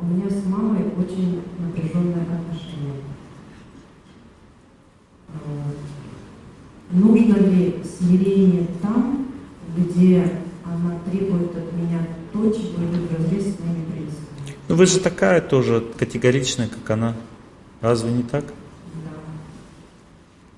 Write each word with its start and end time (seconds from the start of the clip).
у 0.00 0.06
меня 0.06 0.30
с 0.30 0.46
мамой 0.46 0.84
очень 0.96 1.42
напряженные 1.58 2.22
отношения. 2.22 3.00
Нужно 6.90 7.36
ли 7.36 7.76
смирение 7.84 8.66
там, 8.82 9.28
где 9.76 10.40
она 10.64 10.98
требует 11.10 11.56
от 11.56 11.72
меня 11.74 12.06
то, 12.32 12.50
чего 12.50 12.84
идет 12.84 13.10
в 13.10 13.16
разрез 13.16 13.54
с 13.54 13.60
моими 13.60 13.84
принципами? 13.90 14.56
Ну 14.68 14.74
вы 14.74 14.86
же 14.86 14.98
такая 14.98 15.40
тоже 15.40 15.84
категоричная, 15.98 16.68
как 16.68 16.90
она. 16.90 17.14
Разве 17.80 18.10
не 18.12 18.22
так? 18.22 18.44
Да. 18.44 19.10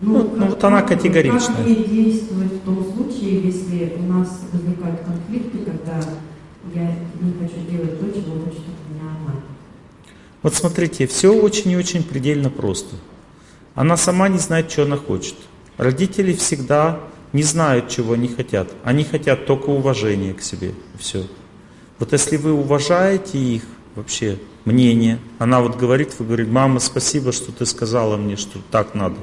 Ну, 0.00 0.18
ну, 0.18 0.36
ну 0.36 0.46
вот 0.46 0.64
она 0.64 0.82
категоричная. 0.82 1.56
Как 1.56 1.66
мне 1.66 1.74
действовать 1.76 2.52
в 2.52 2.60
том 2.60 2.84
случае, 2.94 3.42
если 3.42 3.96
у 3.98 4.12
нас 4.12 4.40
возникают 4.52 5.00
конфликты, 5.02 5.58
когда 5.58 6.00
я 6.74 6.96
не 7.20 7.32
хочу 7.40 7.68
делать 7.70 8.00
то, 8.00 8.06
чего 8.06 8.40
хочет? 8.44 8.62
Вот 10.42 10.54
смотрите, 10.54 11.06
все 11.06 11.32
очень 11.32 11.70
и 11.70 11.76
очень 11.76 12.02
предельно 12.02 12.50
просто. 12.50 12.96
Она 13.74 13.96
сама 13.96 14.28
не 14.28 14.38
знает, 14.38 14.70
что 14.70 14.82
она 14.82 14.96
хочет. 14.96 15.34
Родители 15.76 16.32
всегда 16.32 17.00
не 17.32 17.42
знают, 17.42 17.88
чего 17.88 18.14
они 18.14 18.28
хотят. 18.28 18.68
Они 18.84 19.04
хотят 19.04 19.46
только 19.46 19.70
уважения 19.70 20.34
к 20.34 20.42
себе. 20.42 20.72
Все. 20.98 21.26
Вот 21.98 22.12
если 22.12 22.36
вы 22.36 22.52
уважаете 22.52 23.38
их 23.38 23.62
вообще 23.94 24.38
мнение, 24.64 25.18
она 25.38 25.60
вот 25.60 25.76
говорит, 25.76 26.14
вы 26.18 26.26
говорите, 26.26 26.50
мама, 26.50 26.80
спасибо, 26.80 27.32
что 27.32 27.52
ты 27.52 27.64
сказала 27.64 28.16
мне, 28.16 28.36
что 28.36 28.58
так 28.70 28.94
надо. 28.94 29.16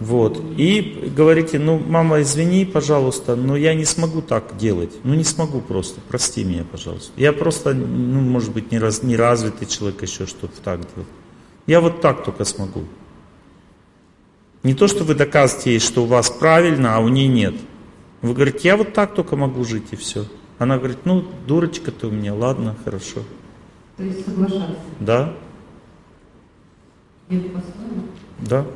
Вот. 0.00 0.42
И 0.56 1.12
говорите, 1.16 1.58
ну, 1.58 1.78
мама, 1.78 2.20
извини, 2.20 2.64
пожалуйста, 2.64 3.36
но 3.36 3.56
я 3.56 3.74
не 3.74 3.84
смогу 3.84 4.22
так 4.22 4.56
делать. 4.56 4.92
Ну, 5.04 5.14
не 5.14 5.24
смогу 5.24 5.60
просто, 5.60 6.00
прости 6.08 6.44
меня, 6.44 6.64
пожалуйста. 6.70 7.12
Я 7.16 7.32
просто, 7.32 7.74
ну, 7.74 8.20
может 8.20 8.52
быть, 8.52 8.72
не, 8.72 8.78
раз, 8.78 9.02
не 9.02 9.16
развитый 9.16 9.68
человек 9.68 10.02
еще, 10.02 10.26
чтобы 10.26 10.52
так 10.62 10.80
делать. 10.80 11.08
Я 11.66 11.80
вот 11.80 12.00
так 12.00 12.24
только 12.24 12.44
смогу. 12.44 12.84
Не 14.64 14.74
то, 14.74 14.88
что 14.88 15.04
вы 15.04 15.14
доказываете 15.14 15.72
ей, 15.72 15.78
что 15.78 16.02
у 16.02 16.06
вас 16.06 16.28
правильно, 16.28 16.96
а 16.96 17.00
у 17.00 17.08
нее 17.08 17.28
нет. 17.28 17.54
Вы 18.22 18.34
говорите, 18.34 18.68
я 18.68 18.76
вот 18.76 18.94
так 18.94 19.14
только 19.14 19.36
могу 19.36 19.64
жить 19.64 19.88
и 19.92 19.96
все. 19.96 20.24
Она 20.58 20.78
говорит, 20.78 20.98
ну, 21.04 21.24
дурочка 21.46 21.92
ты 21.92 22.06
у 22.06 22.10
меня, 22.10 22.34
ладно, 22.34 22.74
хорошо. 22.84 23.20
То 23.96 24.02
есть 24.02 24.24
соглашаться? 24.24 24.76
Да. 25.00 25.34
Да. 28.40 28.66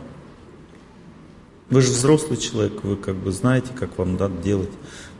Вы 1.70 1.82
же 1.82 1.90
взрослый 1.90 2.38
человек, 2.38 2.82
вы 2.82 2.96
как 2.96 3.14
бы 3.14 3.30
знаете, 3.30 3.68
как 3.78 3.98
вам 3.98 4.16
надо 4.16 4.42
делать. 4.42 4.70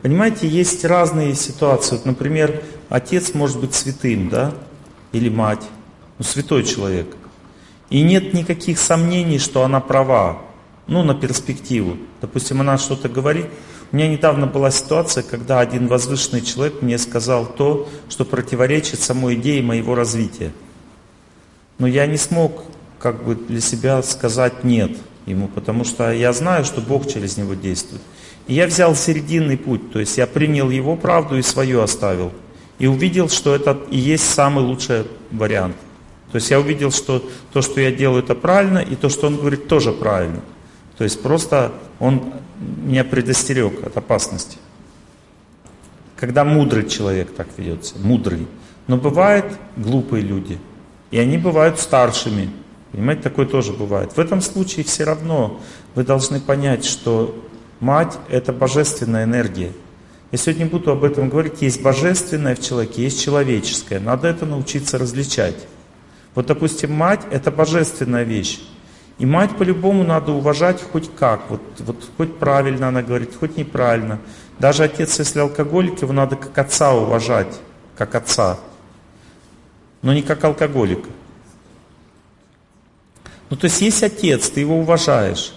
Понимаете, 0.01 0.47
есть 0.47 0.83
разные 0.83 1.35
ситуации. 1.35 1.95
Вот, 1.95 2.05
например, 2.05 2.63
отец 2.89 3.35
может 3.35 3.59
быть 3.59 3.75
святым, 3.75 4.29
да, 4.29 4.55
или 5.11 5.29
мать, 5.29 5.63
ну, 6.17 6.25
святой 6.25 6.63
человек. 6.63 7.15
И 7.91 8.01
нет 8.01 8.33
никаких 8.33 8.79
сомнений, 8.79 9.37
что 9.37 9.63
она 9.63 9.79
права 9.79 10.41
ну, 10.87 11.03
на 11.03 11.13
перспективу. 11.13 11.97
Допустим, 12.19 12.61
она 12.61 12.79
что-то 12.79 13.09
говорит. 13.09 13.45
У 13.91 13.95
меня 13.95 14.07
недавно 14.07 14.47
была 14.47 14.71
ситуация, 14.71 15.23
когда 15.23 15.59
один 15.59 15.87
возвышенный 15.87 16.41
человек 16.41 16.81
мне 16.81 16.97
сказал 16.97 17.45
то, 17.45 17.87
что 18.09 18.25
противоречит 18.25 19.01
самой 19.01 19.35
идее 19.35 19.61
моего 19.61 19.93
развития. 19.93 20.51
Но 21.77 21.85
я 21.85 22.07
не 22.07 22.17
смог 22.17 22.63
как 22.97 23.23
бы 23.23 23.35
для 23.35 23.61
себя 23.61 24.01
сказать 24.01 24.63
нет 24.63 24.97
ему, 25.29 25.47
потому 25.47 25.83
что 25.83 26.11
я 26.11 26.33
знаю, 26.33 26.65
что 26.65 26.81
Бог 26.81 27.07
через 27.07 27.37
него 27.37 27.53
действует. 27.53 28.01
И 28.47 28.53
я 28.53 28.67
взял 28.67 28.95
серединный 28.95 29.57
путь, 29.57 29.91
то 29.91 29.99
есть 29.99 30.17
я 30.17 30.27
принял 30.27 30.69
его 30.69 30.95
правду 30.95 31.37
и 31.37 31.41
свою 31.41 31.81
оставил. 31.81 32.31
И 32.79 32.87
увидел, 32.87 33.29
что 33.29 33.55
это 33.55 33.77
и 33.91 33.97
есть 33.97 34.29
самый 34.29 34.63
лучший 34.63 35.03
вариант. 35.31 35.75
То 36.31 36.35
есть 36.37 36.49
я 36.51 36.59
увидел, 36.59 36.91
что 36.91 37.23
то, 37.51 37.61
что 37.61 37.81
я 37.81 37.91
делаю, 37.91 38.23
это 38.23 38.35
правильно, 38.35 38.79
и 38.79 38.95
то, 38.95 39.09
что 39.09 39.27
он 39.27 39.37
говорит, 39.37 39.67
тоже 39.67 39.91
правильно. 39.91 40.41
То 40.97 41.03
есть 41.03 41.21
просто 41.21 41.71
он 41.99 42.33
меня 42.59 43.03
предостерег 43.03 43.85
от 43.85 43.97
опасности. 43.97 44.57
Когда 46.15 46.43
мудрый 46.43 46.87
человек 46.87 47.33
так 47.35 47.47
ведется, 47.57 47.95
мудрый. 47.99 48.47
Но 48.87 48.97
бывают 48.97 49.45
глупые 49.77 50.23
люди, 50.23 50.57
и 51.11 51.19
они 51.19 51.37
бывают 51.37 51.79
старшими. 51.79 52.49
Понимаете, 52.91 53.23
такое 53.23 53.45
тоже 53.45 53.73
бывает. 53.73 54.13
В 54.13 54.19
этом 54.19 54.41
случае 54.41 54.83
все 54.85 55.03
равно 55.03 55.59
вы 55.95 56.03
должны 56.03 56.39
понять, 56.39 56.85
что 56.85 57.35
мать– 57.79 58.17
это 58.29 58.51
божественная 58.51 59.25
энергия. 59.25 59.71
Я 60.31 60.37
сегодня 60.37 60.65
буду 60.65 60.91
об 60.91 61.03
этом 61.03 61.29
говорить. 61.29 61.61
Есть 61.61 61.81
божественное 61.81 62.55
в 62.55 62.61
человеке, 62.61 63.03
есть 63.03 63.21
человеческое. 63.21 63.99
Надо 63.99 64.27
это 64.27 64.45
научиться 64.45 64.97
различать. 64.97 65.67
Вот, 66.35 66.47
допустим, 66.47 66.93
мать– 66.93 67.21
это 67.31 67.51
божественная 67.51 68.23
вещь. 68.23 68.59
И 69.19 69.25
мать 69.25 69.57
по-любому 69.57 70.03
надо 70.03 70.31
уважать 70.31 70.81
хоть 70.81 71.13
как, 71.13 71.49
вот, 71.49 71.61
вот 71.79 72.09
хоть 72.15 72.37
правильно 72.37 72.87
она 72.87 73.01
говорит, 73.01 73.35
хоть 73.37 73.57
неправильно. 73.57 74.19
Даже 74.59 74.83
отец, 74.83 75.19
если 75.19 75.39
алкоголик, 75.39 76.01
его 76.01 76.13
надо 76.13 76.37
как 76.37 76.57
отца 76.57 76.93
уважать, 76.93 77.59
как 77.97 78.15
отца, 78.15 78.57
но 80.01 80.13
не 80.13 80.21
как 80.21 80.41
алкоголика. 80.45 81.09
Ну 83.49 83.57
то 83.57 83.65
есть 83.65 83.81
есть 83.81 84.03
отец, 84.03 84.49
ты 84.49 84.59
его 84.59 84.79
уважаешь. 84.79 85.53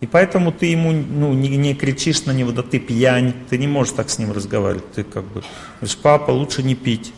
И 0.00 0.06
поэтому 0.06 0.52
ты 0.52 0.66
ему 0.66 0.92
ну, 0.92 1.32
не, 1.32 1.56
не 1.56 1.74
кричишь 1.74 2.24
на 2.24 2.32
него, 2.32 2.52
да 2.52 2.62
ты 2.62 2.78
пьянь, 2.78 3.34
ты 3.48 3.58
не 3.58 3.66
можешь 3.66 3.94
так 3.94 4.10
с 4.10 4.18
ним 4.18 4.32
разговаривать. 4.32 4.90
Ты 4.92 5.04
как 5.04 5.24
бы 5.24 5.42
говоришь, 5.80 5.96
папа, 5.96 6.30
лучше 6.30 6.62
не 6.62 6.74
пить. 6.74 7.12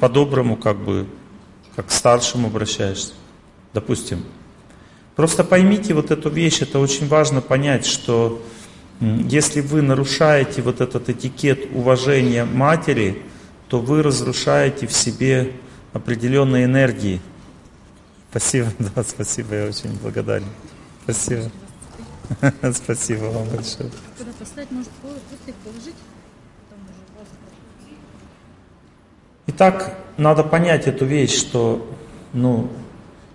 По-доброму 0.00 0.56
как 0.56 0.78
бы, 0.78 1.06
как 1.74 1.86
к 1.86 1.90
старшему 1.90 2.48
обращаешься 2.48 3.14
допустим. 3.74 4.22
Просто 5.16 5.44
поймите 5.44 5.92
вот 5.92 6.10
эту 6.10 6.30
вещь, 6.30 6.62
это 6.62 6.78
очень 6.78 7.06
важно 7.08 7.40
понять, 7.40 7.84
что 7.84 8.42
если 9.00 9.60
вы 9.60 9.82
нарушаете 9.82 10.62
вот 10.62 10.80
этот 10.80 11.10
этикет 11.10 11.68
уважения 11.74 12.44
матери, 12.44 13.22
то 13.68 13.80
вы 13.80 14.02
разрушаете 14.02 14.86
в 14.86 14.92
себе 14.92 15.52
определенные 15.92 16.64
энергии. 16.64 17.20
Спасибо, 18.34 18.66
да, 18.96 19.04
спасибо, 19.04 19.54
я 19.54 19.66
очень 19.68 19.96
благодарен. 20.02 20.48
Спасибо. 21.04 21.42
Спасибо 22.72 23.24
вам 23.26 23.48
большое. 23.48 23.90
Когда 24.18 24.32
поставить, 24.32 24.72
может, 24.72 24.90
положить? 25.62 25.94
Итак, 29.46 29.96
надо 30.16 30.42
понять 30.42 30.88
эту 30.88 31.04
вещь, 31.04 31.38
что 31.38 31.88
ну, 32.32 32.70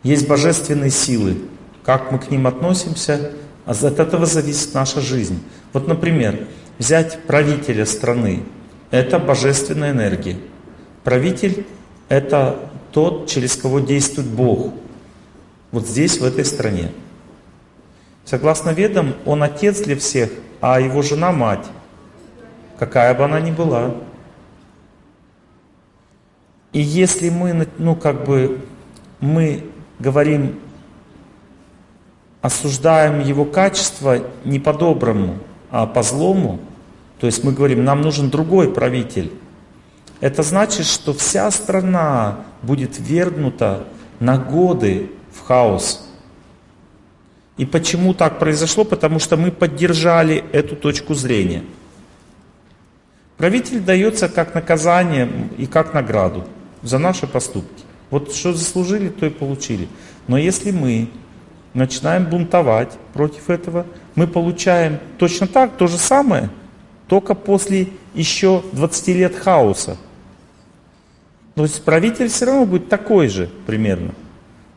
есть 0.03 0.27
божественные 0.27 0.91
силы. 0.91 1.43
Как 1.85 2.11
мы 2.11 2.19
к 2.19 2.29
ним 2.29 2.45
относимся, 2.45 3.31
а 3.65 3.71
от 3.71 3.99
этого 3.99 4.25
зависит 4.25 4.73
наша 4.73 4.99
жизнь. 4.99 5.41
Вот, 5.71 5.87
например, 5.87 6.45
взять 6.77 7.23
правителя 7.23 7.85
страны. 7.85 8.43
Это 8.91 9.17
божественная 9.17 9.91
энергия. 9.91 10.35
Правитель– 11.05 11.65
это 12.09 12.69
тот, 12.91 13.29
через 13.29 13.55
кого 13.55 13.79
действует 13.79 14.27
Бог. 14.27 14.73
Вот 15.71 15.87
здесь, 15.87 16.19
в 16.19 16.23
этой 16.23 16.45
стране. 16.45 16.91
Согласно 18.25 18.71
ведам, 18.71 19.15
он 19.25 19.43
отец 19.43 19.81
для 19.81 19.95
всех, 19.95 20.31
а 20.61 20.79
его 20.79 21.01
жена– 21.01 21.31
мать. 21.33 21.65
Какая 22.77 23.13
бы 23.13 23.25
она 23.25 23.39
ни 23.39 23.51
была. 23.51 23.95
И 26.71 26.79
если 26.79 27.29
мы, 27.29 27.67
ну, 27.77 27.95
как 27.95 28.25
бы, 28.25 28.61
мы 29.19 29.65
говорим, 29.99 30.59
осуждаем 32.41 33.19
его 33.19 33.45
качество 33.45 34.19
не 34.45 34.59
по-доброму, 34.59 35.39
а 35.71 35.85
по-злому, 35.85 36.59
то 37.19 37.25
есть 37.25 37.43
мы 37.43 37.51
говорим, 37.51 37.83
нам 37.83 38.01
нужен 38.01 38.29
другой 38.29 38.71
правитель, 38.71 39.31
это 40.21 40.43
значит, 40.43 40.85
что 40.85 41.13
вся 41.13 41.49
страна 41.51 42.39
будет 42.61 42.99
вергнута 42.99 43.85
на 44.19 44.37
годы 44.37 45.11
хаос. 45.45 46.07
И 47.57 47.65
почему 47.65 48.13
так 48.13 48.39
произошло? 48.39 48.85
Потому 48.85 49.19
что 49.19 49.35
мы 49.35 49.51
поддержали 49.51 50.43
эту 50.53 50.75
точку 50.75 51.13
зрения. 51.13 51.63
Правитель 53.37 53.79
дается 53.79 54.29
как 54.29 54.55
наказание 54.55 55.29
и 55.57 55.65
как 55.65 55.93
награду 55.93 56.45
за 56.81 56.99
наши 56.99 57.27
поступки. 57.27 57.83
Вот 58.09 58.33
что 58.33 58.53
заслужили, 58.53 59.09
то 59.09 59.25
и 59.25 59.29
получили. 59.29 59.87
Но 60.27 60.37
если 60.37 60.71
мы 60.71 61.09
начинаем 61.73 62.25
бунтовать 62.25 62.97
против 63.13 63.49
этого, 63.49 63.85
мы 64.15 64.27
получаем 64.27 64.99
точно 65.17 65.47
так, 65.47 65.77
то 65.77 65.87
же 65.87 65.97
самое, 65.97 66.49
только 67.07 67.33
после 67.35 67.89
еще 68.13 68.63
20 68.73 69.07
лет 69.09 69.35
хаоса. 69.35 69.97
То 71.55 71.63
есть 71.63 71.83
правитель 71.83 72.29
все 72.29 72.45
равно 72.45 72.65
будет 72.65 72.89
такой 72.89 73.27
же 73.27 73.49
примерно. 73.65 74.13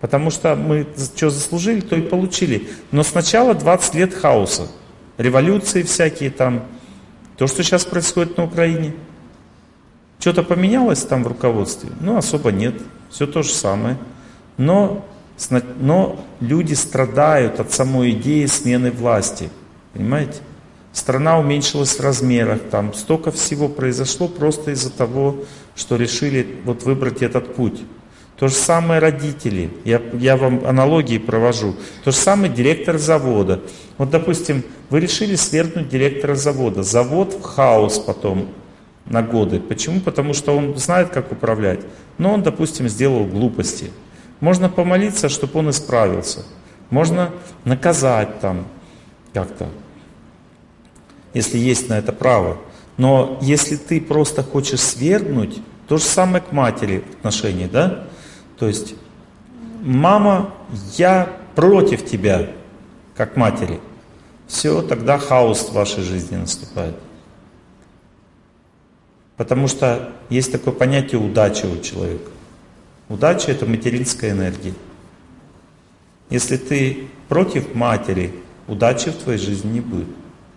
Потому 0.02 0.32
что 0.32 0.56
мы 0.56 0.84
что 1.16 1.30
заслужили, 1.30 1.80
то 1.80 1.94
и 1.94 2.00
получили. 2.00 2.68
Но 2.90 3.04
сначала 3.04 3.54
20 3.54 3.94
лет 3.94 4.12
хаоса. 4.12 4.66
Революции 5.16 5.84
всякие 5.84 6.30
там. 6.30 6.64
То, 7.36 7.46
что 7.46 7.62
сейчас 7.62 7.84
происходит 7.84 8.36
на 8.36 8.44
Украине. 8.44 8.94
Что-то 10.18 10.42
поменялось 10.42 11.04
там 11.04 11.22
в 11.22 11.28
руководстве? 11.28 11.90
Ну, 12.00 12.16
особо 12.16 12.50
нет. 12.50 12.74
Все 13.10 13.28
то 13.28 13.44
же 13.44 13.52
самое. 13.52 13.96
Но, 14.56 15.06
но 15.78 16.24
люди 16.40 16.74
страдают 16.74 17.60
от 17.60 17.72
самой 17.72 18.10
идеи 18.10 18.46
смены 18.46 18.90
власти. 18.90 19.50
Понимаете? 19.92 20.40
Страна 20.92 21.38
уменьшилась 21.38 21.96
в 21.96 22.00
размерах, 22.00 22.60
там 22.70 22.92
столько 22.92 23.30
всего 23.30 23.68
произошло 23.68 24.26
просто 24.26 24.72
из-за 24.72 24.90
того, 24.90 25.36
что 25.76 25.94
решили 25.94 26.56
вот 26.64 26.82
выбрать 26.82 27.22
этот 27.22 27.54
путь. 27.54 27.82
То 28.42 28.48
же 28.48 28.54
самое 28.54 28.98
родители. 28.98 29.70
Я, 29.84 30.02
я 30.14 30.36
вам 30.36 30.66
аналогии 30.66 31.18
провожу. 31.18 31.76
То 32.02 32.10
же 32.10 32.16
самое 32.16 32.52
директор 32.52 32.98
завода. 32.98 33.60
Вот, 33.98 34.10
допустим, 34.10 34.64
вы 34.90 34.98
решили 34.98 35.36
свергнуть 35.36 35.88
директора 35.88 36.34
завода. 36.34 36.82
Завод 36.82 37.34
в 37.34 37.42
хаос 37.42 38.00
потом 38.00 38.48
на 39.06 39.22
годы. 39.22 39.60
Почему? 39.60 40.00
Потому 40.00 40.34
что 40.34 40.56
он 40.56 40.76
знает, 40.76 41.10
как 41.10 41.30
управлять. 41.30 41.82
Но 42.18 42.32
он, 42.32 42.42
допустим, 42.42 42.88
сделал 42.88 43.26
глупости. 43.26 43.92
Можно 44.40 44.68
помолиться, 44.68 45.28
чтобы 45.28 45.60
он 45.60 45.70
исправился. 45.70 46.40
Можно 46.90 47.30
наказать 47.64 48.40
там 48.40 48.66
как-то, 49.32 49.68
если 51.32 51.58
есть 51.58 51.88
на 51.88 51.96
это 51.96 52.10
право. 52.10 52.58
Но 52.96 53.38
если 53.40 53.76
ты 53.76 54.00
просто 54.00 54.42
хочешь 54.42 54.80
свергнуть, 54.80 55.60
то 55.86 55.96
же 55.96 56.02
самое 56.02 56.42
к 56.42 56.50
матери 56.50 57.04
отношения, 57.20 57.68
да? 57.68 58.08
То 58.58 58.66
есть, 58.66 58.94
мама, 59.82 60.52
я 60.96 61.36
против 61.54 62.04
тебя, 62.04 62.50
как 63.16 63.36
матери. 63.36 63.80
Все, 64.46 64.82
тогда 64.82 65.18
хаос 65.18 65.68
в 65.68 65.72
вашей 65.72 66.02
жизни 66.02 66.36
наступает. 66.36 66.94
Потому 69.36 69.66
что 69.66 70.12
есть 70.28 70.52
такое 70.52 70.74
понятие 70.74 71.20
удачи 71.20 71.66
у 71.66 71.80
человека. 71.80 72.30
Удача 73.08 73.50
это 73.50 73.66
материнская 73.66 74.30
энергия. 74.30 74.74
Если 76.30 76.56
ты 76.56 77.08
против 77.28 77.74
матери, 77.74 78.34
удачи 78.68 79.10
в 79.10 79.16
твоей 79.16 79.38
жизни 79.38 79.72
не 79.72 79.80
будет. 79.80 80.08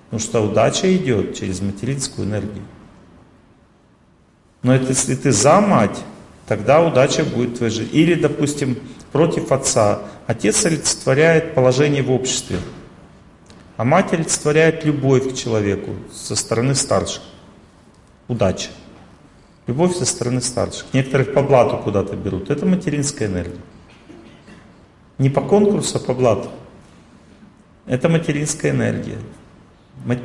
Потому 0.06 0.20
что 0.20 0.42
удача 0.42 0.96
идет 0.96 1.36
через 1.36 1.62
материнскую 1.62 2.28
энергию. 2.28 2.64
Но 4.62 4.74
это 4.74 4.90
если 4.90 5.16
ты 5.16 5.32
за 5.32 5.60
мать, 5.62 6.00
тогда 6.48 6.86
удача 6.86 7.24
будет 7.24 7.52
в 7.52 7.58
твоей 7.58 7.74
жизни. 7.74 7.92
Или, 7.94 8.16
допустим, 8.16 8.78
против 9.12 9.52
отца. 9.52 10.02
Отец 10.28 10.66
олицетворяет 10.66 11.54
положение 11.54 12.04
в 12.04 12.12
обществе, 12.12 12.58
а 13.78 13.84
мать 13.84 14.14
олицетворяет 14.14 14.86
любовь 14.86 15.32
к 15.32 15.36
человеку 15.36 15.92
со 16.14 16.36
стороны 16.36 16.76
старших 16.76 17.22
удача. 18.28 18.70
Любовь 19.68 19.96
со 19.96 20.06
стороны 20.06 20.42
старших. 20.42 20.86
Некоторых 20.94 21.34
по 21.34 21.42
блату 21.42 21.78
куда-то 21.78 22.16
берут. 22.16 22.50
Это 22.50 22.66
материнская 22.66 23.28
энергия. 23.28 23.62
Не 25.18 25.30
по 25.30 25.42
конкурсу, 25.42 25.98
а 25.98 26.00
по 26.00 26.14
блату. 26.14 26.50
Это 27.88 28.10
материнская 28.10 28.72
энергия. 28.72 29.18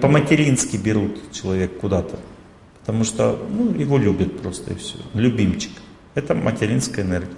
По-матерински 0.00 0.76
берут 0.76 1.32
человек 1.32 1.78
куда-то. 1.78 2.18
Потому 2.80 3.04
что 3.04 3.38
ну, 3.50 3.72
его 3.72 3.98
любят 3.98 4.40
просто 4.40 4.72
и 4.72 4.76
все. 4.76 4.96
Любимчик. 5.14 5.72
Это 6.14 6.34
материнская 6.34 7.04
энергия. 7.04 7.34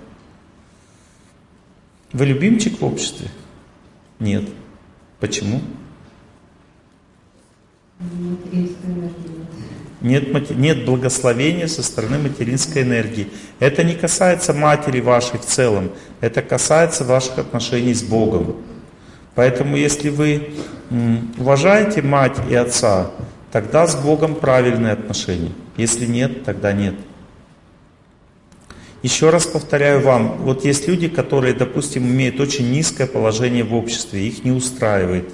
Вы 2.12 2.26
любимчик 2.26 2.80
в 2.80 2.84
обществе? 2.84 3.28
Нет. 4.18 4.44
Почему? 5.20 5.60
Нет, 10.00 10.50
нет 10.50 10.84
благословения 10.84 11.68
со 11.68 11.82
стороны 11.82 12.18
материнской 12.18 12.82
энергии. 12.82 13.28
Это 13.60 13.84
не 13.84 13.94
касается 13.94 14.52
матери 14.52 15.00
вашей 15.00 15.38
в 15.38 15.44
целом, 15.44 15.92
это 16.20 16.42
касается 16.42 17.04
ваших 17.04 17.38
отношений 17.38 17.94
с 17.94 18.02
Богом. 18.02 18.56
Поэтому 19.36 19.76
если 19.76 20.08
вы 20.08 20.54
уважаете 21.38 22.02
мать 22.02 22.36
и 22.50 22.54
отца, 22.54 23.12
тогда 23.52 23.86
с 23.86 23.94
Богом 23.94 24.34
правильные 24.34 24.92
отношения. 24.92 25.52
Если 25.76 26.06
нет, 26.06 26.44
тогда 26.44 26.72
нет. 26.72 26.96
Еще 29.02 29.30
раз 29.30 29.46
повторяю 29.46 30.00
вам, 30.00 30.38
вот 30.38 30.64
есть 30.64 30.86
люди, 30.86 31.08
которые, 31.08 31.54
допустим, 31.54 32.04
имеют 32.04 32.38
очень 32.40 32.70
низкое 32.70 33.06
положение 33.06 33.64
в 33.64 33.74
обществе, 33.74 34.26
их 34.26 34.44
не 34.44 34.52
устраивает. 34.52 35.28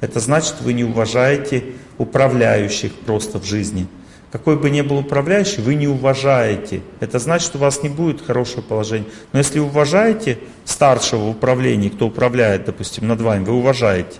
Это 0.00 0.20
значит, 0.20 0.56
вы 0.60 0.74
не 0.74 0.84
уважаете 0.84 1.64
управляющих 1.98 2.92
просто 2.92 3.38
в 3.38 3.44
жизни– 3.44 3.86
какой 4.34 4.56
бы 4.56 4.68
ни 4.68 4.80
был 4.80 4.98
управляющий, 4.98 5.60
вы 5.60 5.76
не 5.76 5.86
уважаете. 5.86 6.80
Это 6.98 7.20
значит, 7.20 7.54
у 7.54 7.58
вас 7.58 7.84
не 7.84 7.88
будет 7.88 8.20
хорошего 8.20 8.62
положения. 8.62 9.06
Но 9.32 9.38
если 9.38 9.60
уважаете 9.60 10.40
старшего 10.64 11.26
в 11.26 11.28
управлении, 11.28 11.88
кто 11.88 12.08
управляет, 12.08 12.64
допустим, 12.64 13.06
над 13.06 13.20
вами, 13.20 13.44
вы 13.44 13.52
уважаете. 13.52 14.18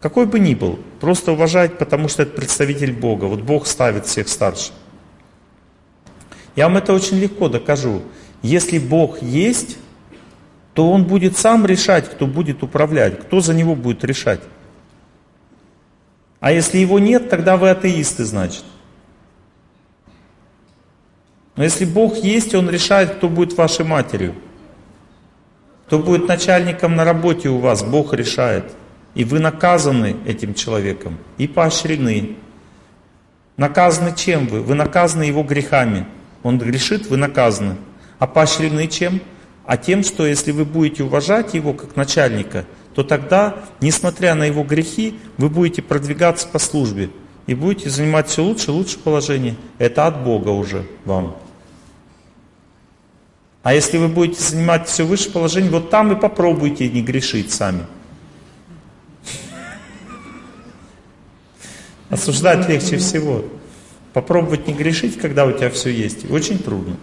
Какой 0.00 0.26
бы 0.26 0.40
ни 0.40 0.56
был, 0.56 0.80
просто 0.98 1.30
уважать, 1.30 1.78
потому 1.78 2.08
что 2.08 2.24
это 2.24 2.32
представитель 2.32 2.92
Бога. 2.92 3.26
Вот 3.26 3.42
Бог 3.42 3.68
ставит 3.68 4.04
всех 4.06 4.28
старших. 4.28 4.74
Я 6.56 6.68
вам 6.68 6.76
это 6.76 6.92
очень 6.92 7.18
легко 7.18 7.48
докажу. 7.48 8.02
Если 8.42 8.78
Бог 8.78 9.22
есть, 9.22 9.78
то 10.74 10.90
Он 10.90 11.04
будет 11.04 11.36
сам 11.36 11.66
решать, 11.66 12.10
кто 12.10 12.26
будет 12.26 12.62
управлять, 12.62 13.20
кто 13.20 13.40
за 13.40 13.54
него 13.54 13.74
будет 13.74 14.04
решать. 14.04 14.40
А 16.40 16.52
если 16.52 16.78
его 16.78 16.98
нет, 16.98 17.30
тогда 17.30 17.56
вы 17.56 17.70
атеисты, 17.70 18.24
значит. 18.24 18.64
Но 21.56 21.64
если 21.64 21.84
Бог 21.84 22.16
есть, 22.16 22.54
Он 22.54 22.68
решает, 22.68 23.14
кто 23.14 23.28
будет 23.28 23.56
вашей 23.56 23.84
матерью. 23.84 24.34
Кто 25.86 25.98
будет 25.98 26.28
начальником 26.28 26.96
на 26.96 27.04
работе 27.04 27.48
у 27.48 27.58
вас, 27.58 27.82
Бог 27.82 28.12
решает. 28.12 28.64
И 29.14 29.24
вы 29.24 29.38
наказаны 29.38 30.16
этим 30.26 30.54
человеком 30.54 31.18
и 31.38 31.46
поощрены. 31.46 32.36
Наказаны 33.56 34.14
чем 34.16 34.48
вы? 34.48 34.60
Вы 34.60 34.74
наказаны 34.74 35.22
его 35.22 35.44
грехами. 35.44 36.06
Он 36.44 36.58
грешит, 36.58 37.08
вы 37.08 37.16
наказаны. 37.16 37.76
А 38.20 38.28
поощрены 38.28 38.86
чем? 38.86 39.20
А 39.66 39.76
тем, 39.76 40.04
что 40.04 40.26
если 40.26 40.52
вы 40.52 40.64
будете 40.64 41.02
уважать 41.02 41.54
его 41.54 41.72
как 41.72 41.96
начальника, 41.96 42.66
то 42.94 43.02
тогда, 43.02 43.56
несмотря 43.80 44.34
на 44.34 44.44
его 44.44 44.62
грехи, 44.62 45.18
вы 45.38 45.48
будете 45.48 45.82
продвигаться 45.82 46.46
по 46.46 46.58
службе 46.60 47.10
и 47.46 47.54
будете 47.54 47.88
занимать 47.90 48.28
все 48.28 48.42
лучше 48.44 48.66
и 48.66 48.74
лучше 48.74 48.98
положение. 48.98 49.56
Это 49.78 50.06
от 50.06 50.22
Бога 50.22 50.50
уже 50.50 50.86
вам. 51.06 51.36
А 53.62 53.72
если 53.72 53.96
вы 53.96 54.08
будете 54.08 54.42
занимать 54.42 54.86
все 54.86 55.04
выше 55.04 55.30
положение, 55.30 55.70
вот 55.70 55.88
там 55.88 56.12
и 56.12 56.20
попробуйте 56.20 56.90
не 56.90 57.00
грешить 57.00 57.50
сами. 57.50 57.86
Осуждать 62.10 62.68
легче 62.68 62.98
всего. 62.98 63.46
Попробовать 64.14 64.68
не 64.68 64.74
грешить, 64.74 65.18
когда 65.18 65.44
у 65.44 65.50
тебя 65.50 65.68
все 65.70 65.90
есть, 65.90 66.30
очень 66.30 66.60
трудно. 66.60 66.96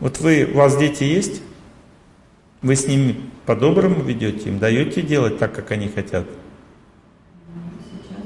Вот 0.00 0.20
вы, 0.20 0.48
у 0.50 0.56
вас 0.56 0.78
дети 0.78 1.04
есть? 1.04 1.42
Вы 2.62 2.74
с 2.74 2.88
ними 2.88 3.20
по-доброму 3.44 4.02
ведете, 4.02 4.48
им 4.48 4.58
даете 4.58 5.02
делать 5.02 5.38
так, 5.38 5.54
как 5.54 5.70
они 5.70 5.88
хотят? 5.88 6.26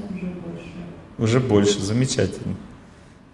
Уже 0.09 0.27
больше. 0.27 0.69
Уже 1.17 1.39
больше, 1.41 1.79
замечательно. 1.81 2.55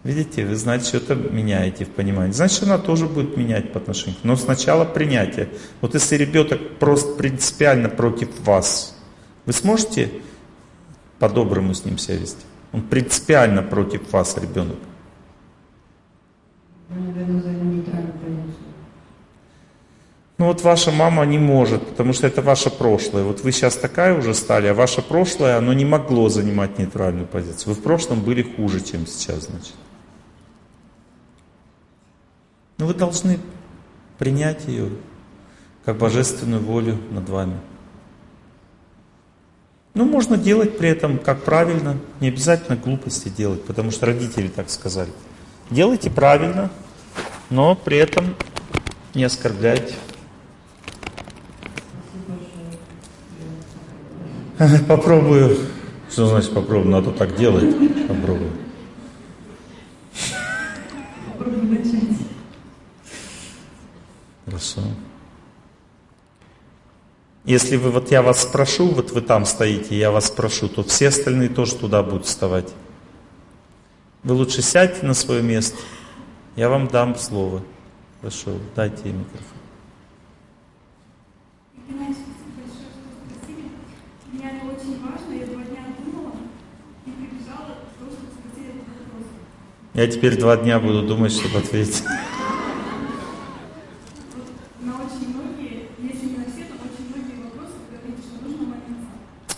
Видите, 0.04 0.44
вы, 0.44 0.56
значит, 0.56 0.88
что-то 0.88 1.14
меняете 1.14 1.86
в 1.86 1.90
понимании. 1.90 2.32
Значит, 2.32 2.64
она 2.64 2.80
тоже 2.80 3.06
будет 3.06 3.38
менять 3.38 3.72
по 3.72 3.80
отношению. 3.80 4.20
Но 4.24 4.36
сначала 4.36 4.84
принятие. 4.84 5.50
Вот 5.82 5.94
если 5.94 6.16
ребенок 6.16 6.80
просто 6.80 7.14
принципиально 7.14 7.90
против 7.90 8.30
вас, 8.40 8.98
вы 9.46 9.54
сможете 9.54 10.10
по-доброму 11.20 11.76
с 11.76 11.86
ним 11.86 12.00
себя 12.00 12.18
вести? 12.18 12.49
Он 12.72 12.82
принципиально 12.82 13.64
против 13.64 14.12
вас, 14.12 14.38
ребенок. 14.38 14.78
Ну 20.40 20.46
вот 20.46 20.62
ваша 20.64 20.92
мама 20.92 21.26
не 21.26 21.38
может, 21.38 21.86
потому 21.86 22.14
что 22.14 22.26
это 22.26 22.42
ваше 22.42 22.70
прошлое. 22.70 23.24
Вот 23.24 23.42
вы 23.42 23.52
сейчас 23.52 23.76
такая 23.76 24.18
уже 24.18 24.34
стали, 24.34 24.68
а 24.68 24.74
ваше 24.74 25.02
прошлое, 25.02 25.58
оно 25.58 25.74
не 25.74 25.84
могло 25.84 26.30
занимать 26.30 26.80
нейтральную 26.80 27.28
позицию. 27.28 27.74
Вы 27.74 27.80
в 27.80 27.84
прошлом 27.84 28.22
были 28.22 28.44
хуже, 28.44 28.80
чем 28.80 29.06
сейчас, 29.06 29.48
значит. 29.48 29.76
Но 32.78 32.86
вы 32.86 32.94
должны 32.94 33.38
принять 34.18 34.66
ее 34.68 34.90
как 35.84 35.98
божественную 35.98 36.62
волю 36.62 36.98
над 37.12 37.28
вами. 37.28 37.58
Ну, 40.00 40.06
можно 40.06 40.38
делать 40.38 40.78
при 40.78 40.88
этом 40.88 41.18
как 41.18 41.44
правильно, 41.44 41.98
не 42.22 42.30
обязательно 42.30 42.78
глупости 42.78 43.28
делать, 43.28 43.66
потому 43.66 43.92
что 43.92 44.06
родители 44.06 44.48
так 44.48 44.70
сказали. 44.70 45.12
Делайте 45.72 46.10
правильно, 46.10 46.72
но 47.50 47.76
при 47.76 47.98
этом 47.98 48.34
не 49.14 49.26
оскорбляйте. 49.26 49.96
Попробую. 54.88 55.58
Что 56.10 56.28
значит 56.28 56.54
попробую? 56.54 56.92
Надо 56.92 57.12
так 57.12 57.36
делать. 57.36 57.70
Попробую. 58.08 58.52
попробую 61.28 61.66
начать. 61.66 62.20
Хорошо. 64.46 64.80
Если 67.46 67.78
вы, 67.78 67.92
вот 67.92 68.12
я 68.12 68.22
вас 68.22 68.44
спрошу, 68.44 68.88
вот 68.88 69.12
вы 69.12 69.22
там 69.22 69.46
стоите, 69.46 69.98
я 69.98 70.12
вас 70.12 70.28
спрошу, 70.28 70.68
то 70.68 70.84
все 70.84 71.08
остальные 71.08 71.50
тоже 71.50 71.76
туда 71.76 72.04
будут 72.04 72.26
вставать. 72.26 72.74
Вы 74.24 74.34
лучше 74.34 74.62
сядьте 74.62 75.06
на 75.06 75.14
свое 75.14 75.42
место, 75.42 75.78
я 76.56 76.70
вам 76.70 76.88
дам 76.88 77.16
слово. 77.16 77.64
Хорошо, 78.22 78.52
дайте 78.76 79.06
микрофон. 79.06 79.60
Я 89.94 90.08
теперь 90.08 90.38
два 90.38 90.56
дня 90.56 90.80
буду 90.80 91.02
думать, 91.02 91.34
чтобы 91.34 91.60
ответить. 91.60 92.04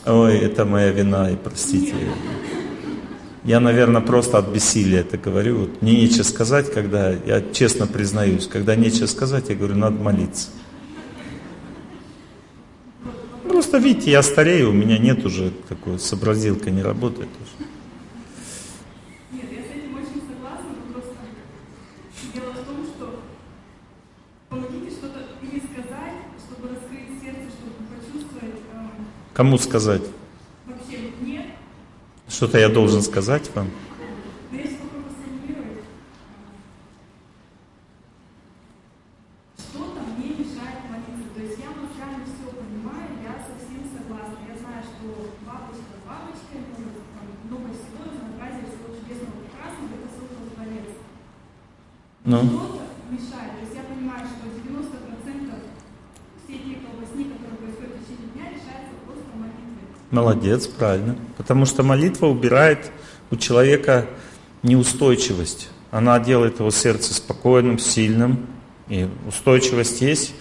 Ой, 0.06 0.38
это 0.40 0.66
моя 0.66 0.92
вина, 0.92 1.30
и 1.30 1.36
простите. 1.36 1.94
Я, 3.44 3.60
наверное, 3.60 4.02
просто 4.02 4.38
от 4.38 4.50
бессилия 4.50 5.02
это 5.02 5.18
говорю. 5.18 5.60
Вот 5.60 5.82
мне 5.82 5.94
нечего 5.94 6.24
сказать, 6.24 6.72
когда, 6.72 7.12
я 7.12 7.42
честно 7.54 7.88
признаюсь, 7.88 8.48
когда 8.48 8.76
нечего 8.76 9.08
сказать, 9.08 9.50
я 9.50 9.56
говорю, 9.56 9.76
надо 9.76 10.02
молиться. 10.02 10.50
Просто 13.48 13.78
видите, 13.78 14.12
я 14.12 14.24
старею, 14.24 14.70
у 14.70 14.74
меня 14.74 14.98
нет 14.98 15.26
уже 15.26 15.52
такой, 15.70 16.00
сообразилка 16.00 16.72
не 16.72 16.82
работает 16.82 17.30
уже. 17.40 17.68
Кому 29.34 29.58
сказать? 29.58 30.02
Что-то 32.28 32.60
я 32.60 32.70
должен 32.70 33.02
сказать 33.02 33.50
вам? 33.56 33.70
Молодец, 60.42 60.66
правильно. 60.66 61.16
Потому 61.38 61.68
что 61.68 61.84
молитва 61.84 62.26
убирает 62.26 62.90
у 63.30 63.36
человека 63.36 64.08
неустойчивость. 64.64 65.70
Она 65.92 66.20
делает 66.20 66.60
его 66.60 66.72
сердце 66.72 67.14
спокойным, 67.14 67.78
сильным. 67.78 68.48
И 68.90 69.08
устойчивость 69.28 70.02
есть. 70.02 70.34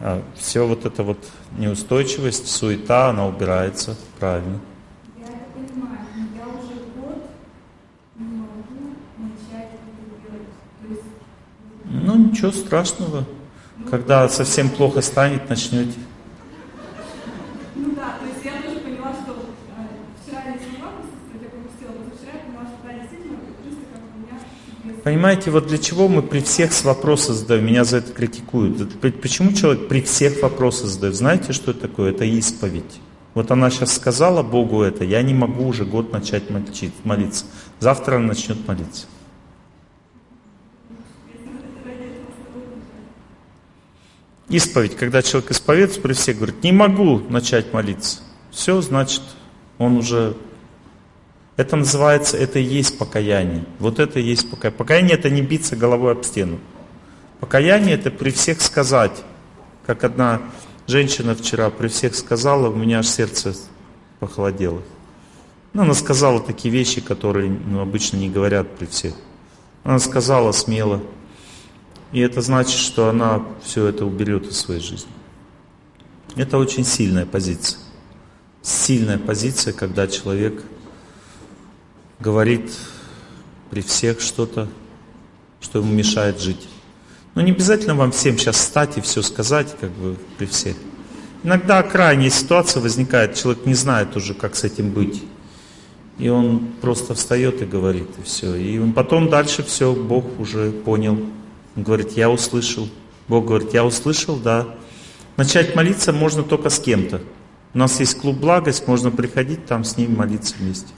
А 0.00 0.22
все 0.38 0.66
вот 0.66 0.86
это 0.86 1.02
вот 1.02 1.18
неустойчивость, 1.58 2.48
суета, 2.48 3.10
она 3.10 3.26
убирается. 3.26 3.94
Правильно. 4.18 4.58
Ну, 11.84 12.16
ничего 12.16 12.52
страшного. 12.52 13.26
Когда 13.90 14.26
совсем 14.30 14.70
плохо 14.70 15.02
станет, 15.02 15.50
начнете. 15.50 15.98
Понимаете, 25.04 25.50
вот 25.50 25.66
для 25.66 25.78
чего 25.78 26.06
мы 26.06 26.22
при 26.22 26.40
всех 26.40 26.70
вопросы 26.84 27.32
задаем? 27.32 27.66
Меня 27.66 27.84
за 27.84 27.96
это 27.98 28.12
критикуют. 28.12 29.00
Почему 29.20 29.52
человек 29.52 29.88
при 29.88 30.00
всех 30.00 30.40
вопросы 30.42 30.86
задает? 30.86 31.16
Знаете, 31.16 31.52
что 31.52 31.72
это 31.72 31.80
такое? 31.80 32.12
Это 32.12 32.24
исповедь. 32.24 33.00
Вот 33.34 33.50
она 33.50 33.70
сейчас 33.70 33.94
сказала 33.94 34.42
Богу 34.42 34.82
это, 34.82 35.04
я 35.04 35.22
не 35.22 35.32
могу 35.32 35.66
уже 35.66 35.84
год 35.86 36.12
начать 36.12 36.44
молиться. 36.50 37.46
Завтра 37.80 38.16
она 38.16 38.28
начнет 38.28 38.68
молиться. 38.68 39.06
Исповедь, 44.50 44.96
когда 44.96 45.22
человек 45.22 45.50
исповедуется 45.50 46.00
при 46.00 46.12
всех, 46.12 46.36
говорит, 46.36 46.62
не 46.62 46.72
могу 46.72 47.20
начать 47.30 47.72
молиться. 47.72 48.18
Все, 48.50 48.82
значит, 48.82 49.22
он 49.78 49.96
уже 49.96 50.36
это 51.56 51.76
называется, 51.76 52.36
это 52.36 52.58
и 52.58 52.64
есть 52.64 52.98
покаяние. 52.98 53.64
Вот 53.78 53.98
это 53.98 54.18
и 54.18 54.22
есть 54.22 54.50
покаяние. 54.50 54.78
Покаяние 54.78 55.14
это 55.14 55.30
не 55.30 55.42
биться 55.42 55.76
головой 55.76 56.12
об 56.12 56.24
стену. 56.24 56.58
Покаяние 57.40 57.96
это 57.96 58.10
при 58.10 58.30
всех 58.30 58.60
сказать. 58.62 59.22
Как 59.86 60.04
одна 60.04 60.40
женщина 60.86 61.34
вчера 61.34 61.70
при 61.70 61.88
всех 61.88 62.14
сказала, 62.14 62.70
у 62.70 62.74
меня 62.74 63.00
аж 63.00 63.06
сердце 63.06 63.54
похолодело. 64.20 64.82
Ну, 65.74 65.82
она 65.82 65.94
сказала 65.94 66.40
такие 66.40 66.72
вещи, 66.72 67.00
которые 67.00 67.50
ну, 67.50 67.80
обычно 67.80 68.16
не 68.16 68.30
говорят 68.30 68.76
при 68.76 68.86
всех. 68.86 69.14
Она 69.84 69.98
сказала 69.98 70.52
смело. 70.52 71.02
И 72.12 72.20
это 72.20 72.42
значит, 72.42 72.78
что 72.78 73.08
она 73.08 73.42
все 73.64 73.86
это 73.86 74.04
уберет 74.04 74.46
из 74.46 74.58
своей 74.58 74.80
жизни. 74.80 75.10
Это 76.36 76.58
очень 76.58 76.84
сильная 76.84 77.26
позиция. 77.26 77.78
Сильная 78.62 79.18
позиция, 79.18 79.72
когда 79.72 80.06
человек 80.06 80.62
говорит 82.22 82.72
при 83.70 83.82
всех 83.82 84.20
что-то, 84.20 84.68
что 85.60 85.80
ему 85.80 85.92
мешает 85.92 86.40
жить. 86.40 86.68
Но 87.34 87.42
не 87.42 87.50
обязательно 87.50 87.94
вам 87.94 88.12
всем 88.12 88.38
сейчас 88.38 88.56
встать 88.56 88.96
и 88.96 89.00
все 89.00 89.22
сказать, 89.22 89.74
как 89.80 89.90
бы 89.90 90.16
при 90.38 90.46
всех. 90.46 90.76
Иногда 91.42 91.82
крайняя 91.82 92.30
ситуация 92.30 92.80
возникает, 92.80 93.34
человек 93.34 93.66
не 93.66 93.74
знает 93.74 94.16
уже, 94.16 94.34
как 94.34 94.54
с 94.54 94.64
этим 94.64 94.90
быть. 94.90 95.22
И 96.18 96.28
он 96.28 96.68
просто 96.80 97.14
встает 97.14 97.62
и 97.62 97.64
говорит, 97.64 98.08
и 98.18 98.22
все. 98.22 98.54
И 98.54 98.78
потом 98.92 99.28
дальше 99.28 99.64
все, 99.64 99.92
Бог 99.92 100.38
уже 100.38 100.70
понял. 100.70 101.18
Он 101.74 101.82
говорит, 101.82 102.12
я 102.12 102.30
услышал. 102.30 102.88
Бог 103.26 103.46
говорит, 103.46 103.74
я 103.74 103.84
услышал, 103.84 104.36
да. 104.36 104.68
Начать 105.36 105.74
молиться 105.74 106.12
можно 106.12 106.42
только 106.44 106.70
с 106.70 106.78
кем-то. 106.78 107.20
У 107.74 107.78
нас 107.78 107.98
есть 107.98 108.20
клуб 108.20 108.36
«Благость», 108.36 108.86
можно 108.86 109.10
приходить 109.10 109.64
там 109.64 109.82
с 109.82 109.96
ним 109.96 110.16
молиться 110.16 110.54
вместе. 110.58 110.88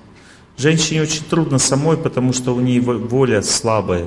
Женщине 0.57 1.03
очень 1.03 1.25
трудно 1.25 1.59
самой, 1.59 1.97
потому 1.97 2.33
что 2.33 2.55
у 2.55 2.61
нее 2.61 2.81
воля 2.81 3.43
слабая. 3.43 4.07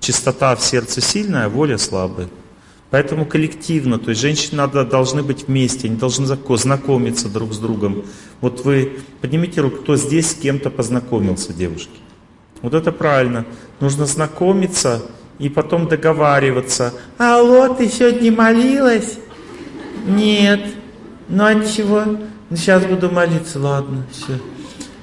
Чистота 0.00 0.54
в 0.56 0.62
сердце 0.62 1.00
сильная, 1.00 1.46
а 1.46 1.48
воля 1.48 1.78
слабая. 1.78 2.28
Поэтому 2.90 3.24
коллективно, 3.24 3.98
то 3.98 4.10
есть 4.10 4.20
женщины 4.20 4.56
надо, 4.56 4.84
должны 4.84 5.22
быть 5.22 5.46
вместе, 5.46 5.86
они 5.86 5.96
должны 5.96 6.26
знакомиться 6.26 7.28
друг 7.28 7.52
с 7.52 7.58
другом. 7.58 8.04
Вот 8.40 8.64
вы 8.64 9.00
поднимите 9.20 9.60
руку, 9.60 9.76
кто 9.82 9.96
здесь 9.96 10.32
с 10.32 10.34
кем-то 10.34 10.70
познакомился, 10.70 11.52
девушки. 11.52 12.00
Вот 12.62 12.74
это 12.74 12.90
правильно. 12.90 13.46
Нужно 13.78 14.06
знакомиться 14.06 15.02
и 15.38 15.48
потом 15.48 15.86
договариваться. 15.86 16.92
Алло, 17.16 17.72
ты 17.74 17.88
сегодня 17.88 18.32
молилась? 18.32 19.18
Нет. 20.06 20.60
Ну 21.28 21.44
а 21.44 21.54
ничего, 21.54 22.02
сейчас 22.50 22.84
буду 22.84 23.08
молиться, 23.08 23.60
ладно, 23.60 24.04
все. 24.10 24.40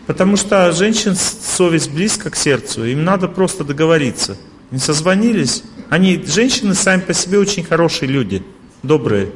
Потому 0.08 0.38
что 0.38 0.72
женщин 0.72 1.16
совесть 1.16 1.92
близко 1.92 2.30
к 2.30 2.38
сердцу, 2.38 2.86
им 2.86 3.04
надо 3.04 3.28
просто 3.28 3.66
договориться. 3.66 4.38
Они 4.72 4.80
созвонились, 4.80 5.64
они, 5.90 6.24
женщины 6.26 6.74
сами 6.74 7.02
по 7.02 7.14
себе 7.14 7.40
очень 7.40 7.64
хорошие 7.64 8.10
люди, 8.10 8.42
добрые, 8.84 9.32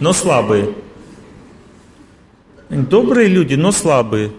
но 0.00 0.12
слабые. 0.12 0.74
Добрые 2.68 3.28
люди, 3.28 3.54
но 3.54 3.70
слабые. 3.70 4.32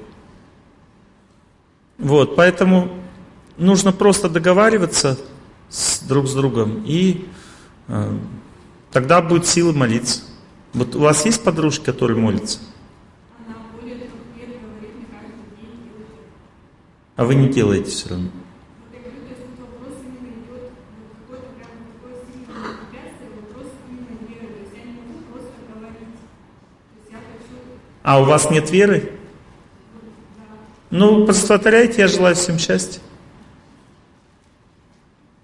Вот, 1.98 2.36
поэтому 2.36 2.92
нужно 3.58 3.94
просто 3.94 4.28
договариваться 4.28 5.18
с, 5.70 6.00
друг 6.02 6.28
с 6.28 6.34
другом, 6.34 6.84
и 6.86 7.25
э, 7.88 8.18
тогда 8.92 9.22
будет 9.22 9.46
сила 9.46 9.72
молиться. 9.72 10.22
Вот 10.74 10.96
у 10.96 11.00
вас 11.00 11.25
есть 11.25 11.44
подружки, 11.44 11.86
которые 11.86 12.18
молятся? 12.18 12.60
А 17.15 17.25
вы 17.25 17.36
не 17.36 17.48
делаете 17.48 17.91
все 17.91 18.10
равно. 18.10 18.29
А 28.03 28.20
у 28.20 28.25
вас 28.25 28.50
нет 28.50 28.70
веры? 28.70 29.12
Ну, 30.89 31.25
повторяйте, 31.25 32.01
я 32.01 32.08
желаю 32.08 32.36
всем 32.36 32.60
счастья. 32.60 33.01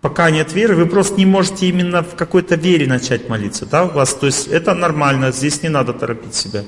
Пока 0.02 0.30
нет 0.32 0.54
веры, 0.54 0.76
вы 0.76 0.86
просто 0.86 1.16
не 1.16 1.26
можете 1.26 1.68
именно 1.68 2.04
в 2.04 2.16
какой-то 2.16 2.56
вере 2.56 2.88
начать 2.88 3.28
молиться, 3.28 3.66
да, 3.66 3.84
у 3.84 3.90
вас, 3.90 4.14
то 4.14 4.28
есть 4.28 4.48
это 4.48 4.74
нормально, 4.74 5.32
здесь 5.32 5.62
не 5.62 5.70
надо 5.70 5.94
торопить 5.94 6.36
себя. 6.36 6.64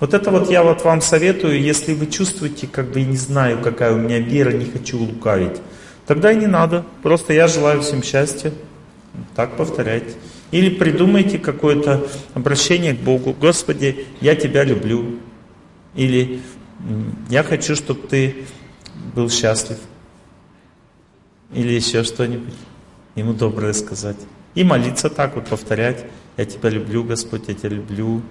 Вот 0.00 0.14
это 0.14 0.30
вот 0.30 0.50
я 0.50 0.62
вот 0.62 0.84
вам 0.84 1.00
советую, 1.00 1.60
если 1.60 1.92
вы 1.92 2.06
чувствуете, 2.06 2.68
как 2.68 2.92
бы, 2.92 3.02
не 3.02 3.16
знаю, 3.16 3.60
какая 3.60 3.92
у 3.92 3.98
меня 3.98 4.20
вера, 4.20 4.50
не 4.50 4.64
хочу 4.64 4.98
лукавить, 4.98 5.60
тогда 6.06 6.30
и 6.30 6.36
не 6.36 6.46
надо, 6.46 6.84
просто 7.02 7.32
я 7.32 7.48
желаю 7.48 7.82
всем 7.82 8.02
счастья, 8.02 8.52
так 9.34 9.56
повторяйте. 9.56 10.14
Или 10.50 10.70
придумайте 10.70 11.38
какое-то 11.38 12.06
обращение 12.34 12.94
к 12.94 13.00
Богу, 13.00 13.34
Господи, 13.38 14.06
я 14.20 14.34
Тебя 14.34 14.64
люблю, 14.64 15.18
или 15.94 16.40
я 17.28 17.42
хочу, 17.42 17.74
чтобы 17.74 18.06
Ты 18.06 18.36
был 19.14 19.28
счастлив, 19.28 19.78
или 21.52 21.72
еще 21.72 22.04
что-нибудь 22.04 22.54
ему 23.14 23.32
доброе 23.32 23.72
сказать. 23.72 24.16
И 24.54 24.64
молиться 24.64 25.10
так 25.10 25.34
вот, 25.34 25.46
повторять. 25.46 26.04
Я 26.36 26.44
тебя 26.44 26.70
люблю, 26.70 27.04
Господь, 27.04 27.48
я 27.48 27.54
тебя 27.54 27.70
люблю. 27.70 28.22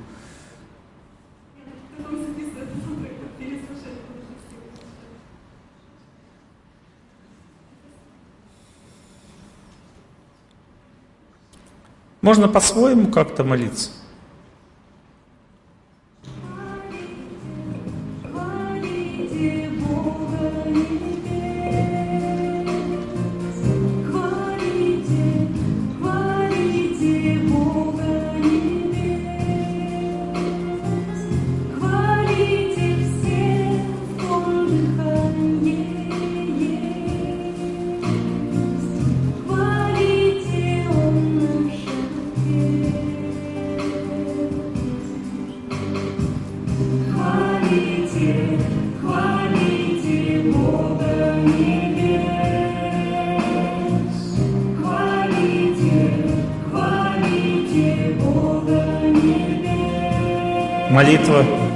Можно 12.22 12.48
по-своему 12.48 13.12
как-то 13.12 13.44
молиться. 13.44 13.92
Молитва. 60.98 61.67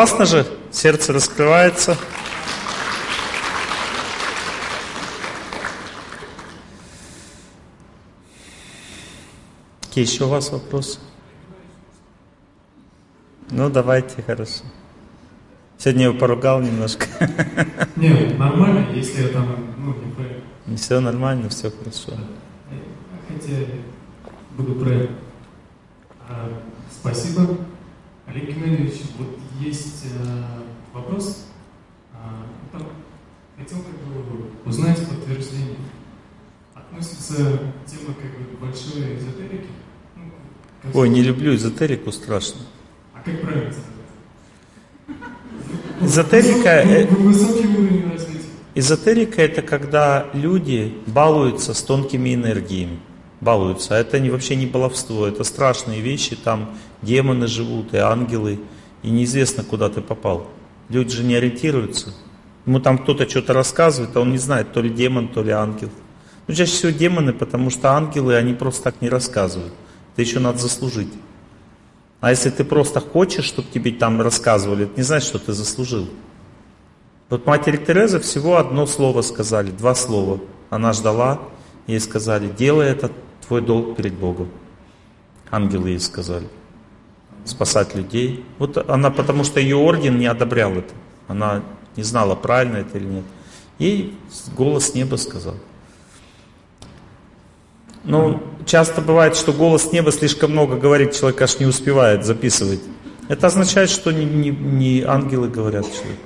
Классно 0.00 0.24
же, 0.24 0.46
сердце 0.70 1.12
раскрывается. 1.12 1.94
Какие 9.82 10.06
еще 10.06 10.24
у 10.24 10.28
вас 10.28 10.50
вопросы? 10.52 11.00
Ну, 13.50 13.68
давайте, 13.68 14.22
хорошо. 14.22 14.64
Сегодня 15.76 16.04
я 16.04 16.08
его 16.08 16.18
поругал 16.18 16.62
немножко. 16.62 17.04
Не, 17.96 18.38
нормально, 18.38 18.86
если 18.94 19.24
я 19.24 19.28
там, 19.28 19.54
ну, 19.76 19.94
не 19.96 20.12
правильно. 20.12 20.78
Все 20.78 21.00
нормально, 21.00 21.50
все 21.50 21.70
хорошо. 21.70 22.12
Хотя 23.28 23.54
буду 24.56 24.76
правильно. 24.76 25.10
А, 26.26 26.48
спасибо. 26.90 27.58
Олег 28.30 28.48
Геннадьевич, 28.48 29.00
вот 29.18 29.38
есть 29.60 30.04
э, 30.04 30.42
вопрос. 30.92 31.46
А, 32.14 32.46
там, 32.70 32.86
хотел 33.58 33.78
как 33.78 33.94
бы 33.94 34.50
узнать 34.64 34.98
подтверждение. 35.08 35.76
Относится 36.72 37.34
тема 37.86 38.14
как 38.14 38.30
бы 38.38 38.66
большой 38.66 39.16
эзотерики. 39.16 39.66
Ну, 40.14 40.90
Ой, 40.94 41.08
не 41.08 41.22
люблю 41.22 41.56
эзотерику, 41.56 42.12
страшно. 42.12 42.60
А 43.14 43.20
как 43.20 43.40
правильно 43.40 43.74
Эзотерика... 46.00 46.68
Э, 46.68 47.06
высокий 47.08 47.66
уровень 47.66 48.12
развития. 48.12 48.44
Эзотерика 48.76 49.42
это 49.42 49.62
когда 49.62 50.28
люди 50.34 50.94
балуются 51.08 51.74
с 51.74 51.82
тонкими 51.82 52.32
энергиями. 52.32 53.00
Балуются. 53.40 53.96
А 53.96 53.98
это 53.98 54.18
не, 54.18 54.30
вообще 54.30 54.56
не 54.56 54.66
баловство, 54.66 55.26
это 55.26 55.44
страшные 55.44 56.00
вещи. 56.00 56.36
Там 56.36 56.76
демоны 57.02 57.46
живут 57.46 57.94
и 57.94 57.98
ангелы 57.98 58.60
и 59.02 59.10
неизвестно, 59.10 59.64
куда 59.64 59.88
ты 59.88 60.00
попал. 60.00 60.48
Люди 60.88 61.10
же 61.10 61.24
не 61.24 61.34
ориентируются. 61.36 62.12
Ему 62.66 62.80
там 62.80 62.98
кто-то 62.98 63.28
что-то 63.28 63.54
рассказывает, 63.54 64.14
а 64.16 64.20
он 64.20 64.32
не 64.32 64.38
знает, 64.38 64.72
то 64.72 64.82
ли 64.82 64.90
демон, 64.90 65.28
то 65.28 65.42
ли 65.42 65.50
ангел. 65.50 65.88
Ну, 66.46 66.54
чаще 66.54 66.72
всего 66.72 66.92
демоны, 66.92 67.32
потому 67.32 67.70
что 67.70 67.92
ангелы, 67.92 68.36
они 68.36 68.54
просто 68.54 68.84
так 68.84 69.00
не 69.00 69.08
рассказывают. 69.08 69.72
Это 70.12 70.22
еще 70.22 70.40
надо 70.40 70.58
заслужить. 70.58 71.12
А 72.20 72.30
если 72.30 72.50
ты 72.50 72.64
просто 72.64 73.00
хочешь, 73.00 73.44
чтобы 73.44 73.68
тебе 73.72 73.92
там 73.92 74.20
рассказывали, 74.20 74.84
это 74.84 74.96
не 74.96 75.02
значит, 75.02 75.28
что 75.28 75.38
ты 75.38 75.52
заслужил. 75.52 76.08
Вот 77.30 77.46
матери 77.46 77.76
Тереза 77.76 78.20
всего 78.20 78.56
одно 78.56 78.86
слово 78.86 79.22
сказали, 79.22 79.70
два 79.70 79.94
слова. 79.94 80.40
Она 80.68 80.92
ждала, 80.92 81.40
ей 81.86 82.00
сказали, 82.00 82.48
делай 82.48 82.88
это 82.88 83.10
твой 83.50 83.62
долг 83.62 83.96
перед 83.96 84.14
Богом. 84.14 84.48
Ангелы 85.50 85.88
ей 85.88 85.98
сказали 85.98 86.46
спасать 87.44 87.96
людей. 87.96 88.44
Вот 88.58 88.76
она, 88.88 89.10
потому 89.10 89.42
что 89.42 89.58
ее 89.58 89.74
орден 89.74 90.20
не 90.20 90.26
одобрял 90.26 90.70
это. 90.70 90.94
Она 91.26 91.64
не 91.96 92.04
знала, 92.04 92.36
правильно 92.36 92.76
это 92.76 92.98
или 92.98 93.06
нет. 93.06 93.24
Ей 93.80 94.16
голос 94.56 94.94
неба 94.94 95.16
сказал. 95.16 95.56
Ну, 98.04 98.40
часто 98.66 99.00
бывает, 99.00 99.34
что 99.34 99.52
голос 99.52 99.90
неба 99.90 100.12
слишком 100.12 100.52
много 100.52 100.76
говорит, 100.76 101.12
человек 101.12 101.42
аж 101.42 101.58
не 101.58 101.66
успевает 101.66 102.24
записывать. 102.24 102.80
Это 103.26 103.48
означает, 103.48 103.90
что 103.90 104.12
не, 104.12 104.24
не, 104.24 104.50
не 104.50 105.02
ангелы 105.02 105.48
говорят 105.48 105.86
человеку. 105.86 106.22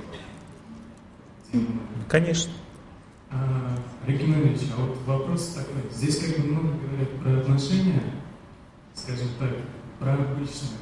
Конечно. 2.07 2.51
А, 4.05 4.11
Регинович, 4.11 4.59
а 4.77 4.81
вот 4.81 4.97
вопрос 5.05 5.55
такой. 5.55 5.81
Здесь 5.91 6.19
как 6.19 6.37
бы 6.37 6.51
много 6.51 6.67
говорят 6.77 7.11
про 7.21 7.39
отношения, 7.39 8.03
скажем 8.93 9.27
так, 9.39 9.49
про 9.99 10.13
обычные 10.13 10.79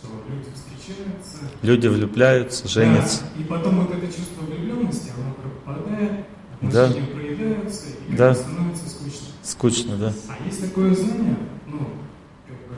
что 0.00 0.08
люди 0.28 0.48
встречаются. 0.54 1.38
Люди 1.62 1.86
влюбляются, 1.88 2.68
женятся. 2.68 3.22
Да, 3.34 3.42
и 3.42 3.44
потом 3.44 3.80
вот 3.80 3.90
это 3.94 4.06
чувство 4.06 4.44
влюбленности, 4.46 5.12
оно 5.16 5.34
пропадает, 5.34 6.24
отношения 6.54 7.06
да. 7.06 7.14
проявляются, 7.14 7.86
и 8.08 8.16
да. 8.16 8.34
становится 8.34 8.88
скучно. 8.88 9.26
Скучно, 9.42 9.96
да. 9.96 10.12
А 10.28 10.46
есть 10.46 10.60
такое 10.62 10.94
знание, 10.94 11.36
ну, 11.66 11.78
как 12.46 12.56
бы 12.68 12.76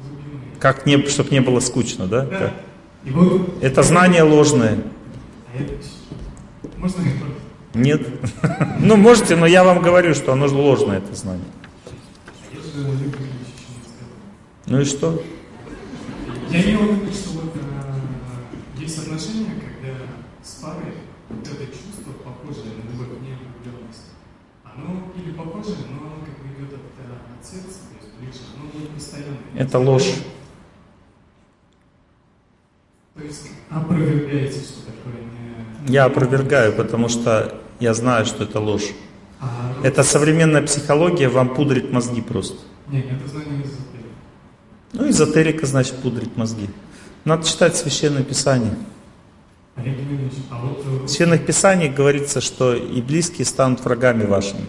глубинное. 0.00 0.60
Как 0.60 0.86
не, 0.86 1.04
чтобы 1.08 1.30
не 1.30 1.40
было 1.40 1.60
скучно, 1.60 2.06
да? 2.06 2.24
Да. 2.26 2.38
Как? 2.38 2.52
Вот, 3.06 3.62
это 3.62 3.82
знание 3.82 4.22
ложное. 4.22 4.78
А 5.52 5.60
это, 5.60 5.74
можно 6.78 7.02
Нет. 7.74 8.06
ну, 8.80 8.96
можете, 8.96 9.36
но 9.36 9.46
я 9.46 9.64
вам 9.64 9.80
говорю, 9.80 10.14
что 10.14 10.32
оно 10.32 10.46
ложное, 10.46 10.98
это 10.98 11.14
знание. 11.14 11.46
Ну 14.66 14.80
и 14.80 14.84
что? 14.84 15.22
Я 16.50 16.62
имел 16.62 16.80
в 16.80 17.02
виду, 17.02 17.12
что 17.12 17.30
вот 17.30 17.52
э, 17.56 18.80
есть 18.80 18.98
отношения, 18.98 19.54
когда 19.60 19.94
с 20.42 20.62
парой 20.62 20.94
вот 21.30 21.46
это 21.46 21.66
чувство 21.66 22.12
похожее 22.24 22.74
на 22.76 22.90
любовь, 22.90 23.20
не 23.20 23.36
влюбленность. 23.36 24.12
Оно 24.64 25.12
или 25.16 25.32
похожее, 25.32 25.76
но 25.90 26.06
оно 26.06 26.24
как 26.24 26.38
бы 26.38 26.54
идет 26.54 26.74
от, 26.74 26.80
э, 26.80 27.38
от 27.38 27.46
сердца, 27.46 27.78
то 27.88 28.04
есть 28.04 28.14
ближе, 28.18 28.38
оно 28.56 28.80
не 28.80 28.86
постоянно. 28.94 29.36
Это 29.56 29.78
ложь. 29.78 30.14
То 33.14 33.24
есть 33.24 33.50
опровергаете, 33.70 34.60
что 34.60 34.86
такое 34.86 35.22
не... 35.22 35.92
Я 35.92 36.04
опровергаю, 36.04 36.74
потому 36.74 37.08
что 37.08 37.61
я 37.82 37.94
знаю, 37.94 38.24
что 38.26 38.44
это 38.44 38.60
ложь. 38.60 38.90
Это 39.82 40.04
современная 40.04 40.62
психология 40.62 41.28
вам 41.28 41.54
пудрит 41.54 41.90
мозги 41.92 42.20
просто. 42.20 42.56
Нет, 42.88 43.06
это 43.10 43.28
знание 43.28 43.64
из 43.64 43.70
эзотерики. 43.70 44.08
Ну, 44.92 45.10
эзотерика, 45.10 45.66
значит, 45.66 45.96
пудрит 45.96 46.36
мозги. 46.36 46.68
Надо 47.24 47.44
читать 47.44 47.76
Священное 47.76 48.22
Писание. 48.22 48.76
А 49.74 49.82
э, 49.84 49.90
В 51.04 51.08
Священных 51.08 51.44
Писаниях 51.44 51.94
говорится, 51.94 52.40
что 52.40 52.74
и 52.74 53.02
близкие 53.02 53.44
станут 53.44 53.84
врагами 53.84 54.24
вашими. 54.24 54.66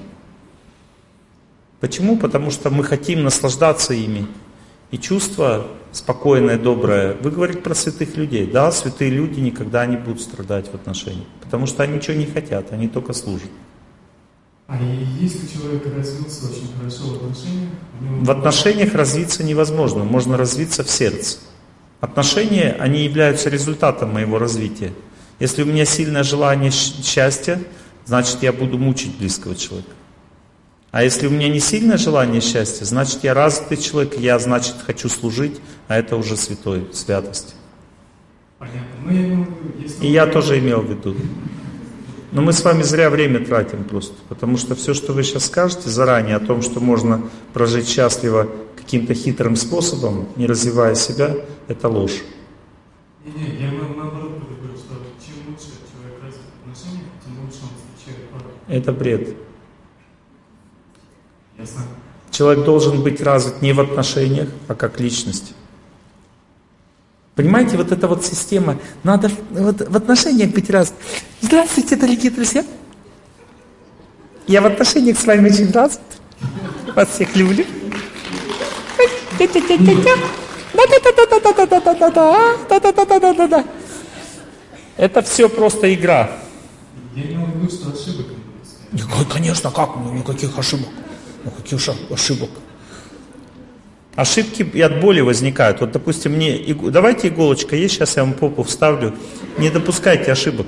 Почему? 1.80 2.17
Потому 2.17 2.49
что 2.49 2.71
мы 2.71 2.84
хотим 2.84 3.23
наслаждаться 3.23 3.93
ими. 3.93 4.26
И 4.89 4.97
чувство 4.97 5.67
спокойное, 5.91 6.58
доброе. 6.58 7.15
Вы 7.21 7.30
говорите 7.30 7.60
про 7.60 7.76
святых 7.76 8.17
людей. 8.17 8.47
Да, 8.47 8.71
святые 8.71 9.12
люди 9.12 9.39
никогда 9.39 9.86
не 9.86 9.97
будут 9.97 10.21
страдать 10.21 10.71
в 10.71 10.73
отношениях. 10.73 11.28
Потому 11.54 11.68
что 11.68 11.84
они 11.84 11.98
ничего 11.98 12.16
не 12.16 12.26
хотят, 12.26 12.74
они 12.74 12.88
только 12.88 13.13
служат. 13.13 13.52
А 14.66 14.76
если 15.22 15.46
человек 15.46 15.86
развился 15.96 16.48
очень 16.48 16.68
хорошо 16.76 17.10
в 17.10 17.16
отношениях, 17.18 17.70
него... 18.02 18.26
В 18.26 18.32
отношениях 18.32 18.96
развиться 18.96 19.44
невозможно, 19.44 20.04
можно 20.04 20.36
развиться 20.36 20.84
в 20.84 20.89
сердце. 20.89 21.38
Отношения, 22.02 22.76
они 22.80 23.04
являются 23.04 23.52
результатом 23.52 24.13
моего 24.13 24.39
развития. 24.39 24.94
Если 25.39 25.62
у 25.62 25.68
меня 25.68 25.86
сильное 25.86 26.24
желание 26.24 26.72
счастья, 26.72 27.62
значит 28.06 28.42
я 28.42 28.52
буду 28.52 28.80
мучить 28.80 29.16
близкого 29.16 29.56
человека. 29.56 29.92
А 30.89 31.04
если 31.04 31.28
у 31.28 31.30
меня 31.30 31.50
не 31.50 31.60
сильное 31.60 31.98
желание 31.98 32.42
счастья, 32.42 32.84
значит 32.86 33.24
я 33.24 33.36
развитый 33.36 33.78
человек, 33.78 34.18
я, 34.18 34.39
значит, 34.39 34.78
хочу 34.84 35.08
служить, 35.08 35.62
а 35.88 36.00
это 36.00 36.18
уже 36.18 36.36
святой, 36.36 36.89
святость. 36.94 37.54
Понятно. 38.63 38.95
Ну, 39.06 39.12
я 39.12 39.26
имел 39.26 39.43
в 39.45 39.80
виду. 39.80 39.93
И 40.02 40.08
я 40.08 40.28
тоже 40.28 40.60
имел 40.60 40.82
в 40.82 40.89
виду. 40.89 41.15
Но 42.32 42.41
мы 42.41 42.52
с 42.54 42.63
вами 42.63 42.82
зря 42.82 43.10
время 43.10 43.45
тратим 43.45 43.84
просто, 43.84 44.15
потому 44.30 44.58
что 44.58 44.73
все, 44.76 44.93
что 44.93 45.13
вы 45.13 45.23
сейчас 45.23 45.45
скажете 45.45 45.89
заранее 45.89 46.36
о 46.38 46.39
том, 46.39 46.62
что 46.63 46.80
можно 46.80 47.21
прожить 47.54 47.88
счастливо 47.88 48.47
каким-то 48.76 49.13
хитрым 49.13 49.56
способом, 49.56 50.28
не 50.36 50.47
развивая 50.47 50.95
себя, 50.95 51.36
это 51.67 51.89
ложь. 51.89 52.23
Не-не, 53.26 53.62
я 53.65 53.71
на- 53.71 53.95
наоборот 53.95 54.32
говорю, 54.39 54.76
что 54.78 54.95
чем 55.23 55.36
лучше 55.47 55.67
человек 55.91 56.21
развит 56.23 56.41
в 56.41 56.62
отношениях, 56.63 57.08
тем 57.23 57.34
лучше 57.45 57.60
он 57.63 57.69
встречает 57.78 58.30
пару. 58.30 58.45
Это 58.67 58.91
бред. 58.91 59.36
Ясно? 61.60 61.82
Человек 62.32 62.65
должен 62.65 63.04
быть 63.04 63.21
развит 63.21 63.62
не 63.62 63.73
в 63.73 63.80
отношениях, 63.80 64.49
а 64.67 64.73
как 64.73 64.99
личность. 64.99 65.54
Понимаете, 67.36 67.78
вот 67.78 67.91
эта 67.91 68.08
вот 68.08 68.24
система, 68.24 68.78
надо 69.04 69.32
вот, 69.50 69.82
в 69.82 69.98
отношениях 69.98 70.52
быть 70.52 70.69
раз. 70.69 70.93
Здравствуйте, 71.41 71.96
дорогие 71.96 72.30
друзья. 72.30 72.63
Я 74.46 74.62
в 74.62 74.67
отношениях 74.67 75.17
с 75.17 75.26
вами 75.26 75.50
очень 75.50 75.72
раз. 75.72 76.00
Вас 76.96 77.10
всех 77.10 77.36
люблю. 77.36 77.65
Это 84.96 85.22
все 85.24 85.50
просто 85.50 85.91
игра. 85.91 86.30
Я 87.15 87.24
не 87.24 87.38
могу, 87.38 87.67
что 87.67 87.89
ошибок. 87.89 88.28
Конечно, 89.32 89.72
как? 89.72 89.96
Никаких 90.13 90.56
ошибок. 90.58 90.89
Ну, 91.43 91.52
ошибок? 92.12 92.50
Ошибки 94.15 94.62
и 94.62 94.82
от 94.82 94.99
боли 94.99 95.21
возникают. 95.21 95.82
Вот, 95.82 95.91
допустим, 95.91 96.34
мне... 96.34 96.60
Давайте 96.91 97.30
иголочка 97.30 97.76
есть, 97.76 97.95
сейчас 97.95 98.15
я 98.15 98.23
вам 98.23 98.34
попу 98.34 98.62
вставлю. 98.63 99.15
Не 99.58 99.71
допускайте 99.71 100.32
ошибок. 100.32 100.67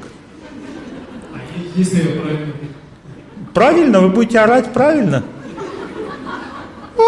А 1.33 1.37
если 1.75 1.97
я 1.97 2.21
правильно... 2.21 2.53
Правильно? 3.53 4.01
Вы 4.01 4.09
будете 4.09 4.39
орать 4.39 4.73
правильно? 4.73 5.23
Ой, 6.97 7.05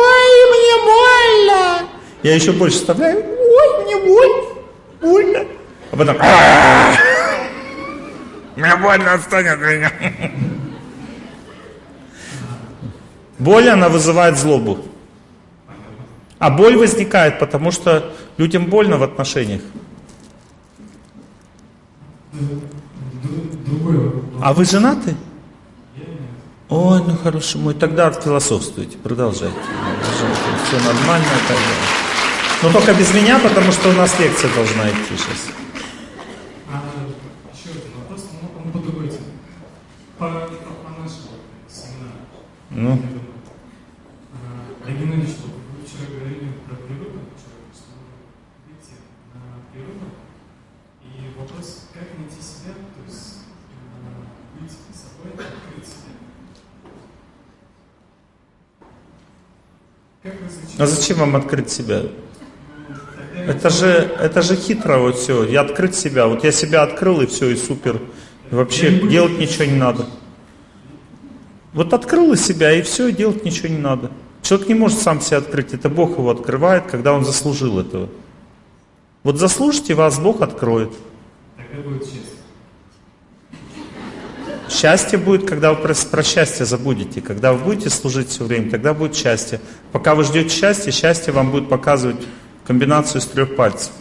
мне 0.52 0.76
больно! 0.86 1.90
Я 2.22 2.36
еще 2.36 2.52
больше 2.52 2.78
вставляю. 2.78 3.18
Ой, 3.18 3.84
мне 3.84 3.96
больно. 3.98 4.44
Больно. 5.02 5.46
А 5.92 5.96
потом... 5.98 6.18
Мне 8.56 8.76
больно, 8.76 9.14
отстань 9.14 9.48
от 9.48 9.60
меня. 9.60 9.92
Боль, 13.40 13.70
она 13.70 13.90
вызывает 13.90 14.38
злобу. 14.38 14.87
А 16.40 16.50
боль 16.50 16.78
возникает, 16.78 17.40
потому 17.40 17.72
что 17.72 18.14
людям 18.38 18.66
больно 18.66 18.98
в 18.98 19.04
отношениях. 19.04 19.62
А 24.42 24.54
вы 24.54 24.66
женаты? 24.66 25.16
Ой, 26.70 27.02
ну 27.06 27.16
хорошо 27.16 27.60
мой, 27.60 27.74
тогда 27.74 28.12
философствуйте, 28.12 28.98
продолжайте. 28.98 29.56
Все 30.68 30.78
нормально. 30.84 31.26
Тогда. 31.48 32.08
Но 32.64 32.72
только 32.72 32.94
без 32.94 33.14
меня, 33.14 33.40
потому 33.40 33.72
что 33.72 33.90
у 33.90 33.94
нас 33.94 34.20
лекция 34.20 34.54
должна 34.54 34.90
идти 34.90 35.16
сейчас. 35.16 35.54
А 36.70 36.82
еще 37.54 37.70
один 37.70 37.98
вопрос, 38.00 38.26
но 38.42 38.62
он 38.62 38.72
по 38.72 38.80
другой 38.80 39.10
теме. 39.10 39.38
По, 40.18 40.28
по, 40.28 41.02
нашему 41.02 41.38
семинару. 41.70 42.18
Ну, 42.72 42.90
вот 42.90 43.00
вы 44.90 45.86
вчера 45.86 46.10
говорили 46.10 46.52
про 46.68 46.76
природу, 46.76 47.20
вчера, 47.36 47.62
что 47.74 47.94
вы 47.96 48.74
выйти 48.74 48.98
на 49.34 49.62
природу. 49.72 50.08
И 51.04 51.40
вопрос, 51.40 51.90
как 51.94 52.18
найти 52.18 52.42
себя, 52.42 52.74
то 52.74 53.02
есть 53.06 53.46
а, 54.04 54.60
быть 54.60 54.72
собой, 54.72 55.32
открыть 55.34 55.86
себя. 55.86 56.14
Как 60.17 60.17
различить? 60.17 60.17
А 60.78 60.86
зачем 60.86 61.18
вам 61.18 61.36
открыть 61.36 61.70
себя? 61.70 62.04
Это 63.48 63.70
же, 63.70 63.88
это 63.88 64.42
же 64.42 64.56
хитро 64.56 64.98
вот 64.98 65.18
все. 65.18 65.44
Я 65.44 65.62
открыть 65.62 65.96
себя. 65.96 66.28
Вот 66.28 66.44
я 66.44 66.52
себя 66.52 66.84
открыл 66.84 67.22
и 67.22 67.26
все, 67.26 67.50
и 67.50 67.56
супер. 67.56 68.02
И 68.52 68.56
вообще 68.56 68.92
делать 68.92 69.40
ничего 69.40 69.66
не 69.66 69.78
надо. 69.78 70.06
Вот 71.74 71.94
открыл 71.94 72.34
и 72.34 72.38
себя, 72.38 72.74
и 72.74 72.82
все, 72.82 73.08
и 73.08 73.12
делать 73.12 73.46
ничего 73.46 73.70
не 73.70 73.78
надо. 73.78 74.12
Человек 74.42 74.68
не 74.68 74.76
может 74.76 75.00
сам 75.00 75.22
себя 75.22 75.38
открыть. 75.38 75.74
Это 75.74 75.90
Бог 75.90 76.18
его 76.18 76.30
открывает, 76.30 76.88
когда 76.88 77.14
он 77.14 77.26
заслужил 77.26 77.80
этого. 77.80 78.10
Вот 79.24 79.38
заслужите, 79.38 79.94
вас 79.94 80.20
Бог 80.20 80.42
откроет. 80.42 80.92
тогда 81.58 81.90
будет 81.90 82.04
честно. 82.04 82.37
Счастье 84.70 85.18
будет, 85.18 85.48
когда 85.48 85.74
вы 85.74 85.82
про, 85.82 85.94
про 85.94 86.24
счастье 86.24 86.66
забудете. 86.66 87.22
Когда 87.22 87.54
вы 87.54 87.64
будете 87.64 87.90
служить 87.90 88.30
все 88.30 88.44
время, 88.44 88.70
тогда 88.70 88.94
будет 88.94 89.16
счастье. 89.16 89.60
Пока 89.92 90.14
вы 90.14 90.24
ждете 90.24 90.50
счастья, 90.50 90.92
счастье 90.92 91.34
вам 91.34 91.52
будет 91.52 91.70
показывать 91.70 92.18
комбинацию 92.66 93.22
из 93.22 93.26
трех 93.26 93.56
пальцев. 93.56 93.92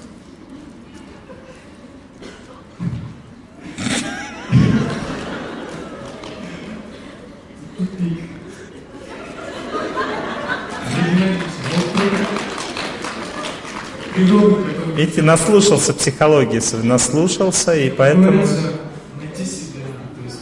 Видите, 14.97 15.21
наслушался 15.21 15.93
психологии, 15.93 16.63
наслушался, 16.83 17.75
и 17.77 17.91
поэтому... 17.91 18.31
Говорят 18.31 18.49
же, 18.49 18.73
найти 19.21 19.45
себя, 19.45 19.85
то 20.15 20.23
есть 20.25 20.39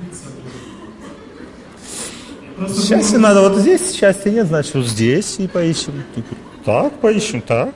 быть 0.00 0.14
собой. 0.16 0.42
Счастье 2.76 3.18
надо, 3.18 3.40
вот 3.40 3.58
здесь 3.58 3.94
счастья 3.94 4.30
нет, 4.30 4.46
значит 4.46 4.74
вот 4.74 4.86
здесь 4.86 5.38
и 5.38 5.48
поищем. 5.48 6.04
Так, 6.64 7.00
поищем, 7.00 7.40
так. 7.40 7.74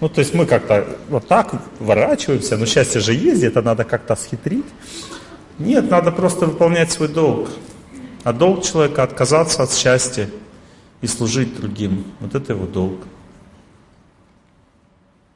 Ну, 0.00 0.08
то 0.08 0.20
есть 0.20 0.34
мы 0.34 0.46
как-то 0.46 0.98
вот 1.08 1.28
так 1.28 1.54
ворачиваемся, 1.78 2.56
но 2.56 2.66
счастье 2.66 3.00
же 3.00 3.14
есть, 3.14 3.42
это 3.42 3.62
надо 3.62 3.84
как-то 3.84 4.16
схитрить. 4.16 4.66
Нет, 5.58 5.90
надо 5.90 6.10
просто 6.10 6.46
выполнять 6.46 6.90
свой 6.90 7.08
долг. 7.08 7.50
А 8.24 8.32
долг 8.32 8.64
человека 8.64 9.02
отказаться 9.02 9.62
от 9.62 9.72
счастья 9.72 10.28
и 11.00 11.06
служить 11.06 11.56
другим. 11.56 12.04
Вот 12.20 12.34
это 12.34 12.52
его 12.52 12.66
долг. 12.66 13.00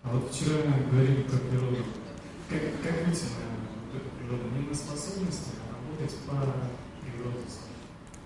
А 0.02 0.08
вот 0.12 0.32
вчера 0.32 0.56
говорили 0.90 1.22
про 1.22 1.36
природу. 1.36 1.84
Как, 2.48 2.60
как 2.82 3.06
вот 3.06 3.14
эту 3.14 4.08
природу? 4.18 4.44
Не 4.56 4.68
на 4.68 4.74
способности, 4.74 5.50
а 5.62 5.74
работать 5.74 6.16
по 6.26 6.32
природе. 6.32 6.65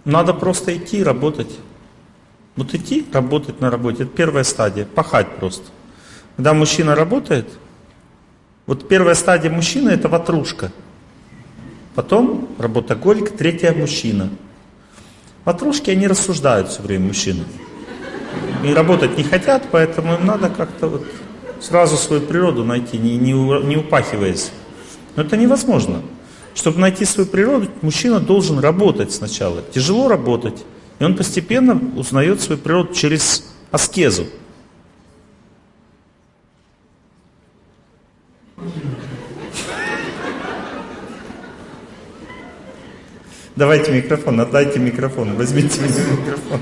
Надо 0.04 0.34
просто 0.34 0.76
идти 0.76 1.02
работать. 1.02 1.58
Вот 2.56 2.74
идти, 2.74 3.06
работать 3.12 3.60
на 3.60 3.70
работе, 3.70 4.02
это 4.04 4.12
первая 4.12 4.44
стадия, 4.44 4.84
пахать 4.84 5.36
просто. 5.36 5.64
Когда 6.36 6.52
мужчина 6.52 6.94
работает, 6.94 7.48
вот 8.66 8.88
первая 8.88 9.14
стадия 9.14 9.50
мужчины 9.50 9.90
это 9.90 10.08
ватрушка. 10.08 10.72
Потом 11.94 12.48
работоголик, 12.58 13.30
третья 13.36 13.72
мужчина. 13.72 14.30
Ватрушки, 15.44 15.90
они 15.90 16.06
рассуждают 16.06 16.68
все 16.68 16.82
время, 16.82 17.08
мужчины. 17.08 17.44
И 18.64 18.72
работать 18.72 19.16
не 19.16 19.24
хотят, 19.24 19.64
поэтому 19.70 20.14
им 20.14 20.26
надо 20.26 20.50
как-то 20.50 20.88
вот 20.88 21.04
сразу 21.60 21.96
свою 21.96 22.22
природу 22.22 22.64
найти, 22.64 22.98
не, 22.98 23.16
не, 23.16 23.32
не 23.32 23.76
упахиваясь. 23.76 24.50
Но 25.16 25.22
это 25.22 25.36
невозможно. 25.36 26.02
Чтобы 26.54 26.78
найти 26.78 27.04
свою 27.04 27.28
природу, 27.28 27.68
мужчина 27.82 28.20
должен 28.20 28.58
работать 28.58 29.12
сначала. 29.12 29.62
Тяжело 29.72 30.08
работать. 30.08 30.64
И 30.98 31.04
он 31.04 31.16
постепенно 31.16 31.80
узнает 31.96 32.40
свою 32.40 32.60
природу 32.60 32.92
через 32.92 33.44
аскезу. 33.70 34.26
Давайте 43.56 43.92
микрофон, 43.92 44.40
отдайте 44.40 44.78
микрофон, 44.78 45.36
возьмите 45.36 45.80
микрофон. 45.80 46.60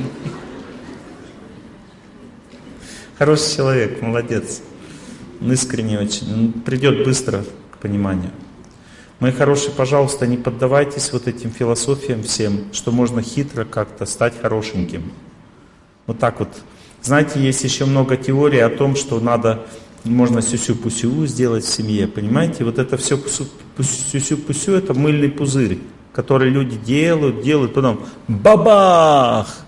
Хороший 3.19 3.57
человек, 3.57 4.03
молодец. 4.03 4.63
Он 5.41 5.53
искренне 5.53 5.99
очень. 5.99 6.33
Он 6.33 6.53
придет 6.53 7.05
быстро 7.05 7.45
к 7.73 7.79
пониманию. 7.79 8.31
Мои 9.21 9.33
хорошие, 9.33 9.73
пожалуйста, 9.73 10.29
не 10.29 10.37
поддавайтесь 10.37 11.13
вот 11.13 11.27
этим 11.27 11.51
философиям 11.51 12.23
всем, 12.23 12.73
что 12.73 12.93
можно 12.93 13.21
хитро 13.21 13.65
как-то 13.65 14.07
стать 14.07 14.41
хорошеньким. 14.41 15.11
Вот 16.07 16.21
так 16.21 16.39
вот. 16.39 16.49
Знаете, 17.03 17.41
есть 17.41 17.65
еще 17.65 17.85
много 17.85 18.17
теорий 18.17 18.61
о 18.61 18.69
том, 18.69 18.95
что 18.95 19.19
надо, 19.19 19.67
можно 20.05 20.41
сюсю-пусю 20.41 21.27
сделать 21.27 21.65
в 21.65 21.69
семье, 21.69 22.07
понимаете? 22.07 22.63
Вот 22.63 22.79
это 22.79 22.97
все 22.97 23.19
сюсю-пусю, 23.81 24.75
это 24.75 24.95
мыльный 24.95 25.31
пузырь, 25.31 25.81
который 26.13 26.51
люди 26.51 26.77
делают, 26.77 27.43
делают, 27.43 27.75
потом 27.75 28.07
бабах! 28.29 29.65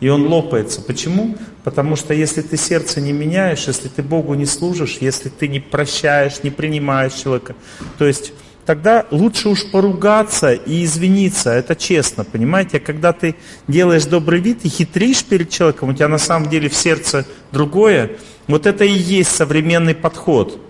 И 0.00 0.08
он 0.08 0.26
лопается. 0.26 0.80
Почему? 0.80 1.36
Потому 1.62 1.96
что 1.96 2.14
если 2.14 2.42
ты 2.42 2.56
сердце 2.56 3.00
не 3.00 3.12
меняешь, 3.12 3.66
если 3.66 3.88
ты 3.88 4.02
Богу 4.02 4.34
не 4.34 4.46
служишь, 4.46 4.98
если 5.00 5.28
ты 5.28 5.46
не 5.46 5.60
прощаешь, 5.60 6.42
не 6.42 6.50
принимаешь 6.50 7.12
человека, 7.12 7.54
то 7.98 8.06
есть 8.06 8.32
тогда 8.66 9.06
лучше 9.10 9.48
уж 9.48 9.70
поругаться 9.70 10.52
и 10.52 10.84
извиниться, 10.84 11.50
это 11.50 11.76
честно, 11.76 12.24
понимаете? 12.24 12.78
А 12.78 12.80
когда 12.80 13.12
ты 13.12 13.36
делаешь 13.68 14.06
добрый 14.06 14.40
вид 14.40 14.60
и 14.64 14.68
хитришь 14.68 15.24
перед 15.24 15.50
человеком, 15.50 15.90
у 15.90 15.94
тебя 15.94 16.08
на 16.08 16.18
самом 16.18 16.48
деле 16.48 16.68
в 16.68 16.74
сердце 16.74 17.26
другое, 17.52 18.12
вот 18.46 18.66
это 18.66 18.84
и 18.84 18.92
есть 18.92 19.34
современный 19.34 19.94
подход. 19.94 20.60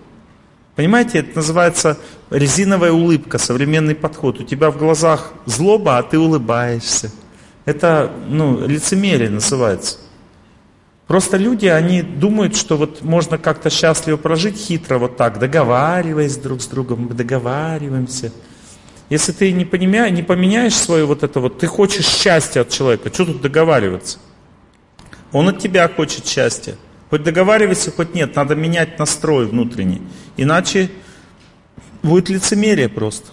Понимаете, 0.75 1.19
это 1.19 1.37
называется 1.37 1.97
резиновая 2.29 2.91
улыбка, 2.91 3.37
современный 3.37 3.95
подход. 3.95 4.41
У 4.41 4.43
тебя 4.43 4.71
в 4.71 4.77
глазах 4.77 5.33
злоба, 5.45 5.97
а 5.97 6.03
ты 6.03 6.19
улыбаешься. 6.19 7.11
Это 7.63 8.11
ну, 8.27 8.67
лицемерие 8.67 9.29
называется. 9.29 9.97
Просто 11.07 11.37
люди, 11.37 11.67
они 11.67 12.01
думают, 12.01 12.55
что 12.55 12.77
вот 12.77 13.03
можно 13.03 13.37
как-то 13.37 13.69
счастливо 13.69 14.17
прожить 14.17 14.57
хитро 14.57 14.97
вот 14.97 15.17
так, 15.17 15.37
договариваясь 15.37 16.37
друг 16.37 16.61
с 16.61 16.67
другом, 16.67 17.07
мы 17.07 17.13
договариваемся. 17.13 18.31
Если 19.09 19.31
ты 19.31 19.51
не, 19.51 19.65
понимаешь, 19.65 20.11
не 20.13 20.23
поменяешь 20.23 20.73
свое 20.73 21.05
вот 21.05 21.21
это 21.21 21.39
вот, 21.39 21.59
ты 21.59 21.67
хочешь 21.67 22.07
счастья 22.07 22.61
от 22.61 22.69
человека, 22.69 23.13
что 23.13 23.25
тут 23.25 23.41
договариваться? 23.41 24.17
Он 25.31 25.49
от 25.49 25.59
тебя 25.59 25.87
хочет 25.87 26.25
счастья. 26.25 26.75
Хоть 27.11 27.21
договаривайся, 27.21 27.91
хоть 27.91 28.15
нет, 28.15 28.35
надо 28.35 28.55
менять 28.55 28.97
настрой 28.97 29.45
внутренний. 29.45 30.01
Иначе 30.37 30.89
будет 32.01 32.29
лицемерие 32.29 32.89
просто. 32.89 33.27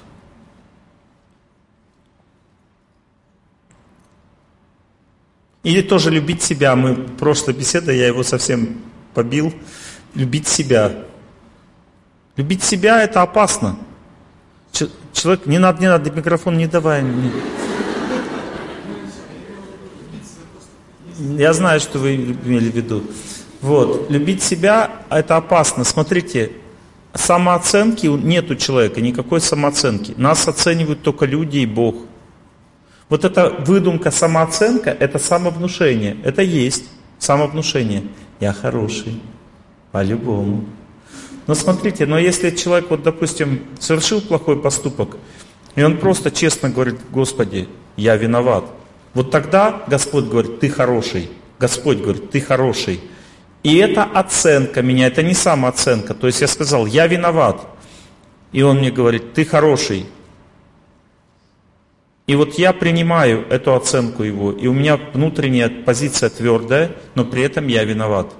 Или 5.62 5.82
тоже 5.82 6.10
любить 6.10 6.42
себя. 6.42 6.74
Мы 6.74 6.94
в 6.94 7.16
прошлой 7.16 7.54
беседе, 7.54 7.96
я 7.96 8.08
его 8.08 8.22
совсем 8.22 8.78
побил. 9.14 9.52
Любить 10.14 10.48
себя. 10.48 10.92
Любить 12.36 12.62
себя 12.62 13.02
это 13.02 13.22
опасно. 13.22 13.76
Человек, 15.12 15.46
не 15.46 15.58
надо, 15.58 15.80
не 15.80 15.88
надо, 15.88 16.10
микрофон 16.10 16.56
не 16.56 16.66
давай. 16.66 17.04
Я 21.18 21.52
знаю, 21.52 21.78
что 21.80 21.98
вы 21.98 22.16
имели 22.16 22.70
в 22.70 22.74
виду. 22.74 23.04
Вот, 23.60 24.10
любить 24.10 24.42
себя 24.42 24.90
это 25.08 25.36
опасно. 25.36 25.84
Смотрите, 25.84 26.52
самооценки 27.14 28.06
нет 28.06 28.50
у 28.50 28.56
человека, 28.56 29.00
никакой 29.00 29.40
самооценки. 29.40 30.14
Нас 30.16 30.48
оценивают 30.48 31.02
только 31.02 31.26
люди 31.26 31.58
и 31.58 31.66
Бог. 31.66 31.94
Вот 33.12 33.26
эта 33.26 33.50
выдумка 33.50 34.10
самооценка, 34.10 34.88
это 34.88 35.18
самовнушение. 35.18 36.16
Это 36.24 36.40
есть 36.40 36.84
самовнушение. 37.18 38.04
Я 38.40 38.54
хороший. 38.54 39.20
По-любому. 39.90 40.64
Но 41.46 41.54
смотрите, 41.54 42.06
но 42.06 42.18
если 42.18 42.48
человек, 42.48 42.88
вот, 42.88 43.02
допустим, 43.02 43.64
совершил 43.78 44.22
плохой 44.22 44.58
поступок, 44.58 45.18
и 45.74 45.82
он 45.82 45.98
просто 45.98 46.30
честно 46.30 46.70
говорит, 46.70 47.00
Господи, 47.10 47.68
я 47.98 48.16
виноват. 48.16 48.64
Вот 49.12 49.30
тогда 49.30 49.82
Господь 49.88 50.24
говорит, 50.24 50.60
ты 50.60 50.70
хороший. 50.70 51.28
Господь 51.58 51.98
говорит, 51.98 52.30
ты 52.30 52.40
хороший. 52.40 52.98
И 53.62 53.76
это 53.76 54.04
оценка 54.04 54.80
меня, 54.80 55.08
это 55.08 55.22
не 55.22 55.34
самооценка. 55.34 56.14
То 56.14 56.28
есть 56.28 56.40
я 56.40 56.46
сказал, 56.46 56.86
я 56.86 57.06
виноват. 57.06 57.60
И 58.52 58.62
он 58.62 58.78
мне 58.78 58.90
говорит, 58.90 59.34
ты 59.34 59.44
хороший. 59.44 60.06
И 62.26 62.36
вот 62.36 62.54
я 62.54 62.72
принимаю 62.72 63.46
эту 63.48 63.74
оценку 63.74 64.22
его, 64.22 64.52
и 64.52 64.66
у 64.68 64.72
меня 64.72 64.96
внутренняя 64.96 65.68
позиция 65.68 66.30
твердая, 66.30 66.92
но 67.14 67.24
при 67.24 67.42
этом 67.42 67.66
я 67.66 67.84
виноват. 67.84 68.32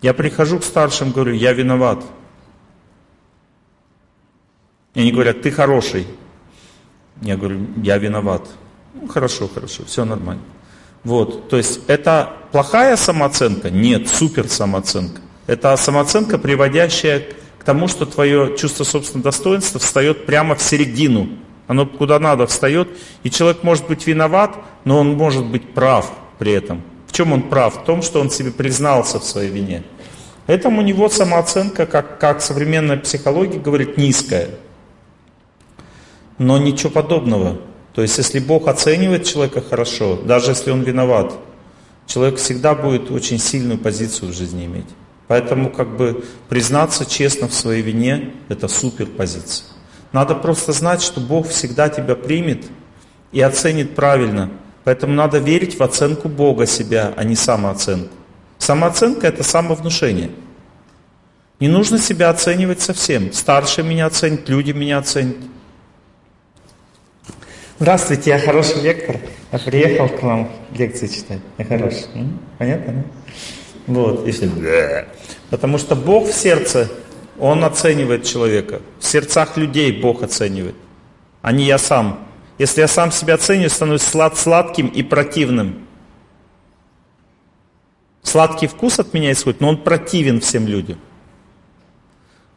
Я 0.00 0.14
прихожу 0.14 0.58
к 0.58 0.64
старшим, 0.64 1.12
говорю, 1.12 1.34
я 1.34 1.52
виноват. 1.52 2.02
И 4.94 5.00
они 5.00 5.12
говорят, 5.12 5.42
ты 5.42 5.50
хороший. 5.50 6.06
Я 7.20 7.36
говорю, 7.36 7.66
я 7.76 7.98
виноват. 7.98 8.48
Ну, 8.94 9.06
хорошо, 9.08 9.46
хорошо, 9.46 9.84
все 9.84 10.04
нормально. 10.06 10.42
Вот, 11.04 11.48
то 11.48 11.58
есть 11.58 11.80
это 11.86 12.32
плохая 12.50 12.96
самооценка? 12.96 13.70
Нет, 13.70 14.08
супер 14.08 14.48
самооценка. 14.48 15.20
Это 15.46 15.76
самооценка, 15.76 16.38
приводящая 16.38 17.26
к 17.58 17.64
тому, 17.64 17.88
что 17.88 18.06
твое 18.06 18.56
чувство 18.56 18.84
собственного 18.84 19.24
достоинства 19.24 19.78
встает 19.80 20.24
прямо 20.24 20.54
в 20.54 20.62
середину 20.62 21.28
оно 21.70 21.86
куда 21.86 22.18
надо 22.18 22.48
встает, 22.48 22.88
и 23.22 23.30
человек 23.30 23.62
может 23.62 23.86
быть 23.86 24.04
виноват, 24.04 24.56
но 24.84 24.98
он 24.98 25.12
может 25.12 25.44
быть 25.46 25.72
прав 25.72 26.10
при 26.40 26.50
этом. 26.50 26.82
В 27.06 27.12
чем 27.12 27.32
он 27.32 27.42
прав? 27.42 27.82
В 27.82 27.84
том, 27.84 28.02
что 28.02 28.20
он 28.20 28.28
себе 28.28 28.50
признался 28.50 29.20
в 29.20 29.24
своей 29.24 29.50
вине. 29.50 29.84
Поэтому 30.46 30.80
у 30.80 30.84
него 30.84 31.08
самооценка, 31.08 31.86
как, 31.86 32.18
как 32.18 32.42
современная 32.42 32.96
психология 32.96 33.60
говорит, 33.60 33.96
низкая. 33.96 34.48
Но 36.38 36.58
ничего 36.58 36.90
подобного. 36.90 37.60
То 37.94 38.02
есть, 38.02 38.18
если 38.18 38.40
Бог 38.40 38.66
оценивает 38.66 39.22
человека 39.22 39.60
хорошо, 39.60 40.16
даже 40.16 40.50
если 40.50 40.72
он 40.72 40.82
виноват, 40.82 41.34
человек 42.06 42.38
всегда 42.38 42.74
будет 42.74 43.12
очень 43.12 43.38
сильную 43.38 43.78
позицию 43.78 44.32
в 44.32 44.34
жизни 44.34 44.66
иметь. 44.66 44.88
Поэтому 45.28 45.70
как 45.70 45.96
бы 45.96 46.24
признаться 46.48 47.06
честно 47.06 47.46
в 47.46 47.54
своей 47.54 47.82
вине– 47.82 48.32
это 48.48 48.66
супер 48.66 49.06
позиция. 49.06 49.66
Надо 50.12 50.34
просто 50.34 50.72
знать, 50.72 51.02
что 51.02 51.20
Бог 51.20 51.48
всегда 51.48 51.88
тебя 51.88 52.16
примет 52.16 52.64
и 53.32 53.40
оценит 53.40 53.94
правильно. 53.94 54.50
Поэтому 54.84 55.14
надо 55.14 55.38
верить 55.38 55.78
в 55.78 55.82
оценку 55.82 56.28
Бога 56.28 56.66
себя, 56.66 57.12
а 57.16 57.24
не 57.24 57.36
самооценку. 57.36 58.14
Самооценка– 58.58 59.26
это 59.28 59.42
самовнушение. 59.42 60.30
Не 61.60 61.68
нужно 61.68 61.98
себя 61.98 62.30
оценивать 62.30 62.80
совсем. 62.80 63.32
Старшие 63.32 63.84
меня 63.84 64.06
оценят, 64.06 64.48
люди 64.48 64.72
меня 64.72 64.98
оценят. 64.98 65.36
Здравствуйте, 67.78 68.30
я 68.30 68.38
хороший 68.38 68.82
лектор. 68.82 69.16
Я 69.52 69.58
приехал 69.58 70.08
к 70.08 70.22
вам 70.22 70.50
лекции 70.74 71.06
читать. 71.06 71.40
Я 71.58 71.64
хороший. 71.64 72.06
Понятно, 72.58 72.92
да? 72.92 73.02
Вот, 73.86 74.26
если... 74.26 74.50
Потому 75.50 75.78
что 75.78 75.96
Бог 75.96 76.28
в 76.28 76.32
сердце 76.32 76.88
он 77.40 77.64
оценивает 77.64 78.24
человека. 78.24 78.82
В 78.98 79.04
сердцах 79.04 79.56
людей 79.56 79.92
Бог 80.00 80.22
оценивает, 80.22 80.76
а 81.42 81.52
не 81.52 81.64
я 81.64 81.78
сам. 81.78 82.26
Если 82.58 82.82
я 82.82 82.88
сам 82.88 83.10
себя 83.10 83.34
оцениваю, 83.34 83.70
становлюсь 83.70 84.02
слад 84.02 84.36
сладким 84.36 84.88
и 84.88 85.02
противным. 85.02 85.86
Сладкий 88.22 88.66
вкус 88.66 88.98
от 88.98 89.14
меня 89.14 89.32
исходит, 89.32 89.62
но 89.62 89.70
он 89.70 89.78
противен 89.82 90.40
всем 90.40 90.66
людям. 90.66 90.98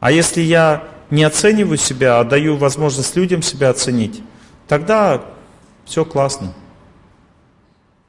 А 0.00 0.12
если 0.12 0.42
я 0.42 0.84
не 1.08 1.24
оцениваю 1.24 1.78
себя, 1.78 2.20
а 2.20 2.24
даю 2.24 2.56
возможность 2.56 3.16
людям 3.16 3.40
себя 3.40 3.70
оценить, 3.70 4.22
тогда 4.68 5.24
все 5.86 6.04
классно. 6.04 6.52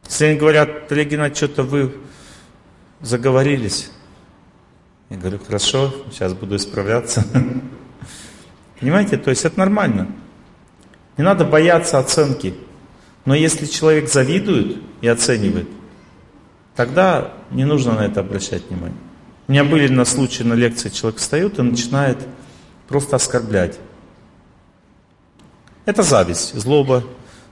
Если 0.03 0.25
они 0.25 0.37
говорят, 0.37 0.91
Олег 0.91 1.35
что-то 1.35 1.63
вы 1.63 1.95
заговорились, 2.99 3.91
я 5.09 5.17
говорю, 5.17 5.39
хорошо, 5.39 5.93
сейчас 6.11 6.33
буду 6.33 6.55
исправляться. 6.55 7.23
Понимаете, 8.79 9.17
то 9.17 9.29
есть 9.29 9.45
это 9.45 9.59
нормально. 9.59 10.07
Не 11.17 11.23
надо 11.23 11.45
бояться 11.45 11.99
оценки. 11.99 12.55
Но 13.25 13.33
если 13.33 13.65
человек 13.65 14.09
завидует 14.09 14.77
и 15.01 15.07
оценивает, 15.07 15.67
тогда 16.75 17.33
не 17.51 17.65
нужно 17.65 17.93
на 17.93 18.05
это 18.05 18.19
обращать 18.19 18.67
внимание. 18.69 18.97
У 19.47 19.51
меня 19.51 19.63
были 19.63 19.87
на 19.87 20.05
случае 20.05 20.47
на 20.47 20.53
лекции, 20.53 20.89
человек 20.89 21.19
встает 21.19 21.59
и 21.59 21.61
начинает 21.61 22.17
просто 22.87 23.15
оскорблять. 23.15 23.79
Это 25.85 26.01
зависть, 26.01 26.55
злоба. 26.55 27.03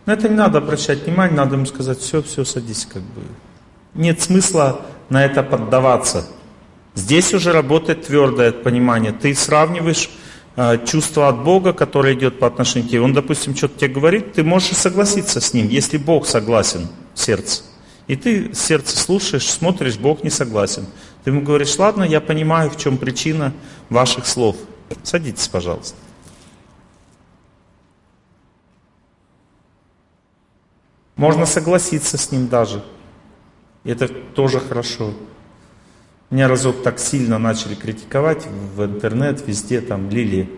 На 0.05 0.13
это 0.13 0.27
не 0.27 0.35
надо 0.35 0.57
обращать 0.57 1.05
внимание, 1.05 1.37
надо 1.37 1.55
ему 1.55 1.65
сказать, 1.65 1.99
все, 1.99 2.21
все, 2.21 2.43
садись, 2.43 2.87
как 2.91 3.01
бы. 3.01 3.21
Нет 3.93 4.21
смысла 4.21 4.81
на 5.09 5.23
это 5.23 5.43
поддаваться. 5.43 6.25
Здесь 6.95 7.33
уже 7.33 7.51
работает 7.51 8.05
твердое 8.05 8.51
понимание. 8.51 9.11
Ты 9.11 9.33
сравниваешь 9.33 10.09
э, 10.55 10.85
чувство 10.85 11.27
от 11.27 11.43
Бога, 11.43 11.73
которое 11.73 12.13
идет 12.13 12.39
по 12.39 12.47
отношению 12.47 12.87
к 12.87 12.91
тебе. 12.91 13.01
Он, 13.01 13.13
допустим, 13.13 13.55
что-то 13.55 13.79
тебе 13.79 13.93
говорит, 13.93 14.33
ты 14.33 14.43
можешь 14.43 14.77
согласиться 14.77 15.41
с 15.41 15.53
ним, 15.53 15.67
если 15.69 15.97
Бог 15.97 16.27
согласен 16.27 16.87
в 17.15 17.19
сердце. 17.19 17.63
И 18.07 18.15
ты 18.15 18.53
сердце 18.53 18.97
слушаешь, 18.97 19.49
смотришь, 19.49 19.97
Бог 19.97 20.23
не 20.23 20.29
согласен. 20.29 20.85
Ты 21.23 21.31
ему 21.31 21.41
говоришь, 21.41 21.77
ладно, 21.77 22.03
я 22.03 22.21
понимаю, 22.21 22.69
в 22.69 22.77
чем 22.77 22.97
причина 22.97 23.53
ваших 23.89 24.27
слов. 24.27 24.57
Садитесь, 25.03 25.47
пожалуйста. 25.47 25.95
Можно 31.15 31.45
согласиться 31.45 32.17
с 32.17 32.31
ним 32.31 32.47
даже. 32.47 32.83
Это 33.83 34.07
тоже 34.07 34.59
хорошо. 34.59 35.13
Меня 36.33 36.47
разок 36.47 36.81
так 36.81 36.97
сильно 36.97 37.37
начали 37.37 37.75
критиковать 37.75 38.47
в 38.75 38.83
интернет, 38.83 39.43
везде 39.45 39.81
там 39.81 40.09
лили. 40.09 40.49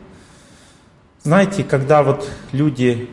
Знаете, 1.23 1.65
когда 1.65 2.01
вот 2.01 2.31
люди 2.53 3.09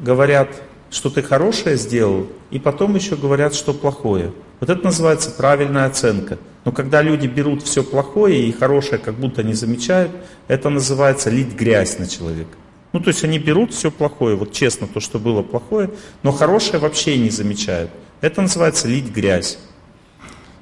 говорят, 0.00 0.48
что 0.92 1.10
ты 1.10 1.24
хорошее 1.24 1.76
сделал, 1.76 2.28
и 2.52 2.60
потом 2.60 2.94
еще 2.94 3.16
говорят, 3.16 3.52
что 3.52 3.74
плохое. 3.74 4.32
Вот 4.60 4.70
это 4.70 4.84
называется 4.84 5.32
правильная 5.32 5.86
оценка. 5.86 6.38
Но 6.64 6.70
когда 6.70 7.02
люди 7.02 7.26
берут 7.26 7.64
все 7.64 7.82
плохое 7.82 8.46
и 8.46 8.52
хорошее 8.52 8.98
как 8.98 9.16
будто 9.16 9.42
не 9.42 9.54
замечают, 9.54 10.12
это 10.46 10.70
называется 10.70 11.30
лить 11.30 11.56
грязь 11.56 11.98
на 11.98 12.06
человека. 12.06 12.56
Ну, 12.92 13.00
то 13.00 13.08
есть 13.08 13.24
они 13.24 13.40
берут 13.40 13.74
все 13.74 13.90
плохое, 13.90 14.36
вот 14.36 14.52
честно, 14.52 14.86
то, 14.86 15.00
что 15.00 15.18
было 15.18 15.42
плохое, 15.42 15.90
но 16.22 16.30
хорошее 16.30 16.78
вообще 16.78 17.18
не 17.18 17.30
замечают. 17.30 17.90
Это 18.20 18.40
называется 18.40 18.86
лить 18.86 19.12
грязь. 19.12 19.58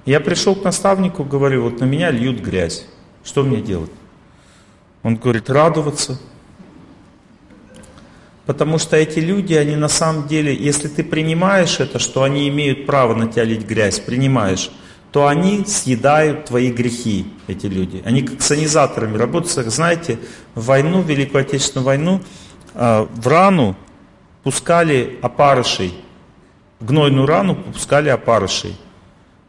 Я 0.04 0.20
пришел 0.20 0.54
к 0.54 0.64
наставнику, 0.64 1.24
говорю, 1.24 1.64
вот 1.64 1.80
на 1.80 1.84
меня 1.84 2.10
льют 2.10 2.40
грязь. 2.40 2.86
Что 3.24 3.42
мне 3.42 3.60
делать? 3.60 3.90
Он 5.02 5.16
говорит, 5.16 5.48
радоваться. 5.48 6.18
Потому 8.46 8.78
что 8.78 8.96
эти 8.96 9.20
люди, 9.20 9.54
они 9.54 9.76
на 9.76 9.88
самом 9.88 10.26
деле, 10.26 10.54
если 10.54 10.88
ты 10.88 11.04
принимаешь 11.04 11.78
это, 11.78 12.00
что 12.00 12.24
они 12.24 12.48
имеют 12.48 12.86
право 12.86 13.14
на 13.14 13.28
тебя 13.28 13.44
лить 13.44 13.64
грязь, 13.64 14.00
принимаешь, 14.00 14.70
то 15.12 15.28
они 15.28 15.64
съедают 15.66 16.46
твои 16.46 16.72
грехи, 16.72 17.26
эти 17.46 17.66
люди. 17.66 18.02
Они 18.04 18.22
как 18.22 18.42
санизаторами 18.42 19.16
работают. 19.16 19.72
Знаете, 19.72 20.18
в 20.54 20.64
войну, 20.64 21.02
в 21.02 21.08
Великую 21.08 21.42
Отечественную 21.42 21.86
войну, 21.86 22.20
а, 22.74 23.06
в 23.14 23.28
рану 23.28 23.76
пускали 24.42 25.18
опарышей, 25.22 25.94
в 26.80 26.86
гнойную 26.86 27.26
рану 27.26 27.54
пускали 27.54 28.08
опарышей. 28.08 28.76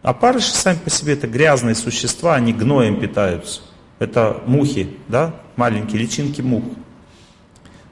Опарыши 0.03 0.51
сами 0.51 0.77
по 0.77 0.89
себе 0.89 1.13
это 1.13 1.27
грязные 1.27 1.75
существа, 1.75 2.35
они 2.35 2.51
гноем 2.51 2.99
питаются. 2.99 3.61
Это 3.99 4.41
мухи, 4.45 4.97
да, 5.07 5.33
маленькие 5.55 6.01
личинки 6.01 6.41
мух. 6.41 6.63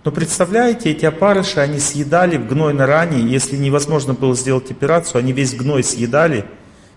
Но 0.03 0.11
представляете, 0.11 0.91
эти 0.91 1.05
опарыши, 1.05 1.61
они 1.61 1.79
съедали 1.79 2.35
в 2.35 2.47
гнойной 2.47 2.85
ране, 2.85 3.21
если 3.21 3.55
невозможно 3.55 4.13
было 4.13 4.35
сделать 4.35 4.69
операцию, 4.71 5.19
они 5.19 5.31
весь 5.31 5.55
гной 5.55 5.83
съедали, 5.83 6.43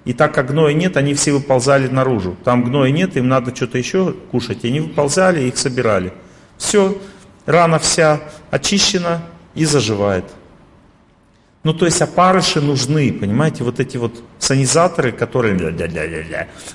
и 0.05 0.13
так 0.13 0.35
как 0.35 0.49
гноя 0.49 0.73
нет, 0.73 0.97
они 0.97 1.15
все 1.15 1.33
выползали 1.33 1.87
наружу. 1.87 2.37
Там 2.43 2.65
гноя 2.65 2.91
нет, 2.91 3.17
им 3.17 3.29
надо 3.29 3.55
что-то 3.55 3.79
еще 3.79 4.15
кушать, 4.33 4.65
и 4.65 4.69
они 4.69 4.81
выползали, 4.81 5.45
их 5.45 5.57
собирали. 5.59 6.13
Все, 6.59 6.99
рана 7.47 7.79
вся 7.79 8.21
очищена 8.51 9.23
и 9.55 9.65
заживает. 9.65 10.25
Ну, 11.65 11.73
то 11.73 11.87
есть 11.87 12.01
опарыши 12.03 12.61
нужны, 12.61 13.11
понимаете, 13.11 13.65
вот 13.65 13.81
эти 13.81 13.97
вот 13.97 14.23
санизаторы, 14.39 15.13
которые, 15.13 15.75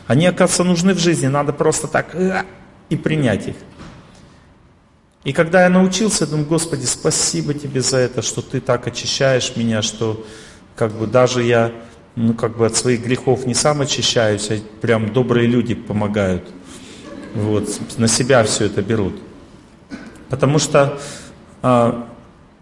они, 0.08 0.26
оказывается, 0.26 0.64
нужны 0.64 0.96
в 0.96 1.00
жизни, 1.00 1.28
надо 1.28 1.54
просто 1.54 1.88
так 1.88 2.16
э, 2.16 2.44
и 2.90 2.98
принять 2.98 3.50
их. 3.50 3.56
И 5.24 5.32
когда 5.32 5.64
я 5.64 5.70
научился, 5.70 6.24
я 6.24 6.32
думаю, 6.32 6.48
Господи, 6.48 6.86
спасибо 6.86 7.54
тебе 7.54 7.82
за 7.82 7.98
это, 7.98 8.24
что 8.24 8.42
ты 8.42 8.60
так 8.60 8.88
очищаешь 8.88 9.54
меня, 9.56 9.84
что 9.84 10.26
как 10.76 10.92
бы 10.94 11.06
даже 11.06 11.44
я, 11.44 11.72
ну 12.16 12.34
как 12.34 12.58
бы 12.58 12.66
от 12.66 12.76
своих 12.76 13.04
грехов 13.04 13.46
не 13.46 13.54
сам 13.54 13.82
очищаюсь, 13.82 14.50
а 14.50 14.58
прям 14.82 15.14
добрые 15.14 15.46
люди 15.46 15.76
помогают. 15.76 16.50
Вот, 17.36 17.70
на 17.98 18.08
себя 18.08 18.44
все 18.44 18.66
это 18.66 18.82
берут. 18.82 19.22
Потому 20.30 20.58
что, 20.58 21.00
а, 21.62 22.10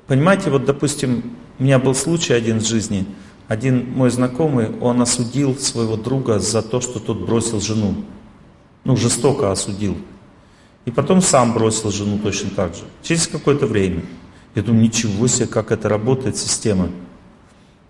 понимаете, 0.07 0.49
вот 0.49 0.65
допустим, 0.65 1.37
у 1.59 1.63
меня 1.63 1.79
был 1.79 1.95
случай 1.95 2.33
один 2.33 2.59
в 2.59 2.65
жизни. 2.65 3.05
Один 3.47 3.93
мой 3.93 4.09
знакомый, 4.09 4.77
он 4.79 5.01
осудил 5.01 5.57
своего 5.57 5.95
друга 5.95 6.39
за 6.39 6.61
то, 6.61 6.81
что 6.81 6.99
тот 6.99 7.25
бросил 7.25 7.61
жену. 7.61 7.95
Ну, 8.83 8.95
жестоко 8.95 9.51
осудил. 9.51 9.97
И 10.85 10.91
потом 10.91 11.21
сам 11.21 11.53
бросил 11.53 11.91
жену 11.91 12.19
точно 12.19 12.49
так 12.51 12.75
же. 12.75 12.83
Через 13.01 13.27
какое-то 13.27 13.65
время. 13.65 14.03
Я 14.55 14.63
думаю, 14.63 14.83
ничего 14.83 15.27
себе, 15.27 15.47
как 15.47 15.71
это 15.71 15.89
работает, 15.89 16.37
система. 16.37 16.89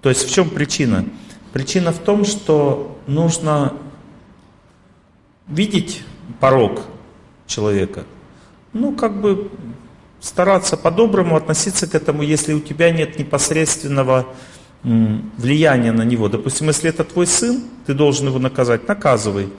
То 0.02 0.10
есть 0.10 0.28
в 0.28 0.34
чем 0.34 0.50
причина? 0.50 1.06
Причина 1.54 1.92
в 1.92 2.00
том, 2.00 2.24
что 2.24 2.98
нужно 3.08 3.74
видеть 5.48 6.04
порог 6.40 6.82
человека. 7.48 8.06
Ну, 8.74 8.96
как 8.96 9.20
бы 9.22 9.50
стараться 10.20 10.78
по-доброму 10.78 11.36
относиться 11.36 11.88
к 11.88 11.96
этому, 11.96 12.24
если 12.24 12.54
у 12.54 12.60
тебя 12.60 12.92
нет 12.92 13.20
непосредственного 13.20 14.26
влияния 14.84 15.92
на 15.92 16.04
него. 16.04 16.30
Допустим, 16.30 16.68
если 16.68 16.90
это 16.90 17.04
твой 17.04 17.28
сын, 17.28 17.64
ты 17.86 17.94
должен 17.94 18.28
его 18.28 18.40
наказать, 18.40 18.88
наказывай. 18.88 19.50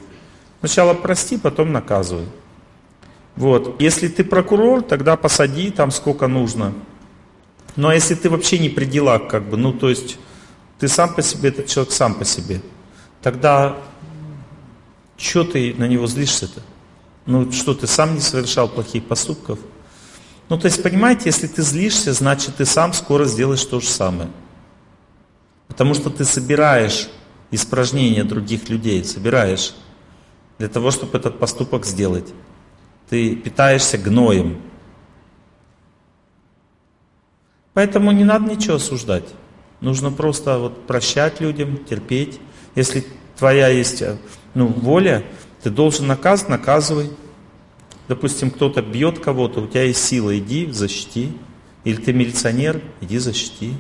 Сначала 0.61 0.95
прости, 0.95 1.37
потом 1.37 1.73
наказывай. 1.73 2.27
Вот. 3.37 3.81
Если 3.81 4.09
ты 4.09 4.25
прокурор, 4.25 4.83
тогда 4.83 5.17
посади 5.17 5.71
там 5.71 5.91
сколько 5.91 6.27
нужно. 6.27 6.73
Но 7.77 7.93
если 7.93 8.15
ты 8.15 8.29
вообще 8.31 8.59
не 8.59 8.69
при 8.69 8.85
делах, 8.85 9.29
как 9.29 9.49
бы, 9.49 9.57
ну 9.57 9.73
то 9.73 9.89
есть 9.89 10.19
ты 10.81 10.89
сам 10.89 11.15
по 11.15 11.23
себе, 11.23 11.51
этот 11.51 11.67
человек 11.67 11.93
сам 11.93 12.15
по 12.15 12.25
себе, 12.25 12.61
тогда 13.23 13.77
что 15.17 15.45
ты 15.45 15.75
на 15.77 15.87
него 15.87 16.07
злишься-то? 16.07 16.63
Ну 17.27 17.53
что, 17.53 17.75
ты 17.75 17.87
сам 17.87 18.15
не 18.15 18.21
совершал 18.21 18.69
плохих 18.69 19.05
поступков? 19.05 19.59
Ну, 20.49 20.59
то 20.59 20.67
есть, 20.67 20.83
понимаете, 20.83 21.25
если 21.27 21.47
ты 21.47 21.63
злишься, 21.63 22.13
значит, 22.13 22.57
ты 22.57 22.65
сам 22.65 22.93
скоро 22.93 23.25
сделаешь 23.27 23.65
то 23.65 23.81
же 23.81 23.89
самое. 23.89 24.31
Потому 25.67 25.95
что 25.95 26.09
ты 26.11 26.25
собираешь 26.25 27.09
испражнения 27.51 28.25
других 28.25 28.69
людей, 28.69 29.05
собираешь 29.05 29.75
для 30.59 30.69
того, 30.69 30.91
чтобы 30.91 31.19
этот 31.19 31.39
поступок 31.39 31.85
сделать. 31.85 32.33
Ты 33.09 33.37
питаешься 33.37 33.99
гноем. 33.99 34.61
Поэтому 37.75 38.11
не 38.13 38.25
надо 38.25 38.51
ничего 38.51 38.77
осуждать. 38.77 39.29
Нужно 39.81 40.11
просто 40.11 40.59
вот 40.59 40.87
прощать 40.87 41.41
людям, 41.41 41.77
терпеть. 41.85 42.41
Если 42.75 43.07
твоя 43.39 43.69
есть 43.69 44.03
ну, 44.55 44.67
воля, 44.67 45.25
ты 45.63 45.71
должен 45.71 46.07
наказывать, 46.07 46.51
наказывай. 46.51 47.11
Допустим, 48.09 48.51
кто-то 48.51 48.81
бьет 48.81 49.19
кого-то, 49.19 49.61
у 49.61 49.67
тебя 49.67 49.85
есть 49.85 50.03
сила, 50.03 50.37
иди, 50.39 50.71
защити. 50.73 51.33
Или 51.85 51.97
ты 52.01 52.13
милиционер, 52.13 52.83
иди 53.03 53.19
защити. 53.19 53.75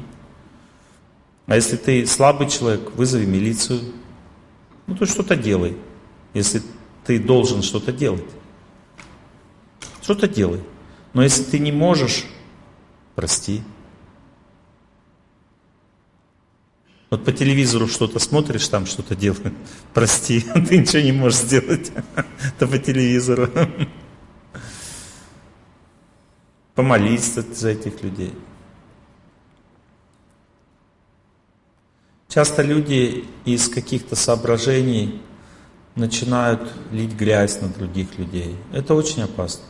А 1.46 1.56
если 1.56 1.76
ты 1.76 2.06
слабый 2.06 2.48
человек, 2.48 2.94
вызови 2.94 3.24
милицию. 3.24 3.80
Ну, 4.86 4.94
то 4.94 5.06
что-то 5.06 5.34
делай, 5.34 5.76
если 6.34 6.62
ты 7.06 7.18
должен 7.18 7.62
что-то 7.62 7.90
делать. 7.90 8.24
Что-то 10.02 10.28
делай. 10.28 10.60
Но 11.14 11.22
если 11.22 11.42
ты 11.42 11.58
не 11.58 11.72
можешь, 11.72 12.26
прости. 13.14 13.62
Вот 17.08 17.24
по 17.24 17.32
телевизору 17.32 17.88
что-то 17.88 18.18
смотришь, 18.18 18.68
там 18.68 18.84
что-то 18.84 19.16
делают. 19.16 19.54
Прости, 19.94 20.40
ты 20.68 20.78
ничего 20.78 21.02
не 21.02 21.12
можешь 21.12 21.40
сделать. 21.40 21.90
Это 22.56 22.66
по 22.66 22.78
телевизору. 22.78 23.50
Помолись 26.78 27.34
за 27.34 27.70
этих 27.70 28.04
людей. 28.04 28.32
Часто 32.28 32.62
люди 32.62 33.24
из 33.44 33.68
каких-то 33.68 34.14
соображений 34.14 35.20
начинают 35.96 36.72
лить 36.92 37.16
грязь 37.16 37.60
на 37.60 37.66
других 37.66 38.16
людей. 38.16 38.56
Это 38.72 38.94
очень 38.94 39.22
опасно. 39.22 39.64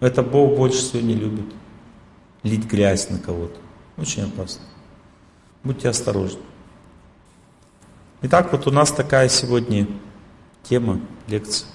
Это 0.00 0.24
Бог 0.24 0.56
больше 0.56 0.78
всего 0.78 1.00
не 1.00 1.14
любит. 1.14 1.44
Лить 2.42 2.64
грязь 2.66 3.08
на 3.08 3.20
кого-то. 3.20 3.60
Очень 3.96 4.24
опасно. 4.24 4.64
Будьте 5.62 5.88
осторожны. 5.90 6.42
Итак, 8.22 8.50
вот 8.50 8.66
у 8.66 8.72
нас 8.72 8.90
такая 8.90 9.28
сегодня 9.28 9.86
тема 10.64 11.00
лекции. 11.28 11.68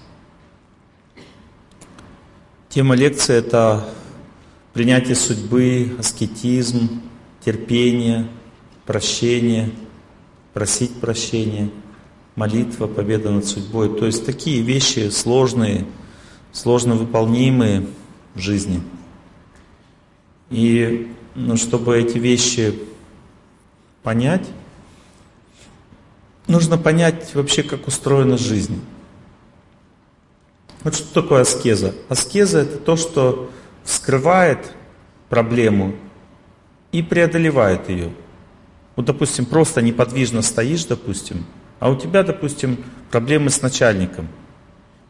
Тема 2.68 2.96
лекции 2.96 3.34
это 3.34 3.88
принятие 4.78 5.16
судьбы, 5.16 5.96
аскетизм, 5.98 7.02
терпение, 7.44 8.28
прощение, 8.86 9.72
просить 10.54 10.94
прощения, 11.00 11.72
молитва, 12.36 12.86
победа 12.86 13.32
над 13.32 13.48
судьбой. 13.48 13.98
То 13.98 14.06
есть 14.06 14.24
такие 14.24 14.62
вещи 14.62 15.10
сложные, 15.10 15.88
сложно 16.52 16.94
выполнимые 16.94 17.88
в 18.36 18.40
жизни. 18.40 18.84
И 20.52 21.12
ну, 21.34 21.58
чтобы 21.58 21.98
эти 21.98 22.20
вещи 22.20 22.78
понять, 24.04 24.46
нужно 26.46 26.78
понять 26.78 27.34
вообще, 27.34 27.64
как 27.64 27.88
устроена 27.88 28.38
жизнь. 28.38 28.80
Вот 30.84 30.94
что 30.94 31.24
такое 31.24 31.42
аскеза? 31.42 31.96
Аскеза 32.10 32.60
это 32.60 32.78
то, 32.78 32.96
что 32.96 33.50
вскрывает 33.88 34.74
проблему 35.30 35.96
и 36.92 37.02
преодолевает 37.02 37.90
ее. 37.90 38.12
Вот, 38.98 39.06
допустим, 39.06 39.46
просто 39.46 39.82
неподвижно 39.82 40.42
стоишь, 40.42 40.84
допустим, 40.84 41.46
а 41.80 41.90
у 41.90 41.96
тебя, 41.96 42.24
допустим, 42.24 42.84
проблемы 43.12 43.50
с 43.50 43.62
начальником. 43.62 44.28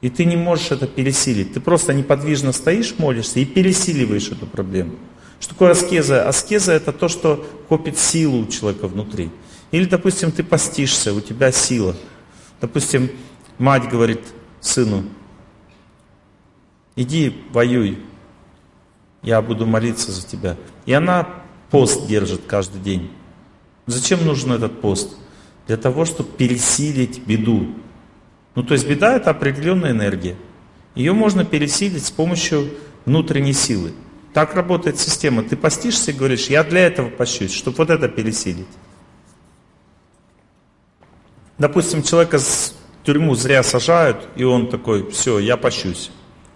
И 0.01 0.11
ты 0.11 0.25
не 0.25 0.35
можешь 0.35 0.69
это 0.71 0.85
пересилить. 0.85 1.53
Ты 1.53 1.59
просто 1.59 1.91
неподвижно 1.91 2.51
стоишь, 2.51 2.93
молишься 2.99 3.39
и 3.39 3.45
пересиливаешь 3.45 4.29
эту 4.29 4.45
проблему. 4.45 4.93
Что 5.39 5.53
такое 5.53 5.71
аскеза? 5.71 6.27
Аскеза 6.27 6.73
это 6.73 6.91
то, 6.91 7.07
что 7.07 7.47
копит 7.67 7.97
силу 7.97 8.43
у 8.43 8.47
человека 8.47 8.87
внутри. 8.87 9.31
Или, 9.71 9.85
допустим, 9.85 10.31
ты 10.31 10.43
постишься, 10.43 11.13
у 11.15 11.21
тебя 11.21 11.51
сила. 11.51 11.95
Допустим, 12.61 13.09
мать 13.57 13.89
говорит 13.89 14.21
сыну, 14.61 15.03
иди 16.95 17.35
воюй, 17.51 17.97
я 19.27 19.41
буду 19.41 19.65
молиться 19.65 20.13
за 20.13 20.25
тебя. 20.25 20.55
И 20.85 20.93
она 20.93 21.27
пост 21.69 22.07
держит 22.07 22.43
каждый 22.47 22.79
день. 22.79 23.11
Зачем 23.85 24.25
нужен 24.25 24.53
этот 24.53 24.79
пост? 24.79 25.17
Для 25.67 25.75
того, 25.75 26.05
чтобы 26.05 26.29
пересилить 26.29 27.19
беду. 27.27 27.75
Ну, 28.55 28.63
то 28.63 28.73
есть 28.73 28.87
беда 28.87 29.17
это 29.17 29.31
определенная 29.31 29.91
энергия. 29.91 30.37
Ее 30.95 31.11
можно 31.11 31.43
пересилить 31.43 32.05
с 32.05 32.09
помощью 32.09 32.69
внутренней 33.03 33.51
силы. 33.51 33.91
Так 34.33 34.55
работает 34.55 34.97
система. 34.97 35.43
Ты 35.43 35.57
постишься 35.57 36.11
и 36.11 36.13
говоришь, 36.13 36.47
я 36.47 36.63
для 36.63 36.87
этого 36.87 37.09
пощусь, 37.09 37.51
чтобы 37.51 37.75
вот 37.79 37.89
это 37.89 38.07
пересилить. 38.07 38.65
Допустим, 41.57 42.01
человека 42.01 42.39
с 42.39 42.73
тюрьму 43.03 43.35
зря 43.35 43.61
сажают, 43.61 44.25
и 44.37 44.45
он 44.45 44.69
такой, 44.69 45.11
все, 45.11 45.37
я 45.39 45.57
пощусь. 45.57 46.11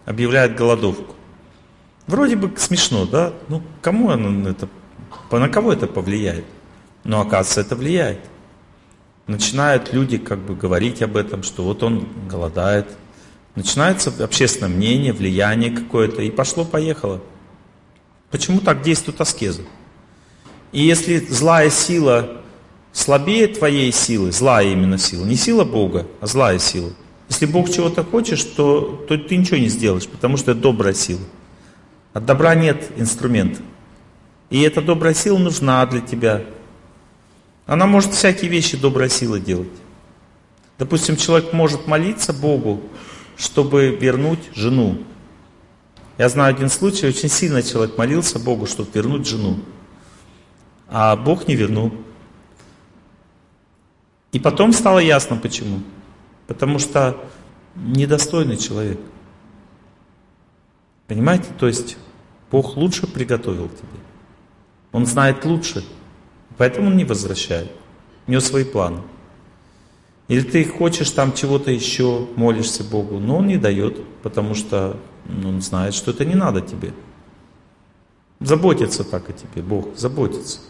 Объявляет 0.06 0.56
голодовку. 0.56 1.16
Вроде 2.12 2.36
бы 2.36 2.52
смешно, 2.58 3.06
да? 3.06 3.32
Ну, 3.48 3.64
кому 3.82 4.10
оно 4.10 4.50
это, 4.50 4.68
на 5.32 5.48
кого 5.48 5.72
это 5.72 5.88
повлияет? 5.88 6.44
Но 7.06 7.22
оказывается, 7.22 7.62
это 7.62 7.78
влияет. 7.78 8.20
Начинают 9.28 9.94
люди 9.94 10.18
как 10.18 10.40
бы 10.40 10.54
говорить 10.54 11.02
об 11.02 11.16
этом, 11.16 11.42
что 11.42 11.64
вот 11.64 11.84
он 11.84 12.06
голодает. 12.30 12.86
Начинается 13.56 14.12
общественное 14.22 14.68
мнение, 14.68 15.14
влияние 15.14 15.72
какое-то, 15.72 16.22
и 16.22 16.30
пошло-поехало. 16.30 17.22
Почему 18.30 18.60
так 18.60 18.82
действует 18.82 19.22
аскеза? 19.22 19.62
И 20.74 20.84
если 20.84 21.18
злая 21.18 21.70
сила 21.70 22.42
слабее 22.92 23.48
твоей 23.48 23.94
силы, 23.94 24.34
злая 24.34 24.68
именно 24.68 24.98
сила, 24.98 25.24
не 25.24 25.38
сила 25.38 25.64
Бога, 25.64 26.08
а 26.20 26.28
злая 26.28 26.60
сила. 26.60 26.92
Если 27.30 27.46
Бог 27.46 27.72
чего-то 27.72 28.04
хочешь, 28.04 28.44
то, 28.44 29.06
то 29.08 29.18
ты 29.18 29.38
ничего 29.38 29.60
не 29.60 29.70
сделаешь, 29.70 30.10
потому 30.10 30.36
что 30.36 30.52
это 30.52 30.60
добрая 30.60 30.94
сила. 30.94 31.22
От 32.14 32.26
добра 32.26 32.56
нет 32.56 32.92
инструмента. 32.98 33.62
И 34.50 34.62
эта 34.62 34.82
добрая 34.82 35.14
сила 35.14 35.38
нужна 35.38 35.86
для 35.86 36.02
тебя. 36.02 36.44
Она 37.66 37.86
может 37.86 38.14
всякие 38.14 38.52
вещи 38.52 38.76
доброй 38.76 39.10
силы 39.10 39.40
делать. 39.40 39.70
Допустим, 40.78 41.16
человек 41.16 41.54
может 41.54 41.88
молиться 41.88 42.34
Богу, 42.34 42.82
чтобы 43.38 43.96
вернуть 43.96 44.50
жену. 44.54 44.98
Я 46.18 46.28
знаю 46.28 46.54
один 46.54 46.70
случай, 46.70 47.08
очень 47.08 47.30
сильно 47.30 47.64
человек 47.64 47.98
молился 47.98 48.40
Богу, 48.40 48.66
чтобы 48.66 48.90
вернуть 48.94 49.28
жену. 49.28 49.60
А 50.90 51.16
Бог 51.16 51.48
не 51.48 51.56
вернул. 51.56 51.94
И 54.34 54.40
потом 54.40 54.74
стало 54.74 55.00
ясно 55.00 55.38
почему. 55.38 55.82
Потому 56.48 56.80
что 56.80 57.18
недостойный 57.76 58.58
человек. 58.58 59.00
Понимаете? 61.12 61.48
То 61.60 61.68
есть 61.68 61.98
Бог 62.52 62.78
лучше 62.78 63.06
приготовил 63.06 63.68
тебе. 63.68 64.00
Он 64.94 65.06
знает 65.06 65.44
лучше. 65.44 65.84
Поэтому 66.58 66.88
Он 66.88 66.96
не 66.96 67.04
возвращает. 67.04 67.70
У 68.28 68.32
него 68.32 68.40
свои 68.40 68.64
планы. 68.64 69.02
Или 70.30 70.40
ты 70.40 70.64
хочешь 70.64 71.12
там 71.12 71.34
чего-то 71.34 71.70
еще, 71.70 72.30
молишься 72.38 72.86
Богу, 72.86 73.20
но 73.20 73.40
Он 73.40 73.48
не 73.48 73.58
дает, 73.58 74.02
потому 74.24 74.56
что 74.56 74.96
Он 75.28 75.62
знает, 75.62 75.96
что 75.96 76.12
это 76.12 76.24
не 76.24 76.36
надо 76.36 76.62
тебе. 76.62 76.94
Заботится 78.40 79.04
так 79.04 79.30
о 79.30 79.34
тебе, 79.34 79.62
Бог 79.62 79.98
заботится. 79.98 80.62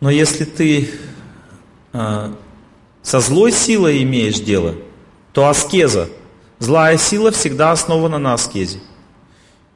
Но 0.00 0.10
если 0.10 0.44
ты 0.44 0.90
э, 1.92 2.32
со 3.00 3.20
злой 3.20 3.52
силой 3.52 4.02
имеешь 4.02 4.40
дело, 4.40 4.74
то 5.32 5.46
аскеза– 5.46 6.08
Злая 6.58 6.96
сила 6.96 7.30
всегда 7.30 7.72
основана 7.72 8.18
на 8.18 8.34
аскезе. 8.34 8.80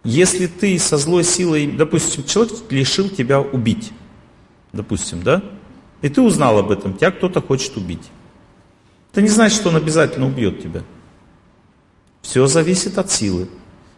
Если 0.02 0.46
ты 0.46 0.78
со 0.78 0.96
злой 0.96 1.24
силой, 1.24 1.66
допустим, 1.66 2.24
человек 2.24 2.54
решил 2.70 3.10
тебя 3.10 3.40
убить, 3.40 3.92
допустим, 4.72 5.22
да? 5.22 5.42
И 6.00 6.08
ты 6.08 6.22
узнал 6.22 6.58
об 6.58 6.70
этом, 6.70 6.96
тебя 6.96 7.10
кто-то 7.10 7.42
хочет 7.42 7.76
убить. 7.76 8.10
Это 9.12 9.20
не 9.20 9.28
значит, 9.28 9.58
что 9.60 9.68
он 9.68 9.76
обязательно 9.76 10.26
убьет 10.26 10.62
тебя. 10.62 10.82
Все 12.22 12.46
зависит 12.46 12.96
от 12.96 13.10
силы. 13.10 13.48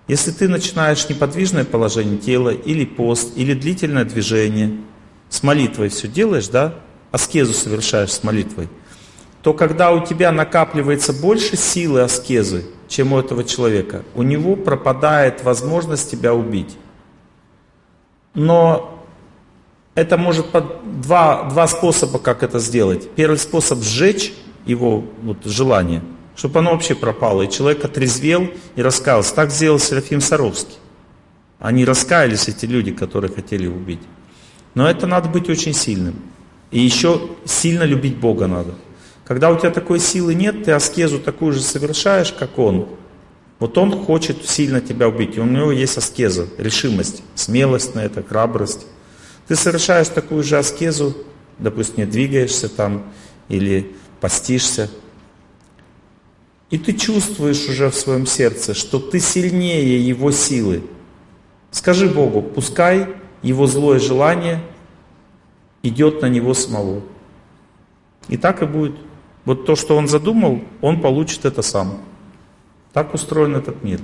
Если 0.09 0.33
ты 0.33 0.49
начинаешь 0.49 1.09
неподвижное 1.09 1.65
положение 1.65 2.19
тела, 2.19 2.51
или 2.51 2.85
пост, 2.85 3.37
или 3.37 3.55
длительное 3.55 4.05
движение, 4.05 4.79
с 5.29 5.45
молитвой 5.45 5.89
все 5.91 6.09
делаешь, 6.09 6.49
да, 6.49 6.75
аскезу 7.13 7.53
совершаешь 7.53 8.11
с 8.11 8.25
молитвой– 8.25 8.69
то 9.43 9.53
когда 9.53 9.91
у 9.93 10.05
тебя 10.05 10.31
накапливается 10.31 11.13
больше 11.13 11.57
силы 11.57 12.03
аскезы, 12.03 12.65
чем 12.89 13.13
у 13.13 13.19
этого 13.19 13.43
человека, 13.43 14.05
у 14.15 14.23
него 14.23 14.55
пропадает 14.55 15.43
возможность 15.43 16.11
тебя 16.11 16.33
убить. 16.33 16.77
Но 18.35 19.05
это 19.95 20.17
может 20.17 20.51
под 20.51 21.01
два, 21.01 21.51
два 21.51 21.67
способа, 21.67 22.19
как 22.19 22.43
это 22.43 22.61
сделать. 22.61 23.11
Первый 23.11 23.37
способ 23.37 23.81
сжечь 23.81 24.33
его 24.65 25.05
вот, 25.23 25.45
желание, 25.45 26.03
чтобы 26.37 26.61
оно 26.61 26.71
вообще 26.71 26.95
пропало, 26.95 27.43
и 27.43 27.51
человек 27.51 27.85
отрезвел 27.85 28.49
и 28.77 28.83
раскаялся. 28.83 29.35
Так 29.35 29.51
сделал 29.51 29.81
Серафим 29.81 30.21
Саровский. 30.21 30.77
Они 31.59 31.85
раскаялись, 31.85 32.49
эти 32.49 32.67
люди, 32.67 32.93
которые 32.93 33.33
хотели 33.33 33.67
убить. 33.67 34.01
Но 34.75 34.89
это 34.89 35.07
надо 35.07 35.29
быть 35.29 35.49
очень 35.49 35.75
сильным. 35.75 36.15
И 36.71 36.81
еще 36.81 37.29
сильно 37.45 37.83
любить 37.83 38.17
Бога 38.17 38.47
надо. 38.47 38.75
Когда 39.33 39.51
у 39.51 39.59
тебя 39.59 39.71
такой 39.71 39.99
силы 39.99 40.35
нет, 40.35 40.65
ты 40.65 40.73
аскезу 40.73 41.19
такую 41.19 41.55
же 41.55 41.63
совершаешь, 41.63 42.35
как 42.35 42.59
он. 42.59 42.87
Вот 43.61 43.79
он 43.79 44.05
хочет 44.05 44.47
сильно 44.47 44.83
тебя 44.83 45.09
убить, 45.09 45.39
и 45.39 45.41
у 45.41 45.45
него 45.45 45.73
есть 45.73 45.97
аскеза, 45.97 46.49
решимость, 46.59 47.23
смелость 47.35 47.95
на 47.95 48.01
это, 48.01 48.23
храбрость. 48.23 48.87
Ты 49.49 49.57
совершаешь 49.57 50.09
такую 50.09 50.43
же 50.43 50.59
аскезу, 50.59 51.17
допустим, 51.59 52.05
не 52.05 52.05
двигаешься 52.05 52.69
там 52.69 53.11
или 53.49 53.97
постишься, 54.21 54.91
и 56.69 56.77
ты 56.77 56.93
чувствуешь 56.93 57.67
уже 57.71 57.89
в 57.89 57.95
своем 57.95 58.27
сердце, 58.27 58.75
что 58.75 58.99
ты 58.99 59.19
сильнее 59.19 60.07
его 60.07 60.31
силы. 60.31 60.83
Скажи 61.71 62.07
Богу, 62.07 62.43
пускай 62.43 63.09
его 63.41 63.67
злое 63.67 63.99
желание 63.99 64.63
идет 65.83 66.21
на 66.21 66.27
него 66.27 66.53
самого. 66.53 67.01
И 68.29 68.37
так 68.37 68.63
и 68.63 68.67
будет. 68.67 68.97
Вот 69.45 69.67
то, 69.67 69.77
что 69.77 69.97
он 69.97 70.09
задумал, 70.09 70.63
он 70.81 71.01
получит 71.01 71.45
это 71.45 71.63
сам. 71.63 71.99
Так 72.93 73.15
устроен 73.15 73.57
этот 73.57 73.83
мир. 73.83 74.01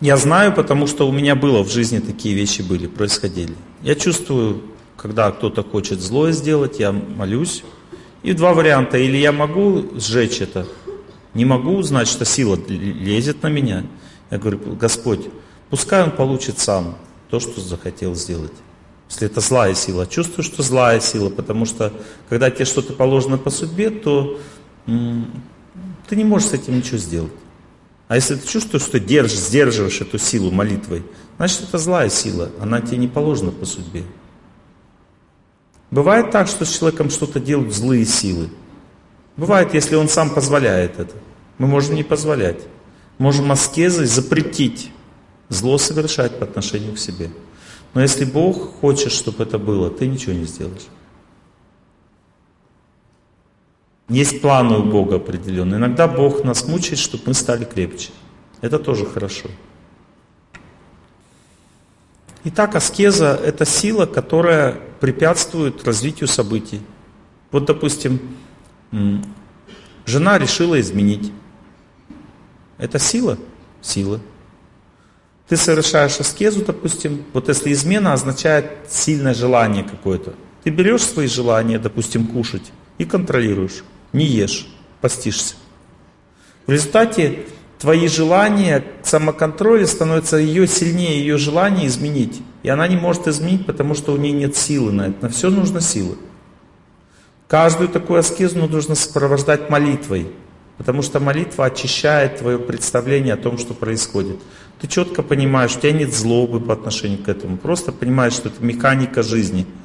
Я 0.00 0.16
знаю, 0.16 0.52
потому 0.52 0.86
что 0.86 1.08
у 1.08 1.12
меня 1.12 1.34
было 1.34 1.62
в 1.62 1.70
жизни 1.70 2.00
такие 2.00 2.34
вещи 2.34 2.62
были, 2.62 2.86
происходили. 2.86 3.54
Я 3.82 3.94
чувствую, 3.94 4.62
когда 4.96 5.30
кто-то 5.30 5.62
хочет 5.62 6.00
злое 6.00 6.32
сделать, 6.32 6.78
я 6.78 6.92
молюсь. 6.92 7.64
И 8.22 8.32
два 8.32 8.54
варианта. 8.54 8.98
Или 8.98 9.16
я 9.16 9.32
могу 9.32 9.98
сжечь 9.98 10.40
это, 10.40 10.66
не 11.32 11.44
могу, 11.44 11.82
значит, 11.82 12.12
что 12.14 12.24
сила 12.24 12.58
лезет 12.68 13.42
на 13.42 13.48
меня. 13.48 13.84
Я 14.30 14.38
говорю, 14.38 14.58
Господь, 14.80 15.28
пускай 15.70 16.02
он 16.02 16.10
получит 16.10 16.58
сам 16.58 16.96
то, 17.30 17.40
что 17.40 17.60
захотел 17.60 18.14
сделать. 18.14 18.52
Если 19.08 19.26
это 19.26 19.40
злая 19.40 19.74
сила, 19.74 20.06
чувствую, 20.06 20.44
что 20.44 20.62
злая 20.62 21.00
сила, 21.00 21.30
потому 21.30 21.64
что 21.64 21.92
когда 22.28 22.50
тебе 22.50 22.64
что-то 22.64 22.92
положено 22.92 23.38
по 23.38 23.50
судьбе, 23.50 23.90
то 23.90 24.38
ты 24.86 26.16
не 26.16 26.24
можешь 26.24 26.48
с 26.48 26.54
этим 26.54 26.76
ничего 26.76 26.98
сделать. 26.98 27.32
А 28.08 28.16
если 28.16 28.36
ты 28.36 28.46
чувствуешь, 28.46 28.84
что 28.84 29.00
держишь, 29.00 29.38
сдерживаешь 29.38 30.00
эту 30.00 30.18
силу 30.18 30.50
молитвой, 30.50 31.04
значит 31.38 31.62
это 31.68 31.78
злая 31.78 32.08
сила, 32.08 32.50
она 32.60 32.80
тебе 32.80 32.98
не 32.98 33.08
положена 33.08 33.50
по 33.50 33.64
судьбе. 33.64 34.04
Бывает 35.90 36.30
так, 36.30 36.48
что 36.48 36.64
с 36.64 36.76
человеком 36.76 37.10
что-то 37.10 37.40
делают 37.40 37.74
злые 37.74 38.04
силы. 38.04 38.50
Бывает, 39.36 39.74
если 39.74 39.96
он 39.96 40.08
сам 40.08 40.30
позволяет 40.30 40.98
это. 40.98 41.14
Мы 41.58 41.66
можем 41.66 41.94
не 41.94 42.02
позволять. 42.02 42.60
Можем 43.18 43.52
аскезой 43.52 44.06
запретить 44.06 44.90
зло 45.48 45.78
совершать 45.78 46.38
по 46.38 46.44
отношению 46.44 46.94
к 46.94 46.98
себе. 46.98 47.30
Но 47.96 48.02
если 48.02 48.26
Бог 48.26 48.78
хочет, 48.82 49.10
чтобы 49.10 49.44
это 49.44 49.58
было, 49.58 49.88
ты 49.88 50.06
ничего 50.06 50.34
не 50.34 50.44
сделаешь. 50.44 50.86
Есть 54.10 54.42
планы 54.42 54.76
у 54.76 54.82
Бога 54.82 55.16
определенные. 55.16 55.78
Иногда 55.78 56.06
Бог 56.06 56.44
нас 56.44 56.68
мучает, 56.68 56.98
чтобы 56.98 57.22
мы 57.28 57.32
стали 57.32 57.64
крепче. 57.64 58.10
Это 58.60 58.78
тоже 58.78 59.06
хорошо. 59.06 59.48
Итак, 62.44 62.74
аскеза– 62.74 63.34
это 63.42 63.64
сила, 63.64 64.04
которая 64.04 64.78
препятствует 65.00 65.82
развитию 65.84 66.28
событий. 66.28 66.82
Вот, 67.50 67.64
допустим, 67.64 68.20
жена 70.04 70.38
решила 70.38 70.78
изменить. 70.78 71.32
Это 72.76 72.98
сила? 72.98 73.38
Сила. 73.80 74.20
Ты 75.48 75.56
совершаешь 75.56 76.18
аскезу, 76.18 76.64
допустим, 76.64 77.24
вот 77.32 77.48
если 77.48 77.72
измена 77.72 78.12
означает 78.12 78.66
сильное 78.88 79.34
желание 79.34 79.84
какое-то. 79.84 80.34
Ты 80.64 80.70
берешь 80.70 81.02
свои 81.02 81.28
желания, 81.28 81.78
допустим, 81.78 82.26
кушать 82.26 82.72
и 82.98 83.04
контролируешь 83.04 83.84
не 84.12 84.24
ешь, 84.24 84.66
постишься. 85.00 85.54
В 86.66 86.72
результате 86.72 87.44
твои 87.78 88.08
желания, 88.08 88.82
самоконтроль 89.02 89.86
становится 89.86 90.36
ее 90.36 90.66
сильнее, 90.66 91.20
ее 91.20 91.36
желание 91.36 91.86
изменить. 91.86 92.42
И 92.62 92.68
она 92.68 92.88
не 92.88 92.96
может 92.96 93.28
изменить, 93.28 93.66
потому 93.66 93.94
что 93.94 94.12
у 94.12 94.16
нее 94.16 94.32
нет 94.32 94.56
силы 94.56 94.90
на 94.90 95.08
это. 95.08 95.22
На 95.22 95.28
все 95.28 95.50
нужно 95.50 95.80
силы. 95.80 96.16
Каждую 97.46 97.88
такую 97.88 98.18
аскезу 98.18 98.66
нужно 98.66 98.96
сопровождать 98.96 99.70
молитвой, 99.70 100.32
потому 100.78 101.02
что 101.02 101.20
молитва 101.20 101.66
очищает 101.66 102.38
твое 102.38 102.58
представление 102.58 103.34
о 103.34 103.36
том, 103.36 103.56
что 103.56 103.72
происходит. 103.72 104.38
Ты 104.80 104.88
четко 104.88 105.22
понимаешь, 105.22 105.76
у 105.76 105.80
тебя 105.80 105.92
нет 105.92 106.12
злобы 106.12 106.60
по 106.60 106.74
отношению 106.74 107.22
к 107.22 107.28
этому, 107.28 107.56
просто 107.56 107.92
понимаешь, 107.92 108.34
что 108.34 108.48
это 108.48 108.64
механика 108.64 109.22
жизни– 109.22 109.66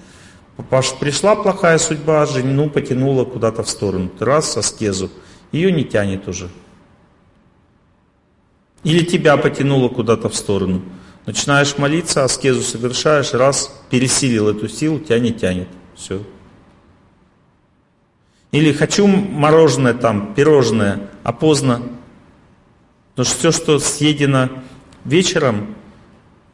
Пришла 0.69 1.35
плохая 1.35 1.77
судьба, 1.77 2.25
жену 2.25 2.69
потянула 2.69 3.25
куда-то 3.25 3.63
в 3.63 3.69
сторону. 3.69 4.09
Ты 4.09 4.25
раз, 4.25 4.57
аскезу, 4.57 5.09
ее 5.51 5.71
не 5.71 5.83
тянет 5.83 6.27
уже. 6.27 6.49
Или 8.83 9.03
тебя 9.03 9.37
потянуло 9.37 9.89
куда-то 9.89 10.29
в 10.29 10.35
сторону. 10.35 10.81
Начинаешь 11.25 11.77
молиться, 11.77 12.23
аскезу 12.23 12.61
совершаешь, 12.61 13.33
раз, 13.33 13.75
пересилил 13.89 14.49
эту 14.49 14.67
силу, 14.67 14.99
тебя 14.99 15.19
не 15.19 15.31
тянет. 15.31 15.67
Все. 15.95 16.23
Или 18.51 18.73
хочу 18.73 19.07
мороженое 19.07 19.93
там, 19.93 20.33
пирожное, 20.33 21.09
а 21.23 21.31
поздно. 21.31 21.81
Потому 23.11 23.25
что 23.25 23.37
все, 23.37 23.51
что 23.51 23.79
съедено 23.79 24.49
вечером 25.05 25.75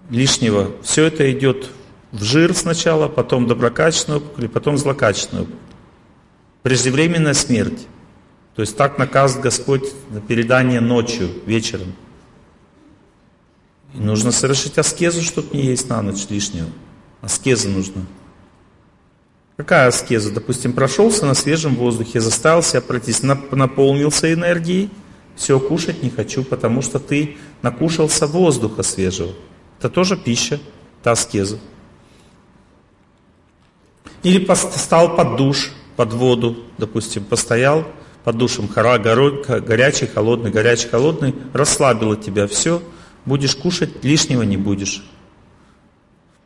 лишнего, 0.09 0.71
все 0.83 1.05
это 1.05 1.31
идет 1.31 1.69
в 2.11 2.23
жир 2.23 2.53
сначала, 2.55 3.07
потом 3.07 3.47
доброкачественную 3.47 4.21
опухоль, 4.21 4.49
потом 4.49 4.77
злокачественную. 4.77 5.47
Преждевременная 6.63 7.33
смерть. 7.33 7.87
То 8.55 8.61
есть 8.61 8.75
так 8.75 8.97
наказывает 8.97 9.43
Господь 9.43 9.83
на 10.09 10.19
передание 10.19 10.79
ночью, 10.79 11.29
вечером. 11.45 11.93
И 13.93 13.99
нужно 13.99 14.31
совершить 14.31 14.77
аскезу, 14.77 15.21
чтобы 15.21 15.55
не 15.55 15.65
есть 15.65 15.89
на 15.89 16.01
ночь 16.01 16.25
лишнего. 16.29 16.67
Аскеза 17.21 17.69
нужна. 17.69 18.01
Какая 19.57 19.87
аскеза? 19.87 20.31
Допустим, 20.31 20.73
прошелся 20.73 21.25
на 21.25 21.33
свежем 21.33 21.75
воздухе, 21.75 22.19
заставил 22.19 22.61
себя 22.61 22.81
пройтись, 22.81 23.23
наполнился 23.23 24.31
энергией, 24.31 24.89
все, 25.37 25.59
кушать 25.59 26.03
не 26.03 26.09
хочу, 26.09 26.43
потому 26.43 26.81
что 26.81 26.99
ты 26.99 27.37
накушался 27.61 28.27
воздуха 28.27 28.83
свежего. 28.83 29.33
Это 29.79 29.89
тоже 29.89 30.17
пища, 30.17 30.59
это 30.99 31.11
аскеза. 31.11 31.59
Или 34.23 34.45
стал 34.53 35.15
под 35.15 35.37
душ, 35.37 35.71
под 35.95 36.11
воду, 36.13 36.57
допустим, 36.77 37.23
постоял 37.23 37.85
под 38.23 38.37
душем, 38.37 38.67
хора, 38.67 38.97
горячий, 38.97 40.07
холодный, 40.07 40.51
горячий, 40.51 40.89
холодный, 40.89 41.33
расслабило 41.53 42.17
тебя 42.17 42.45
все, 42.47 42.81
будешь 43.25 43.55
кушать, 43.55 44.03
лишнего 44.03 44.41
не 44.41 44.57
будешь. 44.57 45.05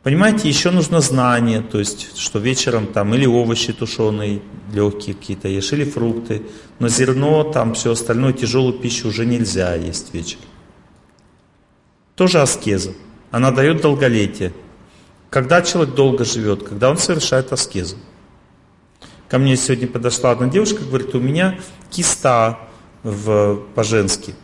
Понимаете, 0.02 0.48
еще 0.48 0.70
нужно 0.70 1.00
знание, 1.00 1.60
то 1.60 1.78
есть, 1.78 2.18
что 2.18 2.40
вечером 2.40 2.88
там 2.88 3.14
или 3.14 3.24
овощи 3.24 3.72
тушеные, 3.72 4.42
легкие 4.72 5.14
какие-то 5.14 5.46
ешь, 5.46 5.72
или 5.72 5.84
фрукты, 5.84 6.42
но 6.80 6.88
зерно, 6.88 7.44
там 7.44 7.74
все 7.74 7.92
остальное, 7.92 8.32
тяжелую 8.32 8.74
пищу 8.74 9.08
уже 9.08 9.24
нельзя 9.24 9.76
есть 9.76 10.12
вечером. 10.12 10.42
Тоже 12.16 12.40
аскеза. 12.40 12.94
Она 13.30 13.52
дает 13.52 13.80
долголетие. 13.80 14.52
Когда 15.30 15.62
человек 15.62 15.94
долго 15.94 16.24
живет? 16.24 16.64
Когда 16.64 16.90
он 16.90 16.98
совершает 16.98 17.52
аскезу. 17.52 17.96
Ко 19.28 19.38
мне 19.38 19.56
сегодня 19.56 19.86
подошла 19.86 20.32
одна 20.32 20.48
девушка, 20.48 20.84
говорит, 20.84 21.14
у 21.14 21.20
меня 21.20 21.58
киста 21.90 22.58
в, 23.04 23.60
по-женски. 23.74 24.34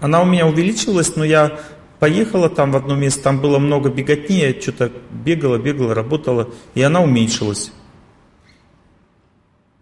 Она 0.00 0.20
у 0.20 0.26
меня 0.26 0.46
увеличилась, 0.46 1.16
но 1.16 1.24
я 1.24 1.58
поехала 1.98 2.48
там 2.48 2.72
в 2.72 2.76
одно 2.76 2.94
место, 2.94 3.22
там 3.22 3.40
было 3.40 3.58
много 3.58 3.90
беготни, 3.90 4.38
я 4.38 4.60
что-то 4.60 4.90
бегала, 5.10 5.58
бегала, 5.58 5.94
работала, 5.94 6.48
и 6.74 6.82
она 6.82 7.00
уменьшилась. 7.00 7.72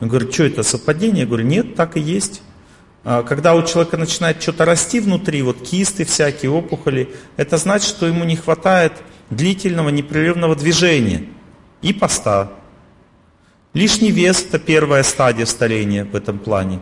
Он 0.00 0.08
говорит, 0.08 0.32
что 0.32 0.44
это, 0.44 0.62
совпадение? 0.62 1.20
Я 1.20 1.26
говорю, 1.26 1.44
нет, 1.44 1.74
так 1.74 1.96
и 1.96 2.00
есть. 2.00 2.42
А 3.04 3.22
когда 3.22 3.54
у 3.54 3.64
человека 3.64 3.96
начинает 3.96 4.42
что-то 4.42 4.64
расти 4.64 5.00
внутри, 5.00 5.40
вот 5.42 5.62
кисты 5.62 6.04
всякие, 6.04 6.50
опухоли, 6.50 7.14
это 7.36 7.56
значит, 7.56 7.88
что 7.88 8.06
ему 8.06 8.24
не 8.24 8.36
хватает 8.36 8.92
длительного 9.30 9.90
непрерывного 9.90 10.56
движения 10.56 11.24
и 11.82 11.92
поста. 11.92 12.50
Лишний 13.74 14.10
вес– 14.10 14.44
это 14.48 14.58
первая 14.58 15.02
стадия 15.02 15.46
старения 15.46 16.04
в 16.04 16.14
этом 16.14 16.38
плане. 16.38 16.80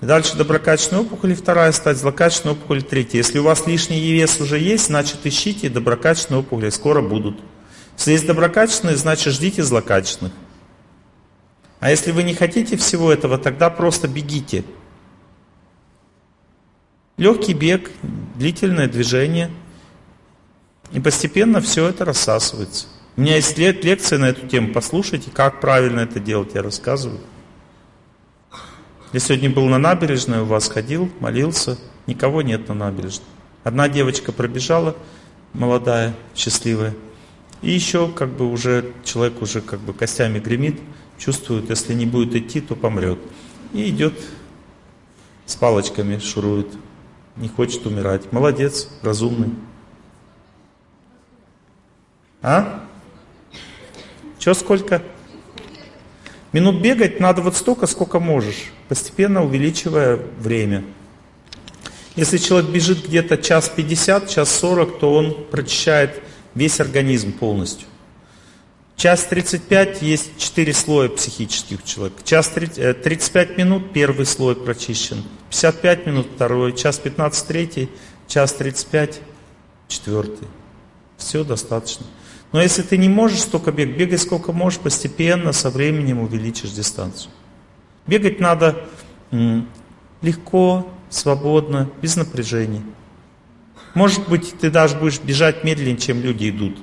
Дальше 0.00 0.36
доброкачественная 0.36 1.02
опухоль, 1.02 1.34
вторая 1.34 1.72
стадия, 1.72 2.00
злокачественная 2.00 2.54
опухоль, 2.54 2.82
третья. 2.82 3.18
Если 3.18 3.38
у 3.38 3.42
вас 3.42 3.66
лишний 3.66 4.00
вес 4.12 4.40
уже 4.40 4.58
есть, 4.58 4.86
значит 4.86 5.24
ищите 5.24 5.68
доброкачественные 5.68 6.40
опухоли, 6.40 6.70
скоро 6.70 7.02
будут. 7.02 7.40
Если 7.96 8.12
есть 8.12 8.26
доброкачественные, 8.26 8.96
значит 8.96 9.32
ждите 9.32 9.62
злокачественных. 9.62 10.32
А 11.80 11.90
если 11.90 12.12
вы 12.12 12.22
не 12.22 12.34
хотите 12.34 12.76
всего 12.76 13.12
этого, 13.12 13.38
тогда 13.38 13.70
просто 13.70 14.06
бегите. 14.08 14.64
Легкий 17.16 17.54
бег, 17.54 17.90
длительное 18.36 18.88
движение– 18.88 19.50
и 20.92 21.00
постепенно 21.00 21.60
все 21.60 21.88
это 21.88 22.04
рассасывается. 22.04 22.86
У 23.16 23.20
меня 23.20 23.36
есть 23.36 23.58
лет 23.58 23.84
лекции 23.84 24.16
на 24.16 24.26
эту 24.26 24.46
тему, 24.46 24.72
послушайте, 24.72 25.30
как 25.32 25.60
правильно 25.60 26.00
это 26.00 26.20
делать, 26.20 26.54
я 26.54 26.62
рассказываю. 26.62 27.20
Я 29.12 29.20
сегодня 29.20 29.48
был 29.48 29.66
на 29.68 29.78
набережной, 29.78 30.40
у 30.40 30.44
вас 30.44 30.68
ходил, 30.68 31.10
молился, 31.20 31.78
никого 32.06 32.42
нет 32.42 32.68
на 32.68 32.74
набережной. 32.74 33.26
Одна 33.64 33.88
девочка 33.88 34.32
пробежала, 34.32 34.94
молодая, 35.54 36.14
счастливая. 36.34 36.94
И 37.62 37.70
еще 37.70 38.08
как 38.12 38.28
бы 38.28 38.50
уже 38.50 38.92
человек 39.04 39.40
уже 39.40 39.62
как 39.62 39.80
бы 39.80 39.94
костями 39.94 40.38
гремит, 40.40 40.78
чувствует, 41.16 41.70
если 41.70 41.94
не 41.94 42.04
будет 42.04 42.34
идти, 42.34 42.60
то 42.60 42.76
помрет. 42.76 43.18
И 43.72 43.88
идет 43.88 44.12
с 45.46 45.56
палочками, 45.56 46.18
шурует, 46.18 46.68
не 47.36 47.48
хочет 47.48 47.86
умирать. 47.86 48.30
Молодец, 48.30 48.90
разумный. 49.00 49.54
А? 52.42 52.84
Че 54.38 54.52
сколько? 54.52 55.02
Минут 56.52 56.80
бегать 56.80 57.20
надо 57.20 57.42
вот 57.42 57.56
столько, 57.56 57.86
сколько 57.86 58.20
можешь, 58.20 58.72
постепенно 58.88 59.44
увеличивая 59.44 60.18
время. 60.38 60.84
Если 62.16 62.38
человек 62.38 62.70
бежит 62.70 63.06
где-то 63.06 63.36
час 63.36 63.68
50, 63.68 64.28
час 64.30 64.50
40, 64.58 64.98
то 64.98 65.14
он 65.14 65.36
прочищает 65.50 66.22
весь 66.54 66.80
организм 66.80 67.32
полностью. 67.32 67.86
Час 68.96 69.24
35 69.26 70.02
есть 70.02 70.38
4 70.38 70.72
слоя 70.72 71.08
психических 71.08 71.78
у 71.84 71.86
человека. 71.86 72.20
Час 72.24 72.48
30, 72.48 73.02
35 73.02 73.50
э, 73.50 73.54
минут 73.54 73.92
первый 73.92 74.26
слой 74.26 74.56
прочищен, 74.56 75.22
55 75.50 76.06
минут 76.06 76.26
второй, 76.34 76.72
час 76.74 76.98
15 76.98 77.46
третий, 77.46 77.90
час 78.26 78.54
35 78.54 79.20
четвертый. 79.86 80.48
Все 81.16 81.44
достаточно. 81.44 82.06
Но 82.52 82.62
если 82.62 82.82
ты 82.82 82.96
не 82.96 83.08
можешь 83.08 83.40
столько 83.40 83.72
бегать, 83.72 83.96
бегай 83.96 84.18
сколько 84.18 84.52
можешь, 84.52 84.80
постепенно, 84.80 85.52
со 85.52 85.70
временем 85.70 86.20
увеличишь 86.20 86.70
дистанцию. 86.70 87.30
Бегать 88.06 88.40
надо 88.40 88.84
легко, 90.22 90.90
свободно, 91.10 91.90
без 92.00 92.16
напряжения. 92.16 92.82
Может 93.94 94.28
быть, 94.28 94.54
ты 94.58 94.70
даже 94.70 94.96
будешь 94.96 95.20
бежать 95.20 95.64
медленнее, 95.64 95.98
чем 95.98 96.22
люди 96.22 96.48
идут. 96.48 96.78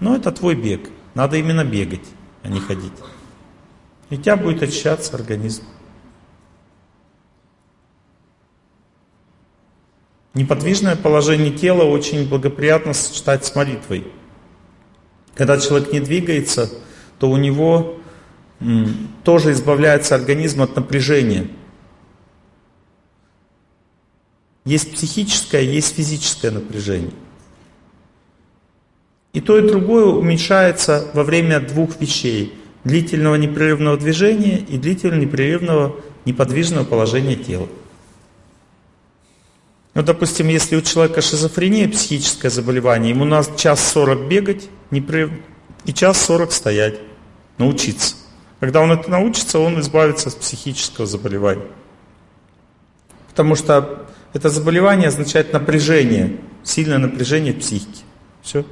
Но 0.00 0.16
это 0.16 0.32
твой 0.32 0.54
бег. 0.54 0.88
Надо 1.14 1.36
именно 1.36 1.64
бегать, 1.64 2.06
а 2.42 2.48
не 2.48 2.60
ходить. 2.60 2.92
И 4.08 4.14
у 4.14 4.18
тебя 4.18 4.36
будет 4.36 4.62
очищаться 4.62 5.14
организм. 5.14 5.64
Неподвижное 10.34 10.96
положение 10.96 11.52
тела 11.52 11.82
очень 11.84 12.26
благоприятно 12.26 12.94
сочетать 12.94 13.44
с 13.44 13.54
молитвой. 13.54 14.10
Когда 15.34 15.58
человек 15.58 15.92
не 15.92 16.00
двигается, 16.00 16.70
то 17.18 17.30
у 17.30 17.36
него 17.36 17.96
тоже 19.24 19.52
избавляется 19.52 20.14
организм 20.14 20.62
от 20.62 20.76
напряжения. 20.76 21.48
Есть 24.64 24.92
психическое, 24.92 25.62
есть 25.62 25.96
физическое 25.96 26.50
напряжение. 26.50 27.12
И 29.32 29.40
то, 29.40 29.58
и 29.58 29.66
другое 29.66 30.04
уменьшается 30.04 31.10
во 31.14 31.24
время 31.24 31.60
двух 31.60 32.00
вещей. 32.00 32.54
Длительного 32.84 33.36
непрерывного 33.36 33.96
движения 33.96 34.58
и 34.58 34.76
длительного 34.76 35.20
непрерывного 35.20 35.96
неподвижного 36.24 36.84
положения 36.84 37.36
тела. 37.36 37.68
Ну, 39.94 40.02
допустим, 40.02 40.48
если 40.48 40.76
у 40.76 40.80
человека 40.80 41.20
шизофрения, 41.20 41.88
психическое 41.88 42.48
заболевание, 42.48 43.10
ему 43.10 43.24
надо 43.24 43.56
час 43.58 43.80
сорок 43.92 44.26
бегать 44.26 44.68
непрерывно 44.90 45.38
и 45.84 45.92
час 45.92 46.20
сорок 46.20 46.52
стоять, 46.52 47.00
научиться. 47.58 48.16
Когда 48.60 48.80
он 48.80 48.92
это 48.92 49.10
научится, 49.10 49.58
он 49.58 49.80
избавится 49.80 50.28
от 50.28 50.36
психического 50.36 51.06
заболевания. 51.06 51.66
Потому 53.28 53.56
что 53.56 54.06
это 54.32 54.48
заболевание 54.48 55.08
означает 55.08 55.52
напряжение, 55.52 56.38
сильное 56.62 56.98
напряжение 56.98 57.52
психики. 57.52 58.02
Все. 58.42 58.64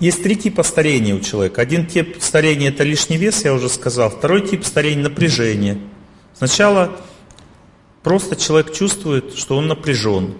Есть 0.00 0.22
три 0.22 0.36
типа 0.36 0.62
старения 0.62 1.14
у 1.14 1.20
человека. 1.20 1.62
Один 1.62 1.86
тип 1.86 2.18
старения 2.20 2.68
это 2.68 2.82
лишний 2.84 3.16
вес, 3.16 3.44
я 3.44 3.54
уже 3.54 3.68
сказал. 3.70 4.10
Второй 4.10 4.46
тип 4.46 4.64
старения 4.64 5.04
напряжение. 5.04 5.78
Сначала 6.34 7.00
просто 8.02 8.36
человек 8.36 8.72
чувствует, 8.72 9.34
что 9.34 9.56
он 9.56 9.68
напряжен. 9.68 10.34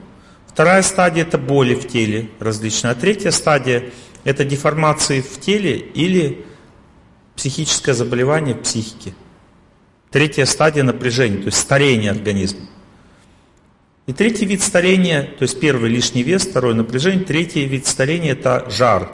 Вторая 0.46 0.82
стадия 0.82 1.22
это 1.22 1.38
боли 1.38 1.74
в 1.74 1.88
теле 1.88 2.30
различные. 2.38 2.92
А 2.92 2.94
третья 2.94 3.30
стадия 3.30 3.90
это 4.24 4.44
деформации 4.44 5.20
в 5.20 5.40
теле 5.40 5.76
или 5.76 6.44
психическое 7.36 7.94
заболевание 7.94 8.54
психики. 8.54 9.14
Третья 10.10 10.44
стадия 10.44 10.84
напряжения, 10.84 11.38
то 11.38 11.46
есть 11.46 11.58
старение 11.58 12.10
организма. 12.10 12.68
И 14.06 14.12
третий 14.12 14.44
вид 14.44 14.62
старения, 14.62 15.22
то 15.22 15.42
есть 15.42 15.58
первый 15.58 15.90
лишний 15.90 16.22
вес, 16.22 16.46
второй 16.46 16.74
напряжение, 16.74 17.24
третий 17.24 17.64
вид 17.64 17.86
старения 17.86 18.32
это 18.32 18.68
жар. 18.70 19.12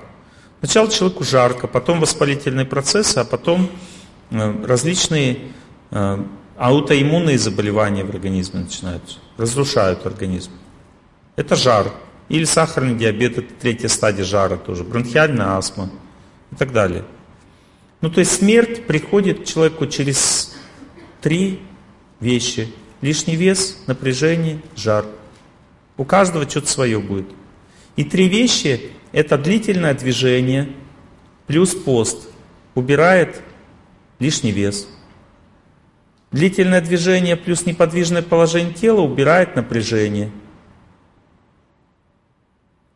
Сначала 0.58 0.90
человеку 0.90 1.24
жарко, 1.24 1.68
потом 1.68 2.00
воспалительные 2.00 2.66
процессы, 2.66 3.18
а 3.18 3.24
потом 3.24 3.70
э, 4.30 4.64
различные 4.66 5.38
э, 5.90 6.24
аутоиммунные 6.60 7.38
заболевания 7.38 8.04
в 8.04 8.10
организме 8.10 8.60
начинаются, 8.60 9.16
разрушают 9.38 10.04
организм. 10.04 10.50
Это 11.34 11.56
жар. 11.56 11.90
Или 12.28 12.44
сахарный 12.44 12.94
диабет, 12.94 13.38
это 13.38 13.54
третья 13.58 13.88
стадия 13.88 14.24
жара 14.24 14.58
тоже, 14.58 14.84
бронхиальная 14.84 15.56
астма 15.56 15.90
и 16.52 16.56
так 16.56 16.72
далее. 16.72 17.04
Ну 18.02 18.10
то 18.10 18.20
есть 18.20 18.32
смерть 18.32 18.86
приходит 18.86 19.46
человеку 19.46 19.86
через 19.86 20.54
три 21.22 21.60
вещи. 22.20 22.68
Лишний 23.00 23.36
вес, 23.36 23.78
напряжение, 23.86 24.60
жар. 24.76 25.06
У 25.96 26.04
каждого 26.04 26.48
что-то 26.48 26.68
свое 26.68 27.00
будет. 27.00 27.30
И 27.96 28.04
три 28.04 28.28
вещи– 28.28 28.90
это 29.12 29.38
длительное 29.38 29.94
движение 29.94 30.68
плюс 31.46 31.74
пост. 31.74 32.28
Убирает 32.74 33.40
лишний 34.18 34.52
вес. 34.52 34.86
Длительное 36.32 36.80
движение 36.80 37.36
плюс 37.36 37.66
неподвижное 37.66 38.22
положение 38.22 38.72
тела 38.72 39.00
убирает 39.00 39.56
напряжение– 39.56 40.30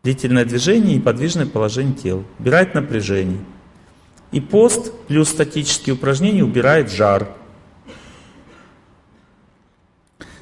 Длительное 0.05 0.45
движение 0.45 0.97
и 0.99 1.01
подвижное 1.01 1.47
положение 1.47 1.95
тела. 1.95 2.25
Убирает 2.39 2.75
напряжение. 2.75 3.43
И 4.33 4.41
пост 4.41 4.93
плюс 5.09 5.31
статические 5.31 5.95
упражнения 5.95 6.45
убирает 6.45 6.91
жар. 6.91 7.35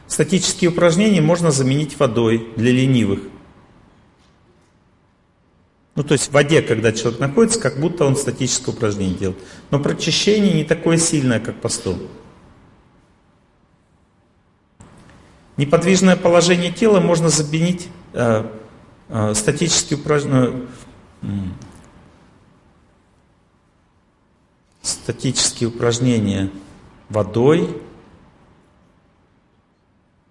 Статические 0.08 0.70
упражнения 0.70 1.20
можно 1.20 1.52
заменить 1.52 1.96
водой 1.96 2.48
для 2.56 2.72
ленивых. 2.72 3.20
Ну, 5.94 6.02
то 6.02 6.14
есть 6.14 6.30
в 6.30 6.32
воде, 6.32 6.60
когда 6.60 6.90
человек 6.90 7.20
находится, 7.20 7.60
как 7.60 7.78
будто 7.78 8.04
он 8.04 8.16
статическое 8.16 8.74
упражнение 8.74 9.16
делает. 9.16 9.38
Но 9.70 9.78
прочищение 9.78 10.54
не 10.54 10.64
такое 10.64 10.96
сильное, 10.96 11.38
как 11.38 11.60
постом. 11.60 12.00
Неподвижное 15.56 16.16
положение 16.16 16.72
тела 16.72 17.00
можно 17.00 17.28
заменить 17.28 17.88
э, 18.14 18.44
а, 19.10 19.34
статические 19.34 19.98
упражнения, 19.98 20.66
статические 24.80 25.68
упражнения 25.68 26.50
водой, 27.10 27.76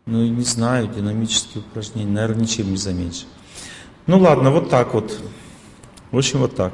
ну, 0.07 0.25
не 0.25 0.43
знаю, 0.43 0.87
динамические 0.87 1.63
упражнения, 1.63 2.11
наверное, 2.11 2.41
ничем 2.41 2.71
не 2.71 2.77
заменишь. 2.77 3.27
Ну 4.07 4.17
ладно, 4.17 4.49
вот 4.49 4.71
так 4.71 4.95
вот. 4.95 5.21
В 6.09 6.17
общем, 6.17 6.39
вот 6.39 6.55
так. 6.55 6.73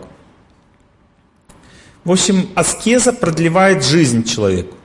В 2.06 2.12
общем, 2.12 2.50
аскеза 2.56 3.12
продлевает 3.12 3.84
жизнь 3.84 4.24
человеку. 4.24 4.77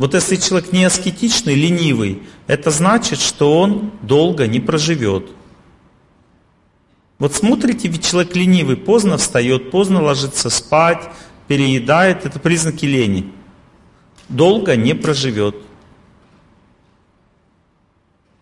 Вот 0.00 0.14
если 0.14 0.36
человек 0.36 0.72
не 0.72 0.82
аскетичный, 0.84 1.54
ленивый, 1.54 2.22
это 2.46 2.70
значит, 2.70 3.20
что 3.20 3.60
он 3.60 3.92
долго 4.00 4.46
не 4.46 4.58
проживет. 4.58 5.28
Вот 7.18 7.34
смотрите, 7.34 7.88
ведь 7.88 8.08
человек 8.08 8.34
ленивый, 8.34 8.78
поздно 8.78 9.18
встает, 9.18 9.70
поздно 9.70 10.02
ложится 10.02 10.48
спать, 10.48 11.10
переедает, 11.48 12.24
это 12.24 12.38
признаки 12.38 12.86
лени. 12.86 13.30
Долго 14.30 14.74
не 14.74 14.94
проживет. 14.94 15.56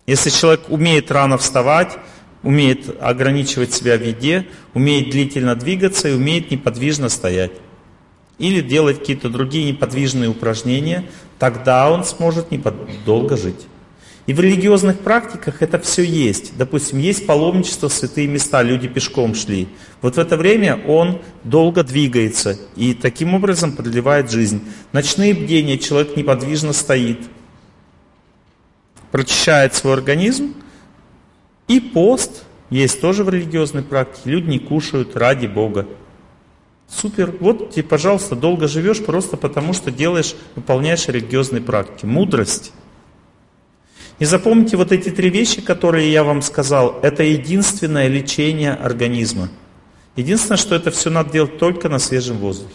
Если 0.07 0.31
человек 0.31 0.61
умеет 0.69 1.11
рано 1.11 1.39
вставать, 1.39 1.99
умеет 2.45 3.03
ограничивать 3.03 3.75
себя 3.75 3.99
в 3.99 4.07
еде, 4.07 4.47
умеет 4.75 5.11
длительно 5.11 5.57
двигаться 5.57 6.09
и 6.09 6.15
умеет 6.15 6.53
неподвижно 6.53 7.09
стоять. 7.09 7.51
Или 8.39 8.61
делать 8.61 9.01
какие-то 9.01 9.29
другие 9.29 9.71
неподвижные 9.71 10.31
упражнения, 10.31 11.05
тогда 11.39 11.91
он 11.91 12.05
сможет 12.05 12.47
долго 13.05 13.37
жить. 13.37 13.67
И 14.29 14.35
в 14.35 14.41
религиозных 14.41 14.99
практиках 14.99 15.63
это 15.63 15.79
все 15.79 16.03
есть. 16.03 16.53
Допустим, 16.59 16.99
есть 16.99 17.25
паломничество 17.27 17.89
в 17.89 17.95
святые 17.95 18.27
места, 18.27 18.63
люди 18.63 18.87
пешком 18.87 19.35
шли. 19.35 19.69
Вот 20.03 20.17
в 20.17 20.19
это 20.19 20.37
время 20.37 20.79
он 20.87 21.23
долго 21.45 21.83
двигается 21.83 22.59
и 22.77 22.93
таким 22.93 23.33
образом 23.33 23.73
продлевает 23.73 24.31
жизнь. 24.31 24.61
Ночные 24.93 25.33
бдения, 25.33 25.79
человек 25.79 26.15
неподвижно 26.15 26.75
стоит, 26.75 27.21
прочищает 29.11 29.75
свой 29.75 29.95
организм. 29.95 30.55
И 31.67 31.81
пост 31.81 32.45
есть 32.69 33.01
тоже 33.01 33.25
в 33.25 33.31
религиозной 33.31 33.83
практике. 33.83 34.31
Люди 34.31 34.51
не 34.51 34.59
кушают 34.59 35.17
ради 35.17 35.47
Бога. 35.47 35.87
Супер. 36.89 37.35
Вот 37.41 37.71
тебе, 37.71 37.83
пожалуйста, 37.85 38.35
долго 38.35 38.67
живешь 38.67 39.05
просто 39.05 39.37
потому, 39.37 39.73
что 39.75 39.91
делаешь, 39.91 40.35
выполняешь 40.55 41.07
религиозные 41.07 41.63
практики. 41.63 42.07
Мудрость. 42.07 42.73
И 44.19 44.25
запомните 44.25 44.77
вот 44.77 44.91
эти 44.91 45.11
три 45.11 45.31
вещи, 45.31 45.61
которые 45.61 46.11
я 46.11 46.25
вам 46.25 46.43
сказал, 46.43 46.99
это 47.03 47.23
единственное 47.23 48.09
лечение 48.09 48.73
организма. 48.73 49.49
Единственное, 50.17 50.57
что 50.57 50.75
это 50.75 50.91
все 50.91 51.11
надо 51.11 51.31
делать 51.31 51.59
только 51.59 51.89
на 51.89 52.01
свежем 52.01 52.39
воздухе. 52.39 52.75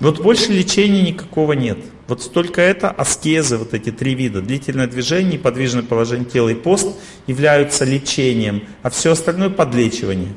Вот 0.00 0.20
больше 0.20 0.52
лечения 0.52 1.02
никакого 1.02 1.52
нет. 1.52 1.78
Вот 2.08 2.32
только 2.32 2.60
это 2.60 2.90
аскезы, 2.90 3.58
вот 3.58 3.74
эти 3.74 3.90
три 3.92 4.14
вида. 4.14 4.40
Длительное 4.40 4.86
движение, 4.86 5.38
подвижное 5.38 5.82
положение 5.82 6.28
тела 6.28 6.48
и 6.48 6.54
пост 6.54 6.88
являются 7.26 7.84
лечением, 7.84 8.64
а 8.82 8.90
все 8.90 9.12
остальное 9.12 9.50
подлечивание. 9.50 10.30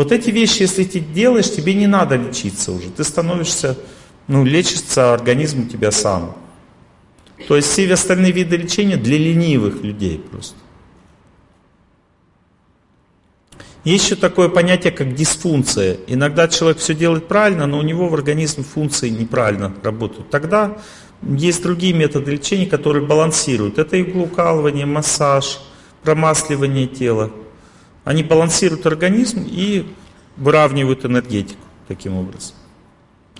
Вот 0.00 0.12
эти 0.12 0.30
вещи, 0.30 0.62
если 0.62 0.84
ты 0.84 0.98
делаешь, 0.98 1.52
тебе 1.52 1.74
не 1.74 1.86
надо 1.86 2.16
лечиться 2.16 2.72
уже. 2.72 2.88
Ты 2.88 3.04
становишься, 3.04 3.76
ну, 4.28 4.46
лечится 4.46 5.12
организм 5.12 5.66
у 5.66 5.66
тебя 5.66 5.90
сам. 5.90 6.38
То 7.46 7.54
есть 7.54 7.68
все 7.68 7.92
остальные 7.92 8.32
виды 8.32 8.56
лечения 8.56 8.96
для 8.96 9.18
ленивых 9.18 9.82
людей 9.82 10.18
просто. 10.18 10.56
Есть 13.84 14.06
еще 14.06 14.16
такое 14.16 14.48
понятие, 14.48 14.90
как 14.90 15.14
дисфункция. 15.14 15.98
Иногда 16.06 16.48
человек 16.48 16.78
все 16.78 16.94
делает 16.94 17.28
правильно, 17.28 17.66
но 17.66 17.78
у 17.78 17.82
него 17.82 18.08
в 18.08 18.14
организме 18.14 18.64
функции 18.64 19.10
неправильно 19.10 19.70
работают. 19.82 20.30
Тогда 20.30 20.78
есть 21.20 21.62
другие 21.62 21.92
методы 21.92 22.30
лечения, 22.30 22.64
которые 22.64 23.06
балансируют. 23.06 23.78
Это 23.78 24.00
иглоукалывание, 24.00 24.86
массаж, 24.86 25.60
промасливание 26.02 26.86
тела. 26.86 27.30
Они 28.10 28.24
балансируют 28.24 28.86
организм 28.86 29.46
и 29.48 29.86
выравнивают 30.36 31.04
энергетику 31.04 31.62
таким 31.86 32.16
образом. 32.16 32.56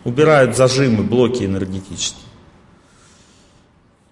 Убирают 0.05 0.57
зажимы, 0.57 1.03
блоки 1.03 1.43
энергетические. 1.43 2.23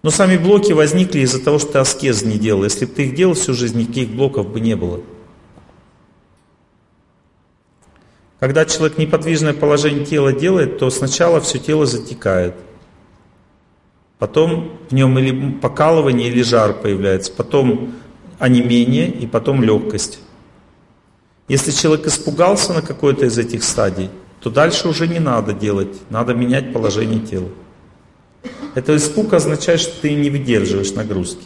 Но 0.03 0.11
сами 0.11 0.37
блоки 0.37 0.73
возникли 0.73 1.21
из-за 1.21 1.41
того, 1.41 1.61
что 1.61 1.75
ты 1.75 1.79
аскез 1.79 2.25
не 2.25 2.41
делал. 2.41 2.65
Если 2.65 2.87
бы 2.87 2.93
ты 2.93 3.05
их 3.05 3.15
делал 3.15 3.35
всю 3.35 3.55
жизнь, 3.55 3.79
никаких 3.79 4.09
блоков 4.09 4.49
бы 4.49 4.59
не 4.59 4.75
было. 4.75 5.01
Когда 8.41 8.65
человек 8.65 8.99
неподвижное 8.99 9.55
положение 9.55 10.05
тела 10.05 10.33
делает, 10.33 10.81
то 10.81 10.91
сначала 10.91 11.41
все 11.41 11.61
тело 11.61 11.87
затекает. 11.87 12.57
Потом 14.19 14.77
в 14.91 14.93
нем 14.93 15.17
или 15.21 15.53
покалывание, 15.53 16.27
или 16.27 16.43
жар 16.43 16.73
появляется. 16.73 17.33
Потом 17.33 17.95
онемение 18.41 19.09
и 19.09 19.29
потом 19.29 19.63
легкость. 19.63 20.19
Если 21.49 21.71
человек 21.71 22.07
испугался 22.07 22.75
на 22.75 22.83
какой-то 22.83 23.27
из 23.27 23.39
этих 23.39 23.65
стадий, 23.65 24.11
то 24.41 24.51
дальше 24.51 24.89
уже 24.89 25.09
не 25.09 25.19
надо 25.19 25.53
делать, 25.55 25.97
надо 26.11 26.35
менять 26.35 26.73
положение 26.73 27.21
тела. 27.21 27.49
Это 28.75 28.95
испуг 28.95 29.33
означает, 29.33 29.81
что 29.81 30.01
ты 30.03 30.15
не 30.15 30.31
выдерживаешь 30.31 30.93
нагрузки. 30.93 31.45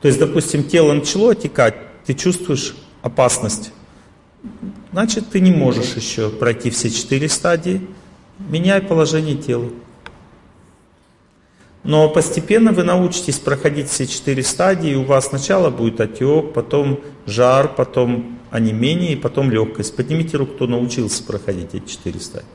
То 0.00 0.08
есть, 0.08 0.18
допустим, 0.18 0.64
тело 0.64 0.92
начало 0.92 1.32
отекать, 1.32 1.74
ты 2.06 2.14
чувствуешь 2.14 2.74
опасность. 3.02 3.72
Значит, 4.92 5.30
ты 5.30 5.40
не 5.40 5.52
можешь 5.52 5.94
еще 5.94 6.30
пройти 6.30 6.70
все 6.70 6.90
четыре 6.90 7.28
стадии. 7.28 7.86
Меняй 8.38 8.80
положение 8.80 9.36
тела. 9.36 9.70
Но 11.84 12.08
постепенно 12.08 12.72
вы 12.72 12.84
научитесь 12.84 13.38
проходить 13.38 13.88
все 13.88 14.06
четыре 14.06 14.44
стадии, 14.44 14.94
у 14.94 15.04
вас 15.04 15.28
сначала 15.28 15.70
будет 15.70 16.00
отек, 16.00 16.52
потом 16.52 17.00
жар, 17.26 17.74
потом 17.74 18.38
онемение 18.50 19.14
и 19.14 19.16
потом 19.16 19.50
легкость. 19.50 19.96
Поднимите 19.96 20.36
руку, 20.36 20.54
кто 20.54 20.66
научился 20.68 21.24
проходить 21.24 21.74
эти 21.74 21.88
четыре 21.88 22.20
стадии. 22.20 22.46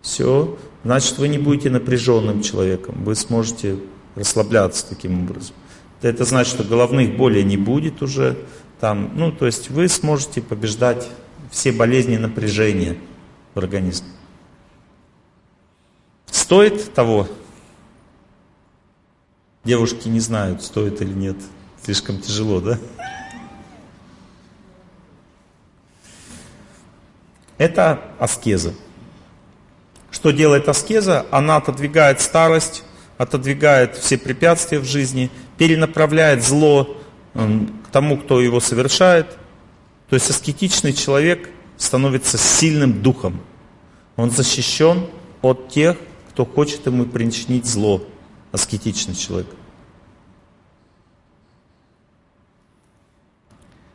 Все, 0.00 0.56
значит 0.82 1.18
вы 1.18 1.28
не 1.28 1.38
будете 1.38 1.70
напряженным 1.70 2.42
человеком, 2.42 3.04
вы 3.04 3.14
сможете 3.14 3.78
расслабляться 4.14 4.86
таким 4.88 5.24
образом. 5.24 5.54
Это 6.00 6.24
значит, 6.24 6.54
что 6.54 6.64
головных 6.64 7.16
болей 7.16 7.42
не 7.42 7.56
будет 7.56 8.02
уже. 8.02 8.36
Там, 8.80 9.12
ну, 9.14 9.32
то 9.32 9.46
есть 9.46 9.70
вы 9.70 9.88
сможете 9.88 10.42
побеждать 10.42 11.08
все 11.50 11.72
болезни 11.72 12.16
напряжения 12.16 12.98
в 13.54 13.58
организме. 13.58 14.08
Стоит 16.26 16.92
того? 16.92 17.26
Девушки 19.64 20.08
не 20.08 20.20
знают, 20.20 20.62
стоит 20.62 21.00
или 21.00 21.12
нет. 21.12 21.36
Слишком 21.82 22.20
тяжело, 22.20 22.60
да? 22.60 22.78
Это 27.56 28.02
аскеза. 28.18 28.74
Что 30.10 30.32
делает 30.32 30.68
аскеза? 30.68 31.26
Она 31.30 31.56
отодвигает 31.56 32.20
старость, 32.20 32.84
отодвигает 33.16 33.96
все 33.96 34.18
препятствия 34.18 34.78
в 34.80 34.84
жизни, 34.84 35.30
перенаправляет 35.56 36.42
зло 36.42 36.96
к 37.32 37.90
тому, 37.90 38.18
кто 38.18 38.40
его 38.40 38.60
совершает. 38.60 39.36
То 40.08 40.16
есть 40.16 40.28
аскетичный 40.28 40.92
человек 40.92 41.48
становится 41.76 42.38
сильным 42.38 43.02
духом. 43.02 43.40
Он 44.16 44.30
защищен 44.30 45.06
от 45.42 45.68
тех, 45.70 45.96
кто 46.30 46.44
хочет 46.44 46.86
ему 46.86 47.06
причинить 47.06 47.66
зло. 47.66 48.02
Аскетичный 48.54 49.16
человек. 49.16 49.48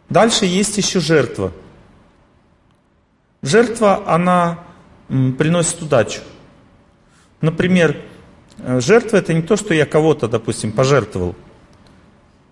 Дальше 0.10 0.44
есть 0.44 0.78
еще 0.78 1.00
жертва. 1.00 1.54
Жертва, 3.42 4.04
она 4.06 4.60
приносит 5.08 5.82
удачу. 5.82 6.20
Например, 7.40 8.02
э, 8.58 8.82
жертва 8.82 9.16
это 9.16 9.34
не 9.34 9.44
то, 9.44 9.56
что 9.56 9.74
я 9.74 9.86
кого-то, 9.86 10.28
допустим, 10.28 10.74
пожертвовал. 10.74 11.38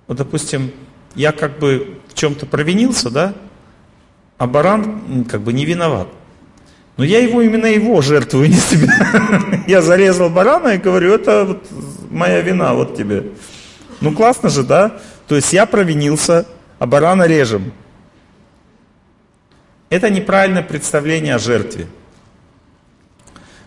Вот, 0.07 0.15
допустим, 0.15 0.71
я 1.13 1.33
как 1.33 1.59
бы 1.59 1.99
в 2.07 2.13
чем-то 2.13 2.45
провинился, 2.45 3.09
да, 3.09 3.33
а 4.37 4.47
баран 4.47 5.25
как 5.25 5.41
бы 5.41 5.51
не 5.51 5.65
виноват. 5.65 6.07
Но 6.95 7.03
я 7.03 7.19
его 7.19 7.41
именно 7.41 7.67
его 7.67 8.01
жертвую, 8.01 8.49
не 8.49 8.55
себя. 8.55 9.63
Я 9.67 9.83
зарезал 9.83 10.31
барана 10.31 10.69
и 10.69 10.77
говорю, 10.79 11.13
это 11.13 11.45
вот 11.45 11.63
моя 12.09 12.41
вина, 12.41 12.73
вот 12.73 12.95
тебе. 12.95 13.31
Ну 14.01 14.13
классно 14.13 14.49
же, 14.49 14.63
да? 14.63 14.99
То 15.27 15.35
есть 15.35 15.53
я 15.53 15.65
провинился, 15.65 16.45
а 16.79 16.85
барана 16.85 17.23
режем. 17.23 17.71
Это 19.89 20.09
неправильное 20.09 20.63
представление 20.63 21.35
о 21.35 21.39
жертве. 21.39 21.87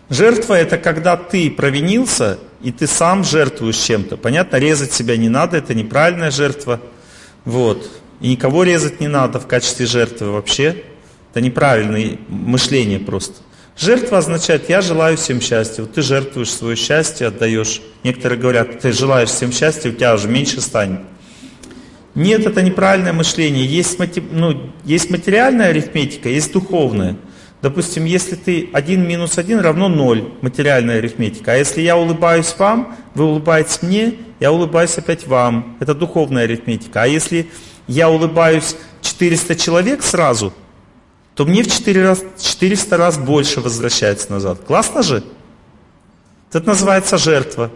Жертва 0.09 0.55
это 0.55 0.77
когда 0.77 1.15
ты 1.15 1.49
провинился, 1.49 2.37
и 2.61 2.71
ты 2.71 2.85
сам 2.85 3.23
жертвуешь 3.23 3.77
чем-то. 3.77 4.17
Понятно, 4.17 4.57
резать 4.57 4.91
себя 4.91 5.17
не 5.17 5.29
надо, 5.29 5.57
это 5.57 5.73
неправильная 5.73 6.31
жертва. 6.31 6.81
Вот. 7.45 7.89
И 8.19 8.29
никого 8.29 8.63
резать 8.63 8.99
не 8.99 9.07
надо 9.07 9.39
в 9.39 9.47
качестве 9.47 9.85
жертвы 9.85 10.31
вообще. 10.31 10.83
Это 11.31 11.41
неправильное 11.41 12.17
мышление 12.27 12.99
просто. 12.99 13.35
Жертва 13.81 14.19
означает, 14.19 14.69
я 14.69 14.79
желаю 14.81 15.17
всем 15.17 15.41
счастья. 15.41 15.81
Вот 15.81 15.93
ты 15.93 16.03
жертвуешь 16.03 16.53
свое 16.53 16.75
счастье, 16.75 17.25
отдаешь. 17.25 17.81
Некоторые 18.03 18.39
говорят, 18.39 18.79
ты 18.79 18.91
желаешь 18.91 19.29
всем 19.29 19.51
счастья, 19.51 19.89
у 19.89 19.93
тебя 19.93 20.13
уже 20.13 20.27
меньше 20.27 20.61
станет. 20.61 20.99
Нет, 22.13 22.45
это 22.45 22.61
неправильное 22.61 23.11
мышление. 23.11 23.65
Есть, 23.65 23.97
ну, 24.31 24.71
есть 24.85 25.09
материальная 25.09 25.69
арифметика, 25.69 26.29
есть 26.29 26.53
духовная. 26.53 27.17
Допустим, 27.63 28.05
если 28.05 28.35
ты 28.35 28.69
1 28.71 29.07
минус 29.07 29.39
1 29.39 29.59
равно 29.59 29.89
0, 29.89 30.31
материальная 30.41 30.99
арифметика. 30.99 31.53
А 31.53 31.55
если 31.55 31.81
я 31.81 31.97
улыбаюсь 31.97 32.53
вам, 32.59 32.95
вы 33.15 33.25
улыбаетесь 33.25 33.81
мне, 33.81 34.13
я 34.39 34.51
улыбаюсь 34.51 34.95
опять 34.99 35.25
вам. 35.25 35.75
Это 35.79 35.95
духовная 35.95 36.43
арифметика. 36.43 37.01
А 37.01 37.07
если 37.07 37.49
я 37.87 38.11
улыбаюсь 38.11 38.75
400 39.01 39.55
человек 39.55 40.03
сразу, 40.03 40.53
то 41.35 41.45
мне 41.45 41.63
в 41.63 41.71
4 41.71 42.03
раз, 42.03 42.23
400 42.39 42.97
раз 42.97 43.17
больше 43.17 43.61
возвращается 43.61 44.31
назад. 44.31 44.59
Классно 44.65 45.01
же? 45.01 45.23
Это 46.51 46.67
называется 46.67 47.17
жертва. 47.17 47.71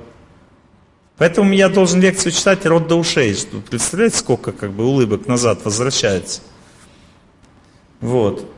Поэтому 1.18 1.54
я 1.54 1.70
должен 1.70 2.02
лекцию 2.02 2.34
читать 2.34 2.66
рот 2.66 2.88
до 2.88 2.96
ушей. 2.96 3.36
Представляете, 3.70 4.18
сколько 4.18 4.52
как 4.52 4.72
бы 4.72 4.86
улыбок 4.86 5.28
назад 5.28 5.64
возвращается? 5.64 6.42
Вот. 8.02 8.52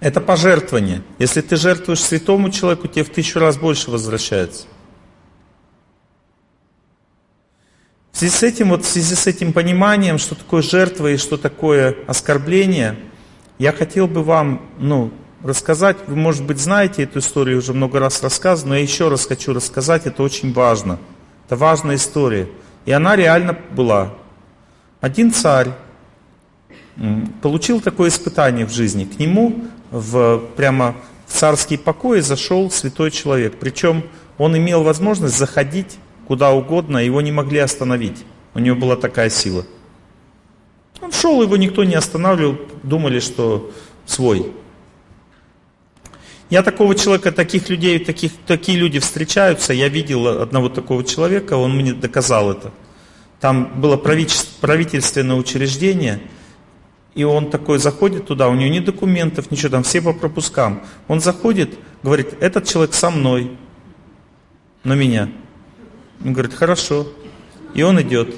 Это 0.00 0.20
пожертвование. 0.20 1.02
Если 1.18 1.40
ты 1.40 1.56
жертвуешь 1.56 2.00
святому 2.00 2.50
человеку, 2.50 2.88
тебе 2.88 3.04
в 3.04 3.10
тысячу 3.10 3.38
раз 3.38 3.56
больше 3.56 3.90
возвращается. 3.90 4.66
В 8.10 8.18
связи 8.18 8.34
с 8.34 8.42
этим, 8.42 8.70
вот 8.70 8.84
в 8.84 8.88
связи 8.88 9.14
с 9.14 9.28
этим 9.28 9.52
пониманием, 9.52 10.18
что 10.18 10.34
такое 10.34 10.62
жертва 10.62 11.12
и 11.12 11.16
что 11.16 11.36
такое 11.36 11.96
оскорбление, 12.08 12.98
я 13.58 13.72
хотел 13.72 14.06
бы 14.06 14.22
вам 14.22 14.62
ну, 14.78 15.10
рассказать, 15.42 15.96
вы, 16.06 16.16
может 16.16 16.44
быть, 16.44 16.58
знаете 16.58 17.02
эту 17.02 17.18
историю, 17.18 17.58
уже 17.58 17.72
много 17.72 17.98
раз 17.98 18.22
рассказано, 18.22 18.70
но 18.70 18.76
я 18.76 18.82
еще 18.82 19.08
раз 19.08 19.26
хочу 19.26 19.52
рассказать, 19.52 20.06
это 20.06 20.22
очень 20.22 20.52
важно. 20.52 20.98
Это 21.46 21.56
важная 21.56 21.96
история. 21.96 22.48
И 22.84 22.92
она 22.92 23.16
реально 23.16 23.58
была. 23.72 24.14
Один 25.00 25.32
царь 25.32 25.70
получил 27.42 27.80
такое 27.80 28.10
испытание 28.10 28.66
в 28.66 28.72
жизни. 28.72 29.04
К 29.04 29.18
нему 29.18 29.64
в, 29.90 30.42
прямо 30.56 30.96
в 31.26 31.32
царский 31.32 31.76
покой 31.76 32.20
зашел 32.20 32.70
святой 32.70 33.10
человек. 33.10 33.58
Причем 33.58 34.04
он 34.36 34.56
имел 34.56 34.82
возможность 34.82 35.36
заходить 35.36 35.98
куда 36.26 36.52
угодно, 36.52 36.98
его 36.98 37.20
не 37.20 37.32
могли 37.32 37.58
остановить. 37.58 38.24
У 38.54 38.58
него 38.58 38.76
была 38.76 38.96
такая 38.96 39.30
сила. 39.30 39.64
Он 41.00 41.12
шел, 41.12 41.42
его 41.42 41.56
никто 41.56 41.84
не 41.84 41.94
останавливал, 41.94 42.56
думали, 42.82 43.20
что 43.20 43.70
свой. 44.06 44.52
Я 46.50 46.62
такого 46.62 46.94
человека, 46.94 47.30
таких 47.30 47.68
людей, 47.68 47.98
таких, 47.98 48.32
такие 48.46 48.78
люди 48.78 48.98
встречаются. 48.98 49.72
Я 49.72 49.88
видел 49.88 50.26
одного 50.26 50.68
такого 50.68 51.04
человека, 51.04 51.54
он 51.54 51.76
мне 51.76 51.92
доказал 51.92 52.50
это. 52.50 52.72
Там 53.40 53.80
было 53.80 53.96
правительственное 53.96 55.36
учреждение– 55.36 56.20
и 57.18 57.24
он 57.24 57.50
такой 57.50 57.80
заходит 57.80 58.26
туда, 58.26 58.48
у 58.48 58.54
него 58.54 58.72
ни 58.72 58.78
документов, 58.78 59.50
ничего, 59.50 59.70
там 59.70 59.82
все 59.82 60.00
по 60.00 60.12
пропускам. 60.12 60.84
Он 61.08 61.20
заходит, 61.20 61.76
говорит, 62.04 62.36
этот 62.38 62.68
человек 62.68 62.94
со 62.94 63.10
мной, 63.10 63.56
на 64.84 64.94
меня. 64.94 65.28
Он 66.24 66.32
говорит, 66.32 66.54
хорошо. 66.54 67.08
И 67.74 67.82
он 67.82 68.00
идет. 68.00 68.36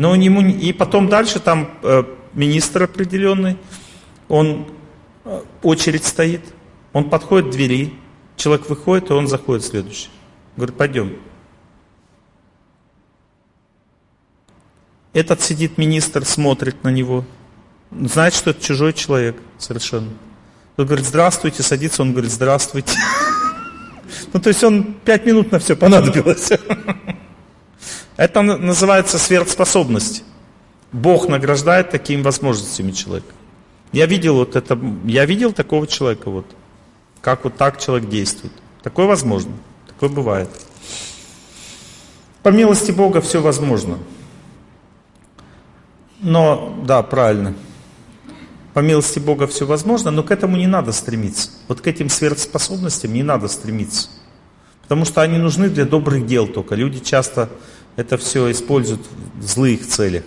Но 0.00 0.14
ему, 0.14 0.40
и 0.40 0.72
потом 0.72 1.10
дальше 1.10 1.40
там 1.40 1.72
э, 1.82 2.04
министр 2.32 2.84
определенный, 2.84 3.58
он 4.30 4.66
э, 5.26 5.42
очередь 5.62 6.06
стоит, 6.06 6.40
он 6.94 7.10
подходит 7.10 7.48
к 7.48 7.52
двери, 7.52 7.92
человек 8.34 8.70
выходит, 8.70 9.10
и 9.10 9.12
он 9.12 9.28
заходит 9.28 9.62
следующий. 9.62 10.08
Говорит, 10.56 10.74
пойдем. 10.78 11.18
Этот 15.12 15.42
сидит 15.42 15.76
министр, 15.76 16.24
смотрит 16.24 16.82
на 16.82 16.88
него, 16.88 17.26
знает, 17.90 18.32
что 18.32 18.52
это 18.52 18.64
чужой 18.64 18.94
человек 18.94 19.36
совершенно. 19.58 20.08
Он 20.78 20.86
говорит, 20.86 21.04
здравствуйте, 21.04 21.62
садится, 21.62 22.00
он 22.00 22.12
говорит, 22.12 22.32
здравствуйте. 22.32 22.96
Ну, 24.32 24.40
то 24.40 24.48
есть 24.48 24.64
он 24.64 24.94
пять 25.04 25.24
минут 25.26 25.52
на 25.52 25.58
все 25.58 25.76
понадобилось. 25.76 26.50
Это 28.20 28.42
называется 28.42 29.18
сверхспособность. 29.18 30.24
Бог 30.92 31.26
награждает 31.28 31.88
такими 31.88 32.20
возможностями 32.20 32.90
человека. 32.90 33.32
Я 33.92 34.04
видел 34.04 34.34
вот 34.34 34.56
это, 34.56 34.78
я 35.06 35.24
видел 35.24 35.54
такого 35.54 35.86
человека 35.86 36.28
вот, 36.28 36.44
как 37.22 37.44
вот 37.44 37.56
так 37.56 37.80
человек 37.80 38.10
действует. 38.10 38.52
Такое 38.82 39.06
возможно, 39.06 39.52
такое 39.86 40.10
бывает. 40.10 40.50
По 42.42 42.50
милости 42.50 42.90
Бога 42.90 43.22
все 43.22 43.40
возможно. 43.40 43.96
Но, 46.20 46.78
да, 46.84 47.02
правильно. 47.02 47.54
По 48.74 48.80
милости 48.80 49.18
Бога 49.18 49.46
все 49.46 49.64
возможно, 49.64 50.10
но 50.10 50.22
к 50.22 50.30
этому 50.30 50.58
не 50.58 50.66
надо 50.66 50.92
стремиться. 50.92 51.52
Вот 51.68 51.80
к 51.80 51.86
этим 51.86 52.10
сверхспособностям 52.10 53.14
не 53.14 53.22
надо 53.22 53.48
стремиться. 53.48 54.10
Потому 54.82 55.06
что 55.06 55.22
они 55.22 55.38
нужны 55.38 55.70
для 55.70 55.86
добрых 55.86 56.26
дел 56.26 56.46
только. 56.46 56.74
Люди 56.74 56.98
часто 56.98 57.48
это 58.00 58.16
все 58.16 58.50
используют 58.50 59.02
в 59.38 59.46
злых 59.46 59.86
целях. 59.86 60.24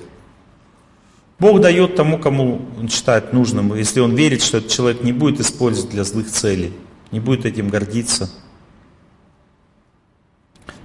Бог 1.39 1.59
дает 1.59 1.95
тому, 1.95 2.19
кому 2.19 2.61
он 2.79 2.87
считает 2.87 3.33
нужным, 3.33 3.73
если 3.73 3.99
он 3.99 4.15
верит, 4.15 4.43
что 4.43 4.57
этот 4.57 4.71
человек 4.71 5.01
не 5.01 5.11
будет 5.11 5.39
использовать 5.39 5.89
для 5.89 6.03
злых 6.03 6.29
целей, 6.29 6.71
не 7.11 7.19
будет 7.19 7.45
этим 7.45 7.69
гордиться. 7.69 8.29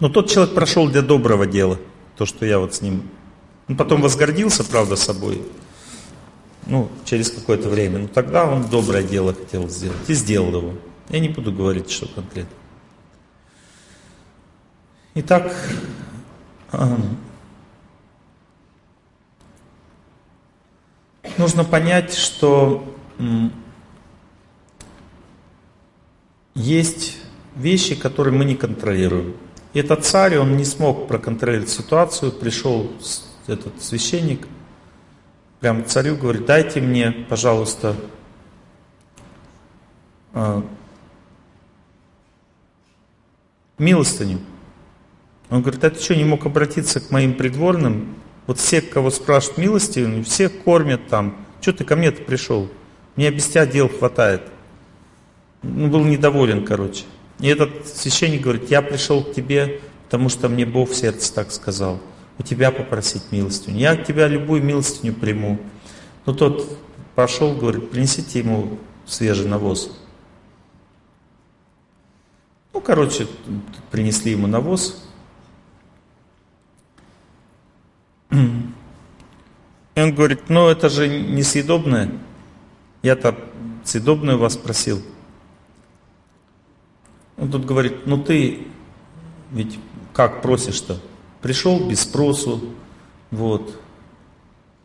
Но 0.01 0.09
тот 0.09 0.31
человек 0.31 0.55
прошел 0.55 0.89
для 0.89 1.03
доброго 1.03 1.47
дела, 1.47 1.79
то, 2.17 2.25
что 2.25 2.47
я 2.47 2.59
вот 2.59 2.75
с 2.75 2.81
ним... 2.81 3.03
Он 3.69 3.77
потом 3.77 4.01
возгордился, 4.01 4.65
правда, 4.65 4.97
собой, 4.97 5.43
ну, 6.67 6.91
через 7.05 7.31
какое-то 7.31 7.69
время. 7.69 7.99
Но 7.99 8.09
тогда 8.09 8.47
он 8.47 8.67
доброе 8.71 9.03
дело 9.03 9.35
хотел 9.35 9.69
сделать 9.69 10.09
и 10.09 10.15
сделал 10.15 10.57
его. 10.57 10.75
Я 11.11 11.21
не 11.21 11.29
буду 11.29 11.53
говорить, 11.53 11.91
что 11.91 12.07
конкретно. 12.07 12.57
Итак, 15.15 15.55
нужно 21.39 21.65
понять, 21.65 22.15
что 22.15 22.85
есть 26.55 27.17
вещи, 27.57 27.95
которые 27.95 28.35
мы 28.35 28.45
не 28.45 28.55
контролируем. 28.55 29.37
И 29.73 29.81
этот 29.81 30.05
царь, 30.05 30.39
он 30.39 30.57
не 30.57 30.65
смог 30.65 31.09
проконтролировать 31.09 31.71
ситуацию, 31.71 32.33
пришел 32.33 32.91
этот 33.47 33.83
священник, 33.83 34.47
прям 35.61 35.85
царю 35.85 36.17
говорит, 36.17 36.47
дайте 36.47 36.81
мне, 36.81 37.13
пожалуйста, 37.29 37.95
а, 40.33 40.65
милостыню. 43.79 44.41
Он 45.51 45.63
говорит, 45.63 45.83
а 45.85 45.91
ты 45.91 46.01
что, 46.01 46.15
не 46.15 46.25
мог 46.25 46.45
обратиться 46.47 47.01
к 47.01 47.11
моим 47.11 47.35
придворным? 47.35 48.17
Вот 48.47 48.59
все, 48.59 48.81
кого 48.81 49.11
спрашивают 49.11 49.59
милости, 49.59 50.23
все 50.23 50.49
кормят 50.49 51.09
там. 51.09 51.37
Что 51.61 51.73
ты 51.73 51.85
ко 51.85 51.97
мне-то 51.97 52.23
пришел? 52.23 52.69
Мне 53.17 53.31
без 53.31 53.47
тебя 53.47 53.67
дел 53.67 53.89
хватает. 53.89 54.43
Ну, 55.63 55.89
был 55.89 56.05
недоволен, 56.05 56.65
короче. 56.65 57.05
И 57.41 57.49
этот 57.49 57.87
священник 57.87 58.43
говорит, 58.43 58.71
я 58.71 58.83
пришел 58.83 59.25
к 59.25 59.33
тебе, 59.33 59.81
потому 60.05 60.29
что 60.29 60.49
мне 60.49 60.67
Бог 60.67 60.91
в 60.91 60.95
сердце 60.95 61.33
так 61.33 61.51
сказал. 61.51 62.01
У 62.39 62.43
тебя 62.43 62.71
попросить 62.71 63.25
милостыню. 63.33 63.79
Я 63.79 63.97
к 63.97 64.05
тебя 64.05 64.29
любую 64.29 64.63
милостыню 64.63 65.13
приму. 65.15 65.59
Но 66.27 66.33
тот 66.33 66.79
пошел, 67.15 67.55
говорит, 67.55 67.91
принесите 67.91 68.39
ему 68.39 68.79
свежий 69.05 69.47
навоз. 69.47 69.91
Ну, 72.73 72.81
короче, 72.81 73.27
принесли 73.91 74.33
ему 74.33 74.47
навоз. 74.47 75.08
И 78.31 80.01
он 80.01 80.15
говорит, 80.15 80.49
ну 80.49 80.69
это 80.69 80.89
же 80.89 81.09
несъедобное. 81.09 82.13
Я-то 83.03 83.37
съедобное 83.85 84.37
вас 84.37 84.57
просил. 84.57 85.03
Он 87.37 87.51
тут 87.51 87.65
говорит, 87.65 88.07
ну 88.07 88.23
ты 88.23 88.67
ведь 89.51 89.79
как 90.13 90.43
просишь-то? 90.43 91.01
Пришел 91.41 91.89
без 91.89 92.01
спросу, 92.01 92.75
вот, 93.31 93.81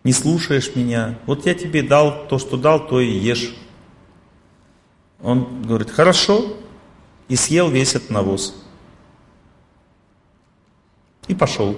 не 0.03 0.13
слушаешь 0.13 0.75
меня. 0.75 1.17
Вот 1.25 1.45
я 1.45 1.55
тебе 1.55 1.81
дал 1.81 2.27
то, 2.27 2.37
что 2.37 2.57
дал, 2.57 2.87
то 2.87 2.99
и 2.99 3.09
ешь. 3.09 3.55
Он 5.21 5.63
говорит, 5.63 5.89
хорошо, 5.89 6.57
и 7.29 7.35
съел 7.35 7.69
весь 7.69 7.95
этот 7.95 8.09
навоз. 8.09 8.55
И 11.27 11.33
пошел. 11.33 11.75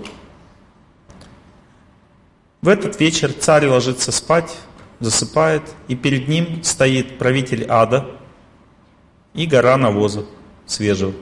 В 2.66 2.68
этот 2.68 3.00
вечер 3.00 3.32
царь 3.32 3.68
ложится 3.68 4.12
спать, 4.12 4.58
засыпает, 5.00 5.62
и 5.88 5.96
перед 5.96 6.28
ним 6.28 6.64
стоит 6.64 7.20
правитель 7.20 7.68
ада 7.70 8.08
и 9.36 9.46
гора 9.46 9.78
навоза 9.78 10.26
свежего. 10.66 11.14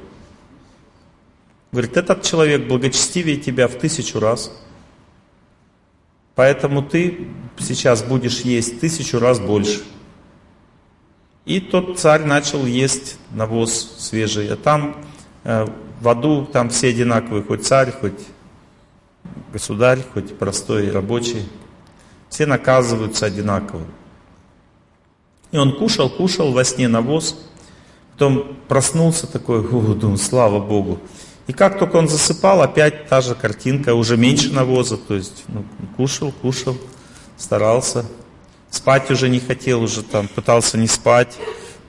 Говорит, 1.73 1.97
этот 1.97 2.23
человек 2.23 2.65
благочестивее 2.69 3.35
тебя 3.35 3.67
в 3.67 3.73
тысячу 3.75 4.21
раз, 4.21 4.57
поэтому 6.33 6.81
ты 6.81 7.27
сейчас 7.59 8.03
будешь 8.03 8.39
есть 8.39 8.79
тысячу 8.79 9.19
раз 9.19 9.41
больше. 9.41 9.83
И 11.43 11.59
тот 11.59 11.99
царь 11.99 12.23
начал 12.23 12.65
есть 12.65 13.17
навоз 13.31 13.97
свежий, 13.99 14.47
а 14.47 14.55
там 14.55 14.95
э, 15.43 15.67
в 15.99 16.07
аду 16.07 16.45
там 16.45 16.69
все 16.69 16.87
одинаковые, 16.87 17.43
хоть 17.43 17.65
царь, 17.65 17.91
хоть 17.91 18.27
государь, 19.51 19.99
хоть 20.13 20.37
простой 20.37 20.91
рабочий, 20.91 21.47
все 22.29 22.45
наказываются 22.45 23.25
одинаково. 23.25 23.83
И 25.51 25.57
он 25.57 25.77
кушал, 25.77 26.09
кушал 26.09 26.51
во 26.51 26.63
сне 26.63 26.87
навоз, 26.87 27.37
потом 28.13 28.57
проснулся 28.67 29.27
такой, 29.27 29.59
о, 29.59 29.93
думаю, 29.93 30.17
слава 30.17 30.59
Богу. 30.59 30.99
И 31.45 31.53
как 31.53 31.77
только 31.77 31.97
он 31.97 32.07
засыпал, 32.07 32.61
опять 32.61 33.07
та 33.07 33.21
же 33.21 33.35
картинка, 33.35 33.93
уже 33.93 34.17
меньше 34.17 34.51
навоза, 34.51 34.97
то 34.97 35.13
есть 35.13 35.43
ну, 35.47 35.65
кушал, 35.97 36.31
кушал, 36.31 36.75
старался. 37.37 38.05
Спать 38.69 39.11
уже 39.11 39.29
не 39.29 39.39
хотел, 39.39 39.83
уже 39.83 40.01
там 40.01 40.27
пытался 40.27 40.77
не 40.77 40.87
спать. 40.87 41.37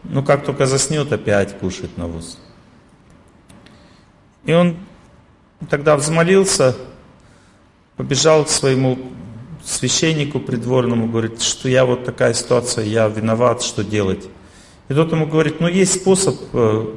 Ну 0.03 0.23
как 0.23 0.45
только 0.45 0.67
заснет, 0.67 1.13
опять 1.13 1.59
кушает 1.59 1.97
навоз. 1.97 2.39
И 4.45 4.53
он 4.53 4.77
тогда 5.71 5.97
взмолился, 5.97 6.77
побежал 7.97 8.45
к 8.45 8.49
своему 8.49 8.99
священнику 9.65 10.41
придворному, 10.41 11.07
говорит, 11.07 11.41
что 11.41 11.69
я 11.69 11.85
вот 11.85 12.05
такая 12.05 12.35
ситуация, 12.35 12.85
я 12.85 13.09
виноват, 13.09 13.63
что 13.63 13.83
делать. 13.83 14.25
И 14.89 14.95
тот 14.95 15.13
ему 15.13 15.27
говорит, 15.27 15.61
ну 15.61 15.69
есть 15.69 15.95
способ, 15.95 16.37
э, 16.53 16.95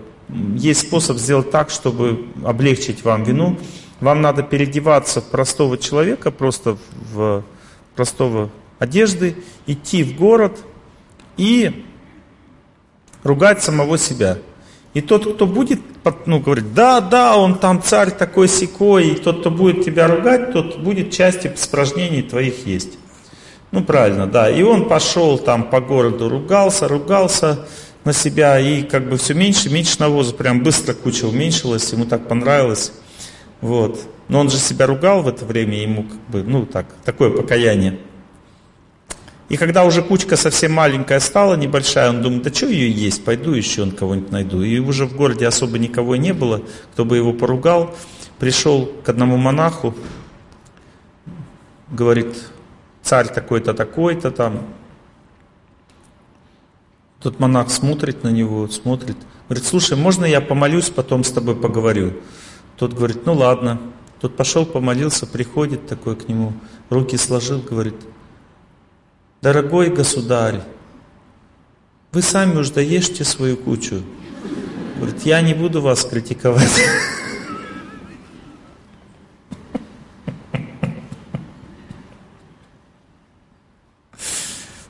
есть 0.55 0.81
способ 0.81 1.17
сделать 1.17 1.51
так, 1.51 1.69
чтобы 1.69 2.27
облегчить 2.43 3.03
вам 3.03 3.23
вину. 3.23 3.57
Вам 4.01 4.21
надо 4.21 4.43
переодеваться 4.43 5.21
в 5.21 5.29
простого 5.29 5.77
человека, 5.77 6.31
просто 6.31 6.77
в 7.13 7.43
простого 7.95 8.49
одежды, 8.77 9.35
идти 9.65 10.03
в 10.03 10.17
город 10.17 10.59
и 11.37 11.85
ругать 13.23 13.63
самого 13.63 13.97
себя. 13.97 14.37
И 14.97 15.01
тот, 15.01 15.31
кто 15.35 15.45
будет, 15.45 15.79
ну, 16.25 16.39
говорит, 16.39 16.73
да, 16.73 17.01
да, 17.01 17.37
он 17.37 17.59
там 17.59 17.83
царь 17.83 18.09
такой 18.09 18.47
секой, 18.47 19.09
и 19.09 19.15
тот, 19.15 19.41
кто 19.41 19.51
будет 19.51 19.85
тебя 19.85 20.07
ругать, 20.07 20.53
тот 20.53 20.79
будет 20.79 21.11
части 21.11 21.51
испражнений 21.53 22.23
твоих 22.23 22.65
есть. 22.65 22.97
Ну, 23.69 23.83
правильно, 23.83 24.25
да. 24.25 24.49
И 24.49 24.63
он 24.63 24.87
пошел 24.87 25.37
там 25.37 25.69
по 25.69 25.81
городу, 25.81 26.29
ругался, 26.29 26.87
ругался 26.87 27.67
на 28.05 28.11
себя, 28.11 28.59
и 28.59 28.81
как 28.81 29.07
бы 29.07 29.17
все 29.17 29.35
меньше, 29.35 29.69
меньше 29.69 29.97
навоза, 29.99 30.33
прям 30.33 30.63
быстро 30.63 30.95
куча 30.95 31.25
уменьшилась, 31.25 31.93
ему 31.93 32.05
так 32.05 32.27
понравилось. 32.27 32.91
Вот. 33.61 33.99
Но 34.29 34.39
он 34.39 34.49
же 34.49 34.57
себя 34.57 34.87
ругал 34.87 35.21
в 35.21 35.27
это 35.27 35.45
время, 35.45 35.79
ему 35.79 36.05
как 36.05 36.19
бы, 36.31 36.41
ну, 36.41 36.65
так, 36.65 36.87
такое 37.05 37.29
покаяние. 37.29 37.99
И 39.49 39.55
когда 39.55 39.85
уже 39.85 40.01
кучка 40.01 40.35
совсем 40.35 40.73
маленькая 40.73 41.21
стала, 41.21 41.55
небольшая, 41.55 42.09
он 42.09 42.21
думает, 42.21 42.43
да 42.43 42.53
что 42.53 42.67
ее 42.67 42.91
есть, 42.91 43.23
пойду 43.23 43.53
еще 43.53 43.83
он 43.83 43.91
кого-нибудь 43.91 44.31
найду. 44.31 44.61
И 44.61 44.79
уже 44.79 45.05
в 45.05 45.15
городе 45.15 45.47
особо 45.47 45.79
никого 45.79 46.17
не 46.17 46.33
было, 46.33 46.61
кто 46.91 47.05
бы 47.05 47.15
его 47.15 47.31
поругал. 47.31 47.95
Пришел 48.39 48.91
к 49.03 49.09
одному 49.09 49.37
монаху, 49.37 49.95
говорит, 51.89 52.35
царь 53.03 53.29
такой-то, 53.29 53.73
такой-то 53.73 54.31
там. 54.31 54.67
Тот 57.21 57.39
монах 57.39 57.71
смотрит 57.71 58.23
на 58.23 58.29
него, 58.29 58.67
смотрит. 58.67 59.17
Говорит, 59.47 59.65
слушай, 59.65 59.97
можно 59.97 60.25
я 60.25 60.41
помолюсь, 60.41 60.89
потом 60.89 61.23
с 61.23 61.31
тобой 61.31 61.55
поговорю? 61.55 62.13
Тот 62.75 62.93
говорит, 62.93 63.25
ну 63.25 63.33
ладно. 63.33 63.79
Тот 64.19 64.35
пошел, 64.35 64.65
помолился, 64.65 65.25
приходит 65.25 65.87
такой 65.87 66.15
к 66.15 66.27
нему, 66.27 66.53
руки 66.89 67.17
сложил, 67.17 67.59
говорит, 67.59 67.95
дорогой 69.47 69.89
государь, 69.89 70.61
вы 72.11 72.21
сами 72.21 72.57
уж 72.57 72.69
доешьте 72.71 73.23
свою 73.23 73.55
кучу. 73.55 74.03
Говорит, 74.97 75.21
я 75.23 75.39
не 75.41 75.53
буду 75.53 75.81
вас 75.81 76.03
критиковать. 76.03 76.69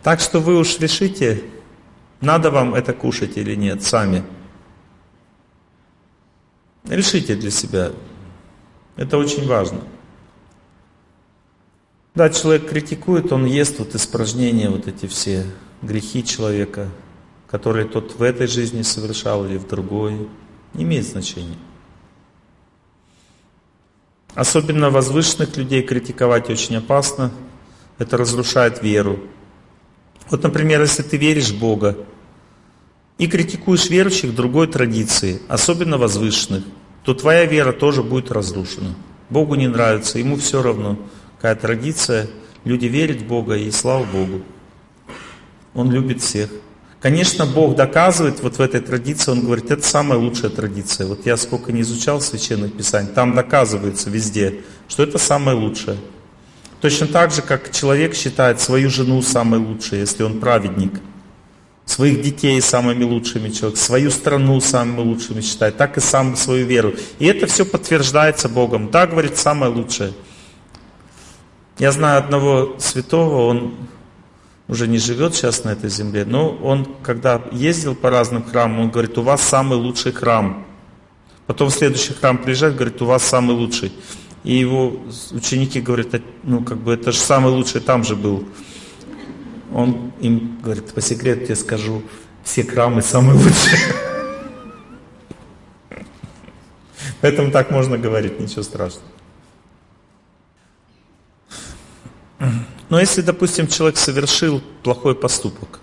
Так 0.02 0.22
что 0.22 0.40
вы 0.40 0.58
уж 0.58 0.80
решите, 0.80 1.44
надо 2.20 2.50
вам 2.50 2.74
это 2.74 2.94
кушать 2.94 3.38
или 3.38 3.54
нет, 3.54 3.84
сами. 3.84 4.24
Решите 6.86 7.36
для 7.36 7.52
себя. 7.52 7.92
Это 8.96 9.20
очень 9.20 9.48
важно. 9.48 9.82
Да, 12.18 12.32
человек 12.32 12.68
критикует, 12.68 13.32
он 13.32 13.46
ест 13.46 13.78
вот 13.78 13.94
испражнения, 13.94 14.72
вот 14.72 14.88
эти 14.88 15.06
все 15.06 15.46
грехи 15.84 16.26
человека, 16.26 16.90
которые 17.48 17.88
тот 17.88 18.18
в 18.18 18.24
этой 18.24 18.48
жизни 18.48 18.82
совершал 18.82 19.46
или 19.46 19.60
в 19.60 19.68
другой. 19.68 20.28
Не 20.74 20.84
имеет 20.84 21.06
значения. 21.06 21.60
Особенно 24.34 24.90
возвышенных 24.90 25.58
людей 25.58 25.84
критиковать 25.84 26.50
очень 26.50 26.78
опасно. 26.78 27.30
Это 28.00 28.18
разрушает 28.18 28.82
веру. 28.82 29.20
Вот, 30.32 30.42
например, 30.42 30.82
если 30.82 31.04
ты 31.04 31.18
веришь 31.18 31.52
в 31.52 31.60
Бога 31.60 32.00
и 33.20 33.28
критикуешь 33.28 33.92
верующих 33.92 34.34
другой 34.34 34.66
традиции, 34.66 35.40
особенно 35.50 36.00
возвышенных, 36.00 36.64
то 37.04 37.14
твоя 37.14 37.46
вера 37.46 37.74
тоже 37.74 38.02
будет 38.02 38.32
разрушена. 38.32 38.96
Богу 39.30 39.54
не 39.54 39.68
нравится, 39.68 40.18
ему 40.18 40.36
все 40.38 40.64
равно, 40.64 40.98
какая 41.38 41.56
традиция, 41.56 42.28
люди 42.66 42.86
верят 42.88 43.22
в 43.22 43.28
Бога 43.28 43.56
и 43.56 43.72
слава 43.72 44.04
Богу. 44.04 44.42
Он 45.74 45.92
любит 45.92 46.22
всех. 46.22 46.50
Конечно, 47.00 47.46
Бог 47.46 47.76
доказывает 47.76 48.42
вот 48.42 48.58
в 48.58 48.60
этой 48.60 48.82
традиции, 48.82 49.32
Он 49.32 49.42
говорит, 49.42 49.70
это 49.70 49.86
самая 49.86 50.18
лучшая 50.18 50.50
традиция. 50.50 51.06
Вот 51.06 51.26
я 51.28 51.38
сколько 51.38 51.72
не 51.72 51.82
изучал 51.82 52.20
священных 52.20 52.74
писаний, 52.74 53.10
там 53.14 53.36
доказывается 53.36 54.10
везде, 54.10 54.62
что 54.88 55.04
это 55.04 55.20
самое 55.20 55.56
лучшее. 55.56 55.98
Точно 56.82 57.08
так 57.08 57.32
же, 57.32 57.42
как 57.42 57.72
человек 57.72 58.16
считает 58.16 58.60
свою 58.60 58.90
жену 58.90 59.22
самой 59.22 59.60
лучшей, 59.60 60.00
если 60.00 60.24
он 60.24 60.40
праведник, 60.40 60.94
своих 61.86 62.22
детей 62.22 62.60
самыми 62.62 63.04
лучшими 63.04 63.50
человек, 63.50 63.78
свою 63.78 64.12
страну 64.12 64.60
самыми 64.60 65.02
лучшими 65.02 65.42
считает, 65.42 65.78
так 65.78 65.98
и 65.98 66.02
сам 66.02 66.36
свою 66.36 66.66
веру. 66.66 66.94
И 67.20 67.26
это 67.26 67.46
все 67.48 67.64
подтверждается 67.66 68.50
Богом. 68.50 68.90
Да, 68.92 69.08
говорит, 69.08 69.38
самое 69.38 69.72
лучшее. 69.72 70.14
Я 71.80 71.92
знаю 71.92 72.18
одного 72.18 72.76
святого, 72.80 73.48
он 73.48 73.76
уже 74.68 74.88
не 74.88 74.98
живет 74.98 75.36
сейчас 75.36 75.64
на 75.64 75.70
этой 75.70 75.92
земле, 75.92 76.26
но 76.26 76.50
он, 76.50 76.88
когда 77.04 77.42
ездил 77.52 77.94
по 77.94 78.10
разным 78.10 78.44
храмам, 78.44 78.80
он 78.80 78.90
говорит, 78.90 79.16
у 79.20 79.22
вас 79.22 79.42
самый 79.42 79.78
лучший 79.78 80.12
храм. 80.12 80.66
Потом 81.46 81.70
в 81.70 81.74
следующий 81.74 82.14
храм 82.14 82.40
приезжает, 82.40 82.76
говорит, 82.76 83.00
у 83.02 83.06
вас 83.06 83.24
самый 83.24 83.56
лучший. 83.56 83.94
И 84.44 84.56
его 84.56 84.98
ученики 85.32 85.80
говорят, 85.80 86.08
ну 86.44 86.64
как 86.64 86.80
бы 86.80 86.94
это 86.94 87.12
же 87.12 87.20
самый 87.20 87.52
лучший 87.52 87.80
там 87.80 88.04
же 88.04 88.16
был. 88.16 88.48
Он 89.72 90.12
им 90.20 90.60
говорит, 90.64 90.94
по 90.94 91.02
секрету 91.02 91.46
тебе 91.46 91.56
скажу, 91.56 92.02
все 92.44 92.64
храмы 92.64 93.04
самые 93.04 93.36
лучшие. 93.36 93.80
Поэтому 97.22 97.52
так 97.52 97.70
можно 97.70 98.00
говорить, 98.00 98.40
ничего 98.40 98.64
страшного. 98.64 99.17
Но 102.90 103.00
если, 103.00 103.22
допустим, 103.22 103.68
человек 103.68 103.98
совершил 103.98 104.62
плохой 104.84 105.16
поступок, 105.16 105.80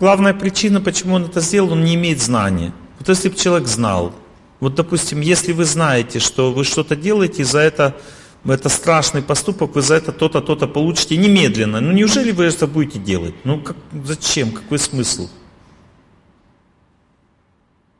главная 0.00 0.34
причина, 0.34 0.80
почему 0.80 1.14
он 1.14 1.24
это 1.24 1.40
сделал, 1.40 1.72
он 1.72 1.84
не 1.84 1.94
имеет 1.94 2.20
знания. 2.20 2.72
Вот 2.98 3.08
если 3.08 3.28
бы 3.28 3.36
человек 3.36 3.68
знал, 3.68 4.14
вот, 4.60 4.74
допустим, 4.74 5.20
если 5.20 5.52
вы 5.52 5.64
знаете, 5.64 6.18
что 6.18 6.52
вы 6.52 6.64
что-то 6.64 6.96
делаете, 6.96 7.44
за 7.44 7.60
это, 7.60 7.96
это 8.44 8.68
страшный 8.68 9.22
поступок, 9.22 9.74
вы 9.74 9.82
за 9.82 9.96
это 9.96 10.12
то-то, 10.12 10.40
то-то 10.40 10.66
получите 10.66 11.16
немедленно. 11.16 11.80
Ну, 11.80 11.92
неужели 11.92 12.32
вы 12.32 12.44
это 12.44 12.66
будете 12.66 12.98
делать? 12.98 13.34
Ну, 13.44 13.60
как, 13.60 13.76
зачем? 14.04 14.52
Какой 14.52 14.78
смысл? 14.78 15.28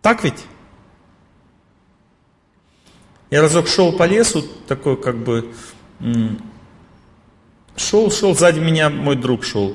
Так 0.01 0.25
ведь? 0.25 0.45
Я 3.31 3.43
разок 3.43 3.69
шел 3.69 3.93
по 3.93 4.07
лесу, 4.07 4.43
такой 4.67 4.97
как 4.97 5.19
бы, 5.19 5.53
шел, 7.77 8.11
шел, 8.11 8.35
сзади 8.35 8.61
меня 8.61 8.91
мой 8.91 9.17
друг 9.17 9.45
шел. 9.45 9.75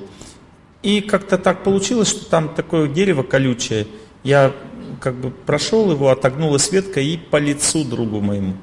И 0.82 1.02
как-то 1.02 1.38
так 1.38 1.64
получилось, 1.64 2.10
что 2.10 2.30
там 2.30 2.54
такое 2.54 2.88
дерево 2.88 3.24
колючее. 3.24 3.88
Я 4.24 4.54
как 5.00 5.16
бы 5.16 5.32
прошел 5.32 5.92
его, 5.92 6.10
отогнулась 6.10 6.72
ветка 6.72 7.00
и 7.00 7.18
по 7.18 7.38
лицу 7.38 7.84
другу 7.84 8.22
моему. 8.22 8.54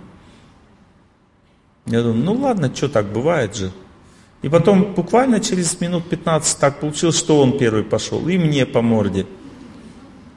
Я 1.86 2.02
думаю, 2.02 2.22
ну 2.22 2.34
ладно, 2.34 2.70
что 2.74 2.88
так 2.88 3.06
бывает 3.12 3.56
же. 3.56 3.72
И 4.42 4.48
потом 4.48 4.94
буквально 4.94 5.40
через 5.40 5.78
минут 5.80 6.08
15 6.08 6.58
так 6.58 6.80
получилось, 6.80 7.18
что 7.18 7.40
он 7.40 7.58
первый 7.58 7.82
пошел, 7.82 8.26
и 8.28 8.38
мне 8.38 8.64
по 8.64 8.80
морде. 8.80 9.26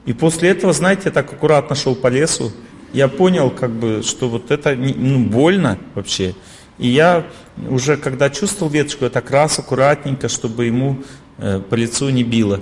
И 0.04 0.12
после 0.12 0.50
этого, 0.50 0.72
знаете, 0.72 1.02
я 1.06 1.10
так 1.10 1.32
аккуратно 1.32 1.74
шел 1.74 1.94
по 1.94 2.08
лесу, 2.08 2.52
я 2.92 3.08
понял, 3.08 3.50
как 3.50 3.70
бы, 3.70 4.02
что 4.02 4.28
вот 4.28 4.50
это 4.50 4.74
ну, 4.74 5.24
больно 5.24 5.78
вообще. 5.94 6.34
И 6.78 6.88
я 6.88 7.26
уже, 7.68 7.96
когда 7.96 8.30
чувствовал 8.30 8.70
веточку, 8.70 9.04
я 9.04 9.10
так 9.10 9.30
раз 9.30 9.58
аккуратненько, 9.58 10.28
чтобы 10.28 10.66
ему 10.66 11.02
э, 11.38 11.60
по 11.60 11.74
лицу 11.74 12.10
не 12.10 12.24
било. 12.24 12.60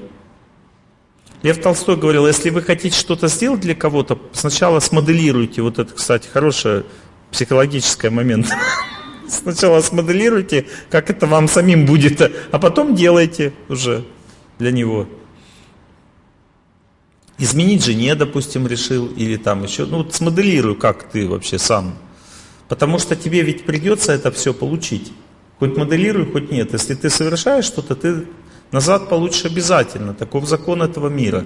Лев 1.42 1.60
Толстой 1.60 1.96
говорил, 1.96 2.26
если 2.26 2.50
вы 2.50 2.62
хотите 2.62 2.96
что-то 2.96 3.28
сделать 3.28 3.60
для 3.60 3.74
кого-то, 3.74 4.18
сначала 4.32 4.80
смоделируйте, 4.80 5.62
вот 5.62 5.78
это, 5.78 5.92
кстати, 5.92 6.28
хороший 6.28 6.84
психологический 7.30 8.10
момент. 8.10 8.48
Сначала 9.28 9.80
смоделируйте, 9.80 10.66
как 10.90 11.08
это 11.08 11.26
вам 11.26 11.48
самим 11.48 11.86
будет, 11.86 12.20
а 12.50 12.58
потом 12.58 12.94
делайте 12.94 13.54
уже 13.70 14.04
для 14.58 14.70
него. 14.70 15.08
Изменить 17.38 17.82
жене, 17.82 18.14
допустим, 18.14 18.66
решил, 18.66 19.06
или 19.06 19.36
там 19.36 19.64
еще, 19.64 19.86
ну 19.86 19.98
вот 19.98 20.14
смоделируй, 20.14 20.76
как 20.76 21.04
ты 21.04 21.26
вообще 21.26 21.58
сам. 21.58 21.96
Потому 22.72 22.98
что 22.98 23.16
тебе 23.16 23.42
ведь 23.42 23.66
придется 23.66 24.12
это 24.12 24.30
все 24.30 24.54
получить. 24.54 25.12
Хоть 25.58 25.76
моделируй, 25.76 26.32
хоть 26.32 26.50
нет. 26.50 26.72
Если 26.72 26.94
ты 26.94 27.10
совершаешь 27.10 27.66
что-то, 27.66 27.94
ты 27.94 28.26
Назад 28.70 29.10
получишь 29.10 29.44
обязательно. 29.44 30.14
Таков 30.14 30.46
закон 30.46 30.82
этого 30.82 31.08
мира. 31.08 31.44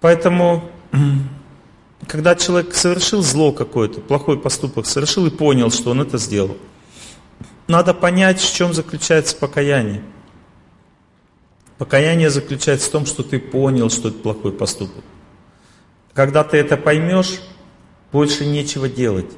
Поэтому, 0.00 0.70
когда 2.06 2.36
человек 2.36 2.72
совершил 2.72 3.20
зло 3.22 3.50
какое-то, 3.50 4.00
плохой 4.00 4.38
поступок 4.38 4.86
совершил 4.86 5.26
и 5.26 5.30
понял, 5.30 5.72
что 5.72 5.90
он 5.90 6.00
это 6.00 6.18
сделал, 6.18 6.56
надо 7.66 7.94
понять, 7.94 8.40
в 8.40 8.54
чем 8.54 8.74
заключается 8.74 9.34
покаяние. 9.34 10.04
Покаяние 11.78 12.30
заключается 12.30 12.86
в 12.88 12.92
том, 12.92 13.06
что 13.06 13.24
ты 13.24 13.40
понял, 13.40 13.90
что 13.90 14.10
это 14.10 14.18
плохой 14.18 14.52
поступок. 14.52 15.02
Когда 16.12 16.44
ты 16.44 16.58
это 16.58 16.76
поймешь, 16.76 17.40
больше 18.12 18.46
нечего 18.46 18.88
делать. 18.88 19.30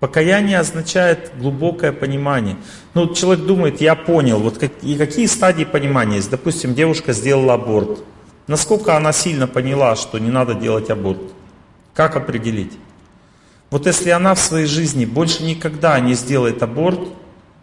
Покаяние 0.00 0.58
означает 0.58 1.32
глубокое 1.38 1.92
понимание. 1.92 2.56
Ну, 2.94 3.14
человек 3.14 3.46
думает, 3.46 3.80
я 3.80 3.94
понял, 3.94 4.38
вот 4.38 4.58
как, 4.58 4.72
и 4.82 4.94
какие 4.96 5.26
стадии 5.26 5.64
понимания 5.64 6.16
есть. 6.16 6.30
Допустим, 6.30 6.74
девушка 6.74 7.12
сделала 7.12 7.54
аборт. 7.54 8.04
Насколько 8.46 8.96
она 8.96 9.12
сильно 9.12 9.46
поняла, 9.46 9.96
что 9.96 10.18
не 10.18 10.30
надо 10.30 10.54
делать 10.54 10.90
аборт? 10.90 11.20
Как 11.94 12.14
определить? 12.14 12.72
Вот 13.70 13.86
если 13.86 14.10
она 14.10 14.34
в 14.34 14.38
своей 14.38 14.66
жизни 14.66 15.06
больше 15.06 15.42
никогда 15.42 15.98
не 15.98 16.14
сделает 16.14 16.62
аборт, 16.62 17.00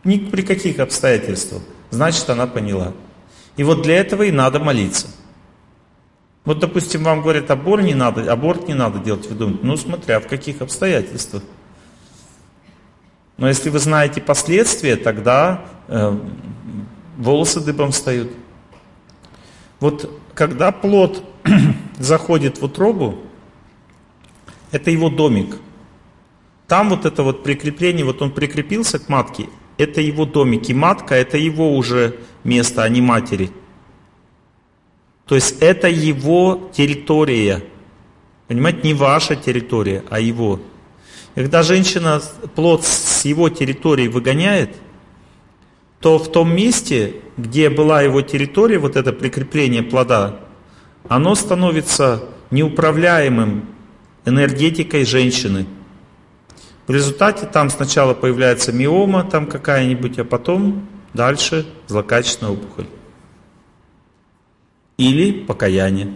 ни 0.03 0.17
при 0.17 0.41
каких 0.41 0.79
обстоятельствах, 0.79 1.61
значит 1.91 2.29
она 2.29 2.47
поняла. 2.47 2.93
И 3.55 3.63
вот 3.63 3.83
для 3.83 3.97
этого 3.97 4.23
и 4.23 4.31
надо 4.31 4.59
молиться. 4.59 5.07
Вот, 6.45 6.59
допустим, 6.59 7.03
вам 7.03 7.21
говорят, 7.21 7.49
аборт 7.51 7.83
не 7.83 7.93
надо, 7.93 8.31
аборт 8.31 8.67
не 8.67 8.73
надо 8.73 8.99
делать, 8.99 9.27
вы 9.29 9.35
думаете, 9.35 9.59
ну, 9.63 9.77
смотря 9.77 10.19
в 10.19 10.27
каких 10.27 10.61
обстоятельствах. 10.61 11.43
Но 13.37 13.47
если 13.47 13.69
вы 13.69 13.79
знаете 13.79 14.21
последствия, 14.21 14.95
тогда 14.95 15.65
э, 15.87 16.17
волосы 17.17 17.61
дыбом 17.61 17.91
встают. 17.91 18.29
Вот 19.79 20.09
когда 20.33 20.71
плод 20.71 21.23
заходит 21.97 22.59
в 22.59 22.65
утробу, 22.65 23.19
это 24.71 24.91
его 24.91 25.09
домик. 25.09 25.57
Там 26.67 26.89
вот 26.89 27.05
это 27.05 27.23
вот 27.23 27.43
прикрепление, 27.43 28.05
вот 28.05 28.21
он 28.21 28.31
прикрепился 28.31 28.99
к 28.99 29.09
матке, 29.09 29.47
это 29.77 30.01
его 30.01 30.25
домик. 30.25 30.69
И 30.69 30.73
матка 30.73 31.15
это 31.15 31.37
его 31.37 31.75
уже 31.75 32.19
место, 32.43 32.83
а 32.83 32.89
не 32.89 33.01
матери. 33.01 33.51
То 35.25 35.35
есть 35.35 35.57
это 35.61 35.87
его 35.87 36.69
территория. 36.73 37.63
Понимаете, 38.47 38.79
не 38.83 38.93
ваша 38.93 39.35
территория, 39.35 40.03
а 40.09 40.19
его. 40.19 40.59
И 41.35 41.41
когда 41.41 41.63
женщина 41.63 42.21
плод 42.55 42.83
с 42.83 43.25
его 43.25 43.49
территории 43.49 44.07
выгоняет, 44.07 44.75
то 45.99 46.19
в 46.19 46.29
том 46.29 46.53
месте, 46.53 47.15
где 47.37 47.69
была 47.69 48.01
его 48.01 48.21
территория, 48.21 48.77
вот 48.77 48.97
это 48.97 49.13
прикрепление 49.13 49.83
плода, 49.83 50.41
оно 51.07 51.33
становится 51.35 52.23
неуправляемым 52.51 53.65
энергетикой 54.25 55.05
женщины. 55.05 55.65
В 56.87 56.91
результате 56.91 57.45
там 57.45 57.69
сначала 57.69 58.13
появляется 58.13 58.73
миома 58.73 59.23
там 59.23 59.47
какая-нибудь, 59.47 60.19
а 60.19 60.25
потом 60.25 60.87
дальше 61.13 61.65
злокачественная 61.87 62.51
опухоль. 62.51 62.87
Или 64.97 65.43
покаяние. 65.43 66.13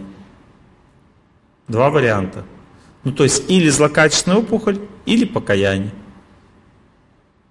Два 1.66 1.90
варианта. 1.90 2.44
Ну, 3.04 3.12
то 3.12 3.24
есть 3.24 3.50
или 3.50 3.68
злокачественная 3.68 4.38
опухоль, 4.38 4.80
или 5.06 5.24
покаяние. 5.24 5.92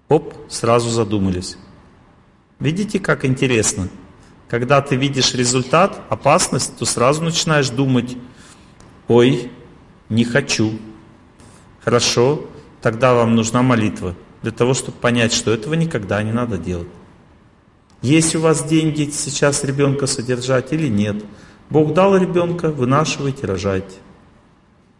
Оп, 0.08 0.34
сразу 0.48 0.88
задумались. 0.88 1.56
Видите, 2.58 2.98
как 2.98 3.24
интересно? 3.24 3.88
Когда 4.48 4.80
ты 4.80 4.96
видишь 4.96 5.34
результат, 5.34 6.00
опасность, 6.08 6.76
то 6.78 6.84
сразу 6.84 7.22
начинаешь 7.22 7.68
думать, 7.68 8.16
ой, 9.06 9.50
не 10.08 10.24
хочу. 10.24 10.78
Хорошо, 11.84 12.46
тогда 12.80 13.14
вам 13.14 13.34
нужна 13.34 13.62
молитва, 13.62 14.14
для 14.42 14.52
того, 14.52 14.74
чтобы 14.74 14.96
понять, 14.98 15.32
что 15.32 15.52
этого 15.52 15.74
никогда 15.74 16.22
не 16.22 16.32
надо 16.32 16.56
делать. 16.58 16.88
Есть 18.02 18.36
у 18.36 18.40
вас 18.40 18.64
деньги 18.64 19.10
сейчас 19.12 19.64
ребенка 19.64 20.06
содержать 20.06 20.72
или 20.72 20.86
нет? 20.86 21.24
Бог 21.68 21.94
дал 21.94 22.16
ребенка, 22.16 22.70
вынашивайте, 22.70 23.46
рожайте. 23.46 23.96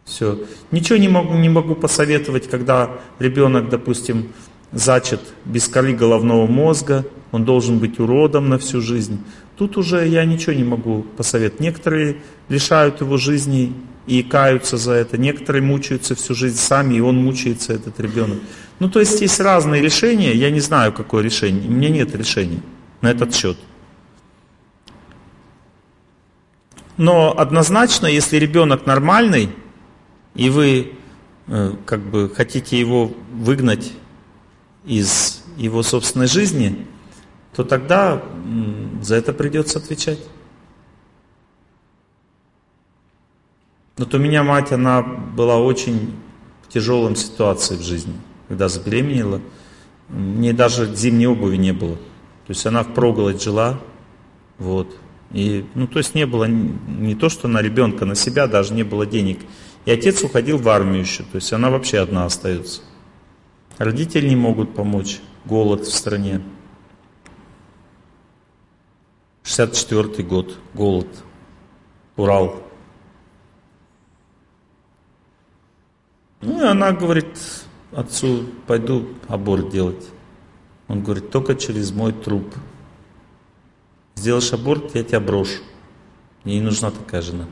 Все. 0.03 0.39
Ничего 0.71 0.97
не 0.97 1.07
могу, 1.07 1.35
не 1.35 1.49
могу 1.49 1.75
посоветовать, 1.75 2.49
когда 2.49 2.91
ребенок, 3.19 3.69
допустим, 3.69 4.33
зачат 4.73 5.21
без 5.45 5.67
коры 5.67 5.93
головного 5.93 6.45
мозга, 6.45 7.05
он 7.31 7.45
должен 7.45 7.79
быть 7.79 7.99
уродом 7.99 8.49
на 8.49 8.57
всю 8.57 8.81
жизнь. 8.81 9.23
Тут 9.55 9.77
уже 9.77 10.05
я 10.05 10.25
ничего 10.25 10.53
не 10.53 10.63
могу 10.63 11.03
посоветовать. 11.15 11.61
Некоторые 11.61 12.17
лишают 12.49 13.01
его 13.01 13.17
жизни 13.17 13.73
и 14.07 14.23
каются 14.23 14.77
за 14.77 14.93
это, 14.93 15.17
некоторые 15.17 15.61
мучаются 15.61 16.15
всю 16.15 16.33
жизнь 16.33 16.57
сами, 16.57 16.95
и 16.95 16.99
он 16.99 17.15
мучается, 17.17 17.73
этот 17.73 17.99
ребенок. 17.99 18.39
Ну, 18.79 18.89
то 18.89 18.99
есть 18.99 19.21
есть 19.21 19.39
разные 19.39 19.81
решения, 19.81 20.33
я 20.33 20.49
не 20.49 20.59
знаю, 20.59 20.91
какое 20.91 21.23
решение, 21.23 21.69
у 21.69 21.71
меня 21.71 21.89
нет 21.89 22.15
решения 22.15 22.59
на 23.01 23.09
этот 23.09 23.33
счет. 23.35 23.57
Но 26.97 27.33
однозначно, 27.37 28.07
если 28.07 28.37
ребенок 28.37 28.85
нормальный, 28.85 29.49
и 30.35 30.49
вы 30.49 30.93
э, 31.47 31.73
как 31.85 32.01
бы 32.01 32.29
хотите 32.29 32.77
его 32.77 33.11
выгнать 33.31 33.93
из 34.85 35.43
его 35.55 35.81
собственной 35.81 36.27
жизни, 36.27 36.85
то 37.55 37.63
тогда 37.63 38.21
за 39.01 39.15
это 39.15 39.33
придется 39.33 39.79
отвечать. 39.79 40.19
Вот 43.97 44.13
у 44.13 44.17
меня 44.17 44.43
мать, 44.43 44.71
она 44.71 45.01
была 45.01 45.57
очень 45.57 46.15
в 46.63 46.69
тяжелом 46.71 47.15
ситуации 47.15 47.75
в 47.75 47.81
жизни, 47.81 48.13
когда 48.47 48.69
забеременела. 48.69 49.41
Мне 50.07 50.53
даже 50.53 50.93
зимней 50.95 51.27
обуви 51.27 51.57
не 51.57 51.73
было. 51.73 51.97
То 52.49 52.53
есть 52.53 52.65
она 52.65 52.81
в 52.81 52.95
проголодь 52.95 53.43
жила, 53.43 53.79
вот. 54.57 54.97
И, 55.29 55.67
ну, 55.75 55.85
то 55.85 55.99
есть 55.99 56.15
не 56.15 56.25
было 56.25 56.45
не 56.45 57.13
то, 57.13 57.29
что 57.29 57.47
на 57.47 57.61
ребенка, 57.61 58.05
на 58.05 58.15
себя 58.15 58.47
даже 58.47 58.73
не 58.73 58.81
было 58.81 59.05
денег. 59.05 59.41
И 59.85 59.91
отец 59.91 60.23
уходил 60.23 60.57
в 60.57 60.67
армию 60.67 61.01
еще, 61.01 61.21
то 61.21 61.35
есть 61.35 61.53
она 61.53 61.69
вообще 61.69 61.99
одна 61.99 62.25
остается. 62.25 62.81
Родители 63.77 64.27
не 64.29 64.35
могут 64.35 64.73
помочь, 64.73 65.19
голод 65.45 65.81
в 65.81 65.93
стране. 65.93 66.41
64 69.43 70.23
год, 70.23 70.57
голод, 70.73 71.23
Урал. 72.15 72.63
Ну 76.41 76.63
и 76.63 76.65
она 76.65 76.93
говорит 76.93 77.27
отцу, 77.91 78.45
пойду 78.65 79.07
аборт 79.27 79.69
делать. 79.69 80.03
Он 80.89 81.03
говорит, 81.03 81.29
только 81.29 81.55
через 81.55 81.91
мой 81.91 82.11
труп. 82.11 82.53
Сделаешь 84.15 84.51
аборт, 84.51 84.95
я 84.95 85.03
тебя 85.03 85.19
брошу. 85.19 85.61
Ей 86.43 86.59
нужна 86.59 86.91
такая 86.91 87.21
жена. 87.21 87.45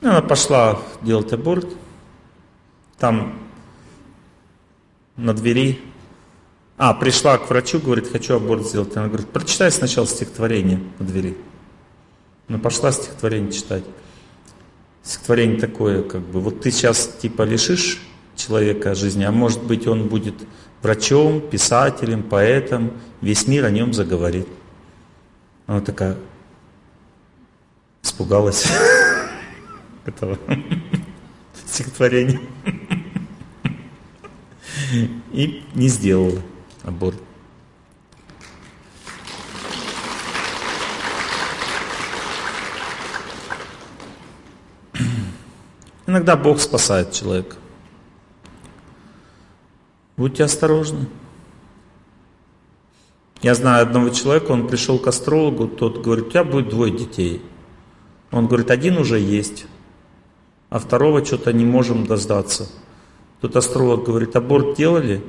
И 0.00 0.06
она 0.06 0.20
пошла 0.20 0.80
делать 1.00 1.32
аборт. 1.32 1.68
Там 2.98 3.38
на 5.16 5.32
двери. 5.32 5.80
А, 6.76 6.92
пришла 6.92 7.38
к 7.38 7.48
врачу, 7.48 7.80
говорит, 7.80 8.10
хочу 8.10 8.34
аборт 8.34 8.66
сделать. 8.66 8.96
Она 8.96 9.06
говорит, 9.06 9.28
прочитай 9.28 9.70
сначала 9.70 10.06
стихотворение 10.06 10.82
на 10.98 11.06
двери. 11.06 11.36
Она 12.48 12.58
пошла 12.58 12.90
стихотворение 12.90 13.52
читать. 13.52 13.84
Стихотворение 15.04 15.60
такое, 15.60 16.02
как 16.02 16.20
бы, 16.22 16.40
вот 16.40 16.62
ты 16.62 16.72
сейчас 16.72 17.06
типа 17.20 17.42
лишишь 17.42 18.00
человека 18.36 18.94
жизни, 18.94 19.24
а 19.24 19.32
может 19.32 19.62
быть 19.62 19.86
он 19.86 20.08
будет 20.08 20.34
врачом, 20.82 21.40
писателем, 21.40 22.22
поэтом, 22.22 22.92
весь 23.20 23.46
мир 23.46 23.64
о 23.64 23.70
нем 23.70 23.92
заговорит. 23.92 24.48
Она 25.66 25.80
такая 25.80 26.16
испугалась 28.02 28.66
этого 30.04 30.38
стихотворения 31.66 32.40
и 35.32 35.64
не 35.74 35.88
сделала 35.88 36.40
аборт. 36.82 37.18
Иногда 46.06 46.36
Бог 46.36 46.58
спасает 46.58 47.12
человека. 47.12 47.57
Будьте 50.18 50.42
осторожны. 50.42 51.06
Я 53.40 53.54
знаю 53.54 53.84
одного 53.84 54.10
человека, 54.10 54.50
он 54.50 54.66
пришел 54.66 54.98
к 54.98 55.06
астрологу, 55.06 55.68
тот 55.68 56.02
говорит, 56.02 56.26
у 56.26 56.30
тебя 56.30 56.42
будет 56.42 56.70
двое 56.70 56.92
детей. 56.92 57.40
Он 58.32 58.48
говорит, 58.48 58.72
один 58.72 58.98
уже 58.98 59.20
есть, 59.20 59.66
а 60.70 60.80
второго 60.80 61.24
что-то 61.24 61.52
не 61.52 61.64
можем 61.64 62.04
дождаться. 62.04 62.68
Тут 63.40 63.54
астролог 63.54 64.04
говорит, 64.04 64.34
аборт 64.34 64.76
делали? 64.76 65.22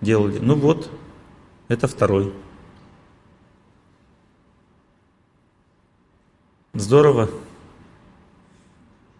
Делали. 0.00 0.38
Ну 0.38 0.54
вот, 0.54 0.90
это 1.68 1.86
второй. 1.86 2.32
Здорово. 6.72 7.28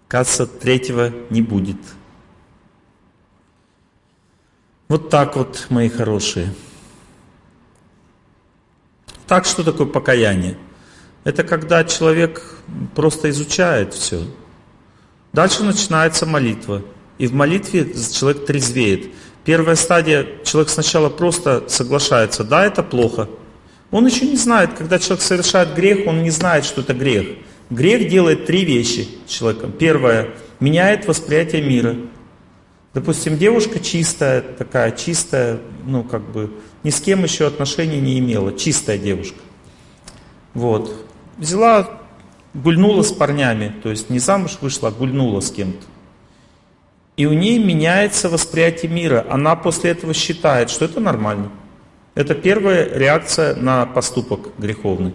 Кажется, 0.09 0.47
третьего 0.47 1.13
не 1.29 1.43
будет. 1.43 1.77
Вот 4.91 5.09
так 5.09 5.37
вот, 5.37 5.67
мои 5.69 5.89
хорошие. 5.89 6.53
Так, 9.29 9.45
что 9.45 9.63
такое 9.63 9.87
покаяние? 9.87 10.59
Это 11.23 11.45
когда 11.45 11.85
человек 11.85 12.57
просто 12.97 13.31
изучает 13.31 13.95
все. 13.95 14.25
Дальше 15.33 15.63
начинается 15.63 16.27
молитва. 16.27 16.83
И 17.19 17.29
в 17.29 17.35
молитве 17.35 17.95
человек 18.13 18.47
трезвеет. 18.47 19.13
Первая 19.45 19.77
стадия, 19.77 20.27
человек 20.43 20.71
сначала 20.71 21.09
просто 21.09 21.69
соглашается, 21.69 22.43
да, 22.43 22.67
это 22.67 22.83
плохо. 22.83 23.29
Он 23.93 24.05
еще 24.07 24.27
не 24.27 24.37
знает, 24.37 24.73
когда 24.73 24.99
человек 24.99 25.23
совершает 25.23 25.73
грех, 25.73 26.09
он 26.09 26.25
не 26.25 26.31
знает, 26.31 26.65
что 26.65 26.81
это 26.81 26.95
грех. 26.95 27.29
Грех 27.71 28.09
делает 28.09 28.45
три 28.45 28.65
вещи 28.65 29.07
человеком. 29.29 29.71
Первое, 29.71 30.31
меняет 30.59 31.07
восприятие 31.07 31.63
мира. 31.63 31.95
Допустим, 32.93 33.39
девушка 33.39 33.79
чистая, 33.79 34.41
такая 34.41 34.91
чистая, 34.91 35.61
ну 35.87 36.03
как 36.03 36.23
бы 36.23 36.53
ни 36.83 36.91
с 36.91 37.01
кем 37.01 37.23
еще 37.23 37.47
отношений 37.47 38.01
не 38.01 38.19
имела, 38.19 38.57
чистая 38.57 38.99
девушка. 38.99 39.39
Вот. 40.55 41.07
Взяла, 41.39 42.01
гульнула 42.53 43.03
с 43.03 43.13
парнями, 43.13 43.73
то 43.83 43.91
есть 43.91 44.11
не 44.11 44.19
замуж 44.19 44.59
вышла, 44.61 44.89
а 44.89 44.93
гульнула 44.93 45.41
с 45.41 45.53
кем-то. 45.53 45.87
И 47.17 47.27
у 47.27 47.33
ней 47.33 47.63
меняется 47.63 48.29
восприятие 48.29 48.91
мира. 48.91 49.27
Она 49.29 49.55
после 49.55 49.91
этого 49.91 50.13
считает, 50.13 50.71
что 50.71 50.87
это 50.87 51.01
нормально. 51.01 51.51
Это 52.15 52.35
первая 52.35 52.93
реакция 52.93 53.55
на 53.55 53.87
поступок 53.87 54.49
греховный. 54.59 55.15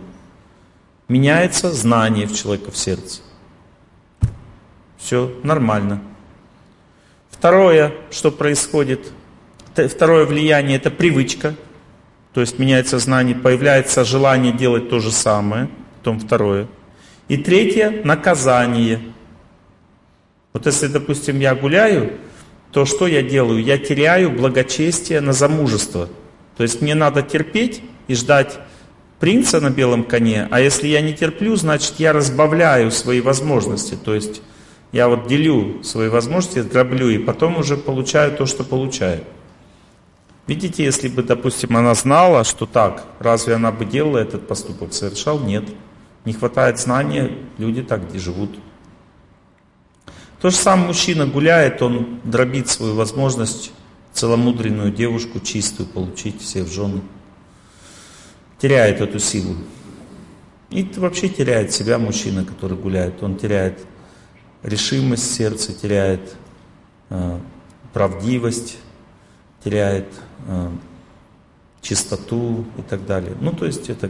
Меняется 1.07 1.71
знание 1.71 2.25
в 2.25 2.33
человека 2.33 2.71
в 2.71 2.77
сердце. 2.77 3.21
Все 4.97 5.33
нормально. 5.43 6.01
Второе, 7.37 7.93
что 8.11 8.31
происходит, 8.31 9.11
второе 9.75 10.25
влияние– 10.25 10.77
это 10.77 10.89
привычка. 10.89 11.53
То 12.33 12.41
есть 12.41 12.59
меняется 12.59 12.97
знание, 12.97 13.35
появляется 13.35 14.05
желание 14.05 14.53
делать 14.53 14.89
то 14.89 14.99
же 14.99 15.11
самое. 15.11 15.69
Потом 15.97 16.19
второе. 16.19 16.67
И 17.27 17.37
третье– 17.37 18.01
наказание. 18.05 19.01
Вот 20.53 20.65
если, 20.65 20.87
допустим, 20.87 21.39
я 21.39 21.55
гуляю, 21.55 22.13
то 22.71 22.85
что 22.85 23.05
я 23.05 23.21
делаю? 23.21 23.61
Я 23.61 23.77
теряю 23.77 24.31
благочестие 24.31 25.19
на 25.19 25.33
замужество. 25.33 26.09
То 26.55 26.63
есть 26.63 26.81
мне 26.81 26.95
надо 26.95 27.21
терпеть 27.21 27.81
и 28.07 28.15
ждать 28.15 28.59
принца 29.19 29.59
на 29.59 29.71
белом 29.71 30.03
коне, 30.05 30.47
а 30.51 30.61
если 30.61 30.87
я 30.87 31.01
не 31.01 31.13
терплю, 31.13 31.55
значит 31.57 31.95
я 31.97 32.13
разбавляю 32.13 32.91
свои 32.91 33.19
возможности. 33.21 33.95
То 33.95 34.15
есть 34.15 34.41
я 34.95 35.09
вот 35.09 35.27
делю 35.27 35.83
свои 35.83 36.07
возможности, 36.07 36.61
дроблю, 36.61 37.09
и 37.09 37.17
потом 37.17 37.57
уже 37.57 37.75
получаю 37.75 38.31
то, 38.31 38.45
что 38.45 38.63
получаю. 38.63 39.25
Видите, 40.47 40.85
если 40.85 41.09
бы, 41.09 41.21
допустим, 41.21 41.75
она 41.75 41.93
знала, 41.95 42.45
что 42.45 42.65
так, 42.65 43.05
разве 43.19 43.55
она 43.55 43.73
бы 43.73 43.83
делала 43.83 44.19
этот 44.19 44.47
поступок? 44.47 44.93
Совершал? 44.93 45.39
Нет. 45.41 45.65
Не 46.23 46.31
хватает 46.31 46.79
знания, 46.79 47.29
люди 47.57 47.83
так 47.83 48.07
где 48.07 48.19
живут. 48.19 48.51
То 50.39 50.49
же 50.49 50.55
самое 50.55 50.87
мужчина 50.87 51.27
гуляет, 51.27 51.81
он 51.81 52.21
дробит 52.23 52.69
свою 52.69 52.95
возможность 52.95 53.73
целомудренную 54.13 54.93
девушку 54.93 55.41
чистую 55.41 55.89
получить 55.89 56.41
себе 56.41 56.63
в 56.63 56.71
жены. 56.71 57.01
Теряет 58.59 59.01
эту 59.01 59.19
силу. 59.19 59.57
И 60.69 60.89
вообще 60.95 61.27
теряет 61.27 61.73
себя 61.73 61.99
мужчина, 61.99 62.45
который 62.45 62.77
гуляет. 62.77 63.21
Он 63.21 63.35
теряет 63.35 63.85
решимость 64.65 65.35
сердца, 65.35 65.73
теряет 65.73 66.35
э, 67.09 67.39
правдивость, 67.93 68.77
теряет 69.63 70.07
э, 70.47 70.71
чистоту 71.81 72.65
и 72.77 72.81
так 72.81 73.05
далее. 73.05 73.35
Ну, 73.39 73.51
то 73.51 73.65
есть 73.65 73.89
это 73.89 74.09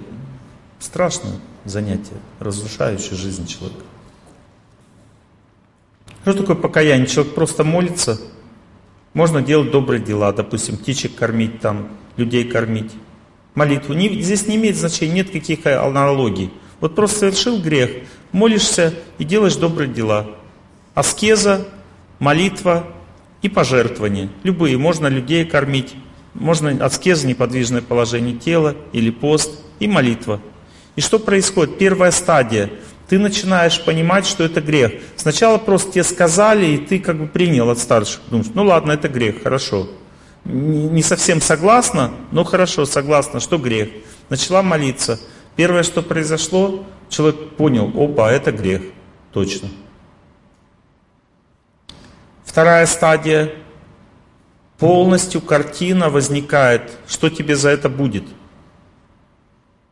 страшное 0.79 1.39
занятие, 1.65 2.15
разрушающее 2.39 3.17
жизнь 3.17 3.45
человека. 3.45 3.83
Что 6.21 6.33
такое 6.33 6.55
покаяние? 6.55 7.07
Человек 7.07 7.35
просто 7.35 7.63
молится. 7.65 8.19
Можно 9.13 9.41
делать 9.41 9.71
добрые 9.71 10.01
дела, 10.01 10.31
допустим, 10.31 10.77
птичек 10.77 11.15
кормить, 11.15 11.59
там, 11.59 11.89
людей 12.15 12.45
кормить. 12.45 12.91
Молитву. 13.55 13.93
Не, 13.93 14.21
здесь 14.21 14.47
не 14.47 14.55
имеет 14.55 14.77
значения, 14.77 15.15
нет 15.15 15.31
каких 15.31 15.65
аналогий. 15.65 16.51
Вот 16.79 16.95
просто 16.95 17.19
совершил 17.19 17.61
грех, 17.61 17.91
молишься 18.31 18.93
и 19.17 19.23
делаешь 19.23 19.55
добрые 19.55 19.89
дела. 19.89 20.35
Аскеза, 20.95 21.67
молитва 22.17 22.87
и 23.43 23.49
пожертвования. 23.49 24.29
Любые. 24.41 24.77
Можно 24.77 25.07
людей 25.07 25.45
кормить. 25.45 25.93
Можно 26.33 26.83
аскеза, 26.83 27.27
неподвижное 27.27 27.81
положение 27.81 28.35
тела 28.35 28.75
или 28.91 29.11
пост 29.11 29.51
и 29.79 29.87
молитва. 29.87 30.41
И 30.95 31.01
что 31.01 31.19
происходит? 31.19 31.77
Первая 31.77 32.09
стадия– 32.09 32.71
ты 33.07 33.19
начинаешь 33.19 33.83
понимать, 33.83 34.25
что 34.25 34.43
это 34.43 34.61
грех. 34.61 34.93
Сначала 35.15 35.57
просто 35.57 35.91
тебе 35.91 36.03
сказали, 36.03 36.65
и 36.65 36.77
ты 36.77 36.99
как 36.99 37.17
бы 37.17 37.27
принял 37.27 37.69
от 37.69 37.77
старших. 37.77 38.21
Думаешь, 38.29 38.49
ну 38.53 38.63
ладно, 38.63 38.93
это 38.93 39.09
грех, 39.09 39.43
хорошо. 39.43 39.87
Не 40.43 41.03
совсем 41.03 41.41
согласна, 41.41 42.11
но 42.31 42.43
хорошо, 42.43 42.85
согласна, 42.85 43.39
что 43.39 43.57
грех. 43.57 43.89
Начала 44.29 44.63
молиться. 44.63 45.19
Первое, 45.55 45.83
что 45.83 46.01
произошло, 46.01 46.85
человек 47.09 47.51
понял, 47.57 47.91
опа, 47.95 48.31
это 48.31 48.51
грех, 48.51 48.81
точно. 49.31 49.69
Вторая 52.55 52.85
стадия, 52.85 53.51
полностью 54.77 55.41
картина 55.41 56.09
возникает, 56.09 56.89
что 57.05 57.29
тебе 57.29 57.57
за 57.57 57.67
это 57.67 57.89
будет– 57.89 58.23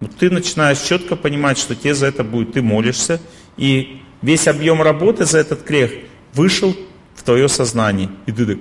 ты 0.07 0.29
начинаешь 0.29 0.79
четко 0.79 1.17
понимать, 1.17 1.57
что 1.57 1.75
тебе 1.75 1.93
за 1.93 2.07
это 2.07 2.23
будет. 2.23 2.53
Ты 2.53 2.61
молишься, 2.61 3.19
и 3.57 4.01
весь 4.21 4.47
объем 4.47 4.81
работы 4.81 5.25
за 5.25 5.39
этот 5.39 5.65
грех 5.65 5.91
вышел 6.33 6.73
в 7.15 7.23
твое 7.23 7.49
сознание. 7.49 8.09
И 8.25 8.31
ты 8.31 8.45
так... 8.45 8.57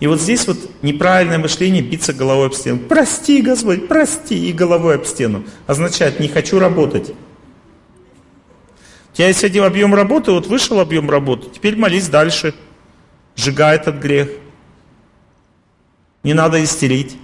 И 0.00 0.06
вот 0.08 0.20
здесь 0.20 0.46
вот 0.48 0.58
неправильное 0.82 1.38
мышление 1.38 1.80
биться 1.80 2.12
головой 2.12 2.48
об 2.48 2.54
стену. 2.54 2.80
Прости, 2.88 3.40
Господь, 3.40 3.86
прости, 3.86 4.48
и 4.48 4.52
головой 4.52 4.96
об 4.96 5.04
стену. 5.04 5.44
Означает, 5.68 6.18
не 6.18 6.26
хочу 6.26 6.58
работать. 6.58 7.14
У 9.12 9.16
тебя 9.16 9.28
есть 9.28 9.44
один 9.44 9.64
объем 9.64 9.94
работы, 9.94 10.32
вот 10.32 10.46
вышел 10.46 10.80
объем 10.80 11.10
работы, 11.10 11.48
теперь 11.52 11.76
молись 11.76 12.08
дальше. 12.08 12.54
Сжигай 13.36 13.76
этот 13.76 13.96
грех. 13.96 14.30
Не 16.22 16.34
надо 16.34 16.62
истерить. 16.62 17.16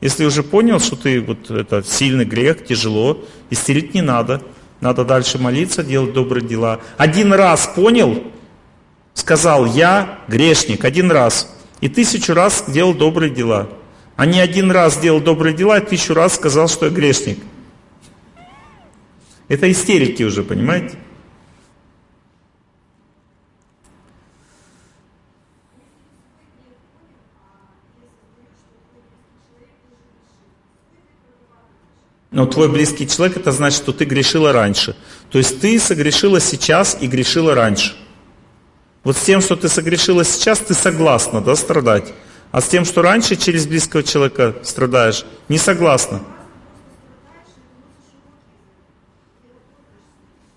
Если 0.00 0.24
уже 0.24 0.42
понял, 0.42 0.80
что 0.80 0.96
ты 0.96 1.20
вот 1.20 1.50
это 1.50 1.82
сильный 1.82 2.24
грех, 2.24 2.64
тяжело, 2.64 3.24
истерить 3.50 3.94
не 3.94 4.02
надо. 4.02 4.42
Надо 4.80 5.04
дальше 5.04 5.38
молиться, 5.38 5.82
делать 5.82 6.12
добрые 6.12 6.46
дела. 6.46 6.80
Один 6.96 7.32
раз 7.32 7.70
понял, 7.74 8.22
сказал 9.14 9.66
я 9.66 10.18
грешник, 10.28 10.84
один 10.84 11.10
раз. 11.10 11.54
И 11.80 11.88
тысячу 11.88 12.34
раз 12.34 12.64
делал 12.68 12.94
добрые 12.94 13.30
дела. 13.30 13.68
А 14.16 14.26
не 14.26 14.40
один 14.40 14.70
раз 14.70 14.98
делал 14.98 15.20
добрые 15.20 15.54
дела, 15.54 15.78
и 15.78 15.84
тысячу 15.84 16.14
раз 16.14 16.34
сказал, 16.34 16.68
что 16.68 16.86
я 16.86 16.92
грешник. 16.92 17.38
Это 19.48 19.70
истерики 19.70 20.22
уже, 20.22 20.42
понимаете? 20.42 20.96
Но 32.34 32.46
твой 32.46 32.68
близкий 32.68 33.06
человек, 33.06 33.36
это 33.36 33.52
значит, 33.52 33.80
что 33.80 33.92
ты 33.92 34.04
грешила 34.04 34.52
раньше. 34.52 34.96
То 35.30 35.38
есть 35.38 35.60
ты 35.60 35.78
согрешила 35.78 36.40
сейчас 36.40 36.98
и 37.00 37.06
грешила 37.06 37.54
раньше. 37.54 37.94
Вот 39.04 39.16
с 39.16 39.20
тем, 39.20 39.40
что 39.40 39.54
ты 39.54 39.68
согрешила 39.68 40.24
сейчас, 40.24 40.58
ты 40.58 40.74
согласна, 40.74 41.40
да, 41.40 41.54
страдать. 41.54 42.12
А 42.50 42.60
с 42.60 42.66
тем, 42.66 42.84
что 42.84 43.02
раньше 43.02 43.36
через 43.36 43.68
близкого 43.68 44.02
человека 44.02 44.56
страдаешь, 44.64 45.24
не 45.48 45.58
согласна. 45.58 46.22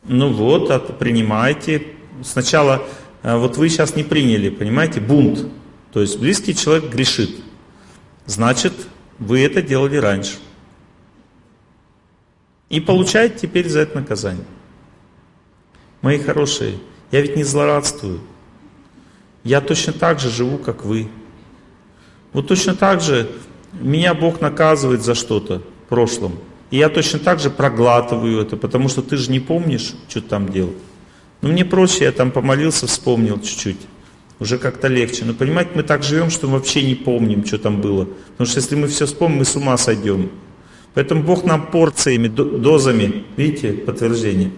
Ну 0.04 0.34
вот, 0.34 0.72
а 0.72 0.80
принимайте. 0.80 1.90
Сначала, 2.24 2.82
э, 3.22 3.38
вот 3.38 3.58
вы 3.58 3.70
сейчас 3.70 3.96
не 3.96 4.04
приняли, 4.04 4.50
понимаете, 4.50 5.00
бунт. 5.00 5.46
То 5.94 6.02
есть 6.02 6.18
близкий 6.18 6.56
человек 6.56 6.90
грешит. 6.92 7.36
Значит, 8.26 8.74
вы 9.20 9.42
это 9.42 9.62
делали 9.62 9.98
раньше. 9.98 10.38
И 12.70 12.80
получает 12.80 13.38
теперь 13.38 13.70
за 13.70 13.82
это 13.82 14.00
наказание. 14.00 14.46
Мои 16.02 16.20
хорошие, 16.20 16.76
я 17.12 17.22
ведь 17.22 17.36
не 17.36 17.44
злорадствую. 17.44 18.20
Я 19.44 19.62
точно 19.62 19.94
так 19.94 20.20
же 20.20 20.30
живу, 20.30 20.58
как 20.58 20.84
вы. 20.84 21.08
Вот 22.34 22.48
точно 22.48 22.76
так 22.76 23.02
же 23.02 23.30
меня 23.74 24.14
Бог 24.14 24.42
наказывает 24.42 25.02
за 25.02 25.16
что-то 25.16 25.60
в 25.86 25.90
прошлом. 25.90 26.34
И 26.70 26.78
я 26.78 26.90
точно 26.90 27.20
так 27.20 27.40
же 27.40 27.50
проглатываю 27.50 28.42
это, 28.42 28.58
потому 28.58 28.90
что 28.90 29.02
ты 29.02 29.16
же 29.16 29.32
не 29.32 29.40
помнишь, 29.40 29.96
что 30.10 30.22
ты 30.22 30.28
там 30.28 30.50
делал. 30.50 30.74
Но 31.42 31.50
мне 31.50 31.64
проще, 31.64 32.04
я 32.04 32.12
там 32.12 32.32
помолился, 32.32 32.88
вспомнил 32.88 33.40
чуть-чуть. 33.40 33.80
Уже 34.40 34.58
как-то 34.58 34.88
легче. 34.88 35.26
Но 35.26 35.34
понимаете, 35.34 35.72
мы 35.74 35.84
так 35.84 36.04
живем, 36.04 36.30
что 36.30 36.48
мы 36.48 36.58
вообще 36.58 36.84
не 36.84 36.96
помним, 36.96 37.46
что 37.46 37.58
там 37.58 37.82
было. 37.82 38.06
Потому 38.32 38.48
что 38.48 38.60
если 38.60 38.76
мы 38.76 38.88
все 38.88 39.06
вспомним, 39.06 39.40
мы 39.40 39.46
с 39.46 39.56
ума 39.56 39.78
сойдем. 39.78 40.30
Поэтому 40.98 41.22
Бог 41.22 41.44
нам 41.44 41.70
порциями, 41.70 42.28
дозами, 42.28 43.24
видите, 43.36 43.72
подтверждение. 43.72 44.50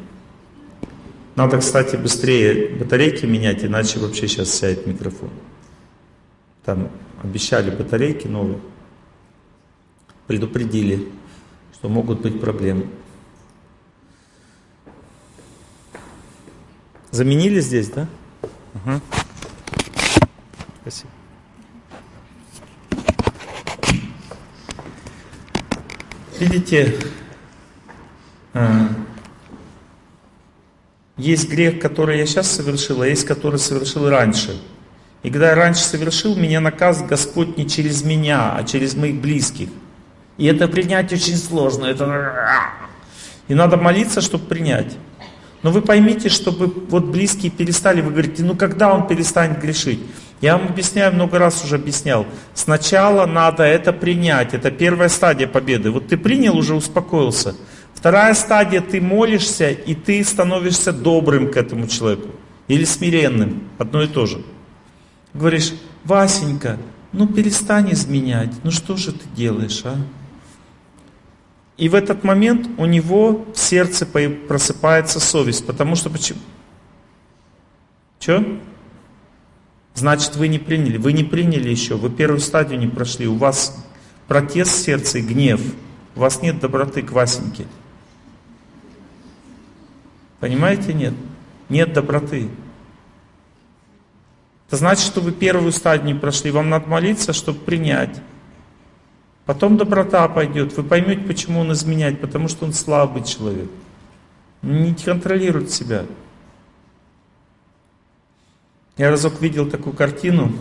Надо, 1.35 1.57
кстати, 1.57 1.97
быстрее 1.97 2.77
батарейки 2.77 3.25
менять, 3.25 3.65
иначе 3.65 3.99
вообще 3.99 4.29
сейчас 4.29 4.49
сядет 4.49 4.87
микрофон. 4.87 5.31
Там 6.63 6.91
обещали 7.21 7.71
батарейки 7.71 8.27
новые, 8.27 8.57
предупредили, 10.27 11.09
что 11.73 11.89
могут 11.89 12.21
быть 12.21 12.39
проблемы. 12.39 12.87
Заменили 17.11 17.59
здесь, 17.59 17.89
да? 17.89 18.07
Ага. 18.75 19.01
Спасибо. 20.83 21.09
Видите, 26.39 26.95
а, 28.53 28.87
есть 31.17 31.49
грех, 31.49 31.81
который 31.81 32.17
я 32.17 32.25
сейчас 32.25 32.49
совершил, 32.49 33.01
а 33.01 33.07
есть, 33.07 33.25
который 33.25 33.59
совершил 33.59 34.09
раньше. 34.09 34.57
И 35.21 35.29
когда 35.31 35.49
я 35.49 35.55
раньше 35.55 35.81
совершил, 35.81 36.37
меня 36.37 36.61
наказ 36.61 37.03
Господь 37.03 37.57
не 37.57 37.67
через 37.67 38.03
меня, 38.03 38.55
а 38.55 38.63
через 38.63 38.95
моих 38.95 39.15
близких. 39.15 39.67
И 40.37 40.45
это 40.45 40.69
принять 40.69 41.11
очень 41.11 41.35
сложно. 41.35 41.87
Это... 41.87 42.39
И 43.49 43.53
надо 43.53 43.75
молиться, 43.75 44.21
чтобы 44.21 44.45
принять. 44.45 44.95
Но 45.61 45.71
вы 45.71 45.81
поймите, 45.81 46.29
чтобы 46.29 46.67
вот 46.87 47.03
близкие 47.03 47.51
перестали, 47.51 47.99
вы 47.99 48.11
говорите, 48.11 48.43
ну 48.43 48.55
когда 48.55 48.93
он 48.93 49.07
перестанет 49.07 49.59
грешить? 49.59 49.99
Я 50.41 50.57
вам 50.57 50.67
объясняю, 50.67 51.13
много 51.13 51.37
раз 51.37 51.63
уже 51.63 51.75
объяснял. 51.75 52.25
Сначала 52.53 53.25
надо 53.25 53.63
это 53.63 53.91
принять. 53.91 54.53
Это 54.53 54.71
первая 54.71 55.09
стадия 55.09 55.47
победы. 55.47 55.91
Вот 55.91 56.07
ты 56.07 56.17
принял, 56.17 56.57
уже 56.57 56.75
успокоился. 56.75 57.55
Вторая 57.93 58.33
стадия, 58.33 58.79
ты 58.79 59.01
молишься, 59.01 59.69
и 59.71 59.93
ты 59.95 60.23
становишься 60.23 60.93
добрым 60.93 61.51
к 61.51 61.57
этому 61.57 61.87
человеку. 61.87 62.29
Или 62.69 62.85
смиренным. 62.85 63.63
Одно 63.77 64.01
и 64.01 64.07
то 64.07 64.25
же. 64.25 64.41
Говоришь, 65.33 65.73
Васенька, 66.05 66.77
ну 67.11 67.27
перестань 67.27 67.91
изменять. 67.91 68.53
Ну 68.63 68.71
что 68.71 68.95
же 68.95 69.11
ты 69.11 69.27
делаешь, 69.35 69.81
а? 69.83 69.97
И 71.75 71.89
в 71.89 71.95
этот 71.95 72.23
момент 72.23 72.69
у 72.77 72.85
него 72.85 73.45
в 73.53 73.57
сердце 73.57 74.05
просыпается 74.05 75.19
совесть. 75.19 75.65
Потому 75.65 75.95
что 75.95 76.09
почему? 76.09 76.39
Че? 78.19 78.59
Значит, 79.93 80.35
вы 80.35 80.47
не 80.47 80.59
приняли. 80.59 80.97
Вы 80.97 81.13
не 81.13 81.23
приняли 81.23 81.69
еще. 81.69 81.95
Вы 81.95 82.09
первую 82.09 82.39
стадию 82.39 82.79
не 82.79 82.87
прошли. 82.87 83.27
У 83.27 83.35
вас 83.35 83.85
протест 84.27 84.71
в 84.71 84.79
сердце 84.79 85.19
и 85.19 85.21
гнев. 85.21 85.61
У 86.15 86.19
вас 86.21 86.41
нет 86.41 86.59
доброты 86.59 87.01
к 87.01 87.11
Васеньке. 87.11 87.65
Понимаете, 90.39 90.93
нет? 90.93 91.13
Нет 91.67 91.93
доброты. 91.93 92.49
Это 94.67 94.77
значит, 94.77 95.05
что 95.05 95.21
вы 95.21 95.31
первую 95.31 95.71
стадию 95.71 96.13
не 96.13 96.19
прошли. 96.19 96.51
Вам 96.51 96.69
надо 96.69 96.87
молиться, 96.87 97.33
чтобы 97.33 97.59
принять. 97.59 98.21
Потом 99.45 99.77
доброта 99.77 100.27
пойдет. 100.27 100.77
Вы 100.77 100.83
поймете, 100.83 101.21
почему 101.21 101.61
он 101.61 101.73
изменяет. 101.73 102.21
Потому 102.21 102.47
что 102.47 102.65
он 102.65 102.73
слабый 102.73 103.23
человек. 103.23 103.69
Не 104.61 104.93
контролирует 104.93 105.71
себя. 105.71 106.05
Я 108.99 109.11
разок 109.11 109.39
видел 109.39 109.65
такую 109.65 109.95
картину. 109.95 110.51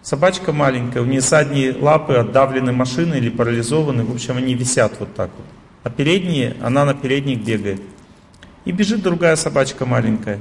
Собачка 0.00 0.54
маленькая, 0.54 1.02
у 1.02 1.04
нее 1.04 1.20
задние 1.20 1.76
лапы 1.76 2.14
отдавлены 2.14 2.72
машиной 2.72 3.18
или 3.18 3.28
парализованы. 3.28 4.04
В 4.04 4.10
общем, 4.10 4.38
они 4.38 4.54
висят 4.54 4.98
вот 4.98 5.14
так 5.14 5.30
вот. 5.36 5.44
А 5.82 5.90
передние, 5.90 6.56
она 6.62 6.86
на 6.86 6.94
передних 6.94 7.44
бегает. 7.44 7.82
И 8.64 8.72
бежит 8.72 9.02
другая 9.02 9.36
собачка 9.36 9.84
маленькая. 9.84 10.40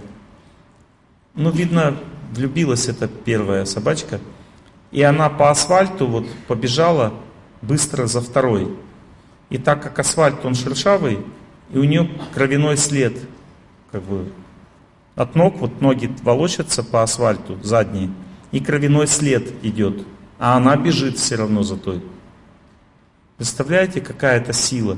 Ну, 1.36 1.52
видно, 1.52 1.98
влюбилась 2.32 2.88
эта 2.88 3.10
первая 3.10 3.66
собачка. 3.66 4.22
И 4.94 5.02
она 5.02 5.30
по 5.30 5.52
асфальту 5.52 6.08
вот 6.08 6.26
побежала 6.48 7.14
быстро 7.62 8.08
за 8.08 8.22
второй. 8.22 8.74
И 9.50 9.58
так 9.58 9.84
как 9.84 10.00
асфальт, 10.00 10.46
он 10.46 10.56
шершавый, 10.56 11.20
и 11.72 11.78
у 11.78 11.84
нее 11.84 12.10
кровяной 12.34 12.78
след, 12.78 13.18
как 13.92 14.02
бы 14.04 14.32
от 15.16 15.36
ног, 15.36 15.58
вот 15.58 15.82
ноги 15.82 16.14
волочатся 16.24 16.84
по 16.84 17.04
асфальту 17.04 17.60
задние, 17.62 18.12
и 18.52 18.60
кровяной 18.60 19.08
след 19.08 19.64
идет, 19.64 20.06
а 20.40 20.58
она 20.58 20.76
бежит 20.76 21.18
все 21.18 21.36
равно 21.36 21.64
за 21.64 21.78
той. 21.78 22.04
Представляете, 23.38 24.02
какая 24.02 24.40
это 24.40 24.54
сила? 24.54 24.98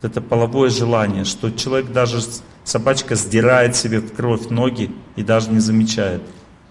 Вот 0.00 0.10
это 0.10 0.20
половое 0.20 0.68
желание, 0.68 1.24
что 1.24 1.50
человек 1.50 1.92
даже, 1.92 2.20
собачка 2.64 3.14
сдирает 3.14 3.76
себе 3.76 4.00
в 4.00 4.12
кровь 4.14 4.48
ноги 4.50 4.94
и 5.16 5.22
даже 5.22 5.50
не 5.50 5.60
замечает. 5.60 6.22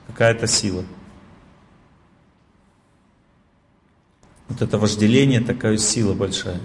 Какая-то 0.08 0.48
сила. 0.48 0.84
Вот 4.48 4.62
это 4.62 4.78
вожделение, 4.78 5.42
такая 5.42 5.78
сила 5.78 6.14
большая. 6.14 6.60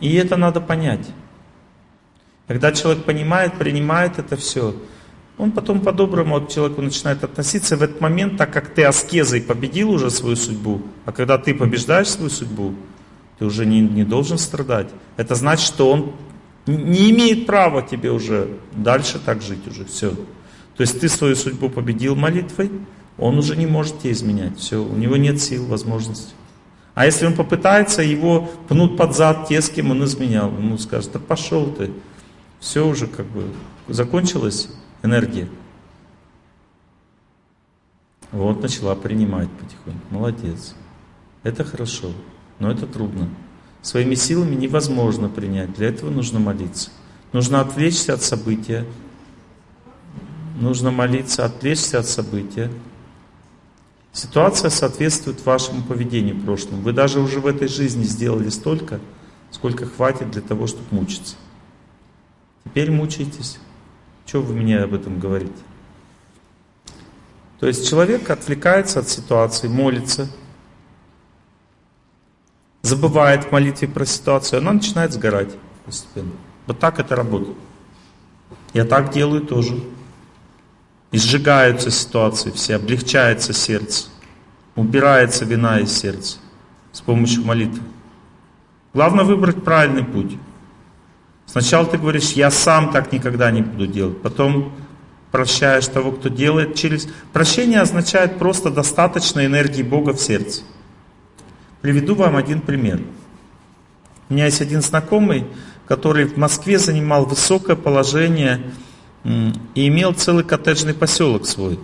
И 0.00 0.14
это 0.14 0.36
надо 0.36 0.60
понять. 0.60 1.06
Когда 2.46 2.72
человек 2.72 3.04
понимает, 3.04 3.54
принимает 3.54 4.18
это 4.18 4.36
все, 4.36 4.74
он 5.38 5.50
потом 5.50 5.80
по-доброму 5.80 6.36
от 6.36 6.50
человеку 6.50 6.82
начинает 6.82 7.24
относиться. 7.24 7.76
В 7.76 7.82
этот 7.82 8.00
момент, 8.00 8.36
так 8.36 8.52
как 8.52 8.68
ты 8.68 8.84
аскезой 8.84 9.40
победил 9.40 9.90
уже 9.90 10.10
свою 10.10 10.36
судьбу, 10.36 10.82
а 11.06 11.12
когда 11.12 11.38
ты 11.38 11.54
побеждаешь 11.54 12.08
свою 12.08 12.30
судьбу, 12.30 12.74
ты 13.38 13.46
уже 13.46 13.66
не, 13.66 13.80
не 13.80 14.04
должен 14.04 14.38
страдать. 14.38 14.88
Это 15.16 15.34
значит, 15.34 15.66
что 15.66 15.90
он 15.90 16.12
не 16.66 17.10
имеет 17.10 17.46
права 17.46 17.82
тебе 17.82 18.10
уже 18.10 18.48
дальше 18.72 19.18
так 19.18 19.42
жить 19.42 19.66
уже. 19.66 19.84
Все. 19.86 20.10
То 20.10 20.80
есть 20.80 21.00
ты 21.00 21.08
свою 21.08 21.34
судьбу 21.36 21.68
победил 21.68 22.14
молитвой, 22.14 22.70
он 23.18 23.38
уже 23.38 23.56
не 23.56 23.66
может 23.66 24.00
тебе 24.00 24.12
изменять. 24.12 24.58
Все, 24.58 24.82
у 24.82 24.94
него 24.94 25.16
нет 25.16 25.40
сил, 25.40 25.66
возможностей. 25.66 26.34
А 26.94 27.06
если 27.06 27.26
он 27.26 27.34
попытается, 27.34 28.02
его 28.02 28.50
пнут 28.68 28.96
под 28.96 29.16
зад 29.16 29.48
те, 29.48 29.60
с 29.60 29.68
кем 29.68 29.90
он 29.90 30.04
изменял. 30.04 30.50
Ему 30.50 30.78
скажет, 30.78 31.10
да 31.12 31.18
пошел 31.18 31.66
ты 31.66 31.90
все 32.64 32.86
уже 32.86 33.06
как 33.06 33.26
бы 33.26 33.52
закончилась 33.88 34.68
энергия. 35.02 35.50
Вот 38.32 38.62
начала 38.62 38.94
принимать 38.94 39.50
потихоньку. 39.50 40.00
Молодец. 40.08 40.74
Это 41.42 41.62
хорошо, 41.62 42.10
но 42.58 42.72
это 42.72 42.86
трудно. 42.86 43.28
Своими 43.82 44.14
силами 44.14 44.54
невозможно 44.54 45.28
принять. 45.28 45.74
Для 45.74 45.88
этого 45.88 46.08
нужно 46.08 46.40
молиться. 46.40 46.90
Нужно 47.32 47.60
отвлечься 47.60 48.14
от 48.14 48.22
события. 48.22 48.86
Нужно 50.58 50.90
молиться, 50.90 51.44
отвлечься 51.44 51.98
от 51.98 52.06
события. 52.06 52.72
Ситуация 54.12 54.70
соответствует 54.70 55.44
вашему 55.44 55.82
поведению 55.82 56.40
прошлому. 56.40 56.80
Вы 56.80 56.94
даже 56.94 57.20
уже 57.20 57.40
в 57.40 57.46
этой 57.46 57.68
жизни 57.68 58.04
сделали 58.04 58.48
столько, 58.48 59.00
сколько 59.50 59.84
хватит 59.84 60.30
для 60.30 60.40
того, 60.40 60.66
чтобы 60.66 60.86
мучиться. 60.92 61.36
Теперь 62.64 62.90
мучаетесь. 62.90 63.58
Что 64.26 64.40
вы 64.40 64.54
мне 64.54 64.78
об 64.78 64.94
этом 64.94 65.18
говорите? 65.18 65.52
То 67.60 67.66
есть 67.66 67.88
человек 67.88 68.28
отвлекается 68.30 69.00
от 69.00 69.08
ситуации, 69.08 69.68
молится, 69.68 70.28
забывает 72.82 73.44
в 73.44 73.52
молитве 73.52 73.88
про 73.88 74.04
ситуацию, 74.04 74.58
она 74.58 74.72
начинает 74.72 75.12
сгорать 75.12 75.54
постепенно. 75.84 76.32
Вот 76.66 76.78
так 76.78 76.98
это 76.98 77.16
работает. 77.16 77.56
Я 78.72 78.84
так 78.84 79.12
делаю 79.12 79.42
тоже. 79.42 79.78
И 81.10 81.18
сжигаются 81.18 81.90
ситуации 81.90 82.50
все, 82.50 82.74
облегчается 82.74 83.52
сердце, 83.52 84.08
убирается 84.74 85.44
вина 85.44 85.78
из 85.78 85.96
сердца 85.96 86.38
с 86.90 87.00
помощью 87.00 87.44
молитвы. 87.44 87.82
Главное 88.92 89.24
выбрать 89.24 89.62
правильный 89.62 90.04
путь. 90.04 90.36
Сначала 91.46 91.86
ты 91.86 91.98
говоришь, 91.98 92.32
я 92.32 92.50
сам 92.50 92.90
так 92.92 93.12
никогда 93.12 93.50
не 93.50 93.62
буду 93.62 93.86
делать. 93.86 94.20
Потом 94.22 94.72
прощаешь 95.30 95.86
того, 95.86 96.12
кто 96.12 96.28
делает 96.28 96.74
через... 96.74 97.08
Прощение 97.32 97.80
означает 97.80 98.38
просто 98.38 98.70
достаточно 98.70 99.44
энергии 99.44 99.82
Бога 99.82 100.12
в 100.12 100.20
сердце. 100.20 100.62
Приведу 101.80 102.14
вам 102.14 102.36
один 102.36 102.60
пример. 102.60 103.00
У 104.28 104.34
меня 104.34 104.46
есть 104.46 104.60
один 104.60 104.80
знакомый, 104.80 105.46
который 105.86 106.24
в 106.24 106.36
Москве 106.36 106.78
занимал 106.78 107.26
высокое 107.26 107.76
положение 107.76 108.62
и 109.24 109.88
имел 109.88 110.12
целый 110.14 110.44
коттеджный 110.44 110.94
поселок 110.94 111.46
свой. 111.46 111.78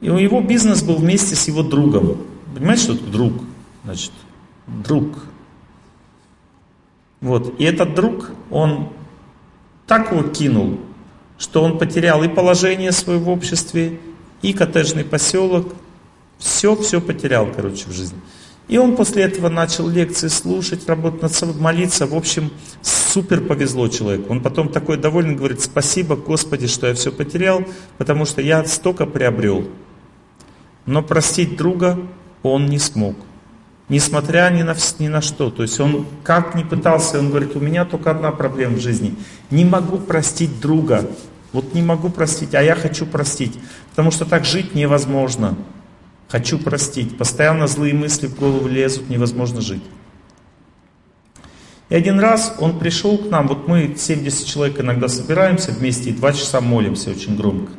И 0.00 0.10
у 0.10 0.18
него 0.18 0.40
бизнес 0.40 0.82
был 0.82 0.96
вместе 0.96 1.36
с 1.36 1.46
его 1.46 1.62
другом. 1.62 2.18
Понимаете, 2.54 2.82
что 2.82 2.94
такое 2.94 3.12
друг? 3.12 3.32
Значит, 3.84 4.12
друг. 4.66 5.06
Вот. 7.22 7.54
И 7.58 7.64
этот 7.64 7.94
друг, 7.94 8.30
он 8.50 8.90
так 9.86 10.12
его 10.12 10.24
кинул, 10.24 10.78
что 11.38 11.62
он 11.62 11.78
потерял 11.78 12.22
и 12.22 12.28
положение 12.28 12.92
свое 12.92 13.18
в 13.18 13.28
обществе, 13.28 13.98
и 14.42 14.52
коттеджный 14.52 15.04
поселок. 15.04 15.72
Все, 16.38 16.74
все 16.76 17.00
потерял, 17.00 17.46
короче, 17.46 17.88
в 17.88 17.92
жизни. 17.92 18.18
И 18.66 18.76
он 18.76 18.96
после 18.96 19.22
этого 19.22 19.48
начал 19.48 19.88
лекции 19.88 20.28
слушать, 20.28 20.88
работать 20.88 21.22
над 21.22 21.32
собой, 21.32 21.54
молиться. 21.60 22.06
В 22.06 22.14
общем, 22.14 22.50
супер 22.82 23.40
повезло 23.40 23.86
человеку. 23.88 24.32
Он 24.32 24.40
потом 24.40 24.68
такой 24.68 24.96
довольный 24.96 25.36
говорит, 25.36 25.60
спасибо, 25.60 26.16
Господи, 26.16 26.66
что 26.66 26.88
я 26.88 26.94
все 26.94 27.12
потерял, 27.12 27.64
потому 27.98 28.24
что 28.24 28.42
я 28.42 28.64
столько 28.64 29.06
приобрел. 29.06 29.68
Но 30.86 31.02
простить 31.02 31.56
друга 31.56 31.98
он 32.42 32.66
не 32.66 32.80
смог 32.80 33.14
несмотря 33.88 34.50
ни 34.50 34.62
на, 34.62 34.74
ни 34.98 35.08
на 35.08 35.20
что. 35.20 35.50
То 35.50 35.62
есть 35.62 35.78
он 35.80 36.06
как 36.24 36.54
ни 36.54 36.62
пытался, 36.62 37.18
он 37.18 37.30
говорит, 37.30 37.56
у 37.56 37.60
меня 37.60 37.84
только 37.84 38.10
одна 38.10 38.30
проблема 38.32 38.76
в 38.76 38.80
жизни. 38.80 39.14
Не 39.50 39.64
могу 39.64 39.98
простить 39.98 40.60
друга. 40.60 41.08
Вот 41.52 41.74
не 41.74 41.82
могу 41.82 42.08
простить, 42.08 42.54
а 42.54 42.62
я 42.62 42.74
хочу 42.74 43.04
простить. 43.04 43.58
Потому 43.90 44.10
что 44.10 44.24
так 44.24 44.44
жить 44.44 44.74
невозможно. 44.74 45.56
Хочу 46.28 46.58
простить. 46.58 47.18
Постоянно 47.18 47.66
злые 47.66 47.92
мысли 47.92 48.26
в 48.26 48.38
голову 48.38 48.66
лезут, 48.66 49.10
невозможно 49.10 49.60
жить. 49.60 49.82
И 51.90 51.94
один 51.94 52.18
раз 52.18 52.54
он 52.58 52.78
пришел 52.78 53.18
к 53.18 53.28
нам, 53.28 53.48
вот 53.48 53.68
мы 53.68 53.94
70 53.98 54.46
человек 54.46 54.80
иногда 54.80 55.08
собираемся 55.08 55.72
вместе 55.72 56.08
и 56.08 56.14
два 56.14 56.32
часа 56.32 56.62
молимся 56.62 57.10
очень 57.10 57.36
громко. 57.36 57.70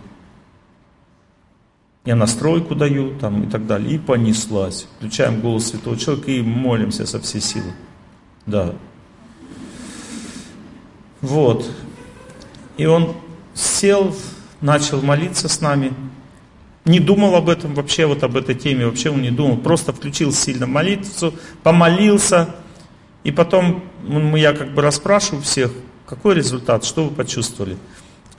Я 2.06 2.16
настройку 2.16 2.76
даю 2.76 3.18
там, 3.18 3.44
и 3.44 3.50
так 3.50 3.66
далее. 3.66 3.96
И 3.96 3.98
понеслась. 3.98 4.88
Включаем 4.98 5.40
голос 5.40 5.68
святого 5.68 5.98
человека 5.98 6.32
и 6.32 6.42
молимся 6.42 7.06
со 7.06 7.20
всей 7.20 7.42
силы. 7.42 7.74
Да. 8.46 8.74
Вот. 11.22 11.70
И 12.78 12.86
он 12.86 13.16
сел 13.54 14.14
начал 14.64 15.02
молиться 15.02 15.48
с 15.48 15.62
нами. 15.62 15.94
Не 16.86 17.00
думал 17.00 17.36
об 17.36 17.50
этом 17.50 17.76
вообще, 17.76 18.06
вот 18.06 18.24
об 18.24 18.36
этой 18.36 18.56
теме, 18.56 18.86
вообще 18.86 19.10
он 19.10 19.22
не 19.22 19.32
думал. 19.32 19.58
Просто 19.58 19.94
включил 19.94 20.32
сильно 20.32 20.66
молитву, 20.66 21.34
помолился. 21.62 22.56
И 23.24 23.32
потом 23.32 23.84
я 24.36 24.54
как 24.54 24.74
бы 24.74 24.82
расспрашиваю 24.82 25.44
всех, 25.44 25.72
какой 26.06 26.36
результат, 26.36 26.84
что 26.84 27.06
вы 27.06 27.12
почувствовали. 27.12 27.78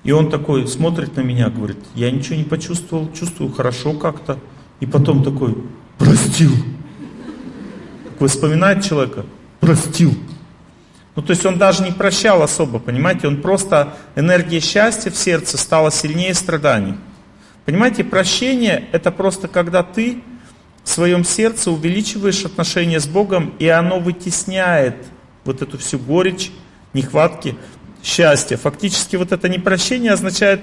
И 0.04 0.12
он 0.12 0.30
такой 0.30 0.68
смотрит 0.68 1.16
на 1.16 1.22
меня, 1.22 1.48
говорит, 1.48 1.78
я 1.94 2.10
ничего 2.10 2.36
не 2.36 2.44
почувствовал, 2.44 3.10
чувствую 3.12 3.50
хорошо 3.50 3.94
как-то. 3.94 4.38
И 4.80 4.86
потом 4.86 5.24
такой, 5.24 5.56
простил. 5.98 6.52
Такой 8.10 8.28
вспоминает 8.28 8.84
человека, 8.84 9.24
простил. 9.60 10.14
Ну, 11.16 11.22
то 11.22 11.30
есть 11.30 11.46
он 11.46 11.58
даже 11.58 11.82
не 11.84 11.92
прощал 11.92 12.42
особо, 12.42 12.80
понимаете, 12.80 13.28
он 13.28 13.40
просто, 13.40 13.94
энергия 14.16 14.60
счастья 14.60 15.10
в 15.10 15.16
сердце 15.16 15.56
стала 15.56 15.90
сильнее 15.90 16.34
страданий. 16.34 16.96
Понимаете, 17.64 18.04
прощение 18.04 18.88
это 18.92 19.10
просто 19.10 19.48
когда 19.48 19.82
ты 19.82 20.22
в 20.82 20.88
своем 20.90 21.24
сердце 21.24 21.70
увеличиваешь 21.70 22.44
отношения 22.44 23.00
с 23.00 23.06
Богом, 23.06 23.54
и 23.58 23.68
оно 23.68 24.00
вытесняет 24.00 24.96
вот 25.44 25.62
эту 25.62 25.78
всю 25.78 25.98
горечь, 25.98 26.50
нехватки 26.92 27.56
счастья. 28.04 28.56
Фактически 28.56 29.16
вот 29.16 29.32
это 29.32 29.48
непрощение 29.48 30.12
означает, 30.12 30.60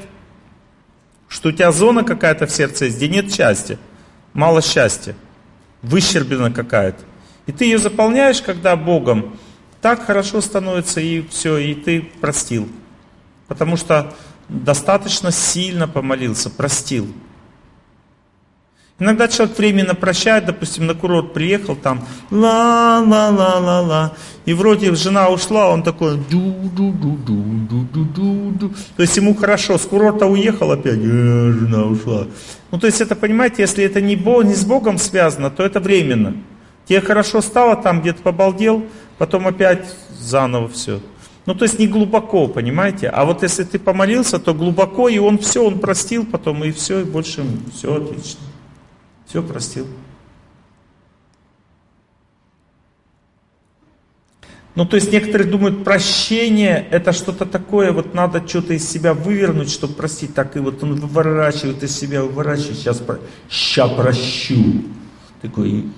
что 1.27 1.49
у 1.49 1.51
тебя 1.51 1.71
зона 1.71 2.03
какая-то 2.03 2.45
в 2.45 2.51
сердце 2.51 2.85
есть, 2.85 2.97
где 2.97 3.09
нет 3.09 3.33
счастья, 3.33 3.77
мало 4.33 4.61
счастья, 4.61 5.15
выщерблена 5.81 6.51
какая-то. 6.51 7.03
И 7.47 7.51
ты 7.51 7.65
ее 7.65 7.79
заполняешь, 7.79 8.41
когда 8.41 8.75
Богом, 8.75 9.37
так 9.81 10.05
хорошо 10.05 10.41
становится, 10.41 11.01
и 11.01 11.27
все, 11.27 11.57
и 11.57 11.73
ты 11.73 12.01
простил. 12.21 12.69
Потому 13.47 13.77
что 13.77 14.13
достаточно 14.47 15.31
сильно 15.31 15.87
помолился, 15.87 16.49
простил. 16.49 17.11
Иногда 19.01 19.27
человек 19.27 19.57
временно 19.57 19.95
прощает, 19.95 20.45
допустим, 20.45 20.85
на 20.85 20.93
курорт 20.93 21.33
приехал, 21.33 21.75
там 21.75 22.05
ла-ла-ла-ла-ла, 22.29 24.13
и 24.45 24.53
вроде 24.53 24.93
жена 24.93 25.29
ушла, 25.29 25.71
он 25.71 25.81
такой 25.81 26.17
ду-ду-ду-ду-ду-ду-ду. 26.17 28.73
То 28.95 29.01
есть 29.01 29.17
ему 29.17 29.33
хорошо, 29.33 29.79
с 29.79 29.87
курорта 29.87 30.27
уехал 30.27 30.71
опять, 30.71 30.99
э, 30.99 31.01
жена 31.01 31.85
ушла. 31.85 32.27
Ну 32.69 32.77
то 32.77 32.85
есть 32.85 33.01
это, 33.01 33.15
понимаете, 33.15 33.63
если 33.63 33.83
это 33.83 34.01
не, 34.01 34.15
Бог, 34.15 34.43
не 34.43 34.53
с 34.53 34.63
Богом 34.63 34.99
связано, 34.99 35.49
то 35.49 35.63
это 35.63 35.79
временно. 35.79 36.35
Тебе 36.85 37.01
хорошо 37.01 37.41
стало, 37.41 37.77
там 37.77 38.01
где-то 38.01 38.21
побалдел, 38.21 38.83
потом 39.17 39.47
опять 39.47 39.83
заново 40.19 40.67
все. 40.67 40.99
Ну, 41.47 41.55
то 41.55 41.65
есть 41.65 41.79
не 41.79 41.87
глубоко, 41.87 42.47
понимаете? 42.47 43.09
А 43.09 43.25
вот 43.25 43.41
если 43.41 43.63
ты 43.63 43.79
помолился, 43.79 44.37
то 44.37 44.53
глубоко, 44.53 45.09
и 45.09 45.17
он 45.17 45.39
все, 45.39 45.65
он 45.65 45.79
простил 45.79 46.23
потом, 46.23 46.63
и 46.63 46.71
все, 46.71 46.99
и 46.99 47.03
больше 47.03 47.43
все 47.73 47.95
отлично. 47.95 48.50
Все 49.31 49.41
простил. 49.41 49.87
Ну, 54.75 54.85
то 54.85 54.97
есть 54.97 55.09
некоторые 55.09 55.49
думают, 55.49 55.85
прощение 55.85 56.85
это 56.91 57.13
что-то 57.13 57.45
такое, 57.45 57.93
вот 57.93 58.13
надо 58.13 58.45
что-то 58.45 58.73
из 58.73 58.85
себя 58.89 59.13
вывернуть, 59.13 59.71
чтобы 59.71 59.93
простить. 59.93 60.33
Так 60.33 60.57
и 60.57 60.59
вот 60.59 60.83
он 60.83 60.95
выворачивает 60.95 61.81
из 61.81 61.97
себя, 61.97 62.23
выворачивает, 62.23 62.75
сейчас, 62.75 63.01
сейчас 63.49 63.89
прощу. 63.91 64.83
Такой. 65.41 65.89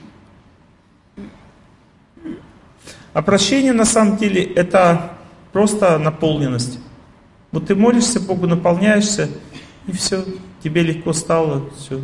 А 3.13 3.23
прощение 3.23 3.73
на 3.73 3.85
самом 3.85 4.17
деле 4.17 4.43
это 4.43 5.17
Просто 5.51 5.99
наполненность. 5.99 6.79
Вот 7.51 7.67
ты 7.67 7.75
молишься 7.75 8.19
Богу, 8.19 8.45
наполняешься, 8.45 9.29
и 9.85 9.91
все, 9.91 10.23
тебе 10.63 10.81
легко 10.81 11.13
стало, 11.13 11.69
все. 11.77 11.99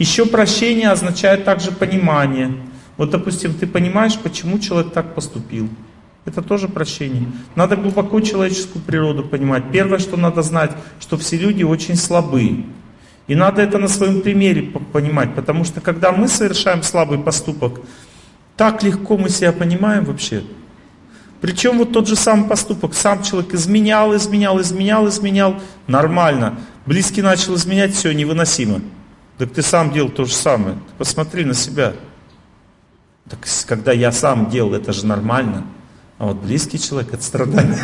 Еще 0.00 0.24
прощение 0.24 0.88
означает 0.88 1.44
также 1.44 1.72
понимание. 1.72 2.56
Вот, 2.96 3.10
допустим, 3.10 3.52
ты 3.52 3.66
понимаешь, 3.66 4.18
почему 4.18 4.58
человек 4.58 4.94
так 4.94 5.14
поступил. 5.14 5.68
Это 6.24 6.40
тоже 6.40 6.68
прощение. 6.68 7.26
Надо 7.54 7.76
глубоко 7.76 8.18
человеческую 8.22 8.82
природу 8.82 9.24
понимать. 9.24 9.64
Первое, 9.70 9.98
что 9.98 10.16
надо 10.16 10.40
знать, 10.40 10.70
что 11.00 11.18
все 11.18 11.36
люди 11.36 11.64
очень 11.64 11.96
слабы. 11.96 12.64
И 13.26 13.34
надо 13.34 13.60
это 13.60 13.76
на 13.76 13.88
своем 13.88 14.22
примере 14.22 14.72
понимать, 14.90 15.34
потому 15.34 15.64
что 15.64 15.82
когда 15.82 16.12
мы 16.12 16.28
совершаем 16.28 16.82
слабый 16.82 17.18
поступок, 17.18 17.82
так 18.56 18.82
легко 18.82 19.18
мы 19.18 19.28
себя 19.28 19.52
понимаем 19.52 20.06
вообще. 20.06 20.42
Причем 21.42 21.76
вот 21.76 21.92
тот 21.92 22.08
же 22.08 22.16
самый 22.16 22.48
поступок. 22.48 22.94
Сам 22.94 23.22
человек 23.22 23.52
изменял, 23.52 24.16
изменял, 24.16 24.58
изменял, 24.62 25.06
изменял. 25.08 25.56
Нормально. 25.86 26.58
Близкий 26.86 27.20
начал 27.20 27.56
изменять, 27.56 27.94
все, 27.94 28.12
невыносимо. 28.12 28.80
Так 29.40 29.54
ты 29.54 29.62
сам 29.62 29.90
делал 29.90 30.10
то 30.10 30.26
же 30.26 30.34
самое. 30.34 30.74
Ты 30.74 30.94
посмотри 30.98 31.46
на 31.46 31.54
себя. 31.54 31.94
Так 33.26 33.38
когда 33.66 33.90
я 33.90 34.12
сам 34.12 34.50
делал, 34.50 34.74
это 34.74 34.92
же 34.92 35.06
нормально. 35.06 35.64
А 36.18 36.26
вот 36.26 36.36
близкий 36.36 36.78
человек, 36.78 37.14
это 37.14 37.22
страдание. 37.22 37.78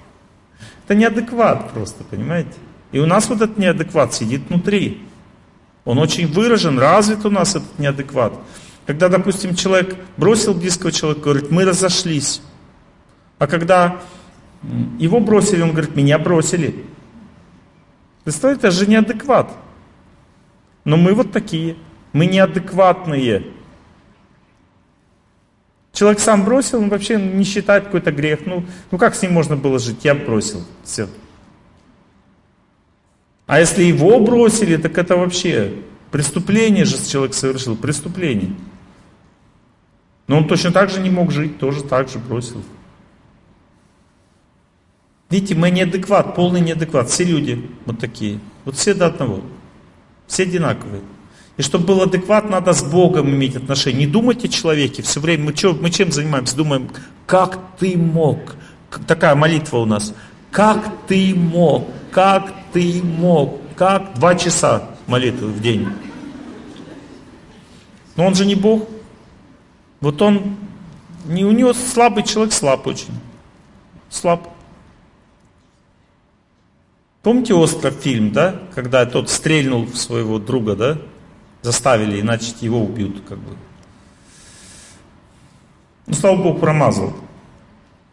Это 0.84 0.96
неадекват 0.96 1.70
просто, 1.70 2.02
понимаете? 2.02 2.54
И 2.90 2.98
у 2.98 3.06
нас 3.06 3.28
вот 3.28 3.40
этот 3.40 3.58
неадекват 3.58 4.12
сидит 4.12 4.48
внутри. 4.48 5.06
Он 5.84 5.98
очень 5.98 6.26
выражен, 6.26 6.76
развит 6.76 7.24
у 7.24 7.30
нас 7.30 7.50
этот 7.54 7.78
неадекват. 7.78 8.32
Когда, 8.84 9.08
допустим, 9.08 9.54
человек 9.54 9.96
бросил 10.16 10.52
близкого 10.52 10.90
человека, 10.90 11.22
говорит, 11.22 11.50
мы 11.52 11.64
разошлись. 11.64 12.42
А 13.38 13.46
когда 13.46 14.00
его 14.98 15.20
бросили, 15.20 15.62
он 15.62 15.70
говорит, 15.70 15.94
меня 15.94 16.18
бросили. 16.18 16.84
Представляете, 18.24 18.66
это 18.66 18.76
же 18.76 18.88
неадекват. 18.88 19.48
Но 20.84 20.96
мы 20.96 21.14
вот 21.14 21.32
такие. 21.32 21.76
Мы 22.12 22.26
неадекватные. 22.26 23.46
Человек 25.92 26.20
сам 26.20 26.44
бросил, 26.44 26.78
он 26.78 26.88
вообще 26.88 27.16
не 27.16 27.44
считает 27.44 27.84
какой-то 27.84 28.12
грех. 28.12 28.40
Ну, 28.46 28.64
ну 28.90 28.98
как 28.98 29.14
с 29.14 29.22
ним 29.22 29.32
можно 29.32 29.56
было 29.56 29.78
жить? 29.78 30.04
Я 30.04 30.14
бросил. 30.14 30.64
Все. 30.84 31.08
А 33.46 33.60
если 33.60 33.82
его 33.82 34.18
бросили, 34.20 34.76
так 34.76 34.96
это 34.96 35.16
вообще 35.16 35.74
преступление 36.10 36.84
же 36.84 36.96
человек 37.06 37.34
совершил. 37.34 37.76
Преступление. 37.76 38.52
Но 40.26 40.38
он 40.38 40.48
точно 40.48 40.72
так 40.72 40.88
же 40.88 41.00
не 41.00 41.10
мог 41.10 41.30
жить, 41.30 41.58
тоже 41.58 41.82
так 41.82 42.08
же 42.08 42.18
бросил. 42.18 42.62
Видите, 45.28 45.54
мы 45.54 45.70
неадекват, 45.70 46.34
полный 46.34 46.60
неадекват. 46.60 47.08
Все 47.10 47.24
люди 47.24 47.70
вот 47.84 47.98
такие. 47.98 48.38
Вот 48.64 48.76
все 48.76 48.94
до 48.94 49.06
одного. 49.06 49.42
Все 50.26 50.44
одинаковые. 50.44 51.02
И 51.56 51.62
чтобы 51.62 51.86
был 51.86 52.02
адекват, 52.02 52.48
надо 52.48 52.72
с 52.72 52.82
Богом 52.82 53.28
иметь 53.30 53.56
отношения. 53.56 54.00
Не 54.00 54.06
думайте 54.06 54.48
о 54.48 54.50
человеке. 54.50 55.02
Все 55.02 55.20
время 55.20 55.46
мы, 55.46 55.56
что, 55.56 55.74
мы 55.74 55.90
чем 55.90 56.10
занимаемся? 56.10 56.56
Думаем, 56.56 56.88
как 57.26 57.58
ты 57.78 57.96
мог? 57.96 58.56
Такая 59.06 59.34
молитва 59.34 59.78
у 59.78 59.84
нас. 59.84 60.14
Как 60.50 60.90
ты 61.06 61.34
мог? 61.34 61.88
Как 62.10 62.52
ты 62.72 63.02
мог? 63.02 63.60
Как? 63.76 64.14
Два 64.14 64.34
часа 64.34 64.88
молитвы 65.06 65.48
в 65.48 65.60
день. 65.60 65.88
Но 68.16 68.26
он 68.26 68.34
же 68.34 68.44
не 68.44 68.54
Бог. 68.54 68.88
Вот 70.00 70.20
он, 70.20 70.56
не, 71.26 71.44
у 71.44 71.52
него 71.52 71.72
слабый 71.72 72.24
человек, 72.24 72.52
слаб 72.52 72.86
очень. 72.86 73.14
Слаб. 74.10 74.51
Помните 77.22 77.54
остров 77.54 77.94
фильм, 77.94 78.32
да? 78.32 78.60
Когда 78.74 79.06
тот 79.06 79.30
стрельнул 79.30 79.84
в 79.84 79.96
своего 79.96 80.38
друга, 80.38 80.74
да? 80.74 80.98
Заставили, 81.62 82.20
иначе 82.20 82.52
его 82.60 82.82
убьют, 82.82 83.22
как 83.28 83.38
бы. 83.38 83.56
Ну, 86.06 86.14
слава 86.14 86.36
Богу, 86.42 86.58
промазал. 86.58 87.14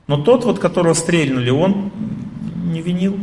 Но 0.05 0.23
тот, 0.23 0.45
вот, 0.45 0.59
которого 0.59 0.93
стрельнули, 0.93 1.49
он 1.49 1.91
не 2.65 2.81
винил. 2.81 3.19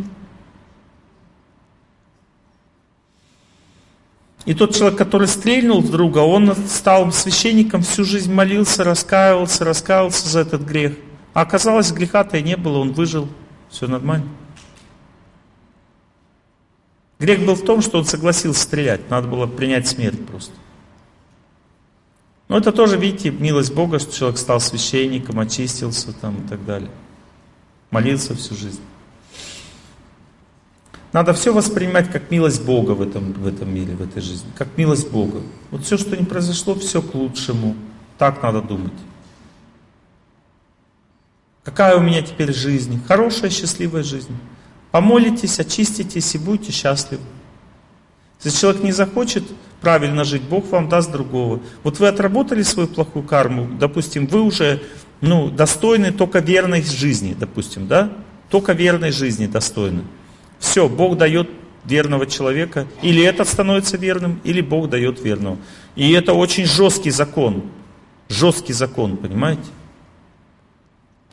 И 4.44 4.54
тот 4.54 4.74
человек, 4.74 4.98
который 4.98 5.28
стрельнул 5.28 5.80
в 5.80 5.90
друга, 5.90 6.18
он 6.18 6.54
стал 6.68 7.12
священником, 7.12 7.82
всю 7.82 8.04
жизнь 8.04 8.32
молился, 8.32 8.84
раскаивался, 8.84 9.64
раскаивался 9.64 10.28
за 10.28 10.40
этот 10.40 10.62
грех. 10.62 10.94
А 11.32 11.42
оказалось, 11.42 11.92
греха-то 11.92 12.38
и 12.38 12.42
не 12.42 12.56
было, 12.56 12.78
он 12.78 12.92
выжил, 12.92 13.28
все 13.68 13.86
нормально. 13.86 14.26
Грех 17.18 17.44
был 17.44 17.54
в 17.54 17.64
том, 17.64 17.80
что 17.80 17.98
он 17.98 18.04
согласился 18.04 18.62
стрелять, 18.62 19.08
надо 19.10 19.28
было 19.28 19.46
принять 19.46 19.86
смерть 19.86 20.24
просто. 20.26 20.52
Но 22.48 22.58
это 22.58 22.72
тоже, 22.72 22.96
видите, 22.96 23.30
милость 23.30 23.74
Бога, 23.74 23.98
что 23.98 24.14
человек 24.14 24.38
стал 24.38 24.60
священником, 24.60 25.40
очистился 25.40 26.12
там 26.12 26.44
и 26.44 26.48
так 26.48 26.64
далее. 26.64 26.90
Молился 27.90 28.34
всю 28.34 28.54
жизнь. 28.54 28.80
Надо 31.12 31.32
все 31.32 31.52
воспринимать 31.52 32.10
как 32.10 32.30
милость 32.30 32.64
Бога 32.64 32.92
в 32.92 33.00
этом, 33.00 33.32
в 33.32 33.46
этом 33.46 33.74
мире, 33.74 33.94
в 33.94 34.02
этой 34.02 34.20
жизни. 34.20 34.48
Как 34.56 34.68
милость 34.76 35.10
Бога. 35.10 35.40
Вот 35.70 35.84
все, 35.84 35.96
что 35.96 36.16
не 36.16 36.24
произошло, 36.24 36.74
все 36.74 37.00
к 37.00 37.14
лучшему. 37.14 37.74
Так 38.18 38.42
надо 38.42 38.60
думать. 38.60 38.92
Какая 41.64 41.96
у 41.96 42.00
меня 42.00 42.22
теперь 42.22 42.52
жизнь? 42.52 43.00
Хорошая, 43.08 43.50
счастливая 43.50 44.02
жизнь. 44.02 44.36
Помолитесь, 44.96 45.60
очиститесь 45.60 46.34
и 46.34 46.38
будете 46.38 46.72
счастливы. 46.72 47.20
Если 48.42 48.58
человек 48.58 48.82
не 48.82 48.92
захочет 48.92 49.42
правильно 49.82 50.24
жить, 50.24 50.40
Бог 50.40 50.70
вам 50.70 50.88
даст 50.88 51.12
другого. 51.12 51.60
Вот 51.82 51.98
вы 51.98 52.08
отработали 52.08 52.62
свою 52.62 52.88
плохую 52.88 53.22
карму, 53.22 53.68
допустим, 53.78 54.26
вы 54.26 54.40
уже 54.40 54.82
ну, 55.20 55.50
достойны 55.50 56.12
только 56.12 56.38
верной 56.38 56.82
жизни, 56.82 57.36
допустим, 57.38 57.88
да? 57.88 58.10
Только 58.48 58.72
верной 58.72 59.10
жизни 59.12 59.46
достойны. 59.46 60.02
Все, 60.60 60.88
Бог 60.88 61.18
дает 61.18 61.50
верного 61.84 62.24
человека, 62.24 62.86
или 63.02 63.22
этот 63.22 63.48
становится 63.48 63.98
верным, 63.98 64.40
или 64.44 64.62
Бог 64.62 64.88
дает 64.88 65.22
верного. 65.22 65.58
И 65.94 66.10
это 66.12 66.32
очень 66.32 66.64
жесткий 66.64 67.10
закон. 67.10 67.64
Жесткий 68.30 68.72
закон, 68.72 69.18
понимаете? 69.18 69.68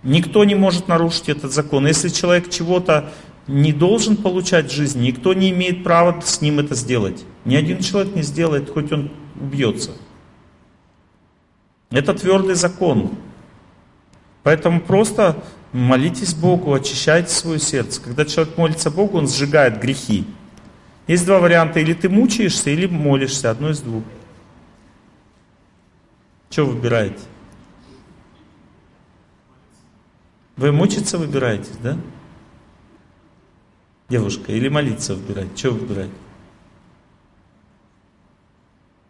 Никто 0.03 0.43
не 0.43 0.55
может 0.55 0.89
нарушить 0.89 1.29
этот 1.29 1.53
закон. 1.53 1.87
Если 1.87 2.09
человек 2.09 2.49
чего-то 2.49 3.09
не 3.47 3.73
должен 3.73 4.15
получать 4.17 4.71
жизнь, 4.71 5.01
никто 5.01 5.33
не 5.33 5.51
имеет 5.51 5.83
права 5.83 6.21
с 6.21 6.41
ним 6.41 6.59
это 6.59 6.75
сделать. 6.75 7.25
Ни 7.45 7.55
один 7.55 7.79
человек 7.79 8.15
не 8.15 8.21
сделает, 8.21 8.69
хоть 8.69 8.91
он 8.91 9.11
убьется. 9.39 9.91
Это 11.91 12.13
твердый 12.13 12.55
закон. 12.55 13.11
Поэтому 14.43 14.81
просто 14.81 15.43
молитесь 15.71 16.33
Богу, 16.33 16.73
очищайте 16.73 17.29
свое 17.29 17.59
сердце. 17.59 18.01
Когда 18.01 18.25
человек 18.25 18.57
молится 18.57 18.89
Богу, 18.89 19.17
он 19.17 19.27
сжигает 19.27 19.79
грехи. 19.79 20.25
Есть 21.07 21.25
два 21.25 21.39
варианта, 21.39 21.79
или 21.79 21.93
ты 21.93 22.07
мучаешься, 22.09 22.69
или 22.69 22.87
молишься, 22.87 23.51
одно 23.51 23.69
из 23.69 23.81
двух. 23.81 24.03
Что 26.49 26.65
выбираете? 26.65 27.19
Вы 30.55 30.71
мучиться 30.71 31.17
выбираетесь, 31.17 31.75
да? 31.81 31.97
Девушка, 34.09 34.51
или 34.51 34.69
молиться 34.69 35.15
выбирать? 35.15 35.57
Что 35.57 35.71
выбирать? 35.71 36.11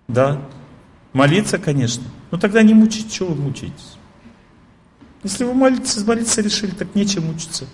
Да? 0.08 0.42
Молиться, 1.14 1.58
конечно. 1.58 2.04
Но 2.32 2.38
тогда 2.38 2.62
не 2.62 2.74
мучить, 2.74 3.14
что 3.14 3.26
вы 3.26 3.36
мучаетесь? 3.36 3.98
Если 5.24 5.46
вы 5.46 5.54
молитесь, 5.54 6.06
молиться 6.06 6.42
решили, 6.42 6.72
так 6.72 6.96
нечем 6.96 7.26
мучиться. 7.26 7.66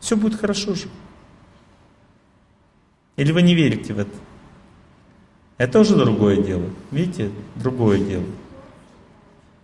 Все 0.00 0.16
будет 0.16 0.40
хорошо 0.40 0.74
же. 0.74 0.88
Или 3.16 3.30
вы 3.32 3.42
не 3.42 3.54
верите 3.54 3.94
в 3.94 3.98
это? 3.98 4.10
Это 5.58 5.78
уже 5.78 5.94
другое 5.96 6.42
дело. 6.42 6.68
Видите, 6.90 7.30
другое 7.54 7.98
дело. 7.98 8.24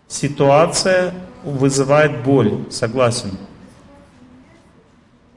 Ситуация 0.07 1.13
вызывает 1.43 2.23
боль, 2.23 2.65
согласен. 2.71 3.37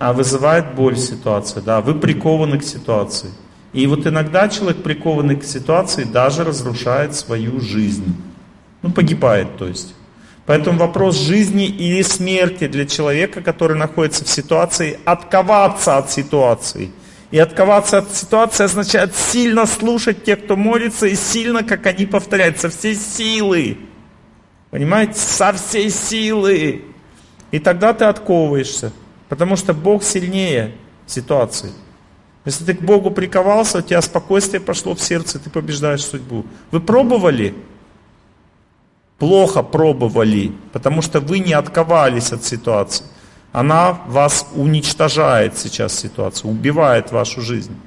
А 0.02 0.14
вызывает 0.14 0.73
боль 0.73 0.98
ситуация, 0.98 1.61
да, 1.61 1.80
вы 1.80 1.94
прикованы 1.94 2.57
к 2.57 2.64
ситуации. 2.64 3.30
И 3.72 3.86
вот 3.88 4.07
иногда 4.07 4.49
человек, 4.49 4.84
прикованный 4.84 5.36
к 5.36 5.44
ситуации, 5.44 6.03
даже 6.03 6.44
разрушает 6.44 7.15
свою 7.15 7.61
жизнь. 7.61 8.15
Ну, 8.82 8.91
погибает, 8.91 9.57
то 9.57 9.68
есть. 9.68 9.94
Поэтому 10.45 10.80
вопрос 10.80 11.18
жизни 11.18 11.68
или 11.68 12.02
смерти 12.02 12.68
для 12.68 12.86
человека, 12.86 13.41
который 13.41 13.78
находится 13.78 14.26
в 14.26 14.30
ситуации, 14.30 14.99
отковаться 15.06 15.98
от 15.98 16.11
ситуации– 16.11 16.91
и 17.32 17.40
отковаться 17.40 17.99
от 17.99 18.14
ситуации 18.14 18.65
означает 18.65 19.15
сильно 19.15 19.65
слушать 19.65 20.26
тех, 20.26 20.44
кто 20.44 20.57
молится, 20.57 21.07
и 21.07 21.15
сильно, 21.15 21.64
как 21.64 21.86
они 21.86 22.06
повторяют, 22.06 22.60
со 22.60 22.69
всей 22.69 22.95
силы. 22.95 23.78
Понимаете? 24.69 25.14
Со 25.14 25.53
всей 25.53 25.90
силы. 25.90 26.84
И 27.52 27.60
тогда 27.60 27.94
ты 27.94 28.03
отковываешься. 28.03 28.91
Потому 29.31 29.55
что 29.55 29.73
Бог 29.73 30.03
сильнее 30.03 30.75
ситуации. 31.07 31.71
Если 32.43 32.65
ты 32.65 32.73
к 32.73 32.81
Богу 32.81 33.11
приковался, 33.11 33.77
у 33.77 33.81
тебя 33.81 34.01
спокойствие 34.01 34.59
пошло 34.59 34.93
в 34.93 34.99
сердце, 34.99 35.39
ты 35.39 35.49
побеждаешь 35.49 36.03
судьбу. 36.03 36.45
Вы 36.69 36.81
пробовали? 36.81 37.55
Плохо 39.19 39.63
пробовали, 39.63 40.51
потому 40.73 41.01
что 41.01 41.21
вы 41.21 41.39
не 41.39 41.53
отковались 41.53 42.33
от 42.33 42.43
ситуации. 42.43 43.05
Она 43.53 44.01
вас 44.07 44.49
уничтожает 44.53 45.57
сейчас 45.57 45.97
ситуацию, 45.97 46.51
убивает 46.51 47.13
вашу 47.13 47.39
жизнь. 47.39 47.77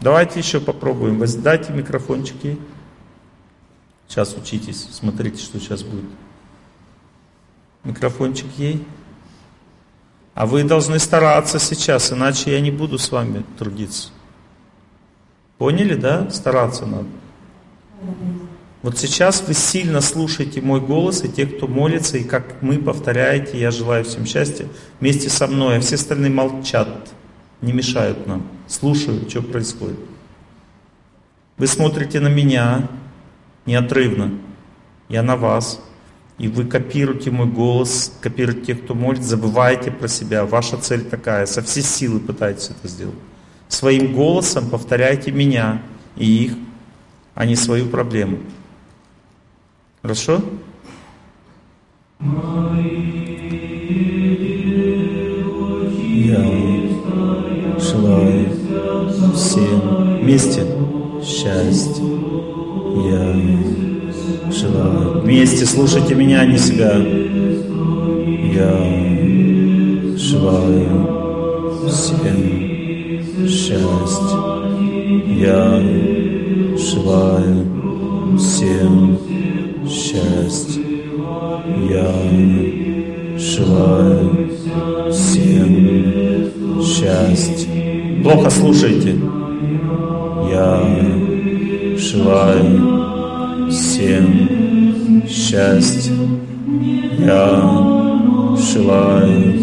Давайте 0.00 0.40
еще 0.40 0.58
попробуем. 0.58 1.24
Дайте 1.44 1.72
микрофончик 1.72 2.42
ей. 2.42 2.60
Сейчас 4.08 4.34
учитесь, 4.36 4.88
смотрите, 4.90 5.40
что 5.40 5.60
сейчас 5.60 5.84
будет. 5.84 6.10
Микрофончик 7.84 8.48
ей. 8.58 8.84
А 10.34 10.46
вы 10.46 10.64
должны 10.64 10.98
стараться 10.98 11.58
сейчас, 11.58 12.12
иначе 12.12 12.52
я 12.52 12.60
не 12.60 12.70
буду 12.70 12.98
с 12.98 13.10
вами 13.10 13.44
трудиться. 13.56 14.10
Поняли, 15.58 15.94
да? 15.94 16.28
Стараться 16.30 16.86
надо. 16.86 17.06
Вот 18.82 18.98
сейчас 18.98 19.42
вы 19.46 19.54
сильно 19.54 20.02
слушаете 20.02 20.60
мой 20.60 20.80
голос, 20.80 21.24
и 21.24 21.28
те, 21.28 21.46
кто 21.46 21.66
молится, 21.66 22.18
и 22.18 22.24
как 22.24 22.60
мы 22.60 22.78
повторяете, 22.78 23.58
я 23.58 23.70
желаю 23.70 24.04
всем 24.04 24.26
счастья, 24.26 24.66
вместе 25.00 25.30
со 25.30 25.46
мной, 25.46 25.78
а 25.78 25.80
все 25.80 25.94
остальные 25.94 26.30
молчат, 26.30 26.88
не 27.62 27.72
мешают 27.72 28.26
нам, 28.26 28.46
слушают, 28.66 29.30
что 29.30 29.40
происходит. 29.40 29.98
Вы 31.56 31.66
смотрите 31.66 32.20
на 32.20 32.28
меня 32.28 32.88
неотрывно, 33.64 34.32
я 35.08 35.22
на 35.22 35.36
вас, 35.36 35.80
и 36.38 36.48
вы 36.48 36.64
копируете 36.64 37.30
мой 37.30 37.46
голос, 37.46 38.12
копируете 38.20 38.66
тех, 38.66 38.82
кто 38.84 38.94
молится, 38.94 39.30
забываете 39.30 39.90
про 39.90 40.08
себя. 40.08 40.44
Ваша 40.44 40.76
цель 40.76 41.04
такая, 41.04 41.46
со 41.46 41.62
всей 41.62 41.82
силы 41.82 42.18
пытаетесь 42.18 42.70
это 42.70 42.88
сделать. 42.88 43.14
Своим 43.68 44.12
голосом 44.12 44.68
повторяйте 44.68 45.30
меня 45.30 45.82
и 46.16 46.44
их, 46.44 46.52
а 47.34 47.46
не 47.46 47.56
свою 47.56 47.86
проблему. 47.86 48.38
Хорошо? 50.02 50.42
Я 55.80 56.42
желаю 57.78 58.48
всем 59.34 60.20
вместе 60.20 60.66
счастья. 61.22 62.04
Я 63.06 63.73
желаю 64.50 65.20
вместе 65.20 65.66
слушайте 65.66 66.14
меня, 66.14 66.40
а 66.40 66.46
не 66.46 66.58
себя. 66.58 66.96
Я 68.54 68.78
желаю 70.16 71.88
всем 71.88 73.48
счастья. 73.48 74.44
Я 75.26 75.82
желаю 76.76 77.66
всем 78.38 79.18
счастья. 79.88 80.82
Я 81.90 82.14
желаю 83.38 84.48
всем 85.10 86.52
счастья. 86.82 87.68
Плохо 88.22 88.50
слушайте. 88.50 89.16
Я 90.50 90.82
желаю 91.96 93.13
всем 93.74 95.22
счастья. 95.28 96.14
Я 97.18 97.60
желаю 98.56 99.58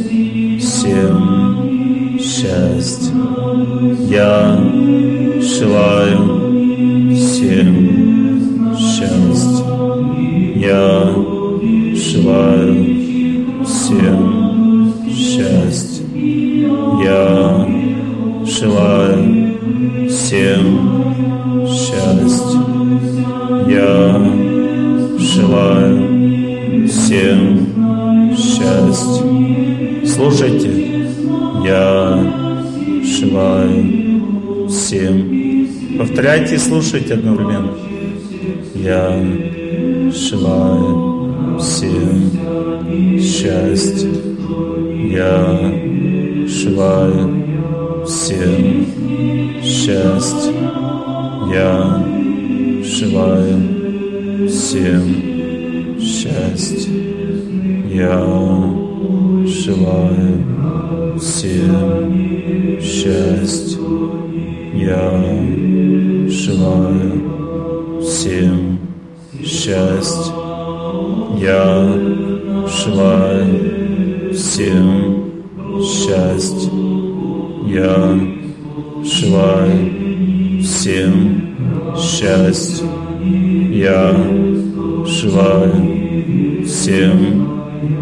всем 0.59 2.19
счастья. 2.19 3.13
Я 4.09 4.59
желаю 5.41 7.15
всем 7.15 8.75
счастья. 8.77 9.65
Я 10.55 11.15
желаю 11.95 12.75
всем 13.65 14.93
счастья. 15.07 16.05
Я 17.03 17.67
желаю 18.45 20.09
всем 20.09 20.80
Слушайте, 30.13 31.07
я 31.63 32.19
желаю 33.01 34.67
всем. 34.67 35.67
Повторяйте 35.97 36.55
и 36.55 36.57
слушайте 36.57 37.13
одновременно. 37.13 37.73
Я 38.75 39.23
желаю 40.11 41.57
всем 41.59 42.29
счастья. 43.19 44.09
Я 45.09 45.75
желаю 46.45 48.05
всем 48.05 48.85
счастья. 49.63 50.53
Я 51.53 52.05
желаю 52.83 54.49
всем 54.49 56.01
счастья. 56.01 56.91
Я 57.89 58.80
желаю 59.71 60.43
всем 61.17 62.81
счастья. 62.81 63.79
Я 64.73 65.23
желаю 66.27 68.01
всем 68.01 68.79
счастья. 69.43 70.33
Я 71.37 71.89
желаю 72.67 74.33
всем 74.33 75.31
счастья. 75.81 76.71
Я 77.67 78.19
желаю 79.03 80.61
всем 80.63 81.55
счастья. 81.97 82.87
Я 83.71 84.15
желаю 85.05 86.65
всем 86.65 87.47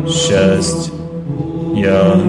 счастья. 0.08 0.99
Я 1.80 2.20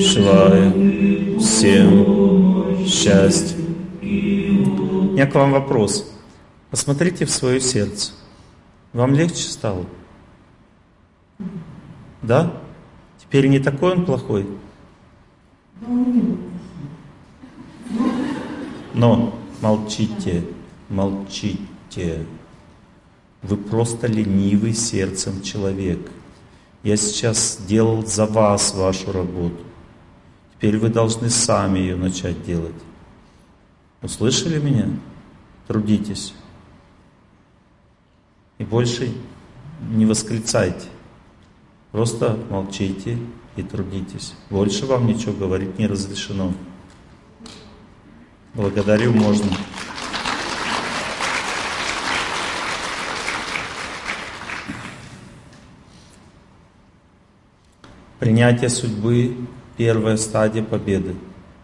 желаю 0.00 1.38
всем 1.38 2.84
счастья. 2.84 3.56
У 4.00 4.04
меня 4.04 5.26
к 5.28 5.34
вам 5.36 5.52
вопрос. 5.52 6.12
Посмотрите 6.68 7.24
в 7.24 7.30
свое 7.30 7.60
сердце. 7.60 8.10
Вам 8.92 9.14
легче 9.14 9.44
стало? 9.44 9.86
Да? 12.22 12.60
Теперь 13.20 13.46
не 13.46 13.60
такой 13.60 13.92
он 13.92 14.04
плохой? 14.04 14.48
Но 18.94 19.32
молчите, 19.60 20.42
молчите. 20.88 22.26
Вы 23.42 23.56
просто 23.56 24.08
ленивый 24.08 24.74
сердцем 24.74 25.40
человек. 25.40 26.00
Я 26.82 26.96
сейчас 26.96 27.58
сделал 27.58 28.04
за 28.04 28.26
вас 28.26 28.74
вашу 28.74 29.12
работу. 29.12 29.62
Теперь 30.54 30.78
вы 30.78 30.88
должны 30.88 31.30
сами 31.30 31.78
ее 31.78 31.96
начать 31.96 32.44
делать. 32.44 32.74
Услышали 34.02 34.58
меня? 34.58 34.88
Трудитесь. 35.68 36.34
И 38.58 38.64
больше 38.64 39.12
не 39.90 40.06
восклицайте. 40.06 40.88
Просто 41.92 42.38
молчите 42.50 43.18
и 43.56 43.62
трудитесь. 43.62 44.34
Больше 44.50 44.86
вам 44.86 45.06
ничего 45.06 45.32
говорить 45.32 45.78
не 45.78 45.86
разрешено. 45.86 46.52
Благодарю, 48.54 49.12
можно. 49.12 49.50
Принятие 58.22 58.70
судьбы– 58.70 59.36
первая 59.76 60.16
стадия 60.16 60.62
победы. 60.62 61.16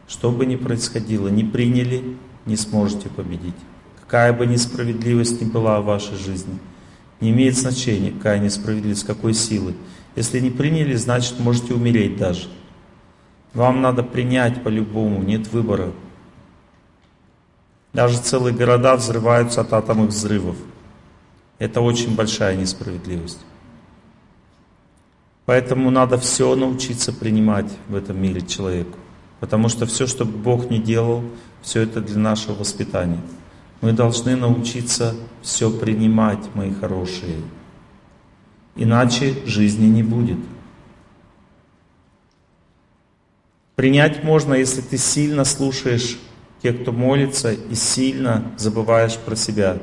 Что 0.09 0.33
бы 0.33 0.45
ни 0.45 0.57
происходило, 0.57 1.29
не 1.29 1.45
приняли, 1.45 2.17
не 2.47 2.57
сможете 2.57 3.09
победить. 3.09 3.55
Какая 4.01 4.33
бы 4.33 4.45
несправедливость 4.45 5.41
ни 5.41 5.45
была 5.45 5.81
в 5.81 5.85
вашей 5.85 6.17
жизни, 6.17 6.59
не 7.21 7.31
имеет 7.31 7.57
значения, 7.57 8.11
какая 8.11 8.41
несправедливость, 8.41 9.07
какой 9.07 9.35
силы. 9.35 9.77
Если 10.17 10.41
не 10.41 10.51
приняли, 10.51 10.97
значит 10.97 11.39
можете 11.39 11.75
умереть 11.75 12.17
даже. 12.17 12.49
Вам 13.55 13.81
надо 13.81 14.03
принять 14.03 14.65
по-любому, 14.65 15.23
нет 15.23 15.47
выбора. 15.53 15.93
Даже 17.93 18.19
целые 18.19 18.53
города 18.53 18.97
взрываются 18.97 19.61
от 19.61 19.73
атомных 19.73 20.09
взрывов. 20.11 20.57
Это 21.61 21.81
очень 21.81 22.17
большая 22.17 22.57
несправедливость. 22.57 23.39
Поэтому 25.49 25.91
надо 25.91 26.19
все 26.19 26.55
научиться 26.55 27.11
принимать 27.11 27.73
в 27.89 27.95
этом 27.95 28.21
мире 28.21 28.43
человеку. 28.43 28.99
Потому 29.41 29.71
что 29.71 29.87
все, 29.87 30.07
что 30.07 30.27
Бог 30.27 30.69
не 30.69 30.79
делал, 30.79 31.25
все 31.63 31.81
это 31.81 32.03
для 32.03 32.19
нашего 32.19 32.57
воспитания. 32.57 33.23
Мы 33.81 33.93
должны 33.93 34.37
научиться 34.37 35.15
все 35.41 35.71
принимать, 35.71 36.55
мои 36.55 36.75
хорошие. 36.75 37.37
Иначе 38.77 39.37
жизни 39.47 39.87
не 39.87 40.03
будет. 40.03 40.37
Принять 43.75 44.23
можно, 44.25 44.53
если 44.53 44.83
ты 44.83 44.99
сильно 44.99 45.47
слушаешь 45.47 46.19
тех, 46.63 46.83
кто 46.83 46.93
молится, 46.93 47.55
и 47.55 47.75
сильно 47.75 48.53
забываешь 48.59 49.17
про 49.17 49.35
себя. 49.35 49.79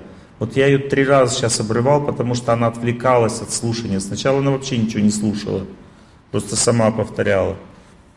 Вот 0.46 0.56
я 0.56 0.68
ее 0.68 0.78
три 0.78 1.04
раза 1.04 1.34
сейчас 1.34 1.60
обрывал, 1.60 2.06
потому 2.06 2.36
что 2.36 2.54
она 2.54 2.68
отвлекалась 2.68 3.42
от 3.42 3.50
слушания. 3.50 4.00
Сначала 4.00 4.38
она 4.42 4.52
вообще 4.52 4.78
ничего 4.78 5.02
не 5.02 5.10
слушала, 5.10 5.66
просто 6.30 6.56
сама 6.56 6.92
повторяла, 6.92 7.56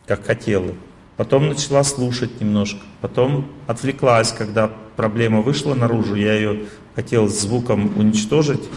как 0.07 0.27
хотела. 0.27 0.75
Потом 1.17 1.49
начала 1.49 1.83
слушать 1.85 2.39
немножко, 2.39 2.81
потом 3.01 3.47
отвлеклась, 3.67 4.31
когда 4.33 4.71
проблема 4.95 5.41
вышла 5.41 5.73
наружу, 5.73 6.17
я 6.17 6.35
ее 6.35 6.67
хотел 6.95 7.29
звуком 7.29 7.95
уничтожить, 7.97 8.69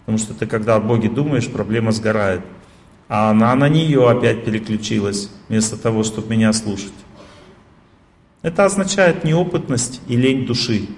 потому 0.00 0.18
что 0.18 0.34
ты 0.34 0.44
когда 0.44 0.76
о 0.76 0.80
Боге 0.80 1.08
думаешь, 1.08 1.48
проблема 1.48 1.92
сгорает. 1.92 2.42
А 3.08 3.30
она 3.30 3.54
на 3.54 3.70
нее 3.70 4.06
опять 4.06 4.44
переключилась, 4.44 5.30
вместо 5.48 5.78
того, 5.78 6.02
чтобы 6.02 6.28
меня 6.28 6.52
слушать. 6.52 6.92
Это 8.42 8.66
означает 8.66 9.24
неопытность 9.24 10.02
и 10.08 10.14
лень 10.14 10.44
души. 10.44 10.88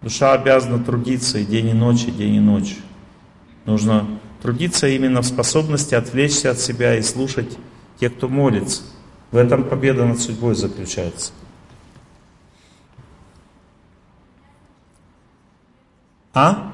Душа 0.00 0.32
обязана 0.32 0.82
трудиться 0.82 1.38
и 1.38 1.44
день 1.44 1.68
и 1.70 1.72
ночь, 1.72 2.04
и 2.04 2.10
день 2.10 2.36
и 2.36 2.40
ночь. 2.40 2.76
Нужно 3.64 4.06
трудиться 4.40 4.86
именно 4.86 5.22
в 5.22 5.26
способности 5.26 5.94
отвлечься 5.94 6.50
от 6.50 6.60
себя 6.60 6.96
и 6.96 7.02
слушать 7.02 7.58
тех, 7.98 8.14
кто 8.16 8.28
молится. 8.28 8.82
В 9.30 9.36
этом 9.36 9.64
победа 9.64 10.06
над 10.06 10.20
судьбой 10.20 10.54
заключается. 10.54 11.32
А? 16.32 16.72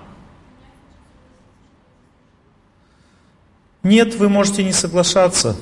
Нет, 3.82 4.14
вы 4.14 4.28
можете 4.28 4.62
не 4.62 4.72
соглашаться, 4.72 5.56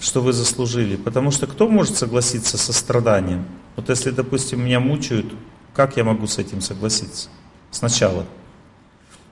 что 0.00 0.22
вы 0.22 0.32
заслужили, 0.32 0.96
потому 0.96 1.32
что 1.32 1.46
кто 1.46 1.68
может 1.68 1.96
согласиться 1.96 2.56
со 2.56 2.72
страданием? 2.72 3.44
Вот 3.76 3.88
если, 3.88 4.10
допустим, 4.10 4.64
меня 4.64 4.80
мучают, 4.80 5.26
как 5.78 5.96
я 5.96 6.02
могу 6.02 6.26
с 6.26 6.38
этим 6.38 6.60
согласиться? 6.60 7.28
Сначала. 7.70 8.26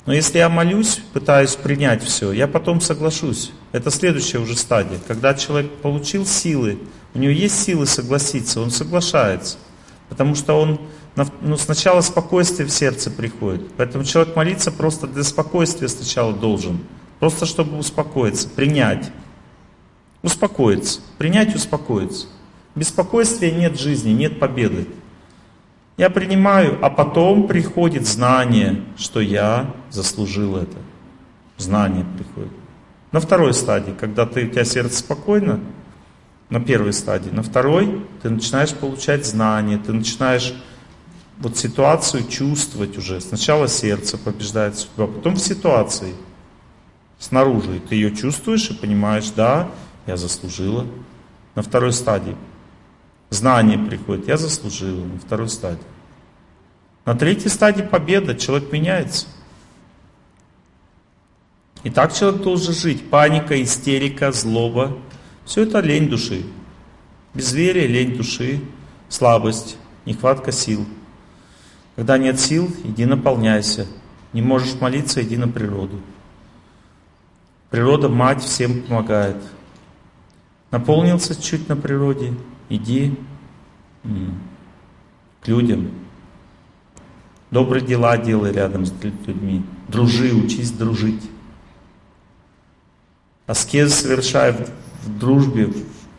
Но 0.07 0.15
если 0.15 0.39
я 0.39 0.49
молюсь, 0.49 1.01
пытаюсь 1.13 1.57
принять 1.57 2.05
все, 2.05 2.31
я 2.31 2.47
потом 2.47 2.81
соглашусь. 2.81 3.51
Это 3.73 3.91
следующая 3.91 4.39
уже 4.39 4.55
стадия. 4.55 5.01
Когда 5.09 5.35
человек 5.35 5.73
получил 5.79 6.25
силы, 6.25 6.79
у 7.15 7.19
него 7.19 7.33
есть 7.33 7.61
силы 7.61 7.85
согласиться, 7.85 8.61
он 8.61 8.71
соглашается. 8.71 9.59
Потому 10.09 10.37
что 10.37 10.55
он, 10.55 10.81
ну, 11.41 11.57
сначала 11.57 12.01
спокойствие 12.01 12.69
в 12.69 12.71
сердце 12.71 13.11
приходит. 13.11 13.63
Поэтому 13.77 14.05
человек 14.05 14.37
молиться 14.37 14.71
просто 14.71 15.09
для 15.09 15.25
спокойствия 15.25 15.89
сначала 15.89 16.33
должен. 16.33 16.79
Просто 17.19 17.45
чтобы 17.45 17.77
успокоиться, 17.77 18.49
принять. 18.49 19.11
Успокоиться. 20.23 21.01
Принять, 21.19 21.57
успокоиться. 21.57 22.29
Без 22.77 22.87
спокойствия 22.87 23.51
нет 23.51 23.81
жизни, 23.81 24.11
нет 24.11 24.39
победы. 24.39 24.87
Я 25.97 26.11
принимаю, 26.11 26.79
а 26.85 26.91
потом 26.91 27.47
приходит 27.47 28.07
знание, 28.07 28.83
что 28.99 29.21
я 29.21 29.75
заслужил 29.91 30.57
это. 30.57 30.77
Знание 31.57 32.05
приходит. 32.17 32.53
На 33.13 33.21
второй 33.21 33.55
стадии, 33.55 33.95
когда 33.99 34.27
ты, 34.27 34.45
у 34.47 34.51
тебя 34.51 34.65
сердце 34.65 34.99
спокойно, 34.99 35.61
на 36.51 36.61
первой 36.61 36.93
стадии. 36.93 37.31
На 37.31 37.43
второй 37.43 38.05
ты 38.23 38.29
начинаешь 38.29 38.75
получать 38.75 39.25
знания, 39.25 39.79
ты 39.79 39.93
начинаешь 39.93 40.55
вот 41.39 41.57
ситуацию 41.57 42.29
чувствовать 42.29 42.97
уже. 42.99 43.21
Сначала 43.21 43.67
сердце 43.67 44.17
побеждает 44.19 44.75
а 44.97 45.07
потом 45.07 45.37
в 45.37 45.41
ситуации 45.41 46.15
снаружи. 47.19 47.81
Ты 47.89 47.95
ее 47.97 48.15
чувствуешь 48.15 48.71
и 48.71 48.75
понимаешь, 48.75 49.31
да, 49.35 49.69
я 50.07 50.17
заслужила. 50.17 50.87
На 51.55 51.63
второй 51.63 51.93
стадии 51.93 52.37
знание 53.31 53.79
приходит, 53.79 54.29
я 54.29 54.37
заслужила 54.37 55.05
на 55.05 55.19
второй 55.19 55.49
стадии. 55.49 55.81
На 57.05 57.15
третьей 57.15 57.51
стадии 57.51 57.83
победа, 57.83 58.35
человек 58.35 58.73
меняется. 58.73 59.27
И 61.85 61.91
так 61.91 62.13
человек 62.13 62.43
должен 62.43 62.75
жить. 62.75 63.09
Паника, 63.11 63.63
истерика, 63.63 64.33
злоба. 64.33 64.99
Все 65.45 65.63
это 65.63 65.79
лень 65.79 66.09
души. 66.09 66.45
Безверие, 67.33 67.87
лень 67.87 68.17
души, 68.17 68.61
слабость, 69.09 69.77
нехватка 70.05 70.51
сил. 70.51 70.85
Когда 71.95 72.19
нет 72.19 72.41
сил, 72.41 72.69
иди 72.83 73.05
наполняйся. 73.05 73.87
Не 74.33 74.43
можешь 74.43 74.81
молиться, 74.81 75.23
иди 75.23 75.37
на 75.37 75.47
природу. 75.47 76.01
Природа, 77.71 78.09
мать, 78.09 78.43
всем 78.43 78.83
помогает. 78.83 79.37
Наполнился 80.73 81.41
чуть 81.41 81.69
на 81.69 81.77
природе, 81.77 82.35
иди 82.69 83.17
к 85.43 85.49
людям. 85.49 85.91
Добрые 87.51 87.85
дела 87.85 88.19
делай 88.19 88.53
рядом 88.53 88.87
с 88.87 88.93
людьми. 89.03 89.65
Дружи, 89.89 90.35
учись 90.35 90.73
дружить. 90.73 91.31
Аскез 93.47 93.95
совершая 93.95 94.53
в, 94.53 95.07
в 95.07 95.19
дружбе, 95.19 95.73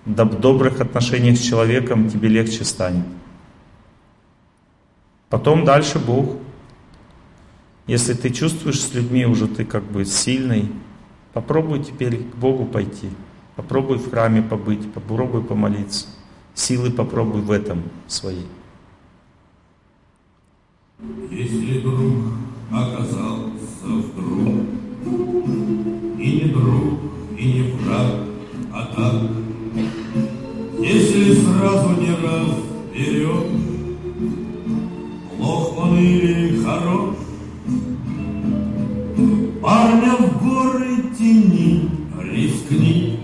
в 0.06 0.40
добрых 0.40 0.80
отношениях 0.80 1.38
с 1.38 1.42
человеком, 1.42 2.10
тебе 2.10 2.30
легче 2.30 2.64
станет. 2.64 3.06
Потом 5.30 5.66
дальше 5.66 6.00
Бог. 6.00 6.38
Если 7.86 8.14
ты 8.14 8.30
чувствуешь 8.30 8.82
с 8.82 8.94
людьми 8.94 9.26
уже 9.26 9.48
ты 9.48 9.66
как 9.66 9.84
бы 9.84 10.06
сильный, 10.06 10.72
попробуй 11.34 11.84
теперь 11.84 12.18
к 12.24 12.36
Богу 12.36 12.66
пойти. 12.66 13.10
Попробуй 13.56 13.98
в 13.98 14.10
храме 14.10 14.42
побыть, 14.42 14.92
попробуй 14.94 15.44
помолиться. 15.44 16.08
Силы 16.58 16.90
попробуй 16.90 17.42
в 17.42 17.52
этом 17.52 17.84
свои. 18.08 18.42
Если 21.30 21.82
друг 21.82 22.34
оказался 22.72 23.86
вдруг, 23.86 24.66
и 26.18 26.42
не 26.42 26.52
друг, 26.52 27.00
и 27.38 27.54
не 27.54 27.72
враг, 27.74 28.12
а 28.74 28.86
так, 28.96 29.30
если 30.80 31.36
сразу 31.36 31.90
не 32.02 32.16
разберет, 32.16 33.52
плох 35.38 35.78
он 35.78 36.00
или 36.00 36.64
хорош, 36.64 37.16
парня 39.62 40.16
в 40.16 40.44
горы 40.44 41.04
тени 41.16 41.88
рискни, 42.20 43.20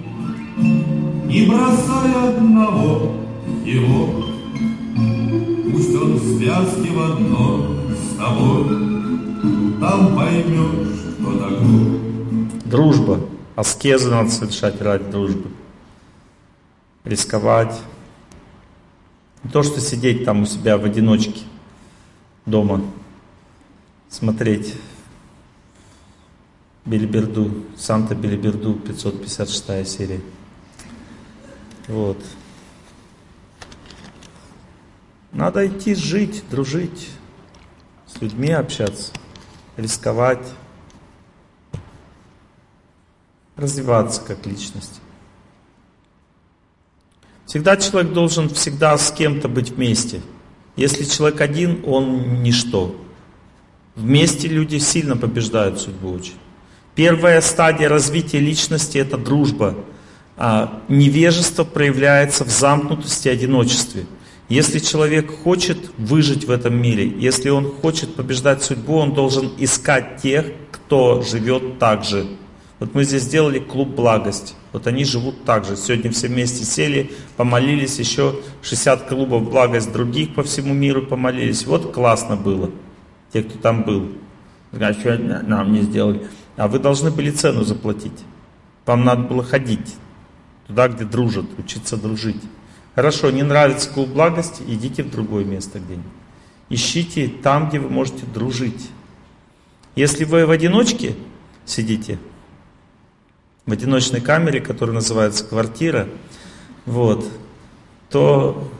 не 1.26 1.48
бросай 1.48 2.14
одного 2.14 3.23
его, 3.66 4.26
пусть 5.72 5.96
он 5.96 6.14
в 6.14 6.38
связке 6.38 6.90
в 6.90 7.02
одно 7.02 7.76
с 7.90 8.18
тобой, 8.18 8.66
там 9.80 10.16
поймешь, 10.16 11.16
кто 11.20 11.38
такой. 11.38 12.50
Дружба. 12.66 13.20
Аскезы 13.56 14.10
надо 14.10 14.32
совершать 14.32 14.82
ради 14.82 15.10
дружбы. 15.12 15.50
Рисковать. 17.04 17.80
Не 19.44 19.50
то, 19.50 19.62
что 19.62 19.80
сидеть 19.80 20.26
там 20.26 20.44
у 20.44 20.46
себя 20.46 20.78
в 20.78 20.86
одиночке 20.86 21.42
дома, 22.46 22.82
смотреть 24.10 24.74
Белиберду, 26.86 27.52
Санта 27.78 28.16
Белиберду, 28.16 28.74
556 28.74 29.88
серия. 29.88 30.22
Вот. 31.88 32.18
Надо 35.34 35.68
идти 35.68 35.96
жить, 35.96 36.44
дружить, 36.52 37.10
с 38.06 38.22
людьми 38.22 38.52
общаться, 38.52 39.12
рисковать, 39.78 40.48
развиваться 43.56 44.22
как 44.22 44.46
личность. 44.46 45.02
Всегда 47.48 47.78
человек 47.78 48.14
должен 48.14 48.48
всегда 48.50 48.98
с 48.98 49.12
кем-то 49.12 49.48
быть 49.48 49.72
вместе. 49.72 50.22
Если 50.76 51.04
человек 51.04 51.42
один, 51.42 51.84
он 51.86 52.44
ничто. 52.44 52.96
Вместе 53.96 54.48
люди 54.48 54.78
сильно 54.78 55.18
побеждают 55.18 55.80
судьбу 55.80 56.12
очень. 56.12 56.36
Первая 56.96 57.42
стадия 57.42 57.90
развития 57.90 58.40
личности– 58.40 58.98
это 59.00 59.18
дружба. 59.18 59.76
А 60.36 60.82
невежество 60.88 61.64
проявляется 61.64 62.44
в 62.44 62.50
замкнутости 62.50 63.28
и 63.28 63.32
одиночестве. 63.32 64.06
Если 64.50 64.80
человек 64.80 65.32
хочет 65.44 65.78
выжить 65.98 66.46
в 66.46 66.52
этом 66.52 66.76
мире, 66.76 67.08
если 67.08 67.50
он 67.50 67.72
хочет 67.72 68.16
побеждать 68.16 68.62
судьбу, 68.62 68.96
он 68.96 69.14
должен 69.14 69.52
искать 69.58 70.22
тех, 70.22 70.46
кто 70.72 71.22
живет 71.22 71.80
так 71.80 72.04
же. 72.04 72.28
Вот 72.80 72.94
мы 72.94 73.06
здесь 73.06 73.24
сделали 73.24 73.60
клуб 73.60 73.90
благости. 73.90 74.56
Вот 74.74 74.88
они 74.88 75.06
живут 75.06 75.46
так 75.46 75.64
же. 75.64 75.78
Сегодня 75.78 76.12
все 76.12 76.28
вместе 76.28 76.66
сели, 76.66 77.12
помолились, 77.38 78.00
еще 78.00 78.36
60 78.62 79.08
клубов 79.08 79.50
благость 79.50 79.94
других 79.94 80.36
по 80.36 80.44
всему 80.44 80.74
миру 80.74 81.04
помолились. 81.04 81.66
Вот 81.66 81.94
классно 81.94 82.36
было, 82.36 82.72
те, 83.32 83.44
кто 83.44 83.58
там 83.58 83.84
был. 83.84 84.10
А 84.74 84.92
что 84.94 85.18
нам 85.18 85.72
не 85.72 85.82
сделали? 85.84 86.28
А 86.58 86.68
вы 86.68 86.80
должны 86.80 87.12
были 87.12 87.32
цену 87.32 87.64
заплатить. 87.64 88.26
Вам 88.86 89.06
надо 89.06 89.24
было 89.24 89.44
ходить 89.44 89.96
туда, 90.68 90.90
где 90.90 91.06
дружат, 91.06 91.46
учиться 91.58 91.96
дружить. 91.96 92.42
Хорошо, 92.96 93.32
не 93.32 93.44
нравится 93.44 93.90
клуб 93.90 94.10
благости, 94.10 94.64
идите 94.68 95.04
в 95.04 95.10
другое 95.10 95.44
место 95.44 95.80
где-нибудь. 95.80 96.12
Ищите 96.70 97.28
там, 97.28 97.70
где 97.70 97.80
вы 97.80 97.90
можете 97.90 98.26
дружить. 98.26 98.90
Если 99.96 100.26
вы 100.26 100.46
в 100.46 100.52
одиночке 100.52 101.16
сидите, 101.66 102.20
в 103.66 103.72
одиночной 103.72 104.22
камере, 104.22 104.60
которая 104.60 104.96
называется 104.96 105.46
квартира, 105.46 106.08
вот, 106.86 107.26
то 108.10 108.72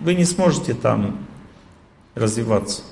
вы 0.00 0.14
не 0.14 0.24
сможете 0.24 0.74
там 0.74 1.26
развиваться. 2.14 2.82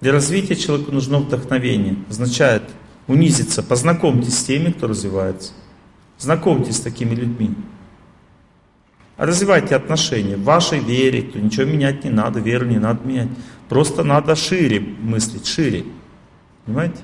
Для 0.00 0.12
развития 0.12 0.56
человеку 0.56 0.92
нужно 0.92 1.18
вдохновение. 1.18 1.96
Означает 2.08 2.62
унизиться, 3.06 3.62
познакомьтесь 3.62 4.38
с 4.38 4.44
теми, 4.44 4.70
кто 4.72 4.86
развивается. 4.86 5.52
Знакомьтесь 6.18 6.76
с 6.76 6.80
такими 6.80 7.14
людьми. 7.14 7.54
Развивайте 9.20 9.76
отношения 9.76 10.34
в 10.34 10.44
вашей 10.44 10.78
вере, 10.78 11.20
то 11.20 11.38
ничего 11.38 11.66
менять 11.66 12.04
не 12.04 12.10
надо, 12.10 12.40
веру 12.40 12.64
не 12.64 12.78
надо 12.78 13.06
менять. 13.06 13.28
Просто 13.68 14.02
надо 14.02 14.34
шире 14.34 14.80
мыслить, 14.80 15.46
шире. 15.46 15.84
Понимаете? 16.64 16.96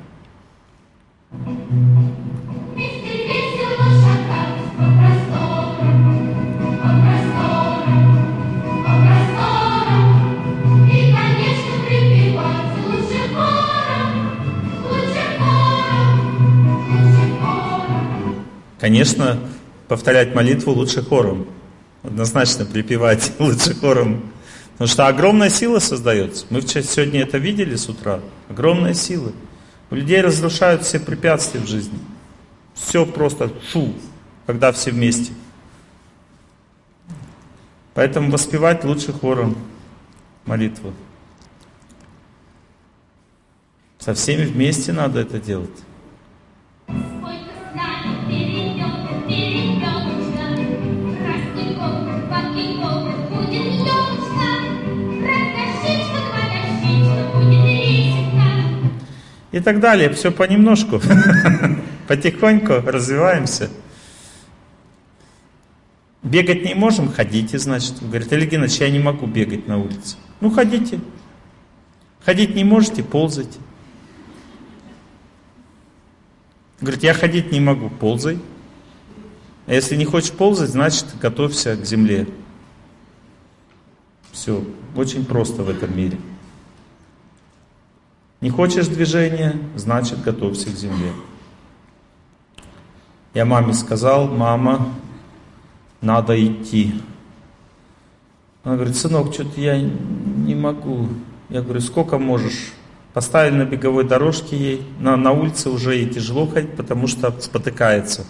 Конечно, 18.81 19.39
повторять 19.87 20.35
молитву 20.35 20.73
лучше 20.73 21.03
хором. 21.03 21.47
Однозначно 22.07 22.65
припевать 22.65 23.33
лучше 23.39 23.75
хором. 23.75 24.31
Потому 24.73 24.89
что 24.89 25.07
огромная 25.09 25.51
сила 25.51 25.81
создается. 25.81 26.47
Мы 26.51 26.63
сегодня 26.63 27.23
это 27.23 27.39
видели 27.39 27.75
с 27.75 27.89
утра. 27.89 28.21
Огромная 28.49 28.95
сила. 28.95 29.33
У 29.91 29.95
людей 29.95 30.21
разрушают 30.21 30.83
все 30.83 31.01
препятствия 31.01 31.61
в 31.61 31.67
жизни. 31.67 31.99
Все 32.75 33.05
просто 33.07 33.51
фу, 33.73 33.93
когда 34.47 34.71
все 34.71 34.91
вместе. 34.91 35.33
Поэтому 37.95 38.31
воспевать 38.31 38.85
лучше 38.85 39.13
хором 39.13 39.57
молитву. 40.45 40.93
Со 43.99 44.15
всеми 44.15 44.45
вместе 44.45 44.93
надо 44.93 45.21
это 45.21 45.41
делать. 45.41 45.71
И 59.57 59.61
так 59.61 59.81
далее. 59.81 60.11
Все 60.11 60.31
понемножку. 60.31 61.01
Потихоньку 62.09 62.75
развиваемся. 62.85 63.71
Бегать 66.23 66.63
не 66.63 66.75
можем, 66.75 67.11
ходите, 67.11 67.59
значит. 67.59 68.03
Говорит, 68.03 68.29
Геннадьевич, 68.29 68.81
я 68.81 68.91
не 68.91 68.99
могу 68.99 69.27
бегать 69.27 69.67
на 69.67 69.79
улице. 69.79 70.17
Ну, 70.43 70.51
ходите. 70.51 71.01
Ходить 72.23 72.55
не 72.55 72.65
можете, 72.65 73.03
ползайте. 73.03 73.59
Говорит, 76.83 77.03
я 77.03 77.15
ходить 77.15 77.51
не 77.51 77.61
могу, 77.61 77.89
ползай. 77.89 78.39
А 79.67 79.73
если 79.73 79.97
не 79.97 80.05
хочешь 80.05 80.33
ползать, 80.33 80.69
значит, 80.69 81.07
готовься 81.19 81.77
к 81.77 81.87
земле. 81.87 82.29
Все, 84.33 84.63
очень 84.95 85.25
просто 85.25 85.63
в 85.63 85.71
этом 85.71 85.97
мире. 85.97 86.19
Не 88.41 88.51
хочешь 88.51 88.87
движения, 88.89 89.59
значит, 89.77 90.23
готовься 90.23 90.67
к 90.67 90.75
земле. 90.75 91.13
Я 93.33 93.47
маме 93.47 93.73
сказал, 93.73 94.29
мама, 94.29 94.95
надо 96.03 96.43
идти. 96.45 97.01
Она 98.63 98.77
говорит, 98.77 98.97
сынок, 98.97 99.33
что-то 99.33 99.61
я 99.61 99.81
не 99.81 100.55
могу. 100.55 101.09
Я 101.49 101.63
говорю, 101.63 101.81
сколько 101.81 102.19
можешь? 102.19 102.73
Поставили 103.15 103.55
на 103.57 103.65
беговой 103.65 104.05
дорожке 104.05 104.57
ей, 104.57 104.87
на, 104.99 105.17
на 105.17 105.33
улице 105.33 105.71
уже 105.71 105.95
ей 105.95 106.09
тяжело 106.09 106.47
ходить, 106.47 106.77
потому 106.77 107.07
что 107.07 107.35
спотыкается. 107.41 108.27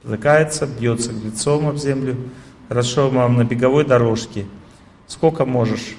Спотыкается, 0.00 0.66
бьется 0.66 1.12
лицом 1.12 1.68
об 1.68 1.76
землю. 1.76 2.16
Хорошо, 2.68 3.10
мам, 3.10 3.36
на 3.36 3.44
беговой 3.44 3.84
дорожке. 3.84 4.46
Сколько 5.06 5.44
можешь? 5.44 5.94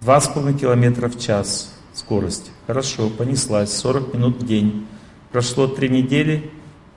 Два 0.00 0.20
с 0.20 0.28
половиной 0.28 0.58
километра 0.58 1.08
в 1.08 1.18
час 1.18 1.77
скорость. 2.08 2.50
Хорошо, 2.66 3.10
понеслась, 3.10 3.70
40 3.76 4.14
минут 4.14 4.42
в 4.42 4.46
день. 4.46 4.86
Прошло 5.30 5.66
три 5.66 5.90
недели, 5.90 6.50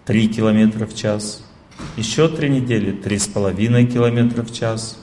3 0.06 0.30
километра 0.30 0.86
в 0.86 0.96
час. 0.96 1.44
Еще 1.98 2.30
три 2.30 2.50
недели 2.50 2.94
3,5 2.94 3.86
километра 3.92 4.44
в 4.44 4.54
час. 4.54 4.98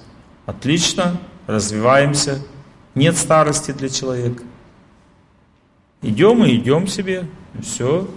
Отлично, 0.47 1.21
развиваемся. 1.47 2.39
Нет 2.95 3.19
старости 3.19 3.73
для 3.73 3.91
человека. 3.91 4.45
Идем 6.01 6.43
и 6.43 6.57
идем 6.57 6.87
себе, 6.87 7.27
все, 7.63 8.09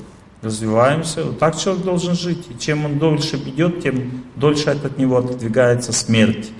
развиваемся. 0.41 1.25
Вот 1.25 1.39
так 1.39 1.59
человек 1.59 1.83
должен 1.83 2.15
жить. 2.15 2.45
И 2.49 2.57
чем 2.57 2.85
он 2.85 2.99
дольше 2.99 3.35
идет, 3.35 3.81
тем 3.81 4.23
дольше 4.37 4.69
от 4.69 4.97
него 4.97 5.17
отодвигается 5.17 5.91
смерть. 5.91 6.51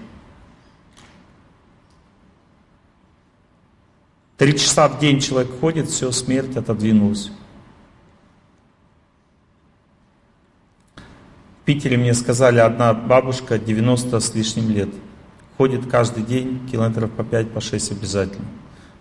Три 4.41 4.57
часа 4.57 4.89
в 4.89 4.97
день 4.97 5.19
человек 5.19 5.51
ходит, 5.59 5.87
все, 5.87 6.11
смерть 6.11 6.57
отодвинулась. 6.57 7.29
В 10.95 11.65
Питере 11.65 11.95
мне 11.95 12.15
сказали, 12.15 12.57
одна 12.57 12.91
бабушка 12.95 13.59
90 13.59 14.19
с 14.19 14.33
лишним 14.33 14.71
лет. 14.71 14.89
Ходит 15.57 15.85
каждый 15.85 16.23
день, 16.23 16.67
километров 16.71 17.11
по 17.11 17.23
5, 17.23 17.51
по 17.51 17.61
6 17.61 17.91
обязательно. 17.91 18.47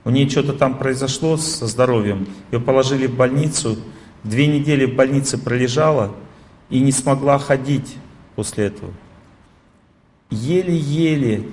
У 0.05 0.11
нее 0.11 0.29
что-то 0.29 0.53
там 0.53 0.77
произошло 0.77 1.39
со 1.39 1.67
здоровьем. 1.67 2.29
Ее 2.53 2.61
положили 2.61 3.07
в 3.07 3.17
больницу. 3.17 3.79
Две 4.23 4.47
недели 4.47 4.85
в 4.85 4.95
больнице 4.95 5.39
пролежала 5.39 6.15
и 6.69 6.81
не 6.81 6.93
смогла 6.93 7.39
ходить 7.39 7.97
после 8.37 8.67
этого. 8.67 8.93
Еле-еле 10.29 11.49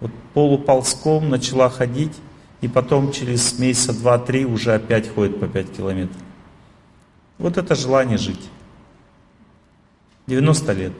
вот 0.00 0.10
полуползком 0.34 1.30
начала 1.30 1.70
ходить, 1.70 2.14
и 2.60 2.68
потом 2.68 3.12
через 3.12 3.58
месяца 3.58 3.92
два-три 3.92 4.44
уже 4.44 4.74
опять 4.74 5.12
ходит 5.12 5.38
по 5.38 5.46
5 5.46 5.76
километров. 5.76 6.22
Вот 7.38 7.56
это 7.56 7.74
желание 7.74 8.18
жить. 8.18 8.50
90 10.26 10.72
лет. 10.72 10.92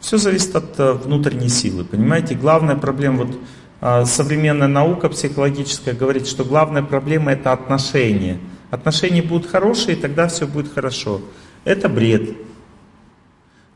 Все 0.00 0.18
зависит 0.18 0.54
от 0.54 0.78
э, 0.78 0.92
внутренней 0.92 1.48
силы. 1.48 1.84
Понимаете, 1.84 2.34
главная 2.34 2.76
проблема, 2.76 3.24
вот 3.24 3.38
а, 3.80 4.06
современная 4.06 4.68
наука 4.68 5.08
психологическая 5.08 5.94
говорит, 5.94 6.26
что 6.26 6.44
главная 6.44 6.82
проблема 6.82 7.32
это 7.32 7.52
отношения. 7.52 8.38
Отношения 8.70 9.22
будут 9.22 9.50
хорошие, 9.50 9.96
и 9.96 10.00
тогда 10.00 10.28
все 10.28 10.46
будет 10.46 10.72
хорошо. 10.72 11.20
Это 11.64 11.88
бред. 11.88 12.36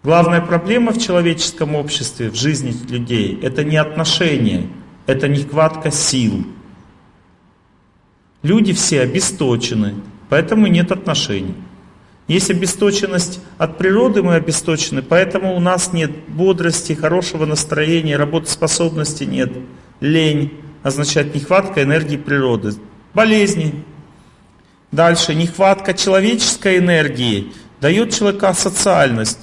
Главная 0.03 0.41
проблема 0.41 0.93
в 0.93 0.99
человеческом 0.99 1.75
обществе, 1.75 2.31
в 2.31 2.37
жизни 2.37 2.75
людей, 2.89 3.39
это 3.43 3.65
не 3.65 3.77
отношения, 3.77 4.69
это 5.07 5.27
нехватка 5.29 5.91
сил. 5.91 6.47
Люди 8.43 8.73
все 8.73 9.01
обесточены, 9.01 9.95
поэтому 10.29 10.69
нет 10.69 10.93
отношений. 10.93 11.55
Есть 12.29 12.51
обесточенность 12.51 13.41
от 13.57 13.79
природы, 13.79 14.23
мы 14.23 14.35
обесточены, 14.35 15.03
поэтому 15.03 15.57
у 15.57 15.61
нас 15.61 15.93
нет 15.95 16.11
бодрости, 16.29 16.93
хорошего 16.93 17.47
настроения, 17.47 18.17
работоспособности 18.17 19.25
нет. 19.25 19.51
Лень 20.01 20.53
означает 20.83 21.35
нехватка 21.35 21.83
энергии 21.83 22.19
природы. 22.19 22.75
Болезни. 23.15 23.83
Дальше, 24.93 25.35
нехватка 25.35 25.95
человеческой 25.95 26.79
энергии 26.79 27.53
дает 27.81 28.15
человека 28.15 28.53
социальность. 28.53 29.41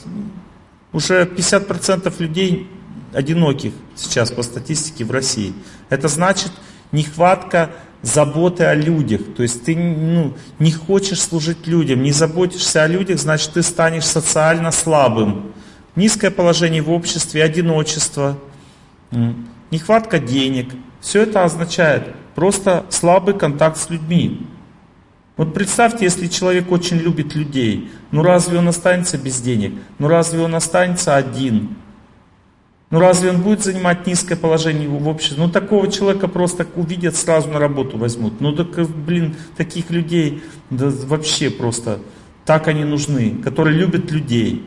Уже 0.96 1.26
50% 1.26 2.14
людей 2.20 2.70
одиноких 3.14 3.74
сейчас 3.98 4.32
по 4.32 4.44
статистике 4.44 5.04
в 5.04 5.12
России. 5.12 5.54
Это 5.90 6.08
значит 6.08 6.54
нехватка 6.94 7.72
заботы 8.02 8.64
о 8.64 8.74
людях. 8.74 9.20
То 9.36 9.44
есть 9.44 9.66
ты 9.66 9.76
ну, 9.76 10.38
не 10.58 10.72
хочешь 10.72 11.20
служить 11.22 11.68
людям, 11.68 12.02
не 12.02 12.14
заботишься 12.14 12.84
о 12.84 12.88
людях, 12.88 13.20
значит 13.20 13.52
ты 13.52 13.62
станешь 13.62 14.06
социально 14.06 14.72
слабым. 14.72 15.52
Низкое 15.98 16.32
положение 16.32 16.82
в 16.82 16.90
обществе, 16.90 17.44
одиночество, 17.44 18.40
нехватка 19.72 20.18
денег. 20.18 20.70
Все 21.02 21.24
это 21.24 21.44
означает 21.44 22.16
просто 22.36 22.86
слабый 22.90 23.38
контакт 23.38 23.76
с 23.76 23.90
людьми. 23.90 24.48
Вот 25.38 25.54
представьте, 25.54 26.06
если 26.06 26.28
человек 26.28 26.72
очень 26.72 26.98
любит 26.98 27.36
людей, 27.36 27.92
ну 28.12 28.24
разве 28.24 28.58
он 28.58 28.68
останется 28.70 29.18
без 29.18 29.42
денег? 29.42 29.74
Ну 30.00 30.08
разве 30.08 30.40
он 30.40 30.56
останется 30.56 31.16
один? 31.16 31.76
Ну 32.90 33.00
разве 33.00 33.32
он 33.32 33.42
будет 33.42 33.62
занимать 33.62 34.08
низкое 34.08 34.38
положение 34.38 34.88
в 34.88 35.08
обществе? 35.08 35.38
Ну 35.38 35.50
такого 35.50 35.92
человека 35.92 36.30
просто 36.30 36.66
увидят, 36.76 37.18
сразу 37.18 37.50
на 37.50 37.60
работу 37.60 37.98
возьмут. 37.98 38.40
Ну 38.40 38.56
так, 38.56 38.90
блин, 38.90 39.36
таких 39.58 39.90
людей 39.90 40.42
да, 40.70 40.90
вообще 40.90 41.50
просто 41.50 42.00
так 42.46 42.68
они 42.68 42.86
нужны, 42.86 43.38
которые 43.44 43.76
любят 43.76 44.12
людей. 44.12 44.64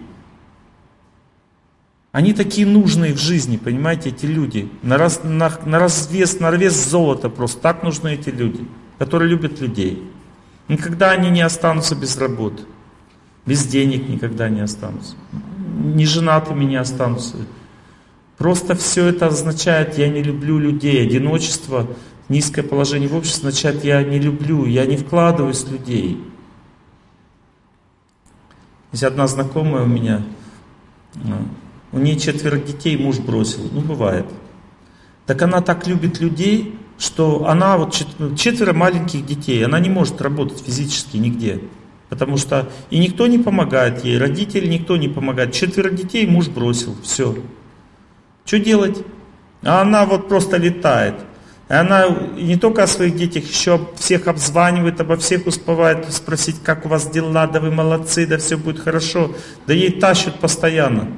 Они 2.10 2.32
такие 2.32 2.66
нужные 2.66 3.14
в 3.14 3.18
жизни, 3.18 3.56
понимаете, 3.56 4.08
эти 4.10 4.26
люди. 4.26 4.68
На, 4.82 4.98
раз, 4.98 5.20
на, 5.22 5.56
на, 5.64 5.78
развес, 5.78 6.40
на 6.40 6.50
развес 6.50 6.74
золота 6.74 7.30
просто. 7.30 7.60
Так 7.60 7.82
нужны 7.82 8.14
эти 8.14 8.30
люди, 8.30 8.66
которые 8.98 9.30
любят 9.30 9.60
людей. 9.60 10.02
Никогда 10.68 11.10
они 11.12 11.30
не 11.30 11.40
останутся 11.40 11.96
без 11.96 12.16
работы. 12.18 12.62
Без 13.46 13.66
денег 13.66 14.08
никогда 14.08 14.48
не 14.48 14.60
останутся. 14.60 15.14
Не 15.78 16.04
женатыми 16.04 16.64
не 16.64 16.76
останутся. 16.76 17.36
Просто 18.36 18.74
все 18.76 19.06
это 19.06 19.26
означает, 19.26 19.98
я 19.98 20.08
не 20.08 20.22
люблю 20.22 20.58
людей. 20.58 21.06
Одиночество, 21.06 21.86
низкое 22.28 22.64
положение 22.64 23.08
в 23.08 23.16
обществе 23.16 23.48
означает, 23.48 23.84
я 23.84 24.02
не 24.02 24.18
люблю, 24.18 24.66
я 24.66 24.86
не 24.86 24.96
вкладываюсь 24.96 25.64
в 25.64 25.72
людей. 25.72 26.22
Есть 28.92 29.04
одна 29.04 29.26
знакомая 29.26 29.84
у 29.84 29.86
меня, 29.86 30.22
у 31.92 31.98
нее 31.98 32.16
четверо 32.16 32.58
детей, 32.58 32.96
муж 32.96 33.18
бросил. 33.18 33.68
Ну, 33.72 33.80
бывает. 33.80 34.26
Так 35.26 35.42
она 35.42 35.60
так 35.60 35.86
любит 35.86 36.20
людей, 36.20 36.78
что 36.98 37.46
она, 37.46 37.78
вот 37.78 37.94
четверо 38.36 38.72
маленьких 38.72 39.24
детей, 39.24 39.64
она 39.64 39.78
не 39.78 39.88
может 39.88 40.20
работать 40.20 40.62
физически 40.64 41.16
нигде. 41.16 41.60
Потому 42.08 42.36
что 42.38 42.68
и 42.90 42.98
никто 42.98 43.26
не 43.26 43.38
помогает 43.38 44.04
ей, 44.04 44.18
родители 44.18 44.66
никто 44.66 44.96
не 44.96 45.08
помогает. 45.08 45.52
Четверо 45.52 45.90
детей 45.90 46.26
муж 46.26 46.48
бросил, 46.48 46.96
все. 47.02 47.36
Что 48.44 48.58
делать? 48.58 49.04
А 49.62 49.82
она 49.82 50.06
вот 50.06 50.28
просто 50.28 50.56
летает. 50.56 51.14
И 51.68 51.72
она 51.74 52.06
не 52.36 52.56
только 52.56 52.82
о 52.82 52.86
своих 52.86 53.14
детях, 53.14 53.44
еще 53.44 53.88
всех 53.96 54.26
обзванивает, 54.26 55.00
обо 55.00 55.16
всех 55.18 55.46
успевает 55.46 56.10
спросить, 56.12 56.56
как 56.64 56.86
у 56.86 56.88
вас 56.88 57.10
дела, 57.10 57.46
да 57.46 57.60
вы 57.60 57.70
молодцы, 57.70 58.26
да 58.26 58.38
все 58.38 58.56
будет 58.56 58.78
хорошо. 58.78 59.32
Да 59.66 59.74
ей 59.74 59.90
тащат 60.00 60.40
постоянно. 60.40 61.08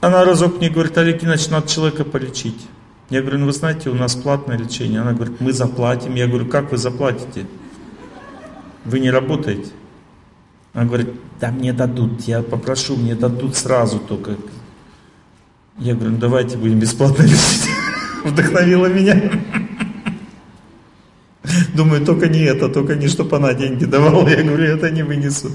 Она 0.00 0.24
разок 0.24 0.58
мне 0.58 0.70
говорит, 0.70 0.96
Олег 0.96 1.20
Геннадьевич, 1.20 1.50
надо 1.50 1.68
человека 1.68 2.04
полечить. 2.04 2.60
Я 3.10 3.22
говорю, 3.22 3.38
ну 3.38 3.46
вы 3.46 3.52
знаете, 3.52 3.90
у 3.90 3.94
нас 3.94 4.14
платное 4.14 4.56
лечение. 4.56 5.00
Она 5.00 5.12
говорит, 5.12 5.40
мы 5.40 5.52
заплатим. 5.52 6.14
Я 6.14 6.28
говорю, 6.28 6.46
как 6.46 6.70
вы 6.70 6.78
заплатите? 6.78 7.46
Вы 8.84 9.00
не 9.00 9.10
работаете? 9.10 9.70
Она 10.72 10.84
говорит, 10.84 11.08
да 11.40 11.50
мне 11.50 11.72
дадут, 11.72 12.22
я 12.22 12.42
попрошу, 12.42 12.96
мне 12.96 13.16
дадут 13.16 13.56
сразу 13.56 13.98
только. 13.98 14.36
Я 15.78 15.94
говорю, 15.94 16.12
ну 16.12 16.18
давайте 16.18 16.56
будем 16.56 16.78
бесплатно 16.78 17.24
лечить. 17.24 17.68
Вдохновила 18.24 18.86
меня. 18.86 19.20
Думаю, 21.74 22.04
только 22.04 22.28
не 22.28 22.40
это, 22.40 22.68
только 22.68 22.94
не, 22.94 23.08
чтобы 23.08 23.36
она 23.36 23.54
деньги 23.54 23.86
давала. 23.86 24.28
Я 24.28 24.44
говорю, 24.44 24.64
это 24.64 24.90
не 24.90 25.02
вынесу. 25.02 25.50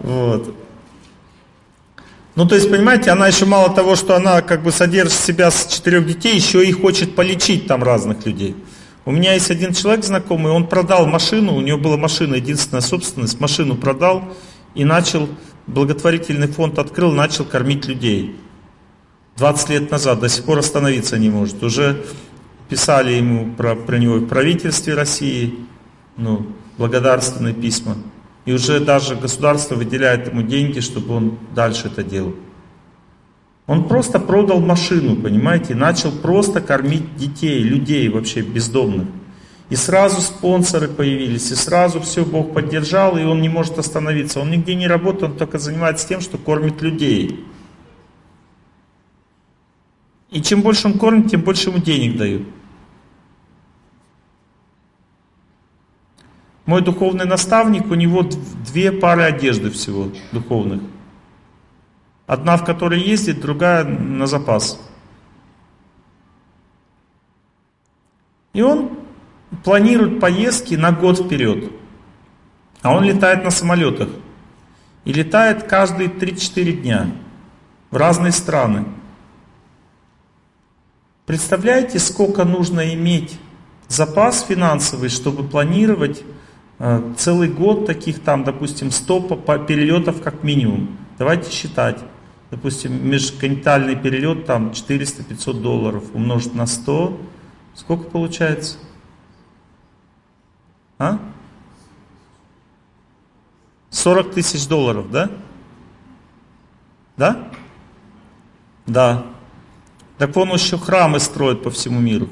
Вот. 0.00 0.54
Ну, 2.36 2.46
то 2.46 2.56
есть, 2.56 2.68
понимаете, 2.68 3.10
она 3.10 3.28
еще 3.28 3.44
мало 3.44 3.72
того, 3.72 3.94
что 3.94 4.16
она 4.16 4.42
как 4.42 4.62
бы 4.62 4.72
содержит 4.72 5.12
себя 5.12 5.52
с 5.52 5.66
четырех 5.66 6.04
детей, 6.06 6.34
еще 6.34 6.66
и 6.66 6.72
хочет 6.72 7.14
полечить 7.14 7.68
там 7.68 7.84
разных 7.84 8.26
людей. 8.26 8.56
У 9.04 9.12
меня 9.12 9.34
есть 9.34 9.50
один 9.50 9.72
человек 9.72 10.04
знакомый, 10.04 10.50
он 10.50 10.66
продал 10.66 11.06
машину, 11.06 11.54
у 11.54 11.60
него 11.60 11.78
была 11.78 11.96
машина, 11.96 12.34
единственная 12.36 12.80
собственность, 12.80 13.38
машину 13.38 13.76
продал 13.76 14.24
и 14.74 14.84
начал, 14.84 15.28
благотворительный 15.66 16.48
фонд 16.48 16.78
открыл, 16.78 17.12
начал 17.12 17.44
кормить 17.44 17.86
людей. 17.86 18.34
20 19.36 19.68
лет 19.68 19.90
назад, 19.90 20.20
до 20.20 20.28
сих 20.28 20.44
пор 20.44 20.58
остановиться 20.58 21.18
не 21.18 21.28
может. 21.28 21.62
Уже 21.62 22.04
писали 22.68 23.12
ему 23.12 23.54
про, 23.54 23.76
про 23.76 23.98
него 23.98 24.16
в 24.16 24.26
правительстве 24.26 24.94
России, 24.94 25.54
ну, 26.16 26.46
благодарственные 26.78 27.54
письма. 27.54 27.96
И 28.44 28.52
уже 28.52 28.80
даже 28.80 29.16
государство 29.16 29.74
выделяет 29.74 30.28
ему 30.28 30.42
деньги, 30.42 30.80
чтобы 30.80 31.14
он 31.14 31.38
дальше 31.54 31.86
это 31.88 32.02
делал. 32.02 32.34
Он 33.66 33.88
просто 33.88 34.20
продал 34.20 34.60
машину, 34.60 35.16
понимаете, 35.16 35.74
начал 35.74 36.12
просто 36.12 36.60
кормить 36.60 37.16
детей, 37.16 37.62
людей 37.62 38.08
вообще 38.10 38.42
бездомных. 38.42 39.08
И 39.70 39.76
сразу 39.76 40.20
спонсоры 40.20 40.88
появились, 40.88 41.50
и 41.50 41.54
сразу 41.54 41.98
все 42.00 42.26
Бог 42.26 42.52
поддержал, 42.52 43.16
и 43.16 43.24
он 43.24 43.40
не 43.40 43.48
может 43.48 43.78
остановиться. 43.78 44.40
Он 44.40 44.50
нигде 44.50 44.74
не 44.74 44.86
работает, 44.86 45.32
он 45.32 45.38
только 45.38 45.58
занимается 45.58 46.06
тем, 46.06 46.20
что 46.20 46.36
кормит 46.36 46.82
людей. 46.82 47.46
И 50.30 50.42
чем 50.42 50.60
больше 50.60 50.88
он 50.88 50.98
кормит, 50.98 51.30
тем 51.30 51.40
больше 51.40 51.70
ему 51.70 51.78
денег 51.78 52.18
дают. 52.18 52.42
Мой 56.66 56.80
духовный 56.80 57.26
наставник, 57.26 57.90
у 57.90 57.94
него 57.94 58.22
две 58.22 58.90
пары 58.90 59.22
одежды 59.22 59.70
всего 59.70 60.08
духовных. 60.32 60.80
Одна, 62.26 62.56
в 62.56 62.64
которой 62.64 63.00
ездит, 63.00 63.40
другая 63.40 63.84
на 63.84 64.26
запас. 64.26 64.80
И 68.54 68.62
он 68.62 68.98
планирует 69.62 70.20
поездки 70.20 70.74
на 70.74 70.92
год 70.92 71.18
вперед. 71.18 71.70
А 72.80 72.94
он 72.94 73.04
летает 73.04 73.44
на 73.44 73.50
самолетах. 73.50 74.08
И 75.04 75.12
летает 75.12 75.64
каждые 75.64 76.08
3-4 76.08 76.72
дня 76.72 77.10
в 77.90 77.96
разные 77.96 78.32
страны. 78.32 78.86
Представляете, 81.26 81.98
сколько 81.98 82.44
нужно 82.44 82.94
иметь 82.94 83.38
запас 83.88 84.42
финансовый, 84.42 85.10
чтобы 85.10 85.46
планировать 85.46 86.22
целый 87.16 87.48
год 87.48 87.86
таких 87.86 88.22
там, 88.22 88.44
допустим, 88.44 88.90
100 88.90 89.20
перелетов 89.66 90.22
как 90.22 90.42
минимум. 90.42 90.98
Давайте 91.18 91.50
считать. 91.50 91.98
Допустим, 92.50 93.08
межконтинентальный 93.08 93.96
перелет 93.96 94.46
там 94.46 94.70
400-500 94.70 95.60
долларов 95.60 96.04
умножить 96.14 96.54
на 96.54 96.66
100. 96.66 97.20
Сколько 97.74 98.04
получается? 98.04 98.78
А? 100.98 101.18
40 103.90 104.32
тысяч 104.32 104.68
долларов, 104.68 105.10
да? 105.10 105.30
Да? 107.16 107.50
Да. 108.86 109.26
Так 110.18 110.36
он 110.36 110.52
еще 110.52 110.78
храмы 110.78 111.20
строит 111.20 111.62
по 111.62 111.70
всему 111.70 112.00
миру. 112.00 112.28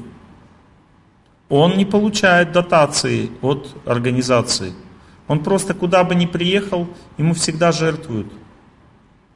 Он 1.53 1.77
не 1.77 1.85
получает 1.85 2.53
дотации 2.53 3.31
от 3.43 3.77
организации. 3.85 4.73
Он 5.29 5.45
просто 5.45 5.75
куда 5.75 6.03
бы 6.03 6.15
ни 6.15 6.25
приехал, 6.25 6.89
ему 7.19 7.35
всегда 7.35 7.73
жертвуют. 7.73 8.33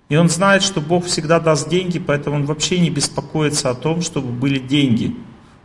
И 0.09 0.17
он 0.17 0.31
знает, 0.31 0.63
что 0.63 0.81
Бог 0.81 1.05
всегда 1.05 1.41
даст 1.41 1.69
деньги, 1.69 1.99
поэтому 1.99 2.37
он 2.37 2.47
вообще 2.47 2.81
не 2.81 2.89
беспокоится 2.89 3.69
о 3.69 3.75
том, 3.75 4.01
чтобы 4.01 4.29
были 4.29 4.59
деньги. 4.59 5.15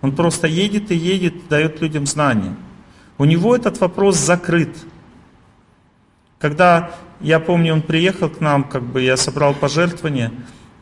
Он 0.01 0.13
просто 0.13 0.45
едет 0.45 0.91
и 0.91 0.95
едет, 0.95 1.47
дает 1.47 1.79
людям 1.79 2.05
знания. 2.05 2.53
У 3.17 3.23
него 3.23 3.55
этот 3.55 3.79
вопрос 3.79 4.17
закрыт. 4.17 4.75
Когда, 6.37 6.91
я 7.21 7.39
помню, 7.39 7.75
он 7.75 7.81
приехал 7.81 8.27
к 8.27 8.41
нам, 8.41 8.65
как 8.65 8.83
бы 8.83 9.01
я 9.01 9.15
собрал 9.15 9.53
пожертвования, 9.53 10.33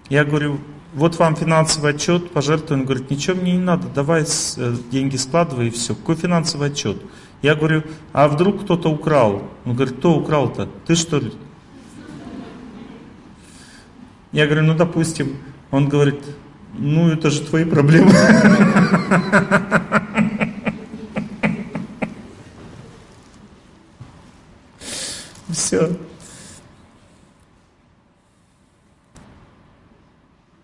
я 0.09 0.25
говорю, 0.25 0.59
вот 0.93 1.17
вам 1.19 1.35
финансовый 1.35 1.91
отчет, 1.91 2.31
пожертвование. 2.31 2.81
Он 2.81 2.85
говорит, 2.85 3.09
ничего 3.11 3.35
мне 3.39 3.53
не 3.53 3.59
надо, 3.59 3.87
давай 3.93 4.23
э, 4.23 4.75
деньги 4.91 5.17
складывай 5.17 5.67
и 5.67 5.69
все. 5.69 5.93
Какой 5.95 6.15
финансовый 6.15 6.69
отчет? 6.69 6.97
Я 7.41 7.55
говорю, 7.55 7.83
а 8.11 8.27
вдруг 8.27 8.63
кто-то 8.63 8.89
украл? 8.89 9.43
Он 9.65 9.75
говорит, 9.75 9.97
кто 9.97 10.15
украл-то? 10.15 10.67
Ты 10.85 10.95
что 10.95 11.19
ли? 11.19 11.31
Я 14.31 14.45
говорю, 14.45 14.63
ну 14.63 14.75
допустим. 14.75 15.37
Он 15.71 15.87
говорит, 15.87 16.19
ну 16.73 17.09
это 17.09 17.29
же 17.29 17.41
твои 17.41 17.65
проблемы. 17.65 18.11
Все. 25.49 25.89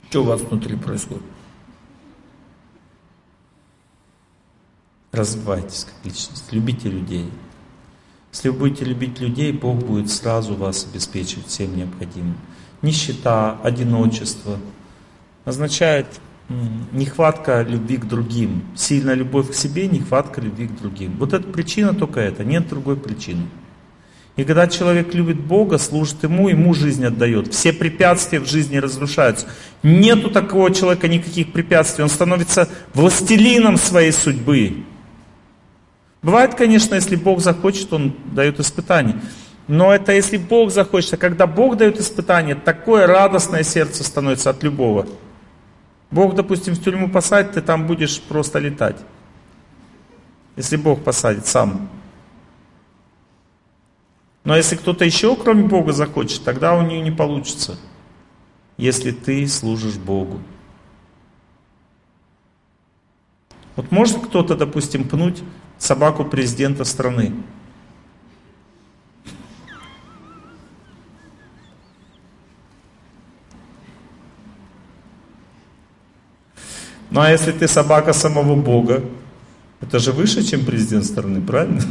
Что 0.10 0.22
у 0.22 0.26
вас 0.26 0.42
внутри 0.42 0.76
происходит? 0.76 1.24
Развивайтесь 5.12 5.86
как 5.86 6.06
личность, 6.06 6.52
любите 6.52 6.90
людей. 6.90 7.30
Если 8.34 8.50
вы 8.50 8.60
будете 8.60 8.84
любить 8.84 9.22
людей, 9.22 9.54
Бог 9.54 9.78
будет 9.78 10.12
сразу 10.12 10.56
вас 10.56 10.86
обеспечивать 10.92 11.48
всем 11.48 11.76
необходимым. 11.78 12.36
Нищета, 12.82 13.58
одиночество 13.64 14.60
означает 15.46 16.08
нехватка 16.92 17.62
любви 17.62 17.98
к 17.98 18.06
другим. 18.06 18.64
Сильная 18.76 19.16
любовь 19.16 19.52
к 19.52 19.54
себе, 19.54 19.88
нехватка 19.88 20.42
любви 20.42 20.68
к 20.68 20.78
другим. 20.78 21.16
Вот 21.18 21.34
эта 21.34 21.48
причина 21.48 21.94
только 21.94 22.20
это, 22.20 22.44
нет 22.44 22.68
другой 22.68 22.98
причины. 22.98 23.48
И 24.36 24.44
когда 24.44 24.68
человек 24.68 25.14
любит 25.14 25.40
Бога, 25.40 25.78
служит 25.78 26.24
Ему, 26.24 26.50
Ему 26.50 26.74
жизнь 26.74 27.06
отдает. 27.06 27.54
Все 27.54 27.72
препятствия 27.72 28.40
в 28.40 28.48
жизни 28.48 28.78
разрушаются. 28.78 29.48
Нету 29.82 30.30
такого 30.30 30.74
человека 30.74 31.08
никаких 31.08 31.54
препятствий. 31.54 32.04
Он 32.04 32.10
становится 32.10 32.68
властелином 32.94 33.78
своей 33.78 34.12
судьбы. 34.12 34.84
Бывает, 36.22 36.56
конечно, 36.56 36.96
если 36.96 37.16
Бог 37.16 37.40
захочет, 37.40 37.94
Он 37.94 38.14
дает 38.34 38.60
испытания. 38.60 39.22
Но 39.68 39.94
это 39.94 40.12
если 40.12 40.38
Бог 40.38 40.72
захочет. 40.72 41.14
А 41.14 41.18
когда 41.18 41.48
Бог 41.48 41.78
дает 41.78 42.00
испытание, 42.00 42.56
такое 42.56 43.08
радостное 43.08 43.64
сердце 43.64 44.04
становится 44.04 44.50
от 44.50 44.62
любого. 44.64 45.08
Бог, 46.12 46.36
допустим, 46.36 46.74
в 46.74 46.84
тюрьму 46.84 47.10
посадит, 47.10 47.54
ты 47.54 47.62
там 47.62 47.88
будешь 47.88 48.20
просто 48.22 48.60
летать. 48.60 48.98
Если 50.58 50.76
Бог 50.76 51.04
посадит 51.04 51.48
сам. 51.48 51.90
Но 54.46 54.56
если 54.56 54.76
кто-то 54.76 55.04
еще, 55.04 55.36
кроме 55.36 55.64
Бога, 55.64 55.92
захочет, 55.92 56.44
тогда 56.44 56.76
у 56.76 56.84
нее 56.84 57.02
не 57.02 57.10
получится, 57.10 57.78
если 58.78 59.12
ты 59.12 59.48
служишь 59.48 59.96
Богу. 59.96 60.40
Вот 63.76 63.92
может 63.92 64.20
кто-то, 64.20 64.56
допустим, 64.56 65.10
пнуть 65.10 65.42
собаку 65.80 66.24
президента 66.24 66.84
страны? 66.86 67.34
Ну 77.10 77.20
а 77.20 77.32
если 77.32 77.52
ты 77.52 77.68
собака 77.68 78.14
самого 78.14 78.56
Бога, 78.56 79.04
это 79.82 79.98
же 79.98 80.12
выше, 80.12 80.44
чем 80.44 80.64
президент 80.66 81.06
страны, 81.06 81.42
правильно? 81.42 81.82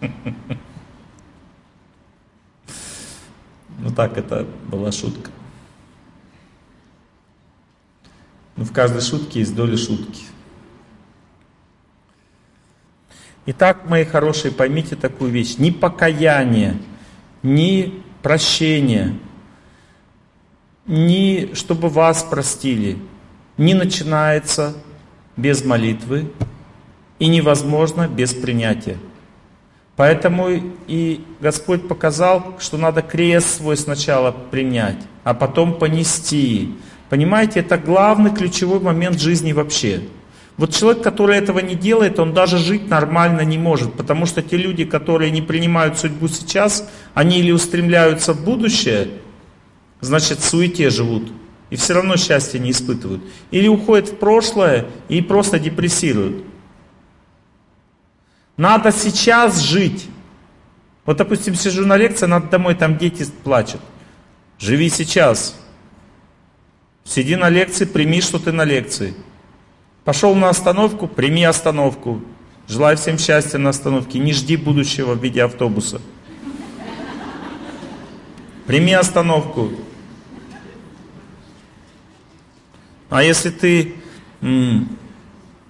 Ну 3.82 3.90
так, 3.90 4.16
это 4.16 4.46
была 4.68 4.92
шутка. 4.92 5.30
Но 8.56 8.64
в 8.64 8.72
каждой 8.72 9.02
шутке 9.02 9.40
есть 9.40 9.56
доля 9.56 9.76
шутки. 9.76 10.22
Итак, 13.46 13.88
мои 13.88 14.04
хорошие, 14.04 14.52
поймите 14.52 14.94
такую 14.94 15.32
вещь. 15.32 15.56
Ни 15.58 15.70
покаяние, 15.70 16.78
ни 17.42 18.04
прощение, 18.22 19.18
ни 20.86 21.52
чтобы 21.54 21.88
вас 21.88 22.22
простили, 22.22 22.98
не 23.56 23.74
начинается 23.74 24.76
без 25.36 25.64
молитвы 25.64 26.30
и 27.18 27.26
невозможно 27.26 28.06
без 28.06 28.32
принятия. 28.32 28.96
Поэтому 30.02 30.48
и 30.88 31.20
Господь 31.40 31.86
показал, 31.86 32.56
что 32.58 32.76
надо 32.76 33.02
крест 33.02 33.58
свой 33.58 33.76
сначала 33.76 34.32
принять, 34.32 34.96
а 35.22 35.32
потом 35.32 35.78
понести. 35.78 36.74
Понимаете, 37.08 37.60
это 37.60 37.78
главный 37.78 38.34
ключевой 38.34 38.80
момент 38.80 39.20
жизни 39.20 39.52
вообще. 39.52 40.00
Вот 40.56 40.74
человек, 40.74 41.04
который 41.04 41.36
этого 41.36 41.60
не 41.60 41.76
делает, 41.76 42.18
он 42.18 42.34
даже 42.34 42.58
жить 42.58 42.90
нормально 42.90 43.42
не 43.42 43.58
может, 43.58 43.92
потому 43.92 44.26
что 44.26 44.42
те 44.42 44.56
люди, 44.56 44.84
которые 44.84 45.30
не 45.30 45.40
принимают 45.40 45.96
судьбу 46.00 46.26
сейчас, 46.26 46.90
они 47.14 47.38
или 47.38 47.52
устремляются 47.52 48.32
в 48.34 48.42
будущее, 48.42 49.06
значит 50.00 50.40
в 50.40 50.44
суете 50.44 50.90
живут, 50.90 51.30
и 51.70 51.76
все 51.76 51.94
равно 51.94 52.16
счастья 52.16 52.58
не 52.58 52.72
испытывают, 52.72 53.22
или 53.52 53.68
уходят 53.68 54.08
в 54.08 54.16
прошлое 54.16 54.86
и 55.08 55.22
просто 55.22 55.60
депрессируют. 55.60 56.42
Надо 58.56 58.92
сейчас 58.92 59.60
жить. 59.60 60.08
Вот, 61.04 61.16
допустим, 61.16 61.54
сижу 61.54 61.86
на 61.86 61.96
лекции, 61.96 62.26
надо 62.26 62.48
домой, 62.48 62.74
там 62.74 62.96
дети 62.96 63.26
плачут. 63.42 63.80
Живи 64.58 64.88
сейчас. 64.88 65.58
Сиди 67.04 67.34
на 67.34 67.48
лекции, 67.48 67.84
прими, 67.84 68.20
что 68.20 68.38
ты 68.38 68.52
на 68.52 68.64
лекции. 68.64 69.14
Пошел 70.04 70.34
на 70.34 70.48
остановку, 70.48 71.08
прими 71.08 71.44
остановку. 71.44 72.22
Желаю 72.68 72.96
всем 72.96 73.18
счастья 73.18 73.58
на 73.58 73.70
остановке. 73.70 74.18
Не 74.18 74.32
жди 74.32 74.56
будущего 74.56 75.14
в 75.14 75.22
виде 75.22 75.42
автобуса. 75.42 76.00
Прими 78.66 78.92
остановку. 78.92 79.70
А 83.10 83.22
если 83.22 83.50
ты 83.50 83.94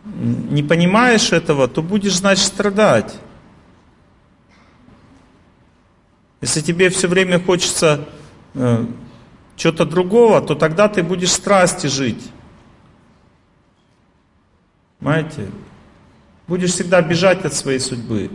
не 0.04 0.62
понимаешь 0.62 1.32
этого, 1.32 1.68
то 1.68 1.82
будешь, 1.82 2.16
значит, 2.16 2.44
страдать. 2.44 3.14
Если 6.40 6.60
тебе 6.60 6.90
все 6.90 7.06
время 7.06 7.38
хочется 7.38 8.08
э, 8.54 8.86
чего-то 9.56 9.84
другого, 9.84 10.42
то 10.42 10.56
тогда 10.56 10.88
ты 10.88 11.02
будешь 11.04 11.28
в 11.28 11.34
страсти 11.34 11.86
жить. 11.86 12.30
Понимаете? 14.98 15.50
Будешь 16.48 16.70
всегда 16.70 17.00
бежать 17.00 17.44
от 17.44 17.54
своей 17.54 17.78
судьбы. 17.78 18.30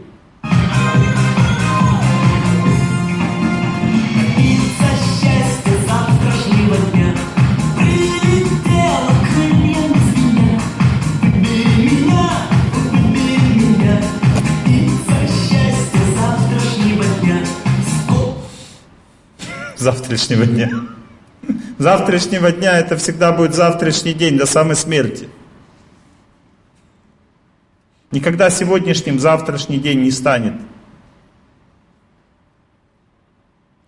Завтрашнего 19.78 20.46
дня. 20.46 20.72
Завтрашнего 21.78 22.52
дня 22.52 22.78
это 22.80 22.98
всегда 22.98 23.32
будет 23.32 23.54
завтрашний 23.54 24.14
день 24.14 24.38
до 24.38 24.46
самой 24.46 24.76
смерти. 24.76 25.30
Никогда 28.12 28.50
сегодняшним 28.50 29.20
завтрашний 29.20 29.78
день 29.78 30.02
не 30.02 30.12
станет. 30.12 30.54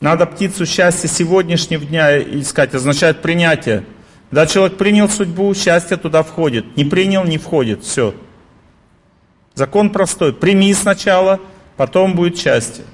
Надо 0.01 0.25
птицу 0.25 0.65
счастья 0.65 1.07
сегодняшнего 1.07 1.83
дня 1.83 2.19
искать, 2.19 2.73
означает 2.73 3.21
принятие. 3.21 3.85
Когда 4.29 4.45
человек 4.45 4.77
принял 4.77 5.09
судьбу, 5.09 5.53
счастье 5.53 5.97
туда 5.97 6.23
входит. 6.23 6.77
Не 6.77 6.85
принял, 6.85 7.23
не 7.25 7.37
входит. 7.37 7.83
Все. 7.83 8.13
Закон 9.55 9.89
простой. 9.89 10.33
Прими 10.33 10.73
сначала, 10.73 11.39
потом 11.75 12.15
будет 12.15 12.37
счастье. 12.37 12.85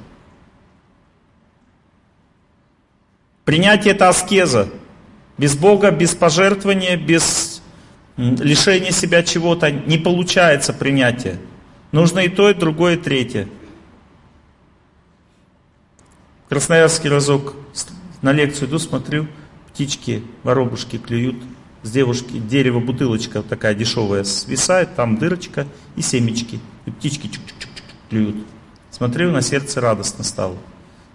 Принятие 3.46 3.94
это 3.94 4.10
аскеза. 4.10 4.70
Без 5.38 5.56
Бога, 5.56 5.92
без 5.92 6.16
пожертвования, 6.16 6.98
без 6.98 7.62
лишения 8.18 8.92
себя 8.92 9.22
чего-то 9.22 9.70
не 9.70 9.98
получается 9.98 10.74
принятие. 10.74 11.38
Нужно 11.92 12.20
и 12.20 12.30
то, 12.30 12.50
и 12.50 12.54
другое, 12.54 12.96
и 12.96 12.98
третье. 12.98 13.48
Красноярский 16.50 17.10
разок 17.10 17.54
на 18.22 18.32
лекцию 18.32 18.70
иду, 18.70 18.80
смотрю, 18.80 19.28
птички, 19.70 20.24
воробушки 20.44 20.98
клюют. 20.98 21.38
С 21.84 21.92
девушки 21.92 22.40
дерево, 22.40 22.80
бутылочка 22.80 23.44
такая 23.44 23.76
дешевая 23.76 24.24
свисает, 24.24 24.96
там 24.96 25.18
дырочка 25.18 25.68
и 25.96 26.02
семечки. 26.02 26.60
И 26.88 26.92
птички 26.92 27.28
чук-чук-чук 27.28 27.84
клюют. 28.10 28.38
Смотрю, 28.90 29.32
на 29.32 29.42
сердце 29.42 29.82
радостно 29.82 30.24
стало. 30.24 30.58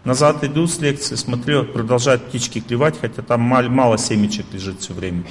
Назад 0.05 0.43
иду 0.45 0.67
с 0.67 0.79
лекции, 0.79 1.15
смотрю, 1.15 1.65
продолжают 1.65 2.27
птички 2.27 2.61
клевать, 2.61 2.99
хотя 2.99 3.21
там 3.21 3.43
мало, 3.43 3.99
семечек 3.99 4.47
лежит 4.53 4.81
все 4.81 4.95
время. 4.95 5.25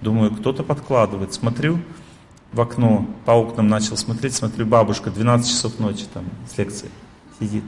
Думаю, 0.00 0.30
кто-то 0.30 0.62
подкладывает. 0.62 1.34
Смотрю 1.34 1.80
в 2.52 2.60
окно, 2.60 3.06
по 3.24 3.32
окнам 3.32 3.66
начал 3.68 3.96
смотреть, 3.96 4.34
смотрю, 4.34 4.66
бабушка, 4.66 5.10
12 5.10 5.50
часов 5.50 5.78
ночи 5.80 6.04
там 6.12 6.24
с 6.52 6.56
лекции 6.56 6.88
сидит. 7.40 7.64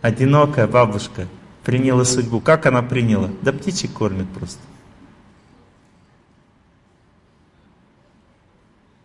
Одинокая 0.00 0.66
бабушка 0.66 1.28
приняла 1.62 2.04
судьбу. 2.04 2.40
Как 2.40 2.64
она 2.64 2.82
приняла? 2.82 3.28
Да 3.42 3.52
птичек 3.52 3.92
кормит 3.92 4.28
просто. 4.30 4.60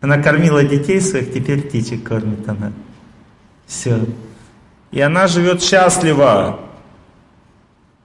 Она 0.00 0.22
кормила 0.22 0.62
детей 0.62 1.00
своих, 1.00 1.32
теперь 1.32 1.62
птичек 1.62 2.04
кормит 2.04 2.48
она. 2.48 2.72
Все. 3.66 3.98
И 4.90 5.00
она 5.00 5.26
живет 5.26 5.62
счастливо. 5.62 6.60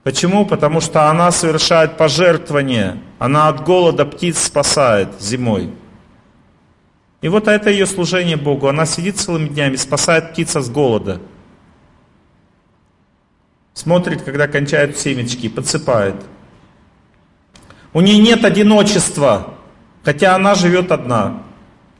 Почему? 0.02 0.44
Потому 0.44 0.80
что 0.80 1.08
она 1.10 1.30
совершает 1.30 1.96
пожертвование. 1.96 3.00
Она 3.18 3.48
от 3.48 3.62
голода 3.64 4.04
птиц 4.04 4.38
спасает 4.38 5.08
зимой. 5.20 5.72
И 7.20 7.28
вот 7.28 7.46
это 7.46 7.70
ее 7.70 7.86
служение 7.86 8.36
Богу. 8.36 8.66
Она 8.66 8.84
сидит 8.84 9.16
целыми 9.16 9.48
днями, 9.48 9.76
спасает 9.76 10.32
птица 10.32 10.60
с 10.60 10.68
голода. 10.68 11.20
Смотрит, 13.74 14.22
когда 14.22 14.48
кончают 14.48 14.98
семечки, 14.98 15.48
подсыпает. 15.48 16.16
У 17.92 18.00
нее 18.00 18.18
нет 18.18 18.44
одиночества, 18.44 19.54
хотя 20.02 20.34
она 20.34 20.54
живет 20.54 20.90
одна. 20.90 21.42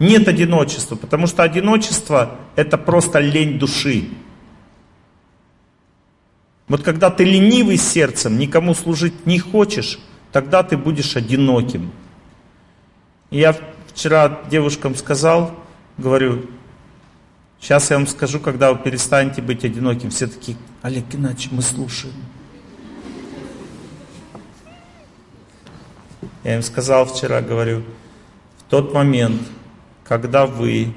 Нет 0.02 0.26
одиночества, 0.26 0.96
потому 0.96 1.28
что 1.28 1.44
одиночество 1.44 2.36
это 2.56 2.76
просто 2.76 3.20
лень 3.20 3.56
души. 3.60 4.08
Вот 6.66 6.82
когда 6.82 7.08
ты 7.08 7.22
ленивый 7.22 7.76
сердцем, 7.76 8.36
никому 8.36 8.74
служить 8.74 9.26
не 9.26 9.38
хочешь, 9.38 10.00
тогда 10.32 10.64
ты 10.64 10.76
будешь 10.76 11.14
одиноким. 11.14 11.92
Я 13.30 13.56
вчера 13.94 14.40
девушкам 14.50 14.96
сказал, 14.96 15.54
говорю, 15.98 16.46
сейчас 17.60 17.88
я 17.90 17.96
вам 17.96 18.08
скажу, 18.08 18.40
когда 18.40 18.72
вы 18.72 18.80
перестанете 18.82 19.40
быть 19.40 19.64
одиноким. 19.64 20.10
Все 20.10 20.26
такие, 20.26 20.56
Олег 20.82 21.06
Геннадьевич, 21.06 21.50
мы 21.52 21.62
слушаем. 21.62 22.16
Я 26.42 26.56
им 26.56 26.62
сказал 26.62 27.06
вчера, 27.06 27.40
говорю, 27.40 27.84
в 28.58 28.62
тот 28.68 28.92
момент, 28.92 29.40
когда 30.04 30.46
вы, 30.46 30.94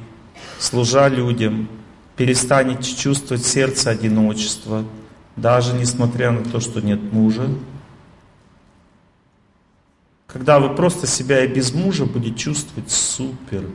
служа 0.60 1.07
людям, 1.07 1.69
перестанете 2.15 2.95
чувствовать 2.95 3.45
сердце 3.45 3.91
одиночества, 3.91 4.86
даже 5.36 5.73
несмотря 5.73 6.32
на 6.32 6.44
то, 6.44 6.60
что 6.60 6.82
нет 6.82 7.02
мужа, 7.11 7.49
когда 10.27 10.60
вы 10.60 10.76
просто 10.76 11.07
себя 11.07 11.44
и 11.45 11.48
без 11.48 11.73
мужа 11.73 12.06
будете 12.06 12.38
чувствовать 12.38 12.91
супер, 12.91 13.69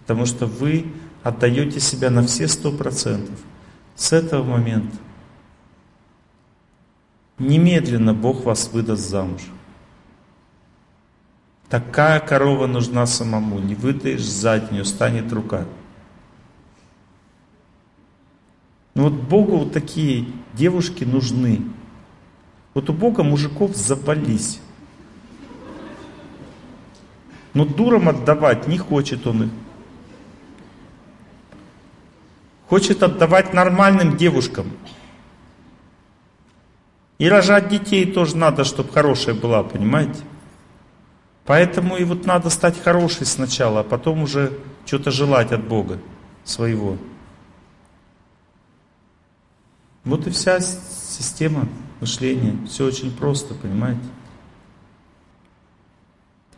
потому 0.00 0.26
что 0.26 0.46
вы 0.46 0.86
отдаете 1.22 1.78
себя 1.78 2.10
на 2.10 2.26
все 2.26 2.48
сто 2.48 2.72
процентов. 2.72 3.38
С 3.94 4.12
этого 4.12 4.42
момента 4.42 4.96
немедленно 7.38 8.14
Бог 8.14 8.44
вас 8.44 8.70
выдаст 8.72 9.08
замуж. 9.08 9.42
Такая 11.70 12.18
корова 12.18 12.66
нужна 12.66 13.06
самому. 13.06 13.60
Не 13.60 13.76
выдаешь 13.76 14.24
сзади, 14.24 14.74
не 14.74 14.80
устанет 14.80 15.32
рука. 15.32 15.66
Ну 18.96 19.04
вот 19.04 19.12
Богу 19.12 19.58
вот 19.58 19.72
такие 19.72 20.26
девушки 20.52 21.04
нужны. 21.04 21.62
Вот 22.74 22.90
у 22.90 22.92
Бога 22.92 23.22
мужиков 23.22 23.76
забались. 23.76 24.60
Но 27.54 27.64
дурам 27.64 28.08
отдавать 28.08 28.66
не 28.66 28.76
хочет 28.76 29.26
он 29.28 29.44
их. 29.44 29.50
Хочет 32.68 33.02
отдавать 33.04 33.54
нормальным 33.54 34.16
девушкам. 34.16 34.72
И 37.18 37.28
рожать 37.28 37.68
детей 37.68 38.10
тоже 38.10 38.36
надо, 38.36 38.64
чтобы 38.64 38.92
хорошая 38.92 39.36
была, 39.36 39.62
понимаете? 39.62 40.20
Поэтому 41.46 41.96
и 41.96 42.04
вот 42.04 42.26
надо 42.26 42.50
стать 42.50 42.80
хорошей 42.80 43.26
сначала, 43.26 43.80
а 43.80 43.84
потом 43.84 44.22
уже 44.22 44.58
что-то 44.86 45.10
желать 45.10 45.52
от 45.52 45.66
Бога 45.66 45.98
своего. 46.44 46.96
Вот 50.04 50.26
и 50.26 50.30
вся 50.30 50.60
система 50.60 51.68
мышления. 52.00 52.56
Все 52.66 52.86
очень 52.86 53.14
просто, 53.14 53.54
понимаете? 53.54 54.00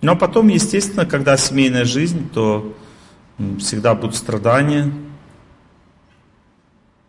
Но 0.00 0.16
потом, 0.16 0.48
естественно, 0.48 1.06
когда 1.06 1.36
семейная 1.36 1.84
жизнь, 1.84 2.28
то 2.30 2.74
всегда 3.58 3.94
будут 3.94 4.16
страдания. 4.16 4.92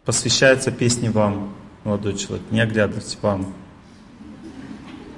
Посвящается 0.05 0.71
песне 0.71 1.09
вам, 1.09 1.53
молодой 1.83 2.15
человек. 2.15 2.45
Не 2.51 2.61
оглядывайте 2.61 3.17
вам. 3.21 3.53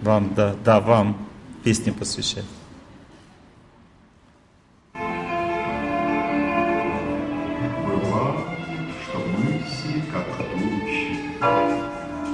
Вам, 0.02 0.34
да, 0.36 0.56
да, 0.64 0.80
вам 0.80 1.28
песни 1.66 1.90
посвящать. 1.90 2.46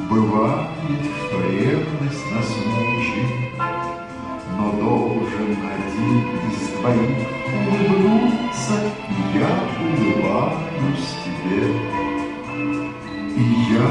Бывает, 0.09 1.05
что 1.15 1.41
ревность 1.49 2.25
нас 2.33 2.49
мучит, 2.65 3.31
Но 4.57 4.65
должен 4.73 5.51
один 5.75 6.17
из 6.51 6.59
двоих 6.77 7.29
улыбнуться, 7.69 8.75
я 9.33 9.51
улыбаюсь 9.79 11.11
тебе. 11.23 11.61
И 13.37 13.43
я 13.71 13.89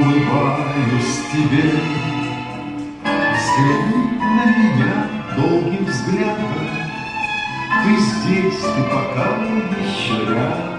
улыбаюсь 0.00 1.16
тебе. 1.30 1.66
Взгляни 3.36 3.97
на 4.38 4.46
меня 4.56 4.94
долгим 5.36 5.84
взглядом, 5.84 6.52
Ты 7.84 7.90
здесь, 7.98 8.60
ты 8.60 8.82
пока 8.84 9.28
еще 9.80 10.16
рядом. 10.32 10.78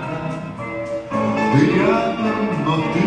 Ты 1.51 1.59
рядом, 1.75 2.39
но 2.65 2.73
ты 2.93 3.05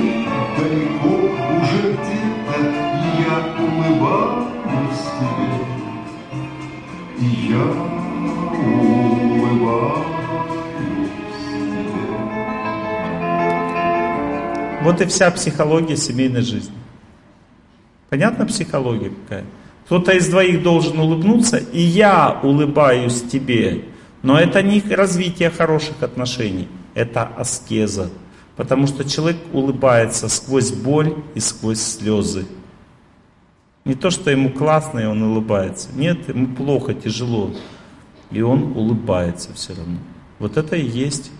далеко 0.58 1.14
уже 1.58 1.80
где-то, 1.92 2.56
и 2.58 3.08
я 3.22 3.36
улыбаюсь 3.58 5.04
тебе, 5.18 5.52
и 7.18 7.26
я. 7.52 7.66
Вот 14.82 15.00
и 15.00 15.06
вся 15.06 15.30
психология 15.30 15.96
семейной 15.96 16.42
жизни. 16.42 16.74
Понятна 18.10 18.44
психология 18.44 19.10
какая? 19.10 19.44
Кто-то 19.86 20.12
из 20.12 20.28
двоих 20.28 20.62
должен 20.62 20.98
улыбнуться, 20.98 21.59
и 21.59 21.80
я 21.80 22.40
улыбаюсь 22.42 23.22
тебе. 23.22 23.84
Но 24.22 24.38
это 24.38 24.62
не 24.62 24.80
развитие 24.80 25.50
хороших 25.50 26.02
отношений, 26.02 26.68
это 26.94 27.24
аскеза. 27.24 28.10
Потому 28.56 28.86
что 28.86 29.09
человек 29.09 29.38
улыбается 29.52 30.28
сквозь 30.28 30.70
боль 30.70 31.14
и 31.34 31.40
сквозь 31.40 31.80
слезы. 31.80 32.46
Не 33.84 33.94
то, 33.94 34.10
что 34.10 34.30
ему 34.30 34.50
классно, 34.50 35.00
и 35.00 35.06
он 35.06 35.22
улыбается. 35.22 35.88
Нет, 35.96 36.28
ему 36.28 36.54
плохо, 36.54 36.94
тяжело. 36.94 37.50
И 38.30 38.40
он 38.40 38.76
улыбается 38.76 39.52
все 39.54 39.74
равно. 39.74 39.98
Вот 40.38 40.56
это 40.56 40.76
и 40.76 40.86
есть 40.86 41.32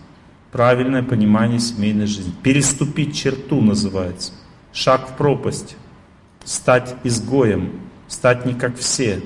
правильное 0.51 1.03
понимание 1.03 1.59
семейной 1.59 2.05
жизни. 2.05 2.33
Переступить 2.43 3.15
черту 3.15 3.61
называется. 3.61 4.33
Шаг 4.73 5.09
в 5.09 5.17
пропасть. 5.17 5.77
Стать 6.43 6.95
изгоем. 7.03 7.79
Стать 8.13 8.45
не 8.45 8.53
как 8.53 8.77
все. 8.77 9.23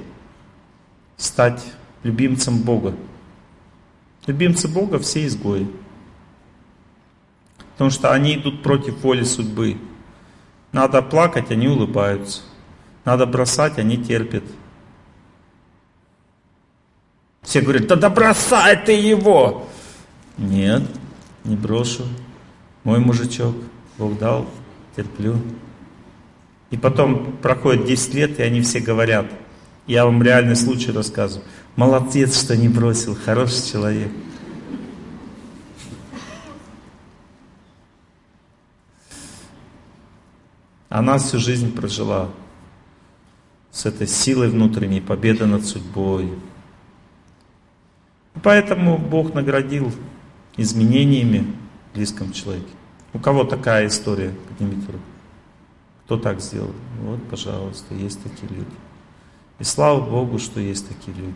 Стать 1.18 1.61
любимцем 2.03 2.61
Бога. 2.61 2.95
Любимцы 4.27 4.69
Бога 4.69 4.97
все 4.97 5.27
изгои. 5.27 5.68
Потому 7.73 7.89
что 7.89 8.14
они 8.14 8.35
идут 8.35 8.64
против 8.64 9.03
воли 9.03 9.23
судьбы. 9.23 9.77
Надо 10.72 11.01
плакать, 11.01 11.51
они 11.51 11.68
улыбаются. 11.68 12.43
Надо 13.03 13.26
бросать, 13.26 13.77
они 13.77 13.97
терпят. 13.97 14.45
Все 17.41 17.59
говорят, 17.59 17.88
да 17.88 17.97
да 17.97 18.09
бросай 18.09 18.77
ты 18.85 18.93
его! 18.93 19.68
Нет, 20.38 20.84
не 21.43 21.57
брошу. 21.57 22.05
Мой 22.85 22.99
мужичок, 22.99 23.53
Бог 23.97 24.18
дал, 24.18 24.47
терплю. 24.95 25.35
И 26.69 26.77
потом 26.77 27.38
проходит 27.38 27.85
10 27.85 28.14
лет, 28.14 28.39
и 28.39 28.44
они 28.44 28.61
все 28.61 28.80
говорят, 28.80 29.26
я 29.85 30.06
вам 30.06 30.22
реальный 30.22 30.56
случай 30.56 30.91
рассказываю. 30.91 31.45
Молодец, 31.77 32.41
что 32.41 32.57
не 32.57 32.68
бросил, 32.68 33.15
хороший 33.15 33.65
человек. 33.72 34.11
Она 40.89 41.18
всю 41.19 41.38
жизнь 41.38 41.73
прожила 41.73 42.30
с 43.72 43.85
этой 43.85 44.07
силой 44.07 44.49
внутренней, 44.49 44.99
победа 44.99 45.45
над 45.45 45.65
судьбой. 45.65 46.34
Поэтому 48.44 48.98
Бог 48.98 49.34
наградил 49.34 49.91
изменениями 50.57 51.53
в 51.91 51.95
близком 51.95 52.34
человеке. 52.34 52.68
У 53.14 53.19
кого 53.19 53.44
такая 53.44 53.88
история? 53.88 54.34
Поднимите 54.49 54.88
руку. 54.88 55.16
Кто 56.07 56.15
так 56.15 56.39
сделал? 56.39 56.71
Вот, 57.01 57.19
пожалуйста, 57.29 57.93
есть 57.93 58.23
такие 58.23 58.47
люди. 58.47 58.71
И 59.59 59.65
слава 59.65 59.99
Богу, 59.99 60.39
что 60.39 60.61
есть 60.61 60.88
такие 60.88 61.11
люди. 61.17 61.35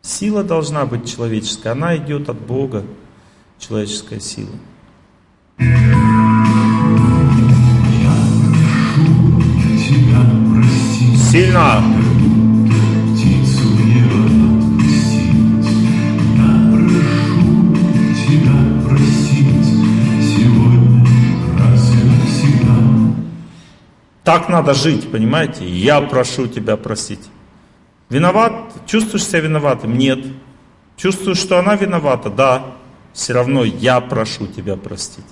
Сила 0.00 0.44
должна 0.44 0.86
быть 0.86 1.12
человеческая, 1.12 1.70
она 1.70 1.96
идет 1.96 2.28
от 2.28 2.40
Бога, 2.40 2.84
человеческая 3.58 4.20
сила. 4.20 4.54
Сильно! 11.32 11.99
Так 24.24 24.48
надо 24.48 24.74
жить, 24.74 25.10
понимаете? 25.10 25.68
Я 25.68 26.00
прошу 26.00 26.46
тебя 26.46 26.76
простить. 26.76 27.20
Виноват? 28.10 28.52
Чувствуешь 28.86 29.24
себя 29.24 29.40
виноватым? 29.40 29.96
Нет. 29.96 30.24
Чувствуешь, 30.96 31.38
что 31.38 31.58
она 31.58 31.76
виновата? 31.76 32.28
Да. 32.28 32.74
Все 33.12 33.32
равно 33.32 33.64
я 33.64 34.00
прошу 34.00 34.46
тебя 34.46 34.76
простить. 34.76 35.24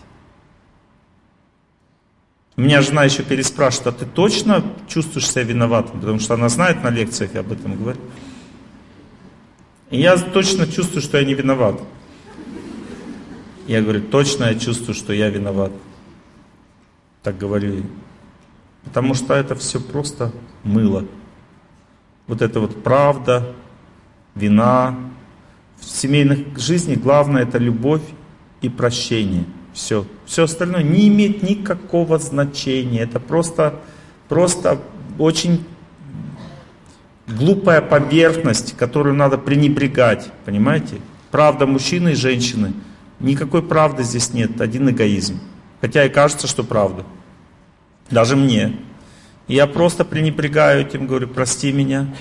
Меня 2.56 2.82
жена 2.82 3.04
еще 3.04 3.22
переспрашивает, 3.22 3.86
а 3.86 3.92
ты 3.92 4.06
точно 4.06 4.64
чувствуешь 4.88 5.30
себя 5.30 5.44
виноватым? 5.44 6.00
Потому 6.00 6.18
что 6.18 6.34
она 6.34 6.48
знает 6.48 6.82
на 6.82 6.90
лекциях, 6.90 7.34
я 7.34 7.40
об 7.40 7.52
этом 7.52 7.76
говорю. 7.76 8.00
Я 9.90 10.16
точно 10.18 10.66
чувствую, 10.66 11.02
что 11.02 11.18
я 11.18 11.24
не 11.24 11.34
виноват. 11.34 11.80
Я 13.68 13.80
говорю, 13.80 14.02
точно 14.02 14.46
я 14.46 14.54
чувствую, 14.54 14.94
что 14.94 15.12
я 15.12 15.30
виноват. 15.30 15.72
Так 17.22 17.38
говорю. 17.38 17.84
Потому 18.88 19.12
что 19.12 19.34
это 19.34 19.54
все 19.54 19.80
просто 19.80 20.32
мыло. 20.64 21.04
Вот 22.26 22.40
это 22.40 22.58
вот 22.58 22.82
правда, 22.82 23.54
вина. 24.34 24.96
В 25.78 25.84
семейной 25.84 26.46
жизни 26.56 26.94
главное 26.94 27.42
это 27.42 27.58
любовь 27.58 28.00
и 28.62 28.70
прощение. 28.70 29.44
Все. 29.74 30.06
Все 30.24 30.44
остальное 30.44 30.82
не 30.82 31.08
имеет 31.08 31.42
никакого 31.42 32.18
значения. 32.18 33.00
Это 33.00 33.20
просто, 33.20 33.74
просто 34.26 34.80
очень 35.18 35.66
глупая 37.26 37.82
поверхность, 37.82 38.74
которую 38.74 39.14
надо 39.14 39.36
пренебрегать. 39.36 40.32
Понимаете? 40.46 40.96
Правда 41.30 41.66
мужчины 41.66 42.12
и 42.12 42.14
женщины. 42.14 42.72
Никакой 43.20 43.62
правды 43.62 44.02
здесь 44.02 44.32
нет. 44.32 44.62
Один 44.62 44.88
эгоизм. 44.88 45.38
Хотя 45.82 46.06
и 46.06 46.08
кажется, 46.08 46.46
что 46.46 46.64
правда. 46.64 47.04
Даже 48.10 48.36
мне. 48.36 48.76
Я 49.46 49.66
просто 49.66 50.04
пренебрегаю 50.04 50.82
этим, 50.82 51.06
говорю, 51.06 51.28
прости 51.28 51.72
меня. 51.72 52.14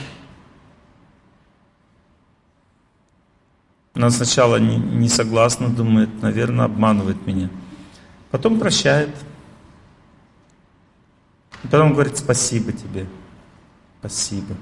Она 3.94 4.10
сначала 4.12 4.58
не, 4.58 4.78
не 4.78 5.10
согласна, 5.10 5.70
думает, 5.70 6.22
наверное, 6.22 6.66
обманывает 6.66 7.26
меня. 7.26 7.50
Потом 8.32 8.60
прощает. 8.60 9.10
Потом 11.64 11.94
говорит, 11.94 12.18
спасибо 12.18 12.72
тебе. 12.72 13.08
Спасибо. 14.00 14.56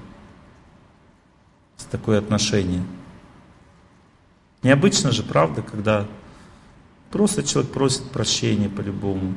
С 1.77 1.83
такое 1.83 2.19
отношение. 2.19 2.83
Необычно 4.63 5.11
же, 5.11 5.21
правда, 5.21 5.61
когда 5.61 6.07
просто 7.11 7.43
человек 7.43 7.71
просит 7.71 8.09
прощения 8.09 8.69
по-любому. 8.69 9.35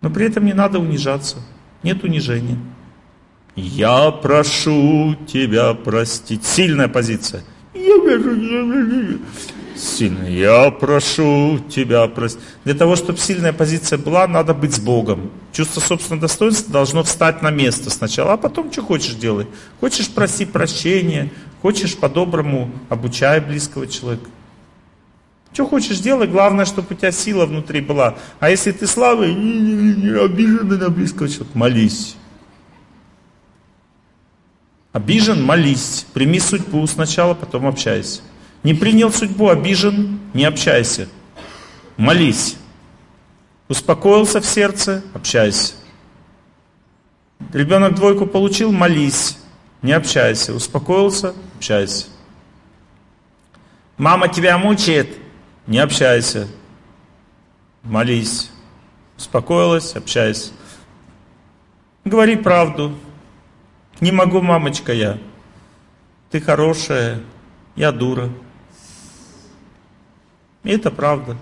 Но 0.00 0.10
при 0.10 0.26
этом 0.26 0.44
не 0.44 0.52
надо 0.52 0.78
унижаться. 0.78 1.36
Нет 1.82 2.04
унижения. 2.04 2.58
Я 3.56 4.10
прошу 4.10 5.16
тебя 5.26 5.74
простить. 5.74 6.44
Сильная 6.44 6.88
позиция. 6.88 7.42
Сильная. 9.76 10.30
Я 10.30 10.70
прошу 10.70 11.58
тебя 11.68 12.06
простить. 12.06 12.42
Для 12.64 12.74
того, 12.74 12.96
чтобы 12.96 13.18
сильная 13.18 13.52
позиция 13.52 13.98
была, 13.98 14.26
надо 14.26 14.54
быть 14.54 14.74
с 14.74 14.78
Богом. 14.78 15.30
Чувство 15.52 15.80
собственного 15.80 16.22
достоинства 16.22 16.72
должно 16.72 17.02
встать 17.02 17.42
на 17.42 17.50
место 17.50 17.90
сначала, 17.90 18.34
а 18.34 18.36
потом 18.36 18.72
что 18.72 18.82
хочешь 18.82 19.14
делай. 19.14 19.46
Хочешь 19.80 20.08
проси 20.08 20.44
прощения, 20.44 21.30
хочешь 21.62 21.96
по-доброму 21.96 22.70
обучай 22.88 23.40
близкого 23.40 23.86
человека. 23.86 24.28
Что 25.58 25.66
хочешь 25.66 25.98
делай, 25.98 26.28
главное, 26.28 26.64
чтобы 26.64 26.86
у 26.92 26.94
тебя 26.94 27.10
сила 27.10 27.44
внутри 27.44 27.80
была. 27.80 28.16
А 28.38 28.48
если 28.48 28.70
ты 28.70 28.86
слабый, 28.86 29.34
не, 29.34 29.58
не, 29.58 29.94
не, 30.04 30.10
обиженный 30.16 30.78
на 30.78 30.88
близкого 30.88 31.28
человека, 31.28 31.58
молись. 31.58 32.14
Обижен, 34.92 35.42
молись. 35.42 36.06
Прими 36.14 36.38
судьбу 36.38 36.86
сначала, 36.86 37.34
потом 37.34 37.66
общайся. 37.66 38.20
Не 38.62 38.72
принял 38.72 39.10
судьбу, 39.10 39.48
обижен, 39.48 40.20
не 40.32 40.44
общайся. 40.44 41.08
Молись. 41.96 42.54
Успокоился 43.68 44.40
в 44.40 44.46
сердце, 44.46 45.02
общайся. 45.12 45.74
Ребенок 47.52 47.96
двойку 47.96 48.26
получил, 48.26 48.70
молись. 48.70 49.36
Не 49.82 49.90
общайся. 49.90 50.54
Успокоился, 50.54 51.34
общайся. 51.56 52.06
Мама 53.96 54.28
тебя 54.28 54.56
мучает, 54.56 55.18
не 55.68 55.78
общайся. 55.78 56.48
Молись. 57.84 58.50
Успокоилась, 59.16 59.94
общайся. 59.94 60.50
Говори 62.04 62.36
правду. 62.36 62.94
Не 64.00 64.10
могу, 64.10 64.40
мамочка, 64.40 64.92
я. 64.92 65.18
Ты 66.30 66.40
хорошая, 66.40 67.20
я 67.76 67.92
дура. 67.92 68.30
И 70.64 70.70
это 70.70 70.90
правда. 70.90 71.36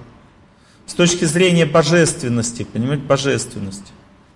С 0.86 0.94
точки 0.94 1.24
зрения 1.24 1.66
божественности, 1.66 2.64
понимаете, 2.64 3.04
божественности. 3.04 3.92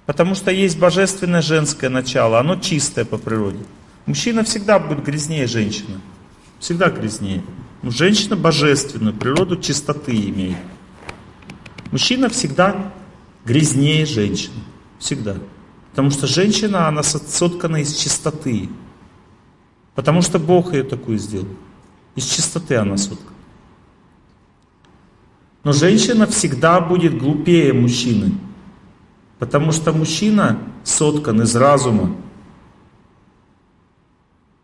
Потому 0.06 0.34
что 0.34 0.50
есть 0.50 0.78
божественное 0.78 1.42
женское 1.42 1.90
начало, 1.90 2.38
оно 2.38 2.56
чистое 2.56 3.04
по 3.04 3.18
природе. 3.18 3.64
Мужчина 4.06 4.44
всегда 4.44 4.78
будет 4.78 5.04
грязнее 5.04 5.46
женщины. 5.46 6.00
Всегда 6.58 6.90
грязнее. 6.90 7.42
Но 7.82 7.90
женщина 7.90 8.36
божественную 8.36 9.14
природу 9.14 9.56
чистоты 9.56 10.14
имеет. 10.14 10.58
Мужчина 11.90 12.28
всегда 12.28 12.92
грязнее 13.44 14.06
женщины. 14.06 14.62
Всегда. 14.98 15.36
Потому 15.90 16.10
что 16.10 16.26
женщина, 16.26 16.88
она 16.88 17.02
соткана 17.02 17.78
из 17.78 17.94
чистоты. 17.94 18.68
Потому 19.94 20.22
что 20.22 20.38
Бог 20.38 20.72
ее 20.72 20.84
такую 20.84 21.18
сделал. 21.18 21.48
Из 22.14 22.24
чистоты 22.24 22.76
она 22.76 22.96
сотка. 22.96 23.32
Но 25.64 25.72
женщина 25.72 26.26
всегда 26.26 26.80
будет 26.80 27.18
глупее 27.18 27.72
мужчины. 27.72 28.32
Потому 29.38 29.72
что 29.72 29.92
мужчина 29.92 30.58
соткан 30.84 31.42
из 31.42 31.56
разума. 31.56 32.14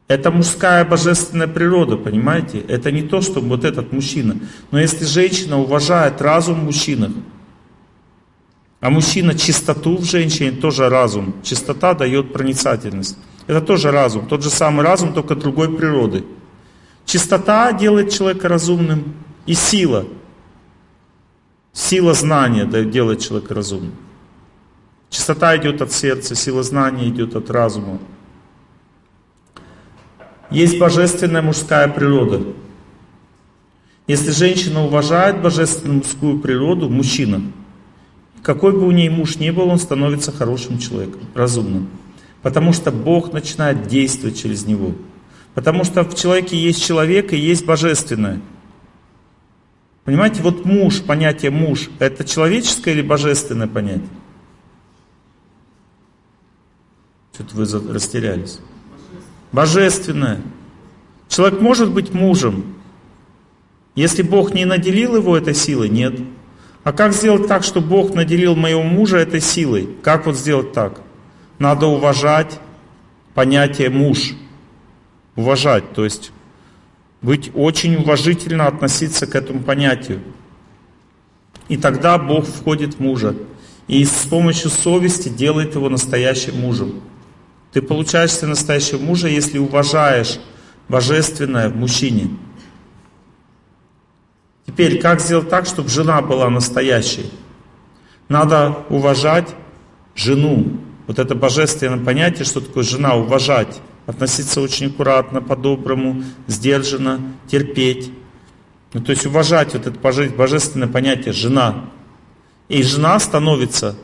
Это 0.08 0.30
мужская 0.30 0.84
божественная 0.84 1.48
природа, 1.48 1.96
понимаете? 1.96 2.60
Это 2.60 2.92
не 2.92 3.02
то, 3.02 3.20
что 3.20 3.40
вот 3.40 3.64
этот 3.64 3.92
мужчина. 3.92 4.38
Но 4.70 4.78
если 4.78 5.04
женщина 5.04 5.58
уважает 5.58 6.22
разум 6.22 6.60
в 6.60 6.64
мужчинах, 6.64 7.10
а 8.80 8.90
мужчина 8.90 9.36
чистоту 9.36 9.96
в 9.96 10.04
женщине, 10.04 10.52
тоже 10.52 10.88
разум. 10.88 11.34
Чистота 11.42 11.94
дает 11.94 12.32
проницательность. 12.32 13.16
Это 13.48 13.60
тоже 13.60 13.90
разум. 13.90 14.26
Тот 14.26 14.44
же 14.44 14.50
самый 14.50 14.84
разум, 14.84 15.12
только 15.12 15.34
другой 15.34 15.76
природы. 15.76 16.24
Чистота 17.04 17.72
делает 17.72 18.10
человека 18.12 18.48
разумным. 18.48 19.14
И 19.46 19.54
сила. 19.54 20.06
Сила 21.72 22.14
знания 22.14 22.64
делает 22.64 23.20
человека 23.20 23.54
разумным. 23.54 23.94
Чистота 25.10 25.56
идет 25.56 25.82
от 25.82 25.92
сердца, 25.92 26.34
сила 26.34 26.62
знания 26.62 27.08
идет 27.08 27.36
от 27.36 27.50
разума. 27.50 27.98
Есть 30.51 30.78
божественная 30.78 31.43
мужская 31.43 31.89
природа. 31.89 32.43
Если 34.06 34.31
женщина 34.31 34.85
уважает 34.85 35.43
божественную 35.43 35.98
мужскую 35.98 36.39
природу, 36.39 36.89
мужчина, 36.89 37.43
какой 38.43 38.73
бы 38.73 38.86
у 38.86 38.93
ней 38.93 39.09
муж 39.09 39.36
ни 39.36 39.51
был, 39.51 39.68
он 39.68 39.78
становится 39.81 40.31
хорошим 40.31 40.78
человеком, 40.78 41.23
разумным. 41.35 41.89
Потому 42.43 42.73
что 42.73 42.93
Бог 42.93 43.32
начинает 43.32 43.89
действовать 43.89 44.40
через 44.40 44.66
него. 44.66 44.93
Потому 45.55 45.82
что 45.82 46.05
в 46.05 46.14
человеке 46.14 46.56
есть 46.56 46.85
человек 46.85 47.32
и 47.32 47.36
есть 47.36 47.66
божественное. 47.66 48.40
Понимаете, 50.05 50.43
вот 50.43 50.64
муж, 50.64 51.02
понятие 51.02 51.51
муж, 51.51 51.90
это 51.98 52.24
человеческое 52.24 52.93
или 52.93 53.02
божественное 53.02 53.66
понятие? 53.66 54.06
Что-то 57.35 57.56
вы 57.56 57.93
растерялись. 57.93 58.60
Божественное. 59.52 60.40
Человек 61.28 61.60
может 61.60 61.90
быть 61.90 62.12
мужем. 62.12 62.77
Если 63.94 64.23
Бог 64.23 64.52
не 64.52 64.64
наделил 64.64 65.16
его 65.16 65.36
этой 65.36 65.55
силой, 65.55 65.89
нет. 65.89 66.14
А 66.85 66.93
как 66.93 67.12
сделать 67.12 67.48
так, 67.48 67.64
чтобы 67.64 67.89
Бог 67.89 68.14
наделил 68.14 68.55
моего 68.55 68.82
мужа 68.82 69.16
этой 69.16 69.40
силой? 69.40 69.89
Как 70.02 70.27
вот 70.27 70.36
сделать 70.36 70.73
так? 70.73 71.01
Надо 71.59 71.86
уважать 71.86 72.60
понятие 73.35 73.90
муж. 73.90 74.35
Уважать, 75.35 75.93
то 75.93 76.05
есть 76.05 76.32
быть 77.23 77.51
очень 77.55 77.97
уважительно 77.97 78.66
относиться 78.66 79.27
к 79.27 79.35
этому 79.35 79.60
понятию. 79.60 80.23
И 81.68 81.77
тогда 81.77 82.18
Бог 82.18 82.47
входит 82.47 82.94
в 82.94 83.01
мужа. 83.01 83.35
И 83.89 84.05
с 84.05 84.27
помощью 84.31 84.70
совести 84.70 85.28
делает 85.28 85.74
его 85.74 85.89
настоящим 85.89 86.60
мужем. 86.60 87.01
Ты 87.77 87.82
получаешься 87.82 88.47
настоящего 88.47 88.98
мужа, 88.98 89.28
если 89.28 89.59
уважаешь 89.59 90.39
божественное 90.89 91.69
в 91.69 91.77
мужчине. 91.77 92.31
Теперь, 94.66 94.98
как 94.98 95.20
сделать 95.20 95.51
так, 95.51 95.66
чтобы 95.66 95.90
жена 95.90 96.23
была 96.23 96.48
настоящей? 96.48 97.31
Надо 98.31 98.78
уважать 98.89 99.55
жену. 100.15 100.81
Вот 101.07 101.19
это 101.19 101.35
божественное 101.35 102.03
понятие, 102.03 102.47
что 102.47 102.62
такое 102.62 102.82
жена, 102.82 103.15
уважать. 103.15 103.82
Относиться 104.07 104.62
очень 104.62 104.86
аккуратно, 104.86 105.43
по-доброму, 105.43 106.23
сдержанно, 106.47 107.20
терпеть. 107.47 108.11
Ну, 108.94 109.03
то 109.03 109.11
есть 109.11 109.27
уважать 109.27 109.74
вот 109.74 109.86
это 109.86 109.98
божественное 110.35 110.89
понятие 110.89 111.35
жена. 111.35 111.90
И 112.70 112.82
жена 112.82 113.19
становится 113.19 113.97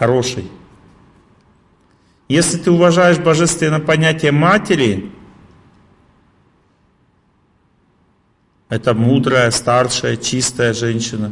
хорошей. 0.00 0.50
Если 2.34 2.58
ты 2.58 2.72
уважаешь 2.72 3.18
божественное 3.18 3.78
понятие 3.78 4.32
матери, 4.32 5.12
это 8.68 8.92
мудрая, 8.92 9.52
старшая, 9.52 10.16
чистая 10.16 10.72
женщина, 10.72 11.30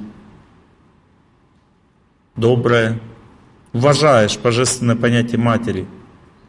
добрая. 2.37 3.01
Уважаешь 3.73 4.39
божественное 4.39 4.95
понятие 4.95 5.41
матери, 5.41 5.89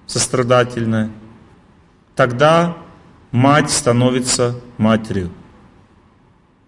сострадательная. 0.05 1.09
Тогда 2.15 2.77
мать 3.31 3.71
становится 3.71 4.61
матерью. 4.77 5.31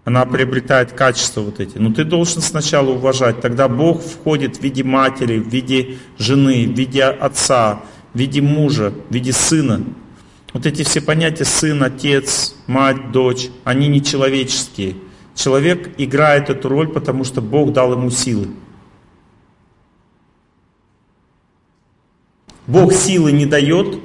Она 0.06 0.24
приобретает 0.24 0.92
качества 0.92 1.40
вот 1.40 1.58
эти. 1.58 1.78
Но 1.78 1.92
ты 1.92 2.04
должен 2.04 2.40
сначала 2.40 2.90
уважать. 2.90 3.40
Тогда 3.40 3.66
Бог 3.66 4.00
входит 4.00 4.56
в 4.56 4.62
виде 4.62 4.84
матери, 4.84 5.40
в 5.40 5.48
виде 5.48 5.96
жены, 6.16 6.64
в 6.68 6.78
виде 6.78 7.02
отца, 7.02 7.80
в 8.14 8.18
виде 8.18 8.40
мужа, 8.40 8.92
в 9.10 9.12
виде 9.12 9.32
сына. 9.32 9.82
Вот 10.52 10.64
эти 10.64 10.84
все 10.84 11.00
понятия 11.00 11.44
сын, 11.44 11.82
отец, 11.82 12.54
мать, 12.68 13.10
дочь, 13.10 13.48
они 13.64 13.88
не 13.88 14.00
человеческие. 14.00 14.94
Человек 15.34 15.90
играет 15.98 16.50
эту 16.50 16.68
роль, 16.68 16.86
потому 16.86 17.24
что 17.24 17.40
Бог 17.40 17.72
дал 17.72 17.92
ему 17.92 18.10
силы. 18.10 18.46
Бог 22.68 22.92
силы 22.92 23.32
не 23.32 23.44
дает, 23.44 23.98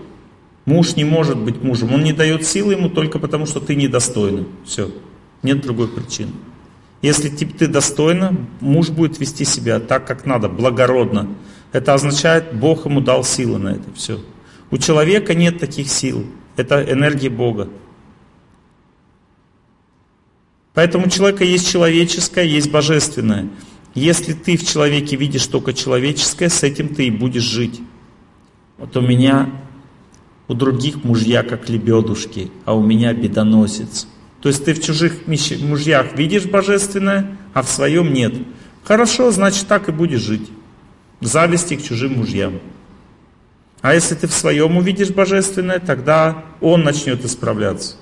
муж 0.66 0.96
не 0.96 1.04
может 1.04 1.38
быть 1.38 1.62
мужем. 1.62 1.94
Он 1.94 2.04
не 2.04 2.12
дает 2.12 2.44
силы 2.44 2.74
ему 2.74 2.90
только 2.90 3.20
потому, 3.20 3.46
что 3.46 3.60
ты 3.60 3.76
недостойный. 3.76 4.48
Все. 4.66 4.90
Нет 5.44 5.62
другой 5.62 5.88
причины. 5.88 6.32
Если 7.02 7.30
ты 7.30 7.68
достойно, 7.68 8.36
муж 8.60 8.90
будет 8.90 9.20
вести 9.20 9.44
себя 9.44 9.80
так, 9.80 10.06
как 10.06 10.26
надо, 10.26 10.50
благородно. 10.50 11.30
Это 11.72 11.94
означает, 11.94 12.54
Бог 12.54 12.86
ему 12.86 13.02
дал 13.02 13.24
силы 13.24 13.58
на 13.58 13.70
это 13.70 13.92
все. 13.96 14.20
У 14.70 14.78
человека 14.78 15.34
нет 15.34 15.60
таких 15.60 15.90
сил. 15.90 16.26
Это 16.58 16.84
энергия 16.84 17.30
Бога. 17.30 17.70
Поэтому 20.74 21.08
у 21.08 21.10
человека 21.10 21.44
есть 21.44 21.70
человеческое, 21.70 22.46
есть 22.46 22.72
божественное. 22.72 23.50
Если 23.94 24.34
ты 24.34 24.56
в 24.56 24.66
человеке 24.66 25.16
видишь 25.16 25.48
только 25.48 25.74
человеческое, 25.74 26.50
с 26.50 26.64
этим 26.64 26.90
ты 26.90 27.08
и 27.08 27.12
будешь 27.12 27.44
жить. 27.44 27.82
Вот 28.78 28.96
у 28.96 29.02
меня, 29.02 29.50
у 30.48 30.54
других 30.54 31.04
мужья 31.04 31.44
как 31.44 31.68
лебедушки, 31.68 32.52
а 32.64 32.74
у 32.74 32.84
меня 32.84 33.14
бедоносец. 33.14 34.08
То 34.42 34.50
есть 34.50 34.66
ты 34.66 34.74
в 34.74 34.82
чужих 34.82 35.28
мужьях 35.28 36.18
видишь 36.18 36.46
божественное, 36.46 37.38
а 37.54 37.62
в 37.62 37.70
своем 37.70 38.12
нет. 38.12 38.34
Хорошо, 38.84 39.30
значит 39.32 39.68
так 39.68 39.88
и 39.88 39.92
будешь 39.92 40.22
жить. 40.22 40.50
В 41.20 41.28
зависти 41.28 41.76
к 41.76 41.84
чужим 41.84 42.18
мужьям. 42.18 42.60
А 43.82 43.94
если 43.94 44.16
ты 44.16 44.28
в 44.28 44.34
своем 44.34 44.78
увидишь 44.78 45.12
божественное, 45.12 45.80
тогда 45.80 46.44
он 46.60 46.84
начнет 46.84 47.24
исправляться. 47.24 47.96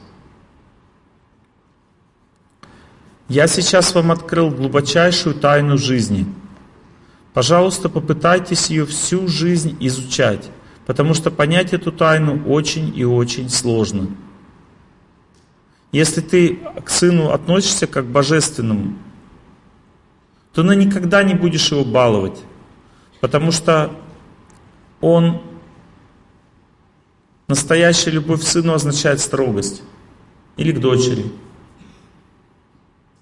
Я 3.27 3.47
сейчас 3.47 3.93
вам 3.93 4.11
открыл 4.11 4.49
глубочайшую 4.49 5.35
тайну 5.35 5.77
жизни. 5.77 6.25
Пожалуйста, 7.33 7.89
попытайтесь 7.89 8.69
ее 8.69 8.85
всю 8.85 9.27
жизнь 9.27 9.77
изучать, 9.81 10.49
потому 10.85 11.13
что 11.13 11.31
понять 11.31 11.73
эту 11.73 11.91
тайну 11.91 12.43
очень 12.47 12.97
и 12.97 13.03
очень 13.03 13.49
сложно. 13.49 14.07
Если 15.91 16.21
ты 16.21 16.55
к 16.83 16.89
сыну 16.89 17.31
относишься 17.31 17.87
как 17.87 18.05
к 18.05 18.09
божественному, 18.09 18.95
то 20.53 20.63
ты 20.63 20.75
никогда 20.75 21.23
не 21.23 21.33
будешь 21.33 21.71
его 21.71 21.83
баловать, 21.83 22.39
потому 23.21 23.51
что 23.51 23.91
он 25.01 25.41
настоящая 27.47 28.11
любовь 28.11 28.41
к 28.41 28.47
сыну 28.47 28.73
означает 28.73 29.19
строгость 29.19 29.81
или 30.57 30.71
к 30.71 30.79
дочери. 30.79 31.31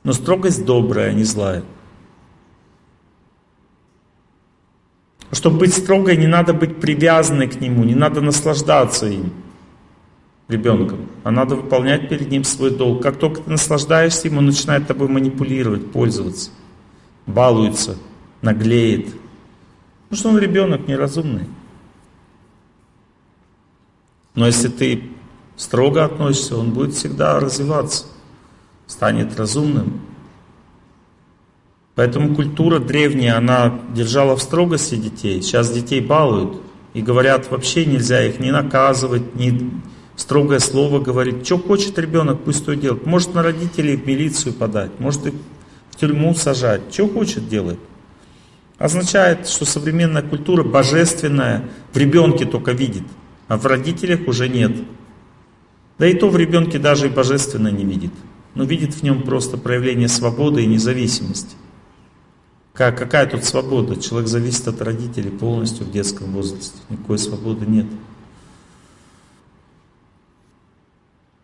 Но 0.03 0.13
строгость 0.13 0.65
добрая, 0.65 1.11
а 1.11 1.13
не 1.13 1.23
злая. 1.23 1.63
Чтобы 5.31 5.59
быть 5.59 5.73
строгой, 5.73 6.17
не 6.17 6.27
надо 6.27 6.53
быть 6.53 6.79
привязанной 6.79 7.47
к 7.47 7.59
нему, 7.61 7.83
не 7.83 7.95
надо 7.95 8.21
наслаждаться 8.21 9.07
им 9.07 9.31
ребенком, 10.47 11.07
а 11.23 11.31
надо 11.31 11.55
выполнять 11.55 12.09
перед 12.09 12.29
ним 12.29 12.43
свой 12.43 12.71
долг. 12.71 13.03
Как 13.03 13.17
только 13.17 13.41
ты 13.41 13.49
наслаждаешься 13.49 14.27
им, 14.27 14.37
он 14.37 14.45
начинает 14.45 14.87
тобой 14.87 15.07
манипулировать, 15.07 15.91
пользоваться, 15.91 16.51
балуется, 17.25 17.97
наглеет. 18.41 19.07
Потому 20.09 20.19
что 20.19 20.29
он 20.29 20.39
ребенок 20.39 20.87
неразумный. 20.87 21.47
Но 24.35 24.45
если 24.45 24.69
ты 24.69 25.03
строго 25.57 26.05
относишься, 26.05 26.55
он 26.55 26.71
будет 26.71 26.93
всегда 26.93 27.39
развиваться, 27.39 28.05
станет 28.85 29.37
разумным. 29.37 30.01
Поэтому 31.95 32.35
культура 32.35 32.77
древняя, 32.79 33.37
она 33.37 33.81
держала 33.93 34.37
в 34.37 34.41
строгости 34.41 34.95
детей. 34.95 35.41
Сейчас 35.41 35.71
детей 35.71 35.99
балуют 35.99 36.61
и 36.93 37.01
говорят, 37.01 37.49
вообще 37.49 37.85
нельзя 37.85 38.23
их 38.23 38.39
ни 38.39 38.51
наказывать, 38.51 39.35
ни 39.35 39.71
строгое 40.17 40.59
слово 40.59 40.99
говорить. 40.99 41.45
Что 41.45 41.57
хочет 41.57 41.97
ребенок, 41.97 42.43
пусть 42.43 42.65
то 42.65 42.75
делает. 42.75 43.05
Может 43.05 43.33
на 43.33 43.43
родителей 43.43 43.95
в 43.95 44.05
милицию 44.05 44.53
подать, 44.53 44.91
может 44.99 45.27
их 45.27 45.33
в 45.91 45.95
тюрьму 45.95 46.35
сажать. 46.35 46.81
Что 46.91 47.07
хочет 47.07 47.47
делать. 47.47 47.79
Означает, 48.77 49.47
что 49.47 49.65
современная 49.65 50.21
культура 50.21 50.63
божественная 50.63 51.69
в 51.93 51.97
ребенке 51.97 52.45
только 52.45 52.73
видит, 52.73 53.03
а 53.47 53.57
в 53.57 53.65
родителях 53.65 54.27
уже 54.27 54.49
нет. 54.49 54.75
Да 55.97 56.05
и 56.05 56.13
то 56.13 56.29
в 56.29 56.37
ребенке 56.37 56.77
даже 56.77 57.07
и 57.07 57.09
божественное 57.09 57.71
не 57.71 57.85
видит, 57.85 58.11
но 58.53 58.65
видит 58.65 58.93
в 58.93 59.01
нем 59.01 59.23
просто 59.23 59.57
проявление 59.57 60.07
свободы 60.07 60.63
и 60.63 60.67
независимости. 60.67 61.55
Как, 62.73 62.95
какая 62.95 63.25
тут 63.25 63.43
свобода? 63.43 63.99
Человек 63.99 64.29
зависит 64.29 64.67
от 64.67 64.79
родителей 64.83 65.31
полностью 65.31 65.87
в 65.87 65.91
детском 65.91 66.31
возрасте. 66.31 66.77
Никакой 66.89 67.17
свободы 67.17 67.65
нет. 67.65 67.87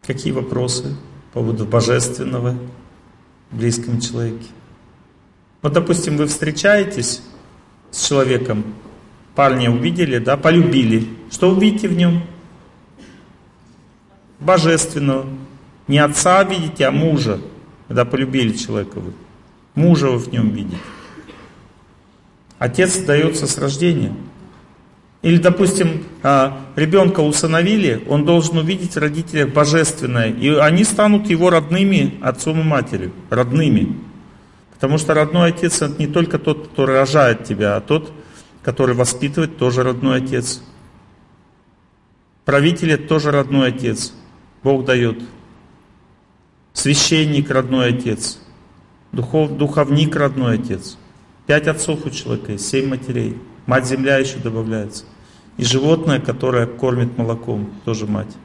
Какие 0.06 0.34
вопросы 0.34 0.96
по 1.32 1.40
поводу 1.40 1.66
божественного 1.66 2.58
в 3.52 3.58
близком 3.58 4.02
человеке? 4.02 4.48
Вот, 5.62 5.72
допустим, 5.72 6.18
вы 6.18 6.28
встречаетесь 6.28 7.22
с 7.90 8.08
человеком, 8.08 8.66
парня 9.34 9.72
увидели, 9.72 10.18
да, 10.18 10.36
полюбили. 10.36 11.08
Что 11.32 11.52
увидите 11.52 11.88
в 11.88 11.94
нем? 11.94 12.24
Божественного. 14.40 15.26
Не 15.88 16.00
отца 16.00 16.44
видите, 16.44 16.86
а 16.86 16.92
мужа, 16.92 17.40
когда 17.88 18.04
полюбили 18.04 18.52
человека 18.54 19.00
вы. 19.00 19.14
Мужа 19.76 20.10
вы 20.10 20.18
в 20.18 20.32
нем 20.32 20.50
видите. 20.50 20.78
Отец 22.60 22.98
дается 22.98 23.48
с 23.48 23.58
рождения. 23.58 24.14
Или, 25.24 25.38
допустим, 25.38 26.04
а, 26.22 26.66
ребенка 26.76 27.22
усыновили, 27.22 28.04
он 28.10 28.26
должен 28.26 28.58
увидеть 28.58 28.96
в 28.96 29.00
родителях 29.00 29.54
божественное, 29.54 30.30
и 30.30 30.50
они 30.50 30.84
станут 30.84 31.30
его 31.30 31.50
родными 31.50 32.20
отцом 32.22 32.60
и 32.60 32.64
матерью, 32.64 33.14
родными. 33.30 33.96
Потому 34.74 34.98
что 34.98 35.14
родной 35.14 35.52
отец 35.52 35.82
это 35.82 35.98
не 35.98 36.08
только 36.08 36.40
тот, 36.40 36.68
кто 36.68 36.86
рожает 36.86 37.46
тебя, 37.46 37.78
а 37.78 37.82
тот, 37.82 38.12
который 38.64 38.96
воспитывает, 38.96 39.58
тоже 39.58 39.82
родной 39.82 40.18
отец. 40.18 40.62
Правитель 42.44 42.92
это 42.92 43.08
тоже 43.08 43.32
родной 43.32 43.70
отец. 43.70 44.14
Бог 44.62 44.84
дает. 44.84 45.24
Священник 46.74 47.50
родной 47.50 47.94
отец. 47.96 48.40
Духов, 49.14 49.56
духовник 49.56 50.18
родной 50.18 50.56
отец. 50.56 50.98
Пять 51.48 51.68
отцов 51.68 52.06
у 52.06 52.10
человека 52.10 52.58
семь 52.58 52.90
матерей. 52.90 53.38
Мать 53.66 53.86
земля 53.86 54.18
еще 54.18 54.40
добавляется. 54.40 55.06
И 55.58 55.64
животное, 55.64 56.20
которое 56.20 56.66
кормит 56.66 57.18
молоком, 57.18 57.72
тоже 57.86 58.08
мать. 58.08 58.36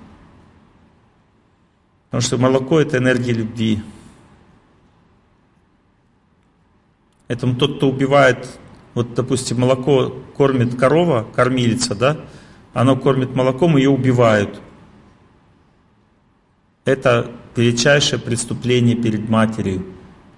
Потому 2.11 2.23
что 2.23 2.39
молоко 2.39 2.81
это 2.81 2.99
энергия 2.99 3.33
любви. 3.33 3.83
Этому 7.29 7.57
тот, 7.57 7.77
кто 7.77 7.89
убивает, 7.91 8.59
вот, 8.95 9.15
допустим, 9.15 9.61
молоко 9.61 10.15
кормит 10.37 10.75
корова, 10.77 11.27
кормилица, 11.35 11.95
да, 11.95 12.21
оно 12.73 12.97
кормит 12.97 13.35
молоком, 13.35 13.77
ее 13.77 13.91
убивают. 13.91 14.61
Это 16.85 17.31
величайшее 17.55 18.19
преступление 18.19 18.97
перед 18.97 19.29
матерью. 19.29 19.85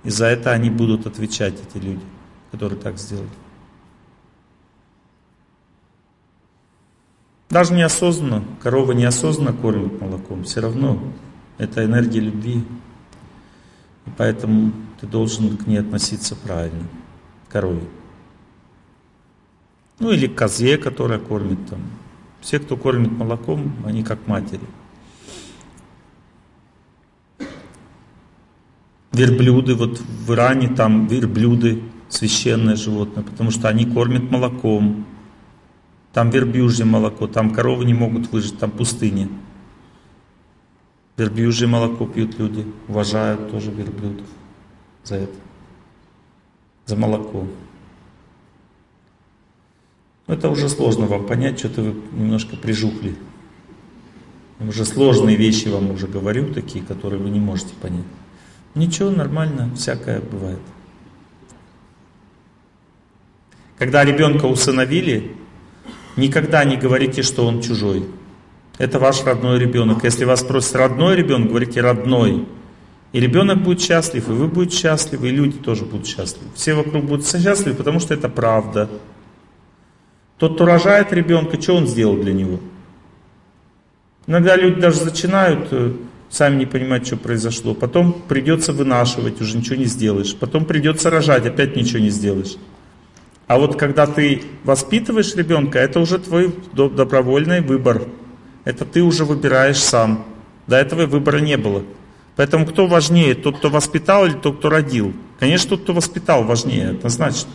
И 0.02 0.10
за 0.10 0.26
это 0.26 0.52
они 0.52 0.70
будут 0.70 1.06
отвечать, 1.06 1.54
эти 1.54 1.82
люди 1.82 2.02
которые 2.50 2.78
так 2.78 2.98
сделали. 2.98 3.28
Даже 7.50 7.74
неосознанно, 7.74 8.44
корова 8.62 8.92
неосознанно 8.92 9.52
кормит 9.52 10.00
молоком, 10.00 10.44
все 10.44 10.60
равно 10.60 11.02
это 11.58 11.84
энергия 11.84 12.20
любви. 12.20 12.64
И 14.06 14.10
поэтому 14.16 14.72
ты 15.00 15.08
должен 15.08 15.56
к 15.56 15.66
ней 15.66 15.78
относиться 15.78 16.36
правильно, 16.36 16.84
корове. 17.48 17.82
Ну 19.98 20.12
или 20.12 20.28
козе, 20.28 20.78
которая 20.78 21.18
кормит 21.18 21.58
там. 21.68 21.80
Все, 22.40 22.60
кто 22.60 22.76
кормит 22.76 23.10
молоком, 23.10 23.74
они 23.84 24.04
как 24.04 24.26
матери. 24.28 24.62
Верблюды, 29.12 29.74
вот 29.74 29.98
в 29.98 30.32
Иране 30.32 30.68
там 30.68 31.08
верблюды 31.08 31.82
священное 32.08 32.76
животное, 32.76 33.24
потому 33.24 33.50
что 33.50 33.68
они 33.68 33.84
кормят 33.84 34.30
молоком. 34.30 35.04
Там 36.12 36.30
верблюжье 36.30 36.84
молоко, 36.84 37.26
там 37.26 37.52
коровы 37.52 37.84
не 37.84 37.94
могут 37.94 38.32
выжить, 38.32 38.58
там 38.58 38.70
пустыня. 38.70 39.28
Верблюжье 41.16 41.68
молоко 41.68 42.06
пьют 42.06 42.38
люди, 42.38 42.66
уважают 42.88 43.50
тоже 43.50 43.70
верблюдов 43.70 44.26
за 45.04 45.16
это, 45.16 45.36
за 46.86 46.96
молоко. 46.96 47.46
Это 50.26 50.48
уже 50.48 50.68
сложно 50.68 51.06
вам 51.06 51.26
понять, 51.26 51.58
что-то 51.58 51.82
вы 51.82 51.94
немножко 52.12 52.56
прижухли. 52.56 53.16
Уже 54.60 54.84
сложные 54.84 55.36
вещи 55.36 55.68
вам 55.68 55.90
уже 55.90 56.06
говорю, 56.06 56.52
такие, 56.52 56.84
которые 56.84 57.20
вы 57.20 57.30
не 57.30 57.40
можете 57.40 57.74
понять. 57.74 58.04
Ничего, 58.74 59.10
нормально, 59.10 59.74
всякое 59.74 60.20
бывает. 60.20 60.60
Когда 63.78 64.04
ребенка 64.04 64.44
усыновили, 64.44 65.36
никогда 66.20 66.64
не 66.64 66.76
говорите, 66.76 67.22
что 67.22 67.46
он 67.46 67.60
чужой. 67.60 68.04
Это 68.78 68.98
ваш 68.98 69.24
родной 69.24 69.58
ребенок. 69.58 70.04
Если 70.04 70.24
вас 70.24 70.42
просят 70.42 70.76
родной 70.76 71.16
ребенок, 71.16 71.48
говорите 71.48 71.80
родной. 71.80 72.46
И 73.12 73.20
ребенок 73.20 73.62
будет 73.62 73.80
счастлив, 73.80 74.28
и 74.28 74.32
вы 74.32 74.46
будете 74.46 74.76
счастливы, 74.76 75.28
и 75.28 75.32
люди 75.32 75.58
тоже 75.58 75.84
будут 75.84 76.06
счастливы. 76.06 76.50
Все 76.54 76.74
вокруг 76.74 77.04
будут 77.04 77.26
счастливы, 77.26 77.76
потому 77.76 77.98
что 77.98 78.14
это 78.14 78.28
правда. 78.28 78.88
Тот, 80.38 80.54
кто 80.54 80.64
рожает 80.64 81.12
ребенка, 81.12 81.60
что 81.60 81.74
он 81.74 81.86
сделал 81.86 82.16
для 82.16 82.32
него? 82.32 82.60
Иногда 84.26 84.54
люди 84.56 84.80
даже 84.80 85.04
начинают, 85.04 85.68
э, 85.72 85.92
сами 86.30 86.60
не 86.60 86.66
понимать, 86.66 87.04
что 87.06 87.16
произошло. 87.16 87.74
Потом 87.74 88.12
придется 88.12 88.72
вынашивать, 88.72 89.40
уже 89.40 89.58
ничего 89.58 89.76
не 89.76 89.86
сделаешь. 89.86 90.36
Потом 90.36 90.64
придется 90.64 91.10
рожать, 91.10 91.46
опять 91.46 91.74
ничего 91.74 91.98
не 91.98 92.10
сделаешь. 92.10 92.56
А 93.50 93.58
вот 93.58 93.74
когда 93.74 94.06
ты 94.06 94.44
воспитываешь 94.62 95.34
ребенка, 95.34 95.80
это 95.80 95.98
уже 95.98 96.20
твой 96.20 96.54
добровольный 96.72 97.60
выбор. 97.60 98.04
Это 98.64 98.84
ты 98.84 99.02
уже 99.02 99.24
выбираешь 99.24 99.78
сам. 99.78 100.24
До 100.68 100.76
этого 100.76 101.06
выбора 101.06 101.38
не 101.38 101.56
было. 101.56 101.82
Поэтому 102.36 102.64
кто 102.64 102.86
важнее, 102.86 103.34
тот, 103.34 103.58
кто 103.58 103.68
воспитал 103.68 104.24
или 104.24 104.34
тот, 104.34 104.58
кто 104.58 104.68
родил? 104.68 105.14
Конечно, 105.40 105.70
тот, 105.70 105.82
кто 105.82 105.94
воспитал, 105.94 106.44
важнее, 106.44 106.90
однозначно. 106.90 107.50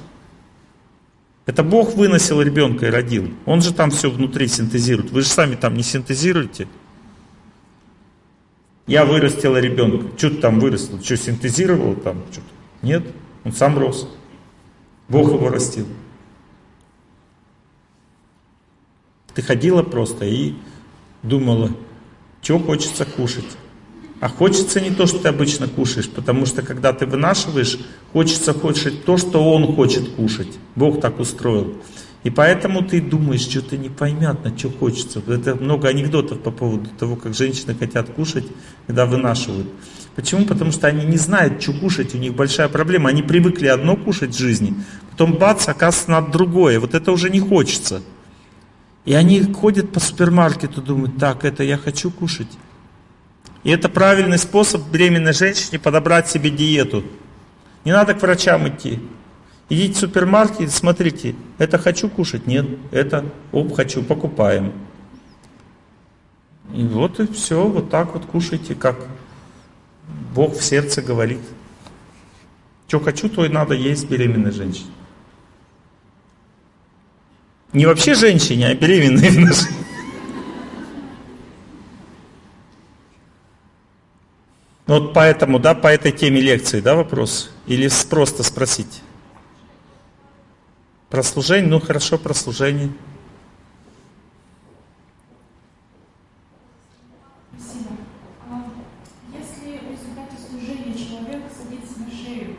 Это 1.46 1.64
Бог 1.64 1.96
выносил 1.96 2.42
ребенка 2.42 2.88
и 2.88 2.90
родил. 2.90 3.32
Он 3.46 3.62
же 3.62 3.74
там 3.74 3.90
все 3.90 4.12
внутри 4.12 4.50
синтезирует. 4.50 5.12
Вы 5.12 5.22
же 5.22 5.30
сами 5.30 5.56
там 5.56 5.76
не 5.76 5.84
синтезируете. 5.84 6.68
Я 8.86 9.06
вырастила 9.06 9.56
ребенка. 9.62 10.08
Что 10.18 10.30
ты 10.30 10.36
там 10.42 10.60
вырастил? 10.60 11.02
Что, 11.02 11.16
синтезировал 11.16 11.96
там? 11.96 12.22
Что-то? 12.34 12.48
Нет, 12.82 13.04
он 13.46 13.54
сам 13.54 13.80
рос. 13.80 14.10
Бог 15.08 15.32
его 15.32 15.50
растил. 15.50 15.86
Ты 19.34 19.42
ходила 19.42 19.84
просто 19.84 20.26
и 20.26 20.54
думала, 21.22 21.72
что 22.42 22.60
хочется 22.60 23.06
кушать. 23.06 23.58
А 24.22 24.30
хочется 24.30 24.80
не 24.80 24.92
то, 24.92 25.06
что 25.06 25.20
ты 25.20 25.28
обычно 25.28 25.68
кушаешь, 25.68 26.10
потому 26.10 26.46
что 26.46 26.62
когда 26.62 26.94
ты 26.94 27.06
вынашиваешь, 27.06 27.78
хочется 28.14 28.54
кушать 28.54 29.04
то, 29.04 29.18
что 29.18 29.44
он 29.44 29.76
хочет 29.76 30.10
кушать. 30.12 30.58
Бог 30.76 31.02
так 31.02 31.20
устроил. 31.20 31.76
И 32.24 32.30
поэтому 32.32 32.82
ты 32.82 33.02
думаешь, 33.02 33.42
что-то 33.42 33.78
непонятно, 33.78 34.58
что 34.58 34.72
хочется. 34.72 35.22
Это 35.28 35.56
много 35.56 35.90
анекдотов 35.90 36.40
по 36.40 36.50
поводу 36.50 36.90
того, 36.98 37.18
как 37.18 37.36
женщины 37.36 37.76
хотят 37.76 38.10
кушать, 38.10 38.48
когда 38.88 39.06
вынашивают. 39.06 39.68
Почему? 40.16 40.46
Потому 40.46 40.72
что 40.72 40.88
они 40.88 41.06
не 41.06 41.18
знают, 41.18 41.62
что 41.62 41.74
кушать, 41.74 42.16
у 42.16 42.18
них 42.18 42.34
большая 42.34 42.70
проблема. 42.70 43.10
Они 43.10 43.22
привыкли 43.22 43.68
одно 43.68 43.98
кушать 43.98 44.34
в 44.34 44.40
жизни, 44.40 44.74
потом 45.12 45.34
бац, 45.34 45.68
оказывается, 45.68 46.12
надо 46.12 46.32
другое. 46.32 46.80
Вот 46.80 46.94
это 46.94 47.12
уже 47.12 47.30
не 47.30 47.42
хочется. 47.42 48.02
И 49.04 49.14
они 49.14 49.42
ходят 49.54 49.92
по 49.92 50.00
супермаркету, 50.00 50.82
думают, 50.82 51.18
так, 51.18 51.44
это 51.44 51.64
я 51.64 51.78
хочу 51.78 52.10
кушать. 52.10 52.48
И 53.64 53.70
это 53.70 53.90
правильный 53.90 54.38
способ 54.38 54.90
беременной 54.90 55.34
женщине 55.34 55.80
подобрать 55.80 56.30
себе 56.30 56.50
диету. 56.50 57.04
Не 57.84 57.92
надо 57.92 58.14
к 58.14 58.22
врачам 58.22 58.68
идти. 58.68 59.00
Идите 59.70 59.94
в 59.94 59.98
супермаркет, 59.98 60.72
смотрите, 60.72 61.36
это 61.58 61.78
хочу 61.78 62.08
кушать? 62.08 62.48
Нет, 62.48 62.66
это, 62.92 63.26
оп, 63.52 63.76
хочу, 63.76 64.02
покупаем. 64.02 64.72
И 66.74 66.84
вот 66.84 67.20
и 67.20 67.32
все, 67.32 67.68
вот 67.68 67.90
так 67.90 68.14
вот 68.14 68.26
кушайте, 68.26 68.76
как 68.76 69.08
Бог 70.34 70.58
в 70.58 70.64
сердце 70.64 71.02
говорит. 71.02 71.42
Что 72.88 73.00
хочу, 73.00 73.30
то 73.30 73.46
и 73.46 73.50
надо 73.50 73.74
есть 73.74 74.10
беременной 74.10 74.52
женщине. 74.52 74.92
Не 77.74 77.86
вообще 77.86 78.14
женщине, 78.14 78.68
а 78.68 78.76
беременной 78.76 79.30
женщине. 79.30 79.86
Ну 84.88 85.00
вот 85.00 85.14
поэтому, 85.14 85.60
да, 85.60 85.74
по 85.74 85.88
этой 85.88 86.12
теме 86.12 86.40
лекции, 86.40 86.80
да, 86.80 86.96
вопрос? 86.96 87.52
Или 87.66 87.90
просто 88.10 88.44
спросить? 88.44 89.02
Про 91.10 91.24
служение? 91.24 91.70
Ну 91.70 91.80
хорошо, 91.80 92.18
про 92.18 92.34
служение. 92.34 92.92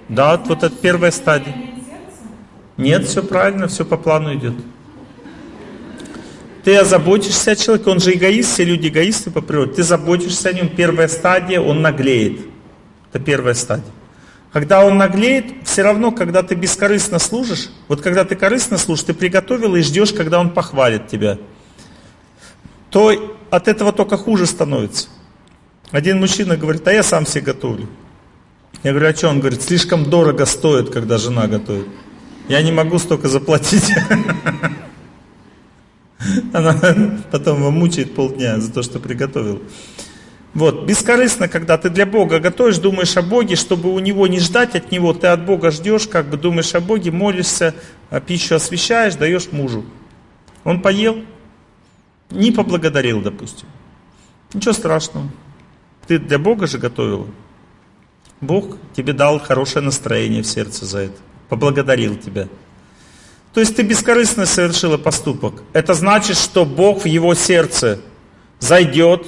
Да, 0.08 0.36
вот 0.36 0.58
стадия. 0.58 1.10
состояние 1.10 1.74
сердца? 1.76 2.22
Нет, 2.76 3.06
все 3.06 3.22
правильно, 3.22 3.68
все 3.68 3.84
по 3.84 3.96
плану 3.96 4.34
идет. 4.34 4.54
Ты 6.62 6.76
озаботишься 6.76 7.52
о 7.52 7.56
человеке, 7.56 7.90
он 7.90 8.00
же 8.00 8.12
эгоист, 8.12 8.54
все 8.54 8.64
люди 8.64 8.88
эгоисты 8.88 9.30
по 9.30 9.40
природе. 9.40 9.74
Ты 9.74 9.82
заботишься 9.82 10.48
о 10.48 10.52
нем, 10.52 10.68
первая 10.68 11.08
стадия, 11.08 11.60
он 11.60 11.80
наглеет. 11.80 12.40
Это 13.12 13.22
первая 13.22 13.54
стадия. 13.54 13.92
Когда 14.52 14.84
он 14.84 14.96
наглеет, 14.96 15.46
все 15.64 15.82
равно, 15.82 16.12
когда 16.12 16.42
ты 16.42 16.54
бескорыстно 16.54 17.18
служишь, 17.18 17.68
вот 17.88 18.00
когда 18.00 18.24
ты 18.24 18.36
корыстно 18.36 18.78
служишь, 18.78 19.04
ты 19.04 19.14
приготовил 19.14 19.76
и 19.76 19.82
ждешь, 19.82 20.12
когда 20.12 20.40
он 20.40 20.50
похвалит 20.50 21.08
тебя, 21.08 21.38
то 22.90 23.36
от 23.50 23.68
этого 23.68 23.92
только 23.92 24.16
хуже 24.16 24.46
становится. 24.46 25.08
Один 25.90 26.18
мужчина 26.18 26.56
говорит, 26.56 26.86
а 26.88 26.92
я 26.92 27.02
сам 27.02 27.26
себе 27.26 27.42
готовлю. 27.42 27.88
Я 28.82 28.90
говорю, 28.92 29.08
а 29.08 29.14
что? 29.14 29.28
Он 29.28 29.40
говорит, 29.40 29.62
слишком 29.62 30.08
дорого 30.08 30.46
стоит, 30.46 30.90
когда 30.90 31.18
жена 31.18 31.46
готовит. 31.46 31.88
Я 32.48 32.62
не 32.62 32.72
могу 32.72 32.98
столько 32.98 33.28
заплатить. 33.28 33.92
Она 36.52 36.74
потом 37.30 37.58
его 37.58 37.70
мучает 37.70 38.14
полдня 38.14 38.60
за 38.60 38.72
то, 38.72 38.82
что 38.82 38.98
приготовил. 38.98 39.62
Вот, 40.54 40.86
бескорыстно, 40.86 41.48
когда 41.48 41.76
ты 41.76 41.90
для 41.90 42.06
Бога 42.06 42.38
готовишь, 42.38 42.78
думаешь 42.78 43.16
о 43.16 43.22
Боге, 43.22 43.56
чтобы 43.56 43.92
у 43.92 43.98
Него 43.98 44.26
не 44.26 44.40
ждать 44.40 44.74
от 44.74 44.90
Него, 44.90 45.12
ты 45.12 45.26
от 45.26 45.44
Бога 45.44 45.70
ждешь, 45.70 46.06
как 46.06 46.30
бы 46.30 46.38
думаешь 46.38 46.74
о 46.74 46.80
Боге, 46.80 47.10
молишься, 47.10 47.74
а 48.08 48.20
пищу 48.20 48.54
освещаешь, 48.54 49.16
даешь 49.16 49.52
мужу. 49.52 49.84
Он 50.64 50.80
поел, 50.80 51.22
не 52.30 52.52
поблагодарил, 52.52 53.20
допустим. 53.20 53.68
Ничего 54.54 54.72
страшного. 54.72 55.28
Ты 56.06 56.18
для 56.18 56.38
Бога 56.38 56.66
же 56.66 56.78
готовила. 56.78 57.26
Бог 58.40 58.76
тебе 58.94 59.12
дал 59.12 59.40
хорошее 59.40 59.84
настроение 59.84 60.42
в 60.42 60.46
сердце 60.46 60.84
за 60.84 60.98
это. 61.00 61.16
Поблагодарил 61.48 62.16
тебя. 62.16 62.48
То 63.54 63.60
есть 63.60 63.76
ты 63.76 63.82
бескорыстно 63.82 64.44
совершила 64.44 64.98
поступок. 64.98 65.62
Это 65.72 65.94
значит, 65.94 66.36
что 66.36 66.66
Бог 66.66 67.04
в 67.04 67.06
его 67.06 67.34
сердце 67.34 68.00
зайдет 68.58 69.26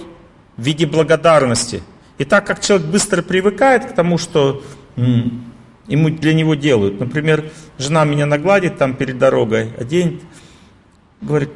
в 0.56 0.62
виде 0.62 0.86
благодарности. 0.86 1.82
И 2.18 2.24
так 2.24 2.46
как 2.46 2.60
человек 2.60 2.88
быстро 2.88 3.22
привыкает 3.22 3.86
к 3.86 3.94
тому, 3.94 4.18
что 4.18 4.62
ему 4.96 6.10
для 6.10 6.34
него 6.34 6.54
делают. 6.54 7.00
Например, 7.00 7.50
жена 7.78 8.04
меня 8.04 8.26
нагладит 8.26 8.76
там 8.76 8.94
перед 8.94 9.18
дорогой, 9.18 9.72
оденет, 9.76 10.20
говорит, 11.20 11.50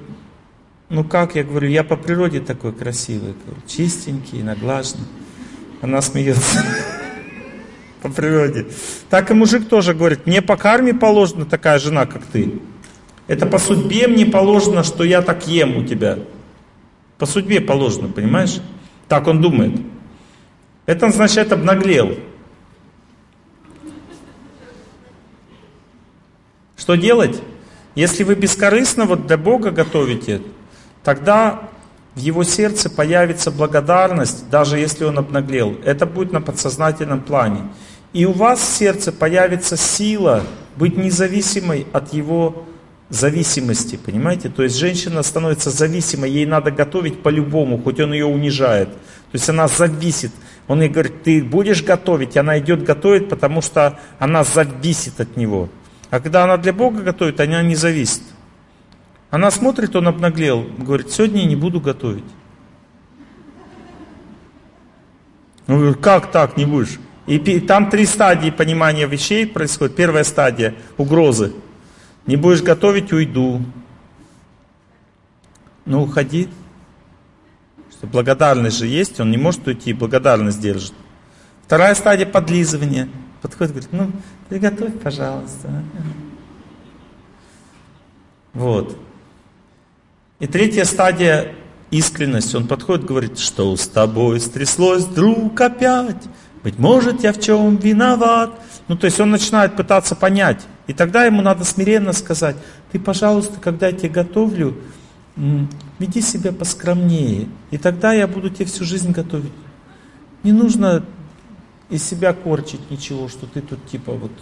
ну 0.89 1.05
как, 1.05 1.35
я 1.35 1.45
говорю, 1.45 1.69
я 1.69 1.85
по 1.85 1.97
природе 1.97 2.41
такой 2.41 2.73
красивый, 2.73 3.35
говорю, 3.45 3.61
чистенький, 3.67 4.43
наглаженный. 4.43 5.07
Она 5.83 6.01
смеется 6.01 6.65
по 8.03 8.09
природе. 8.09 8.67
Так 9.09 9.31
и 9.31 9.35
мужик 9.35 9.69
тоже 9.69 9.95
говорит, 9.95 10.27
мне 10.27 10.43
по 10.43 10.57
карме 10.57 10.93
положена 10.93 11.47
такая 11.47 11.79
жена, 11.79 12.05
как 12.05 12.25
ты. 12.25 12.61
Это 13.29 13.47
по 13.47 13.59
судьбе 13.59 14.09
мне 14.09 14.27
положено, 14.27 14.83
что 14.83 15.05
я 15.05 15.23
так 15.23 15.47
ем 15.47 15.77
у 15.77 15.85
тебя. 15.85 16.19
По 17.19 17.27
судьбе 17.27 17.61
положено, 17.61 18.09
понимаешь? 18.09 18.61
Так 19.09 19.29
он 19.29 19.41
думает. 19.41 19.81
Это 20.87 21.07
означает 21.07 21.53
обнаглел. 21.53 22.19
Что 26.77 26.97
делать? 26.97 27.41
Если 27.95 28.25
вы 28.25 28.35
бескорыстно 28.35 29.05
вот 29.05 29.29
для 29.29 29.39
Бога 29.39 29.71
готовите, 29.71 30.43
тогда 31.05 31.69
в 32.15 32.19
его 32.19 32.43
сердце 32.43 32.91
появится 32.91 33.51
благодарность, 33.51 34.51
даже 34.51 34.79
если 34.79 35.05
он 35.05 35.19
обнаглел. 35.19 35.79
Это 35.85 36.05
будет 36.05 36.33
на 36.33 36.41
подсознательном 36.41 37.21
плане. 37.21 37.69
И 38.13 38.27
у 38.27 38.33
вас 38.33 38.61
в 38.61 38.77
сердце 38.77 39.11
появится 39.11 39.77
сила 39.77 40.43
быть 40.77 40.97
независимой 40.97 41.87
от 41.93 42.13
его 42.13 42.67
зависимости, 43.09 43.97
понимаете? 43.97 44.49
То 44.49 44.63
есть 44.63 44.77
женщина 44.77 45.23
становится 45.23 45.71
зависимой, 45.71 46.31
ей 46.31 46.47
надо 46.47 46.71
готовить 46.71 47.23
по-любому, 47.23 47.79
хоть 47.79 48.01
он 48.01 48.13
ее 48.13 48.27
унижает. 48.27 48.89
То 48.89 49.35
есть 49.35 49.49
она 49.49 49.69
зависит. 49.69 50.33
Он 50.69 50.81
ей 50.81 50.89
говорит, 50.89 51.23
ты 51.23 51.43
будешь 51.43 51.83
готовить, 51.83 52.37
и 52.37 52.39
она 52.39 52.59
идет 52.59 52.85
готовить, 52.85 53.29
потому 53.29 53.61
что 53.61 53.99
она 54.19 54.45
зависит 54.45 55.21
от 55.21 55.37
него. 55.37 55.69
А 56.11 56.21
когда 56.21 56.45
она 56.45 56.57
для 56.57 56.73
Бога 56.73 57.03
готовит, 57.03 57.41
она 57.41 57.63
не 57.63 57.75
зависит. 57.75 58.23
Она 59.31 59.51
смотрит, 59.51 59.97
он 59.97 60.09
обнаглел, 60.09 60.67
говорит, 60.79 61.11
сегодня 61.11 61.45
не 61.45 61.57
буду 61.57 61.81
готовить. 61.81 62.25
Он 65.67 65.79
говорит, 65.79 65.99
как 66.03 66.31
так 66.31 66.57
не 66.57 66.67
будешь? 66.67 66.99
И 67.33 67.61
там 67.61 67.89
три 67.89 68.05
стадии 68.05 68.51
понимания 68.51 69.07
вещей 69.07 69.47
происходит. 69.47 69.97
Первая 69.97 70.23
стадия– 70.23 70.75
угрозы. 70.99 71.55
Не 72.27 72.37
будешь 72.37 72.61
готовить– 72.61 73.11
уйду. 73.15 73.63
Ну, 75.87 76.03
уходи. 76.03 76.49
Что 77.91 78.07
благодарность 78.07 78.77
же 78.77 78.87
есть, 78.87 79.19
он 79.19 79.31
не 79.31 79.39
может 79.39 79.67
уйти, 79.67 79.95
благодарность 79.95 80.61
держит. 80.61 80.93
Вторая 81.65 81.95
стадия– 81.95 82.27
подлизывания. 82.33 83.09
Подходит, 83.41 83.73
говорит, 83.73 83.93
ну, 83.93 84.13
приготовь, 84.51 85.01
пожалуйста. 85.01 85.83
Вот. 88.53 88.95
И 90.39 90.47
третья 90.47 90.85
стадия– 90.85 91.55
искренность. 91.91 92.55
Он 92.55 92.67
подходит, 92.67 93.07
говорит, 93.07 93.39
что 93.39 93.75
с 93.75 93.89
тобой 93.89 94.39
стряслось, 94.39 95.07
друг, 95.07 95.59
опять? 95.59 96.23
Быть 96.63 96.79
может, 96.79 97.25
я 97.25 97.33
в 97.33 97.41
чем 97.41 97.77
виноват? 97.77 98.51
Ну, 98.89 98.97
то 98.97 99.07
есть 99.07 99.19
он 99.19 99.31
начинает 99.31 99.75
пытаться 99.75 100.15
понять. 100.15 100.61
И 100.87 100.93
тогда 100.93 101.25
ему 101.25 101.43
надо 101.43 101.65
смиренно 101.65 102.13
сказать, 102.13 102.57
ты, 102.93 103.01
пожалуйста, 103.01 103.59
когда 103.61 103.89
я 103.89 103.93
тебе 103.93 104.11
готовлю, 104.11 104.77
веди 105.99 106.21
себя 106.21 106.53
поскромнее. 106.53 107.49
И 107.71 107.79
тогда 107.79 108.13
я 108.13 108.27
буду 108.27 108.51
тебе 108.51 108.67
всю 108.67 108.85
жизнь 108.85 109.13
готовить. 109.13 109.53
Не 110.43 110.53
нужно 110.53 111.05
из 111.89 112.05
себя 112.05 112.33
корчить 112.33 112.91
ничего, 112.91 113.29
что 113.29 113.47
ты 113.47 113.61
тут 113.61 113.85
типа 113.87 114.13
вот 114.13 114.33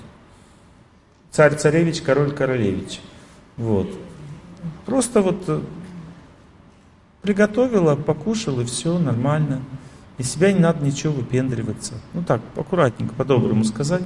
царь-царевич, 1.31 2.03
король-королевич. 2.03 3.01
Вот. 3.57 3.89
Просто 4.87 5.21
вот 5.21 5.43
э, 5.49 5.61
приготовила, 7.23 7.97
покушал 7.97 8.61
и 8.61 8.65
все, 8.65 8.99
нормально. 8.99 9.63
И 10.21 10.23
себя 10.23 10.53
не 10.53 10.59
надо 10.59 10.85
ничего 10.85 11.15
выпендриваться. 11.15 11.95
Ну 12.13 12.23
так, 12.23 12.43
аккуратненько, 12.55 13.15
по-доброму 13.15 13.65
сказать. 13.65 14.03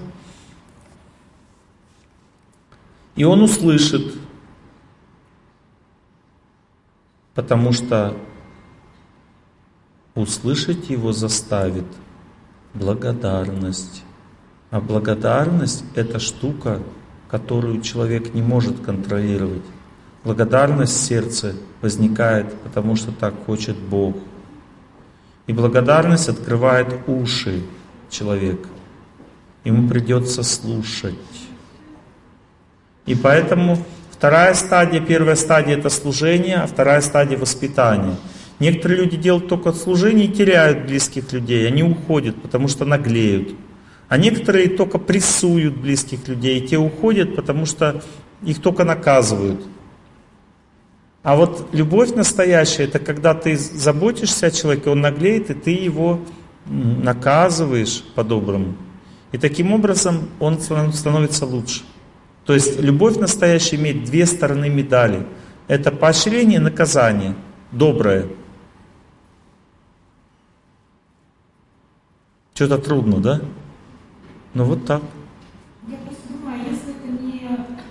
И 3.16 3.24
он 3.24 3.42
услышит, 3.42 4.14
потому 7.34 7.72
что 7.72 8.16
услышать 10.14 10.88
его 10.88 11.10
заставит 11.12 11.86
благодарность. 12.74 14.04
А 14.70 14.80
благодарность– 14.80 15.82
это 15.96 16.20
штука, 16.20 16.80
которую 17.28 17.80
человек 17.80 18.34
не 18.34 18.42
может 18.42 18.78
контролировать. 18.78 19.64
Благодарность 20.22 20.96
в 20.96 21.00
сердце 21.00 21.56
возникает, 21.82 22.54
потому 22.62 22.94
что 22.94 23.10
так 23.10 23.34
хочет 23.46 23.76
Бог. 23.76 24.14
И 25.46 25.52
благодарность 25.52 26.28
открывает 26.28 26.88
уши 27.06 27.62
человека. 28.10 28.68
Ему 29.64 29.88
придется 29.88 30.42
слушать. 30.42 31.14
И 33.06 33.14
поэтому 33.14 33.78
вторая 34.10 34.54
стадия, 34.54 35.00
первая 35.00 35.36
стадия 35.36 35.76
это 35.76 35.90
служение, 35.90 36.56
а 36.56 36.66
вторая 36.66 37.00
стадия 37.02 37.36
воспитание. 37.36 38.16
Некоторые 38.58 39.02
люди 39.02 39.16
делают 39.16 39.48
только 39.48 39.72
служение 39.72 40.26
и 40.26 40.32
теряют 40.32 40.86
близких 40.86 41.32
людей, 41.32 41.66
они 41.66 41.82
уходят, 41.82 42.40
потому 42.40 42.68
что 42.68 42.84
наглеют. 42.84 43.54
А 44.08 44.16
некоторые 44.16 44.68
только 44.68 44.98
прессуют 44.98 45.76
близких 45.76 46.28
людей, 46.28 46.60
и 46.60 46.66
те 46.66 46.78
уходят, 46.78 47.34
потому 47.36 47.66
что 47.66 48.02
их 48.42 48.62
только 48.62 48.84
наказывают. 48.84 49.60
А 51.24 51.36
вот 51.36 51.70
любовь 51.72 52.14
настоящая, 52.14 52.84
это 52.84 52.98
когда 52.98 53.34
ты 53.34 53.56
заботишься 53.56 54.46
о 54.46 54.50
человеке, 54.50 54.90
он 54.90 55.00
наглеет, 55.00 55.50
и 55.50 55.54
ты 55.54 55.70
его 55.70 56.20
наказываешь 56.66 58.04
по-доброму. 58.14 58.76
И 59.32 59.38
таким 59.38 59.72
образом 59.72 60.28
он 60.38 60.60
становится 60.60 61.46
лучше. 61.46 61.82
То 62.44 62.52
есть 62.52 62.78
любовь 62.78 63.16
настоящая 63.16 63.76
имеет 63.76 64.04
две 64.04 64.26
стороны 64.26 64.68
медали. 64.68 65.26
Это 65.66 65.90
поощрение 65.90 66.60
и 66.60 66.62
наказание, 66.62 67.34
доброе. 67.72 68.28
Что-то 72.52 72.76
трудно, 72.76 73.20
да? 73.20 73.40
Ну 74.52 74.64
вот 74.64 74.84
так. 74.84 75.02
Я 75.88 75.96
просто 75.96 76.28
думаю, 76.28 76.60
а 76.60 76.70
если 76.70 76.92
это 76.92 77.08
не 77.08 77.40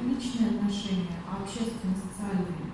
личные 0.08 0.56
отношения, 0.56 1.18
а 1.28 1.42
общественные, 1.42 1.98
социальные. 1.98 2.72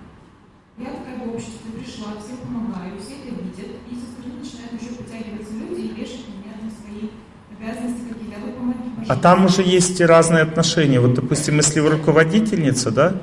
Я 0.78 0.86
такая 0.96 1.18
в 1.26 1.34
обществе 1.34 1.72
пришла, 1.76 2.14
всем 2.22 2.38
помогаю, 2.46 2.94
все 3.00 3.20
это 3.20 3.34
видят, 3.34 3.82
и 3.90 3.92
со 3.96 4.06
стороны 4.06 4.38
начинают 4.40 4.80
еще 4.80 4.94
притягиваться 4.96 5.52
люди 5.52 5.80
и 5.80 5.94
вешать 5.98 6.28
меня 6.30 6.54
на 6.62 6.70
свои 6.70 7.10
обязанности 7.52 8.08
какие-то. 8.08 8.36
А 8.36 8.44
вы 8.46 8.52
помогите, 8.52 8.99
А 9.10 9.16
там 9.16 9.46
уже 9.46 9.62
есть 9.62 9.98
и 9.98 10.04
разные 10.04 10.44
отношения. 10.44 11.00
Вот, 11.00 11.14
допустим, 11.14 11.56
если 11.56 11.80
вы 11.80 11.90
руководительница, 11.90 12.92
да, 12.92 13.14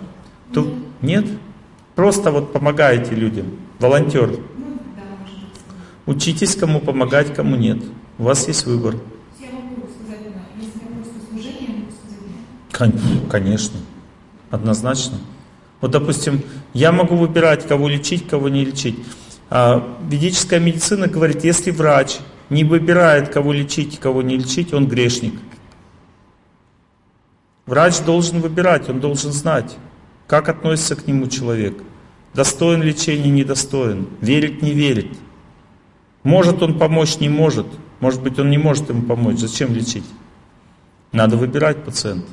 то 0.53 0.68
нет. 1.01 1.26
Просто 1.95 2.30
вот 2.30 2.51
помогаете 2.51 3.15
людям. 3.15 3.45
Волонтер. 3.80 4.31
Учитесь, 6.05 6.57
кому 6.57 6.81
помогать, 6.81 7.34
кому 7.34 7.55
нет. 7.55 7.77
У 8.18 8.23
вас 8.23 8.49
есть 8.49 8.65
выбор. 8.65 8.95
Я 9.39 9.47
могу 9.53 9.88
сказать, 9.95 10.19
если 10.59 10.80
я 10.84 10.89
просто 10.93 11.14
служение, 11.30 11.69
я 11.69 11.76
могу 11.76 11.91
сказать 11.91 12.91
нет. 12.91 13.01
Кон- 13.22 13.30
Конечно. 13.30 13.80
Однозначно. 14.51 15.19
Вот, 15.80 15.91
допустим, 15.91 16.41
я 16.73 16.91
могу 16.91 17.15
выбирать, 17.15 17.65
кого 17.65 17.88
лечить, 17.88 18.27
кого 18.27 18.49
не 18.49 18.65
лечить. 18.65 18.99
А 19.49 19.88
ведическая 20.09 20.59
медицина 20.59 21.07
говорит, 21.07 21.45
если 21.45 21.72
врач 21.72 22.18
не 22.49 22.65
выбирает, 22.65 23.30
кого 23.30 23.53
лечить, 23.53 23.99
кого 24.01 24.22
не 24.22 24.35
лечить, 24.35 24.73
он 24.73 24.85
грешник. 24.89 25.34
Врач 27.68 27.99
должен 27.99 28.39
выбирать, 28.39 28.89
он 28.89 28.99
должен 29.02 29.31
знать, 29.34 29.77
как 30.26 30.49
относится 30.49 30.95
к 30.95 31.06
нему 31.06 31.27
человек. 31.27 31.76
Достоин 32.34 32.81
лечения, 32.81 33.30
недостоин. 33.30 34.07
Верить, 34.22 34.61
не 34.61 34.72
верить. 34.72 35.18
Может 36.23 36.61
он 36.64 36.80
помочь, 36.80 37.19
не 37.19 37.30
может. 37.30 37.68
Может 37.99 38.22
быть, 38.22 38.39
он 38.39 38.49
не 38.49 38.57
может 38.57 38.89
ему 38.89 39.02
помочь. 39.02 39.38
Зачем 39.39 39.73
лечить? 39.73 40.06
Надо 41.11 41.35
выбирать 41.35 41.84
пациента. 41.84 42.27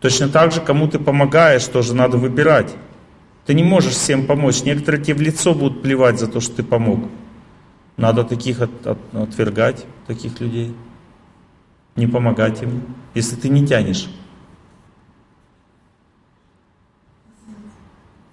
Точно 0.00 0.28
так 0.28 0.52
же, 0.52 0.60
кому 0.60 0.86
ты 0.86 0.98
помогаешь, 0.98 1.64
тоже 1.64 1.94
надо 1.94 2.18
выбирать. 2.18 2.74
Ты 3.46 3.54
не 3.54 3.62
можешь 3.64 3.94
всем 3.94 4.26
помочь. 4.26 4.62
Некоторые 4.64 5.02
тебе 5.02 5.14
в 5.14 5.20
лицо 5.22 5.54
будут 5.54 5.82
плевать 5.82 6.18
за 6.18 6.26
то, 6.26 6.40
что 6.40 6.56
ты 6.56 6.62
помог. 6.62 7.08
Надо 7.96 8.22
таких 8.24 8.60
от- 8.60 8.86
от- 8.86 9.14
отвергать, 9.14 9.86
таких 10.06 10.40
людей. 10.40 10.74
Не 11.98 12.06
помогать 12.06 12.62
им, 12.62 12.84
если 13.12 13.34
ты 13.34 13.48
не 13.48 13.66
тянешь. 13.66 14.08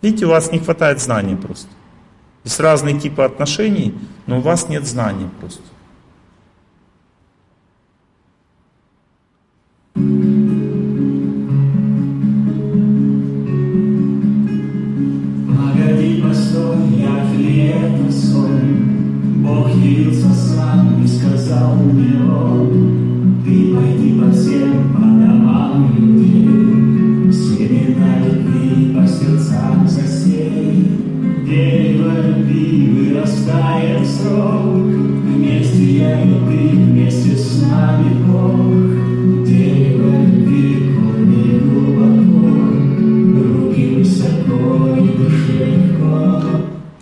Видите, 0.03 0.27
у 0.27 0.29
вас 0.29 0.51
не 0.51 0.59
хватает 0.59 1.01
знаний 1.01 1.35
просто. 1.35 1.67
Есть 2.43 2.59
разные 2.59 2.99
типы 2.99 3.23
отношений, 3.23 3.97
но 4.27 4.37
у 4.37 4.41
вас 4.41 4.69
нет 4.69 4.85
знаний 4.85 5.27
просто. 5.39 5.63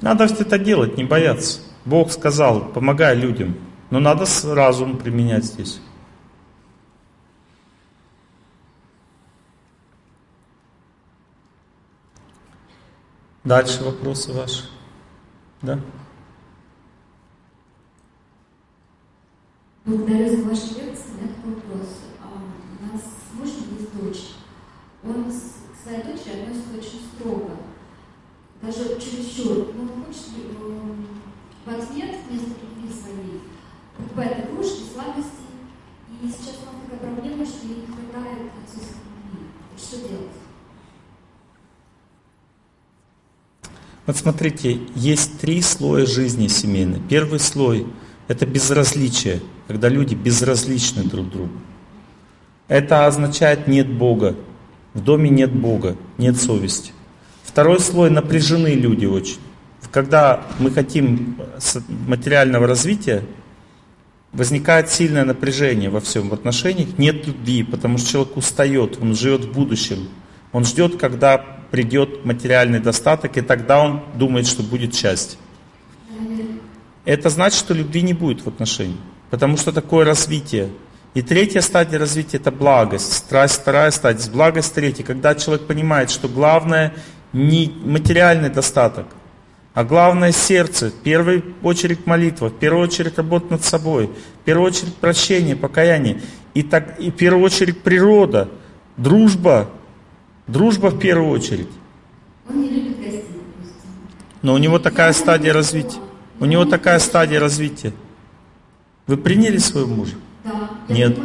Надо 0.04 0.28
все 0.28 0.44
это 0.44 0.60
делать, 0.60 0.98
не 0.98 1.06
бояться. 1.06 1.62
Бог 1.86 2.12
сказал, 2.12 2.74
помогай 2.74 3.16
людям. 3.16 3.56
Но 3.90 4.02
надо 4.02 4.26
разум 4.44 4.98
применять 4.98 5.46
здесь. 5.46 5.80
Дальше 13.46 13.82
вопросы 13.82 14.34
ваши. 14.34 14.66
Да? 15.62 15.80
Благодарю 19.86 20.36
за 20.36 20.50
ваши 20.50 20.74
лекции. 20.82 21.12
У 21.12 21.22
меня 21.22 21.34
такой 21.34 21.56
вопрос. 21.56 21.88
А, 22.22 22.28
У 22.82 22.94
нас 22.94 23.02
с 23.04 23.40
мужем 23.40 23.78
есть 23.80 23.94
дочь. 23.98 24.32
Он 25.06 25.32
к 25.32 25.82
своей 25.82 26.04
дочери 26.04 26.42
относится 26.42 26.78
очень 26.78 27.00
строго. 27.16 27.52
Даже 28.64 28.98
чересчур. 29.00 29.74
Но 29.76 29.82
он 29.84 29.90
хочет 30.06 30.30
эм, 30.38 31.06
в 31.66 31.70
ответ 31.70 32.16
вместо 32.30 32.52
любви 32.62 32.90
своей 32.90 33.42
покупает 33.98 34.50
игрушки, 34.50 34.84
сладости. 34.94 35.44
И 36.22 36.28
сейчас 36.28 36.60
у 36.62 36.66
нас 36.66 36.76
такая 36.90 37.14
проблема, 37.14 37.46
что 37.46 37.68
ей 37.68 37.76
не 37.76 37.88
хватает 37.88 38.52
отцовской 38.64 39.02
любви. 39.18 39.48
Что 39.78 39.98
делать? 39.98 40.32
Вот 44.06 44.16
смотрите, 44.16 44.80
есть 44.96 45.40
три 45.40 45.62
слоя 45.62 46.06
жизни 46.06 46.48
семейной. 46.48 47.02
Первый 47.10 47.40
слой– 47.40 47.86
это 48.28 48.46
безразличие, 48.46 49.42
когда 49.68 49.90
люди 49.90 50.16
безразличны 50.16 51.04
друг 51.04 51.30
другу. 51.30 51.52
Это 52.70 53.08
означает 53.08 53.68
нет 53.68 53.92
Бога. 53.92 54.36
В 54.94 55.02
доме 55.02 55.30
нет 55.30 55.54
Бога, 55.54 55.98
нет 56.18 56.38
совести. 56.38 56.94
Второй 57.44 57.80
слой– 57.80 58.10
напряжены 58.12 58.70
люди 58.70 59.06
очень. 59.06 59.38
Когда 59.92 60.42
мы 60.60 60.72
хотим 60.72 61.38
с- 61.60 61.84
материального 62.08 62.66
развития, 62.66 63.24
возникает 64.32 64.90
сильное 64.90 65.26
напряжение 65.26 65.90
во 65.90 66.00
всем 66.00 66.30
в 66.30 66.34
отношениях, 66.34 66.98
нет 66.98 67.28
любви, 67.28 67.64
потому 67.64 67.98
что 68.00 68.10
человек 68.10 68.38
устает, 68.38 68.98
он 69.02 69.14
живет 69.16 69.46
в 69.46 69.54
будущем. 69.54 70.08
Он 70.52 70.66
ждет, 70.66 70.98
когда 70.98 71.38
придет 71.70 72.26
материальный 72.26 72.80
достаток, 72.80 73.38
и 73.38 73.42
тогда 73.42 73.80
он 73.84 74.02
думает, 74.16 74.48
что 74.48 74.64
будет 74.64 74.96
счастье. 74.96 75.38
Это 77.06 77.30
значит, 77.30 77.60
что 77.60 77.74
любви 77.74 78.02
не 78.02 78.14
будет 78.14 78.46
в 78.46 78.48
отношениях, 78.48 79.00
потому 79.30 79.58
что 79.58 79.72
такое 79.72 80.06
развитие. 80.06 80.70
И 81.14 81.22
третья 81.22 81.62
стадия 81.62 82.00
развития– 82.00 82.38
это 82.40 82.52
благость, 82.52 83.14
страсть 83.14 83.62
вторая 83.62 83.92
стадия, 83.92 84.32
благость 84.32 84.74
третья, 84.74 85.04
когда 85.04 85.36
человек 85.36 85.68
понимает, 85.68 86.10
что 86.10 86.28
главное 86.28 86.94
не 87.34 87.74
материальный 87.84 88.50
достаток, 88.50 89.08
а 89.74 89.84
главное 89.84 90.32
сердце, 90.32 90.90
в 90.90 90.94
первую 90.94 91.44
очередь 91.64 92.06
молитва, 92.06 92.50
в 92.50 92.60
первую 92.60 92.84
очередь 92.84 93.18
работа 93.18 93.54
над 93.54 93.64
собой, 93.64 94.08
в 94.08 94.46
первую 94.46 94.68
очередь 94.68 94.96
прощение, 94.96 95.56
покаяние, 95.56 96.22
и, 96.54 96.62
так, 96.62 97.00
и 97.00 97.10
в 97.10 97.16
первую 97.16 97.44
очередь 97.44 97.82
природа, 97.82 98.50
дружба, 98.98 99.70
дружба 100.46 100.88
в 100.88 101.00
первую 101.00 101.32
очередь. 101.32 101.70
Он 102.48 102.62
не 102.62 102.70
любит 102.70 102.98
гостей. 103.00 103.26
Но 104.44 104.54
у 104.54 104.58
него 104.60 104.78
такая 104.78 105.12
стадия 105.14 105.54
развития. 105.54 106.00
У 106.40 106.46
него 106.46 106.66
такая 106.66 107.00
стадия 107.00 107.40
развития. 107.40 107.94
Вы 109.08 109.18
приняли 109.18 109.58
своего 109.58 109.88
мужа? 109.94 110.16
Да. 110.44 110.70
Нет. 110.88 111.18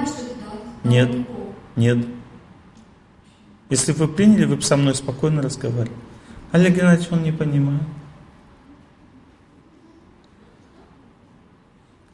Нет. 0.84 1.10
Нет. 1.76 1.98
Если 3.70 3.92
вы 3.92 4.08
приняли, 4.08 4.44
вы 4.44 4.56
бы 4.56 4.62
со 4.62 4.76
мной 4.76 4.94
спокойно 4.94 5.42
разговаривали. 5.42 5.90
Олег 6.52 6.76
Геннадьевич, 6.76 7.12
он 7.12 7.22
не 7.22 7.32
понимает. 7.32 7.82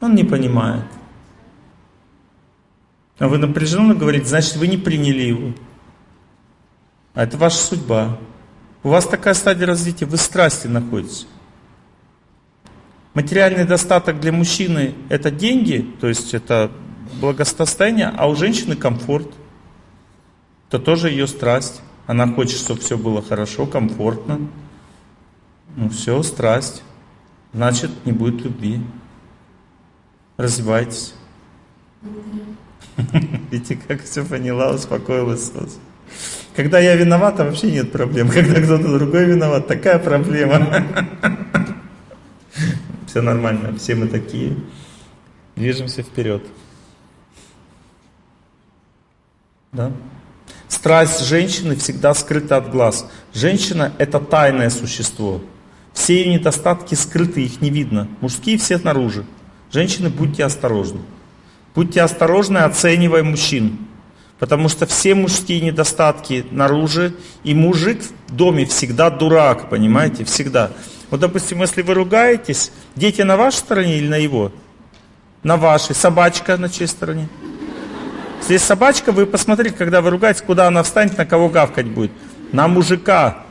Он 0.01 0.13
не 0.13 0.23
понимает. 0.23 0.83
А 3.17 3.27
вы 3.27 3.37
напряженно 3.37 3.95
говорите, 3.95 4.25
значит, 4.25 4.57
вы 4.57 4.67
не 4.67 4.77
приняли 4.77 5.21
его. 5.21 5.53
А 7.13 7.23
это 7.23 7.37
ваша 7.37 7.57
судьба. 7.57 8.17
У 8.83 8.89
вас 8.89 9.07
такая 9.07 9.33
стадия 9.33 9.65
развития, 9.65 10.05
вы 10.05 10.17
в 10.17 10.21
страсти 10.21 10.67
находитесь. 10.67 11.27
Материальный 13.13 13.63
достаток 13.63 14.19
для 14.19 14.33
мужчины– 14.33 14.93
это 15.09 15.31
деньги, 15.31 15.89
то 16.01 16.07
есть 16.07 16.33
это 16.33 16.69
благосостояние, 17.21 18.13
а 18.15 18.27
у 18.27 18.35
женщины 18.35 18.75
комфорт. 18.75 19.33
Это 20.67 20.79
тоже 20.79 21.09
ее 21.09 21.27
страсть. 21.27 21.81
Она 22.07 22.27
хочет, 22.27 22.59
чтобы 22.59 22.81
все 22.81 22.97
было 22.97 23.21
хорошо, 23.21 23.65
комфортно. 23.65 24.39
Ну 25.75 25.89
все, 25.89 26.21
страсть. 26.23 26.83
Значит, 27.53 27.91
не 28.05 28.11
будет 28.11 28.43
любви. 28.43 28.81
Развивайтесь. 30.37 31.13
Видите, 33.51 33.79
как 33.87 34.03
все 34.03 34.23
поняла, 34.23 34.71
успокоилась 34.73 35.51
сразу. 35.51 35.79
Когда 36.55 36.79
я 36.79 36.95
виновата, 36.95 37.43
вообще 37.43 37.71
нет 37.71 37.91
проблем. 37.91 38.29
Когда 38.29 38.61
кто-то 38.61 38.97
другой 38.97 39.25
виноват, 39.25 39.67
такая 39.67 39.99
проблема. 39.99 40.67
Все 43.07 43.21
нормально, 43.21 43.73
все 43.77 43.95
мы 43.95 44.07
такие. 44.07 44.57
Движемся 45.55 46.03
вперед. 46.03 46.45
Да? 49.71 49.93
Страсть 50.75 51.21
женщины 51.21 51.77
всегда 51.77 52.13
скрыта 52.13 52.57
от 52.57 52.69
глаз. 52.69 53.09
Женщина– 53.33 53.93
это 53.97 54.19
тайное 54.19 54.69
существо. 54.69 55.41
Все 55.93 56.21
ее 56.21 56.33
недостатки 56.33 56.95
скрыты, 56.95 57.45
их 57.45 57.61
не 57.61 57.69
видно. 57.69 58.09
Мужские 58.19 58.57
все 58.57 58.77
снаружи. 58.77 59.25
Женщины, 59.71 60.09
будьте 60.09 60.43
осторожны. 60.43 60.99
Будьте 61.73 62.01
осторожны, 62.01 62.57
оценивая 62.57 63.23
мужчин. 63.23 63.79
Потому 64.37 64.67
что 64.67 64.85
все 64.85 65.15
мужские 65.15 65.61
недостатки 65.61 66.45
наружу, 66.51 67.13
и 67.45 67.53
мужик 67.53 68.01
в 68.27 68.35
доме 68.35 68.65
всегда 68.65 69.09
дурак, 69.09 69.69
понимаете, 69.69 70.25
всегда. 70.25 70.71
Вот, 71.09 71.21
допустим, 71.21 71.61
если 71.61 71.83
вы 71.83 71.93
ругаетесь, 71.93 72.73
дети 72.97 73.21
на 73.21 73.37
вашей 73.37 73.59
стороне 73.59 73.97
или 73.97 74.09
на 74.09 74.17
его? 74.17 74.51
На 75.41 75.55
вашей. 75.55 75.95
Собачка 75.95 76.57
на 76.57 76.67
чьей 76.67 76.87
стороне? 76.87 77.29
Здесь 78.45 78.61
собачка, 78.61 79.11
вы 79.11 79.25
посмотрите, 79.25 79.75
когда 79.75 80.01
вы 80.01 80.11
ругаетесь, 80.11 80.43
куда 80.43 80.67
она 80.67 80.83
встанет, 80.83 81.17
на 81.17 81.25
кого 81.25 81.49
гавкать 81.49 81.87
будет. 81.87 82.11
На 82.51 82.67
мужика. 82.67 83.43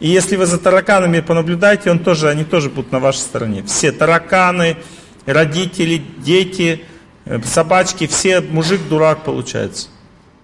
И 0.00 0.08
если 0.08 0.34
вы 0.34 0.46
за 0.46 0.58
тараканами 0.58 1.20
понаблюдаете, 1.20 1.92
он 1.92 2.00
тоже, 2.00 2.28
они 2.28 2.44
тоже 2.44 2.68
будут 2.68 2.90
на 2.90 2.98
вашей 2.98 3.18
стороне. 3.18 3.62
Все 3.62 3.92
тараканы, 3.92 4.76
родители, 5.24 6.02
дети, 6.18 6.84
э, 7.24 7.40
собачки, 7.42 8.08
все 8.08 8.40
мужик 8.40 8.80
дурак 8.88 9.22
получается. 9.22 9.86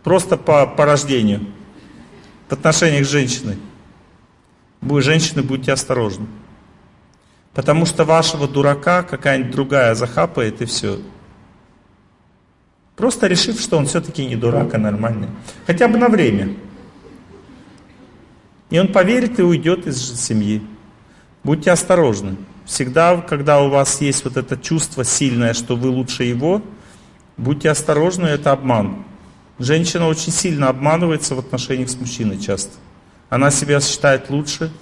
Просто 0.05 0.37
по, 0.37 0.69
по 0.69 0.85
рождению. 0.85 1.49
В 2.49 2.53
отношениях 2.53 3.07
с 3.07 3.11
женщиной. 3.11 3.59
Вы, 4.81 5.03
женщины, 5.03 5.43
будьте 5.43 5.73
осторожны. 5.73 6.29
Потому 7.55 7.87
что 7.87 8.05
вашего 8.05 8.49
дурака 8.49 9.03
какая-нибудь 9.03 9.53
другая 9.53 9.95
захапает 9.95 10.61
и 10.61 10.65
все. 10.65 10.99
Просто 12.97 13.27
решив, 13.27 13.61
что 13.61 13.79
он 13.79 13.87
все-таки 13.87 14.27
не 14.27 14.37
дурак, 14.37 14.75
а 14.75 14.79
нормальный. 14.79 15.29
Хотя 15.67 15.89
бы 15.89 15.99
на 15.99 16.09
время. 16.09 16.55
И 18.71 18.79
он 18.79 18.89
поверит 18.89 19.39
и 19.39 19.43
уйдет 19.43 19.87
из 19.87 20.21
семьи. 20.21 20.63
Будьте 21.45 21.71
осторожны. 21.71 22.37
Всегда, 22.65 23.21
когда 23.21 23.61
у 23.61 23.69
вас 23.69 24.01
есть 24.01 24.25
вот 24.25 24.37
это 24.37 24.57
чувство 24.57 25.05
сильное, 25.05 25.55
что 25.55 25.77
вы 25.77 25.91
лучше 25.91 26.25
его, 26.25 26.63
будьте 27.37 27.71
осторожны, 27.71 28.27
это 28.27 28.53
обман. 28.53 29.05
Женщина 29.59 30.09
очень 30.09 30.33
сильно 30.33 30.69
обманывается 30.69 31.35
в 31.35 31.39
отношениях 31.39 31.91
с 31.91 31.97
мужчиной 31.97 32.41
часто. 32.41 32.73
Она 33.29 33.51
себя 33.51 33.81
считает 33.81 34.31
лучше, 34.31 34.73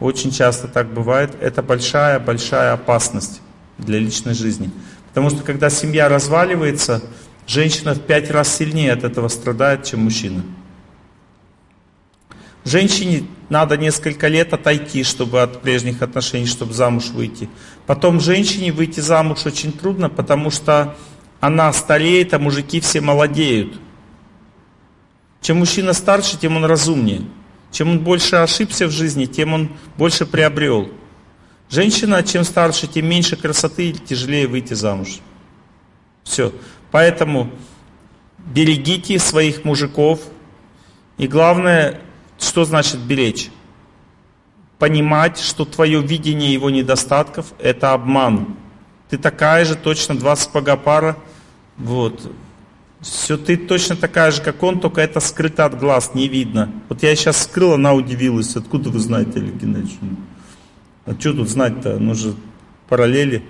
очень 0.00 0.30
часто 0.30 0.68
так 0.68 0.92
бывает. 0.92 1.36
Это 1.40 1.62
большая-большая 1.62 2.72
опасность 2.72 3.40
для 3.78 3.98
личной 3.98 4.34
жизни. 4.34 4.70
Потому 5.08 5.30
что 5.30 5.42
когда 5.42 5.70
семья 5.70 6.08
разваливается, 6.08 7.02
женщина 7.46 7.94
в 7.94 8.00
пять 8.00 8.30
раз 8.30 8.54
сильнее 8.54 8.92
от 8.92 9.04
этого 9.04 9.28
страдает, 9.28 9.84
чем 9.84 10.00
мужчина. 10.00 10.42
Женщине 12.64 13.24
надо 13.48 13.76
несколько 13.76 14.28
лет 14.28 14.52
отойти, 14.52 15.02
чтобы 15.02 15.40
от 15.40 15.62
прежних 15.62 16.02
отношений, 16.02 16.46
чтобы 16.46 16.74
замуж 16.74 17.06
выйти. 17.06 17.48
Потом 17.86 18.20
женщине 18.20 18.72
выйти 18.72 19.00
замуж 19.00 19.46
очень 19.46 19.72
трудно, 19.72 20.10
потому 20.10 20.50
что 20.50 20.94
она 21.40 21.72
стареет, 21.72 22.34
а 22.34 22.38
мужики 22.38 22.80
все 22.80 23.00
молодеют. 23.00 23.80
Чем 25.40 25.58
мужчина 25.58 25.92
старше, 25.94 26.38
тем 26.38 26.56
он 26.56 26.64
разумнее. 26.64 27.22
Чем 27.70 27.90
он 27.90 27.98
больше 28.00 28.36
ошибся 28.36 28.86
в 28.86 28.90
жизни, 28.90 29.26
тем 29.26 29.52
он 29.52 29.70
больше 29.96 30.26
приобрел. 30.26 30.90
Женщина, 31.70 32.22
чем 32.22 32.44
старше, 32.44 32.86
тем 32.86 33.06
меньше 33.06 33.36
красоты 33.36 33.92
тяжелее 33.92 34.46
выйти 34.46 34.74
замуж. 34.74 35.20
Все. 36.24 36.52
Поэтому 36.90 37.50
берегите 38.38 39.18
своих 39.18 39.64
мужиков. 39.64 40.20
И 41.18 41.26
главное, 41.26 42.00
что 42.38 42.64
значит 42.64 43.00
беречь? 43.00 43.50
Понимать, 44.78 45.38
что 45.38 45.64
твое 45.64 46.00
видение 46.00 46.52
его 46.52 46.70
недостатков– 46.70 47.52
это 47.58 47.92
обман. 47.92 48.56
Ты 49.10 49.18
такая 49.18 49.64
же, 49.64 49.74
точно, 49.74 50.16
два 50.16 50.36
сапога 50.36 50.76
пара. 50.76 51.16
Вот. 51.76 52.30
Все, 53.00 53.36
ты 53.36 53.56
точно 53.56 53.94
такая 53.94 54.32
же, 54.32 54.42
как 54.42 54.62
он, 54.62 54.80
только 54.80 55.00
это 55.00 55.20
скрыто 55.20 55.64
от 55.64 55.78
глаз, 55.78 56.14
не 56.14 56.26
видно. 56.26 56.72
Вот 56.88 57.02
я 57.02 57.14
сейчас 57.14 57.44
скрыл, 57.44 57.74
она 57.74 57.94
удивилась. 57.94 58.56
Откуда 58.56 58.90
вы 58.90 58.98
знаете, 58.98 59.38
Олег 59.38 59.54
Геннадьевич? 59.54 59.98
А 61.06 61.12
что 61.12 61.32
тут 61.32 61.48
знать-то? 61.48 61.98
Ну 61.98 62.14
же 62.14 62.34
параллели. 62.88 63.44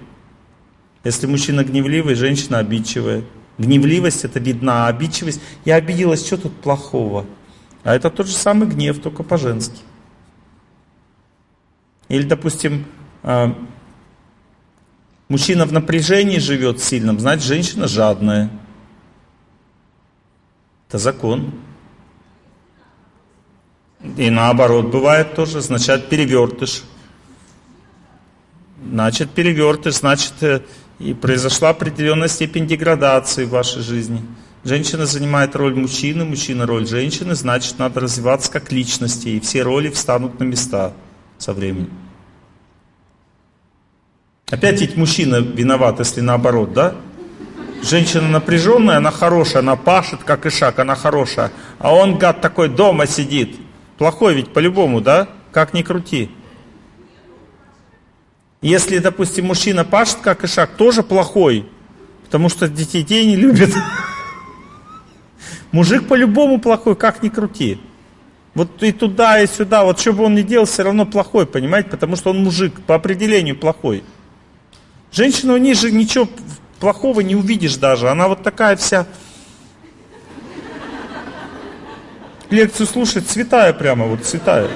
Если 1.02 1.26
мужчина 1.26 1.64
гневливый, 1.64 2.14
женщина 2.14 2.58
обидчивая. 2.58 3.24
Гневливость 3.56 4.24
это 4.24 4.38
видна, 4.38 4.86
а 4.86 4.88
обидчивость, 4.88 5.40
я 5.64 5.76
обиделась, 5.76 6.24
что 6.24 6.36
тут 6.36 6.54
плохого? 6.60 7.26
А 7.82 7.94
это 7.94 8.10
тот 8.10 8.26
же 8.26 8.34
самый 8.34 8.68
гнев, 8.68 9.00
только 9.00 9.22
по-женски. 9.22 9.80
Или, 12.08 12.22
допустим, 12.22 12.84
а, 13.22 13.56
мужчина 15.28 15.64
в 15.64 15.72
напряжении 15.72 16.38
живет 16.38 16.80
сильным, 16.80 17.18
значит, 17.18 17.44
женщина 17.44 17.88
жадная. 17.88 18.50
Это 20.88 20.96
закон. 20.96 21.52
И 24.16 24.30
наоборот 24.30 24.86
бывает 24.86 25.34
тоже, 25.34 25.60
значит 25.60 26.08
перевертыш. 26.08 26.82
Значит 28.90 29.30
перевертыш, 29.30 29.96
значит 29.96 30.32
э, 30.40 30.62
и 30.98 31.12
произошла 31.12 31.70
определенная 31.70 32.28
степень 32.28 32.66
деградации 32.66 33.44
в 33.44 33.50
вашей 33.50 33.82
жизни. 33.82 34.22
Женщина 34.64 35.04
занимает 35.04 35.54
роль 35.56 35.74
мужчины, 35.74 36.24
мужчина 36.24 36.64
роль 36.64 36.86
женщины, 36.86 37.34
значит 37.34 37.78
надо 37.78 38.00
развиваться 38.00 38.50
как 38.50 38.72
личности, 38.72 39.28
и 39.28 39.40
все 39.40 39.62
роли 39.62 39.90
встанут 39.90 40.40
на 40.40 40.44
места 40.44 40.94
со 41.36 41.52
временем. 41.52 41.90
Опять 44.50 44.80
ведь 44.80 44.96
мужчина 44.96 45.36
виноват, 45.36 45.98
если 45.98 46.22
наоборот, 46.22 46.72
да? 46.72 46.94
Женщина 47.82 48.28
напряженная, 48.28 48.96
она 48.96 49.10
хорошая, 49.10 49.62
она 49.62 49.76
пашет, 49.76 50.24
как 50.24 50.46
и 50.46 50.50
шаг, 50.50 50.78
она 50.78 50.94
хорошая. 50.94 51.52
А 51.78 51.94
он, 51.94 52.18
гад, 52.18 52.40
такой 52.40 52.68
дома 52.68 53.06
сидит. 53.06 53.56
Плохой 53.96 54.34
ведь 54.34 54.52
по-любому, 54.52 55.00
да? 55.00 55.28
Как 55.52 55.74
ни 55.74 55.82
крути. 55.82 56.30
Если, 58.60 58.98
допустим, 58.98 59.46
мужчина 59.46 59.84
пашет, 59.84 60.18
как 60.22 60.44
и 60.44 60.46
шаг, 60.48 60.70
тоже 60.76 61.02
плохой. 61.02 61.68
Потому 62.24 62.48
что 62.48 62.68
детей 62.68 63.26
не 63.26 63.36
любит. 63.36 63.72
Мужик 65.70 66.08
по-любому 66.08 66.60
плохой, 66.60 66.96
как 66.96 67.22
ни 67.22 67.28
крути. 67.28 67.80
Вот 68.54 68.82
и 68.82 68.90
туда, 68.90 69.40
и 69.40 69.46
сюда, 69.46 69.84
вот 69.84 70.00
что 70.00 70.12
бы 70.12 70.24
он 70.24 70.34
ни 70.34 70.42
делал, 70.42 70.66
все 70.66 70.82
равно 70.82 71.06
плохой, 71.06 71.46
понимаете? 71.46 71.90
Потому 71.90 72.16
что 72.16 72.30
он 72.30 72.42
мужик, 72.42 72.80
по 72.80 72.96
определению 72.96 73.56
плохой. 73.56 74.02
Женщина 75.12 75.54
у 75.54 75.58
нее 75.58 75.74
же 75.74 75.92
ничего 75.92 76.28
плохого 76.80 77.20
не 77.20 77.36
увидишь 77.36 77.76
даже. 77.76 78.08
Она 78.08 78.28
вот 78.28 78.42
такая 78.42 78.76
вся... 78.76 79.06
Лекцию 82.50 82.86
слушает, 82.86 83.28
святая 83.28 83.74
прямо, 83.74 84.06
вот 84.06 84.24
святая. 84.24 84.70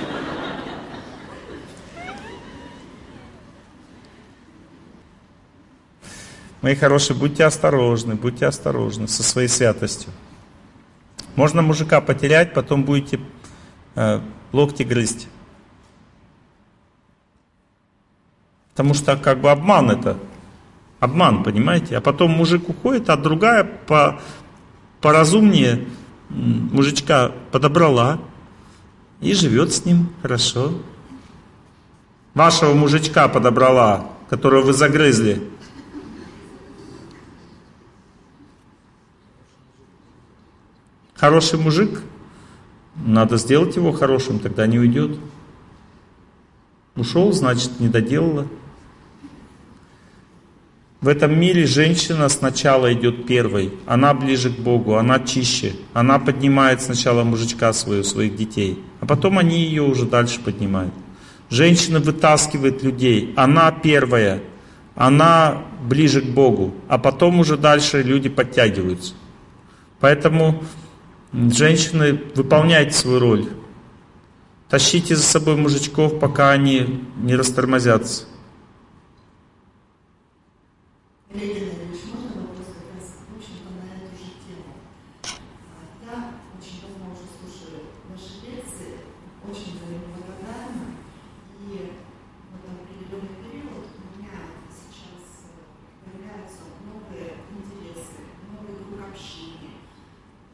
Мои 6.61 6.77
хорошие, 6.77 7.17
будьте 7.17 7.45
осторожны, 7.45 8.15
будьте 8.15 8.47
осторожны 8.47 9.09
со 9.09 9.23
своей 9.23 9.49
святостью. 9.49 10.13
Можно 11.35 11.63
мужика 11.63 12.01
потерять, 12.01 12.53
потом 12.53 12.85
будете 12.85 13.19
э, 13.95 14.21
локти 14.53 14.83
грызть. 14.83 15.29
Потому 18.71 18.95
что 18.95 19.17
как 19.17 19.41
бы 19.41 19.51
обман 19.51 19.91
это. 19.91 20.19
Обман, 21.03 21.43
понимаете? 21.43 21.97
А 21.97 22.01
потом 22.01 22.31
мужик 22.31 22.69
уходит, 22.69 23.11
а 23.11 23.17
другая 23.17 23.65
по, 23.65 24.21
поразумнее 25.01 25.89
мужичка 26.29 27.33
подобрала 27.51 28.21
и 29.21 29.35
живет 29.35 29.73
с 29.73 29.85
ним 29.85 30.13
хорошо. 30.23 30.73
Вашего 32.35 32.75
мужичка 32.75 33.27
подобрала, 33.27 34.13
которого 34.31 34.67
вы 34.67 34.75
загрызли. 34.75 35.43
Хороший 41.17 41.59
мужик, 41.59 42.01
надо 42.95 43.39
сделать 43.39 43.75
его 43.75 43.91
хорошим, 43.91 44.39
тогда 44.39 44.69
не 44.69 44.79
уйдет. 44.79 45.19
Ушел, 46.95 47.33
значит, 47.33 47.81
не 47.81 47.89
доделала. 47.89 48.47
В 51.03 51.09
этом 51.09 51.37
мире 51.39 51.67
женщина 51.67 52.29
сначала 52.29 52.93
идет 52.93 53.27
первой, 53.27 53.73
она 53.87 54.15
ближе 54.15 54.51
к 54.51 54.59
Богу, 54.61 54.95
она 54.95 55.19
чище, 55.19 55.73
она 55.93 56.21
поднимает 56.21 56.81
сначала 56.81 57.25
мужичка 57.25 57.73
свою, 57.73 58.05
своих 58.05 58.37
детей, 58.37 58.79
а 59.01 59.07
потом 59.07 59.39
они 59.39 59.59
ее 59.65 59.83
уже 59.83 60.07
дальше 60.07 60.39
поднимают. 60.41 60.95
Женщина 61.51 61.99
вытаскивает 61.99 62.85
людей. 62.85 63.35
Она 63.37 63.71
первая. 63.73 64.41
Она 64.95 65.65
ближе 65.87 66.23
к 66.23 66.27
Богу. 66.27 66.73
А 66.89 66.97
потом 66.99 67.41
уже 67.41 67.57
дальше 67.59 68.03
люди 68.03 68.29
подтягиваются. 68.31 69.13
Поэтому 70.01 70.63
женщины, 71.33 72.19
выполняйте 72.35 72.93
свою 72.93 73.19
роль. 73.19 73.49
Тащите 74.71 75.15
за 75.15 75.23
собой 75.23 75.57
мужичков, 75.57 76.19
пока 76.19 76.53
они 76.53 77.05
не 77.17 77.35
растормозятся. 77.35 78.25
Леонид 81.35 81.57
Ильич, 81.57 82.01
можно 82.13 82.43
вопрос 82.43 82.67
как 82.77 82.93
раз, 82.93 83.09
в 83.25 83.37
общем-то, 83.37 83.71
на 83.81 83.85
эту 83.97 84.17
же 84.21 84.31
тему? 84.45 84.73
А, 86.05 86.05
Я 86.05 86.17
очень 86.61 86.81
давно 86.85 87.13
уже 87.13 87.25
слушаю 87.41 87.89
ваши 88.13 88.45
лекции, 88.45 89.09
очень 89.49 89.81
за 89.81 89.87
них 89.97 90.05
благодарна. 90.13 90.93
И 91.65 91.97
вот 92.53 92.63
в 92.69 92.73
определенный 92.85 93.33
период 93.41 93.81
у 93.97 94.05
меня 94.21 94.61
сейчас 94.69 95.25
э, 95.49 95.73
появляются 96.05 96.69
новые 96.85 97.41
интересы, 97.49 98.29
новый 98.53 98.77
круг 98.77 99.01
общения. 99.09 99.81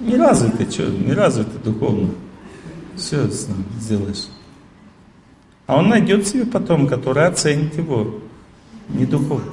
Не 0.00 0.16
развитый, 0.16 0.68
что, 0.68 0.86
не 0.86 1.12
развитый 1.12 1.60
духовно. 1.62 2.10
Все 2.96 3.28
сделаешь. 3.80 4.26
А 5.66 5.78
он 5.78 5.88
найдет 5.88 6.26
себе 6.26 6.44
потом, 6.44 6.88
который 6.88 7.26
оценит 7.26 7.76
его. 7.78 8.20
Не 8.88 9.06
духовно. 9.06 9.52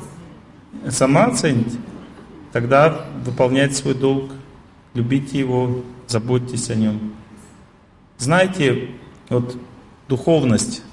Сама 0.89 1.25
оцените. 1.25 1.77
Тогда 2.51 3.05
выполняйте 3.25 3.75
свой 3.75 3.93
долг. 3.93 4.31
Любите 4.93 5.39
его, 5.39 5.83
заботьтесь 6.07 6.69
о 6.69 6.75
нем. 6.75 7.13
Знаете, 8.17 8.89
вот 9.29 9.55
духовность, 10.09 10.83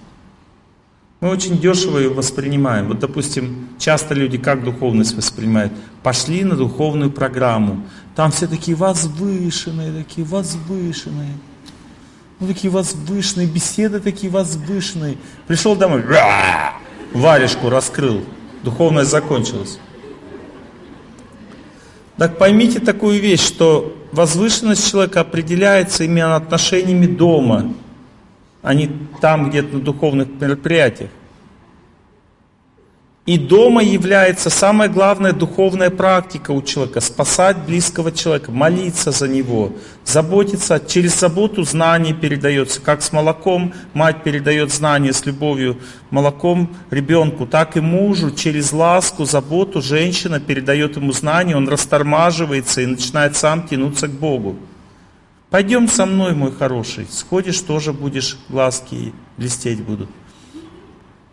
мы 1.21 1.31
очень 1.31 1.59
дешево 1.59 1.99
ее 1.99 2.11
воспринимаем. 2.11 2.87
Вот, 2.89 3.01
допустим, 3.01 3.69
часто 3.79 4.15
люди 4.15 4.39
как 4.39 4.63
духовность 4.63 5.17
воспринимают? 5.17 5.73
Пошли 6.05 6.45
на 6.45 6.55
духовную 6.55 7.11
программу. 7.11 7.83
Там 8.15 8.31
все 8.31 8.47
такие 8.47 8.77
возвышенные, 8.77 9.93
такие 9.93 10.25
возвышенные. 10.25 11.33
Ну, 12.39 12.47
такие 12.47 12.71
возвышенные, 12.71 13.49
беседы 13.49 13.99
такие 13.99 14.31
возвышенные. 14.31 15.19
Пришел 15.49 15.75
домой, 15.75 16.05
варежку 17.13 17.69
раскрыл. 17.69 18.25
Духовность 18.63 19.11
закончилась. 19.11 19.81
Так 22.19 22.37
поймите 22.37 22.81
такую 22.81 23.21
вещь, 23.21 23.47
что 23.47 23.97
возвышенность 24.11 24.91
человека 24.91 25.21
определяется 25.21 26.03
именно 26.03 26.35
отношениями 26.35 27.07
дома, 27.07 27.73
а 28.61 28.75
не 28.75 28.91
там 29.21 29.49
где-то 29.49 29.77
на 29.77 29.81
духовных 29.81 30.29
мероприятиях. 30.41 31.11
И 33.29 33.37
дома 33.37 33.83
является 33.83 34.49
самая 34.49 34.89
главная 34.89 35.35
духовная 35.35 35.91
практика 35.91 36.51
у 36.51 36.63
человека. 36.63 37.01
Спасать 37.01 37.59
близкого 37.59 38.11
человека, 38.11 38.51
молиться 38.51 39.11
за 39.11 39.29
него, 39.29 39.73
заботиться. 40.03 40.81
Через 40.81 41.21
заботу 41.21 41.63
знание 41.63 42.15
передается. 42.15 42.81
Как 42.81 43.03
с 43.03 43.13
молоком 43.13 43.75
мать 43.93 44.23
передает 44.23 44.73
знание 44.73 45.13
с 45.13 45.27
любовью 45.27 45.79
молоком 46.09 46.75
ребенку, 46.91 47.47
так 47.47 47.77
и 47.77 47.83
мужу 47.83 48.31
через 48.31 48.73
ласку, 48.73 49.27
заботу 49.27 49.83
женщина 49.83 50.41
передает 50.41 50.97
ему 50.97 51.13
знание, 51.13 51.55
он 51.55 51.69
растормаживается 51.69 52.81
и 52.81 52.87
начинает 52.87 53.37
сам 53.37 53.69
тянуться 53.69 54.09
к 54.09 54.13
Богу. 54.13 54.57
Пойдем 55.51 55.87
со 55.89 56.07
мной, 56.07 56.35
мой 56.35 56.51
хороший, 56.51 57.07
сходишь, 57.11 57.61
тоже 57.61 57.93
будешь, 57.93 58.39
глазки 58.49 59.13
блестеть 59.37 59.83
будут. 59.83 60.09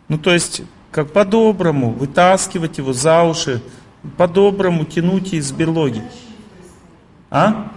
Ну, 0.08 0.18
то 0.18 0.34
есть, 0.34 0.60
как 0.96 1.12
по-доброму, 1.12 1.90
вытаскивать 1.90 2.78
его 2.78 2.94
за 2.94 3.22
уши, 3.22 3.60
по-доброму 4.16 4.86
тянуть 4.86 5.34
из 5.34 5.52
берлоги. 5.52 6.02
А? 7.28 7.70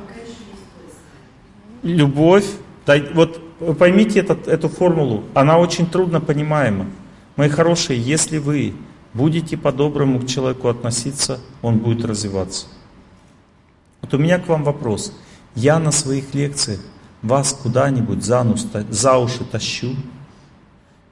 Любовь. 1.84 2.46
Вот 3.14 3.42
поймите 3.78 4.22
этот, 4.22 4.48
эту 4.48 4.70
формулу, 4.70 5.26
она 5.34 5.58
очень 5.58 5.86
трудно 5.86 6.22
понимаема. 6.22 6.86
Мои 7.36 7.50
хорошие, 7.50 8.00
если 8.00 8.38
вы 8.38 8.74
будете 9.14 9.58
по-доброму 9.58 10.22
к 10.22 10.26
человеку 10.26 10.70
относиться, 10.70 11.42
он 11.62 11.80
будет 11.80 12.06
развиваться. 12.06 12.68
Вот 14.02 14.14
у 14.14 14.18
меня 14.18 14.40
к 14.40 14.48
вам 14.48 14.64
вопрос. 14.64 15.14
Я 15.56 15.78
на 15.80 15.92
своих 15.92 16.34
лекциях 16.34 16.80
вас 17.22 17.52
куда-нибудь 17.52 18.24
за, 18.24 18.48
за 18.90 19.18
уши 19.18 19.44
тащу? 19.44 19.94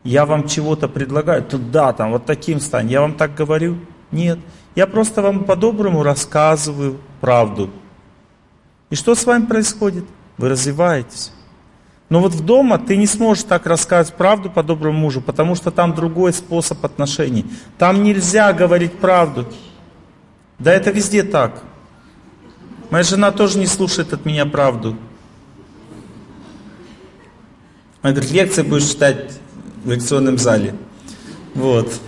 Я 0.08 0.26
вам 0.26 0.48
чего-то 0.48 0.88
предлагаю, 0.88 1.44
туда, 1.44 1.92
там, 1.92 2.12
вот 2.12 2.26
таким 2.26 2.62
стань. 2.62 2.90
Я 2.90 3.02
вам 3.02 3.16
так 3.16 3.36
говорю? 3.36 3.78
Нет. 4.10 4.40
Я 4.74 4.88
просто 4.88 5.22
вам 5.22 5.44
по-доброму 5.44 6.02
рассказываю 6.02 6.98
правду. 7.20 7.70
И 8.90 8.96
что 8.96 9.16
с 9.16 9.26
вами 9.26 9.48
происходит? 9.48 10.06
Вы 10.38 10.48
развиваетесь. 10.48 11.34
Но 12.08 12.22
вот 12.22 12.32
в 12.32 12.46
дома 12.46 12.80
ты 12.80 12.96
не 12.96 13.06
сможешь 13.06 13.44
так 13.44 13.66
рассказывать 13.66 14.18
правду 14.18 14.50
по 14.50 14.64
доброму 14.64 14.98
мужу, 14.98 15.20
потому 15.20 15.56
что 15.56 15.72
там 15.72 15.94
другой 15.94 16.32
способ 16.32 16.86
отношений. 16.86 17.46
Там 17.78 18.02
нельзя 18.02 18.54
говорить 18.54 18.94
правду. 18.94 19.46
Да 20.58 20.72
это 20.72 20.92
везде 20.92 21.24
так. 21.24 21.64
Моя 22.92 23.04
жена 23.04 23.34
тоже 23.34 23.60
не 23.60 23.68
слушает 23.68 24.14
от 24.14 24.24
меня 24.24 24.46
правду. 24.46 24.96
Она 28.02 28.14
говорит, 28.14 28.32
лекции 28.32 28.62
будешь 28.62 28.88
читать 28.88 29.42
в 29.84 29.92
лекционном 29.92 30.38
зале. 30.38 30.76
Вот. 31.56 32.00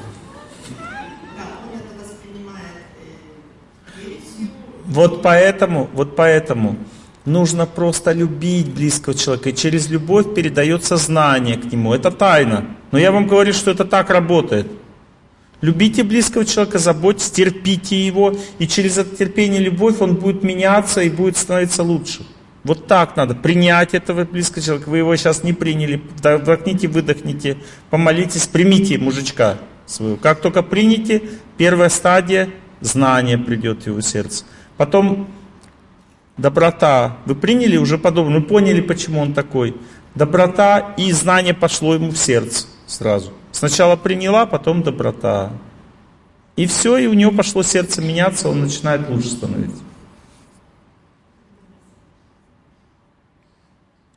Вот 4.86 5.22
поэтому, 5.22 5.90
вот 5.94 6.16
поэтому 6.16 6.76
нужно 7.26 7.66
просто 7.66 8.12
любить 8.12 8.74
близкого 8.74 9.16
человека. 9.16 9.50
И 9.50 9.56
через 9.56 9.90
любовь 9.90 10.34
передается 10.34 10.98
знание 10.98 11.58
к 11.58 11.72
нему. 11.72 11.94
Это 11.94 12.12
тайна. 12.12 12.66
Но 12.92 12.98
я 12.98 13.12
вам 13.12 13.28
говорю, 13.28 13.54
что 13.54 13.72
это 13.72 13.86
так 13.86 14.10
работает. 14.10 14.68
Любите 15.62 16.04
близкого 16.04 16.46
человека, 16.46 16.80
заботьтесь, 16.80 17.32
терпите 17.32 18.06
его, 18.06 18.34
и 18.60 18.68
через 18.68 18.98
это 18.98 19.16
терпение 19.16 19.60
любовь 19.60 20.00
он 20.00 20.16
будет 20.16 20.42
меняться 20.42 21.02
и 21.02 21.10
будет 21.10 21.36
становиться 21.36 21.84
лучше. 21.84 22.26
Вот 22.64 22.88
так 22.88 23.16
надо, 23.16 23.36
принять 23.36 23.94
этого 23.94 24.26
близкого 24.26 24.62
человека. 24.62 24.90
Вы 24.90 24.98
его 24.98 25.16
сейчас 25.16 25.44
не 25.44 25.54
приняли, 25.54 26.02
вдохните, 26.22 26.88
выдохните, 26.88 27.58
помолитесь, 27.90 28.48
примите 28.48 28.98
мужичка 28.98 29.58
своего. 29.86 30.18
Как 30.18 30.42
только 30.42 30.62
примете, 30.62 31.24
первая 31.58 31.90
стадия, 31.90 32.50
знание 32.82 33.38
придет 33.38 33.84
в 33.84 33.88
его 33.88 34.02
сердце. 34.02 34.44
Потом 34.78 35.30
доброта. 36.38 37.18
Вы 37.26 37.36
приняли 37.36 37.78
уже 37.78 37.98
подобно, 37.98 38.40
вы 38.40 38.44
поняли, 38.44 38.82
почему 38.82 39.22
он 39.22 39.34
такой. 39.34 39.76
Доброта 40.16 40.94
и 40.98 41.12
знание 41.12 41.54
пошло 41.54 41.94
ему 41.94 42.12
в 42.12 42.18
сердце 42.18 42.68
сразу. 42.88 43.32
Сначала 43.52 43.96
приняла, 43.96 44.46
потом 44.46 44.84
доброта. 44.84 45.52
И 46.56 46.66
все, 46.66 46.98
и 46.98 47.08
у 47.08 47.14
него 47.14 47.32
пошло 47.32 47.64
сердце 47.64 48.02
меняться, 48.02 48.50
он 48.50 48.62
начинает 48.62 49.10
лучше 49.10 49.30
становиться. 49.30 49.82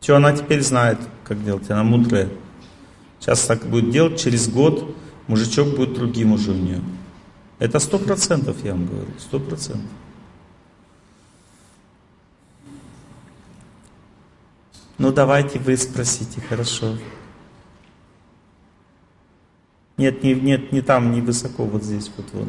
Все, 0.02 0.16
она 0.16 0.36
теперь 0.36 0.62
знает, 0.62 0.98
как 1.22 1.44
делать, 1.44 1.70
она 1.70 1.84
мудрая. 1.84 2.28
Сейчас 3.20 3.46
так 3.46 3.64
будет 3.64 3.90
делать, 3.90 4.20
через 4.20 4.50
год 4.50 4.96
мужичок 5.28 5.76
будет 5.76 5.94
другим 5.94 6.32
уже 6.32 6.50
у 6.50 6.54
нее. 6.54 6.82
Это 7.60 7.78
сто 7.78 8.00
процентов, 8.00 8.56
я 8.64 8.72
вам 8.72 8.86
говорю, 8.86 9.12
сто 9.20 9.38
процентов. 9.38 9.88
Ну 14.98 15.12
давайте 15.12 15.60
вы 15.60 15.76
спросите, 15.76 16.40
хорошо. 16.40 16.98
Нет, 19.98 20.24
не, 20.24 20.34
нет, 20.34 20.72
не 20.72 20.80
там, 20.80 21.12
не 21.12 21.20
высоко, 21.20 21.64
вот 21.64 21.84
здесь, 21.84 22.10
вот 22.16 22.26
вон. 22.32 22.48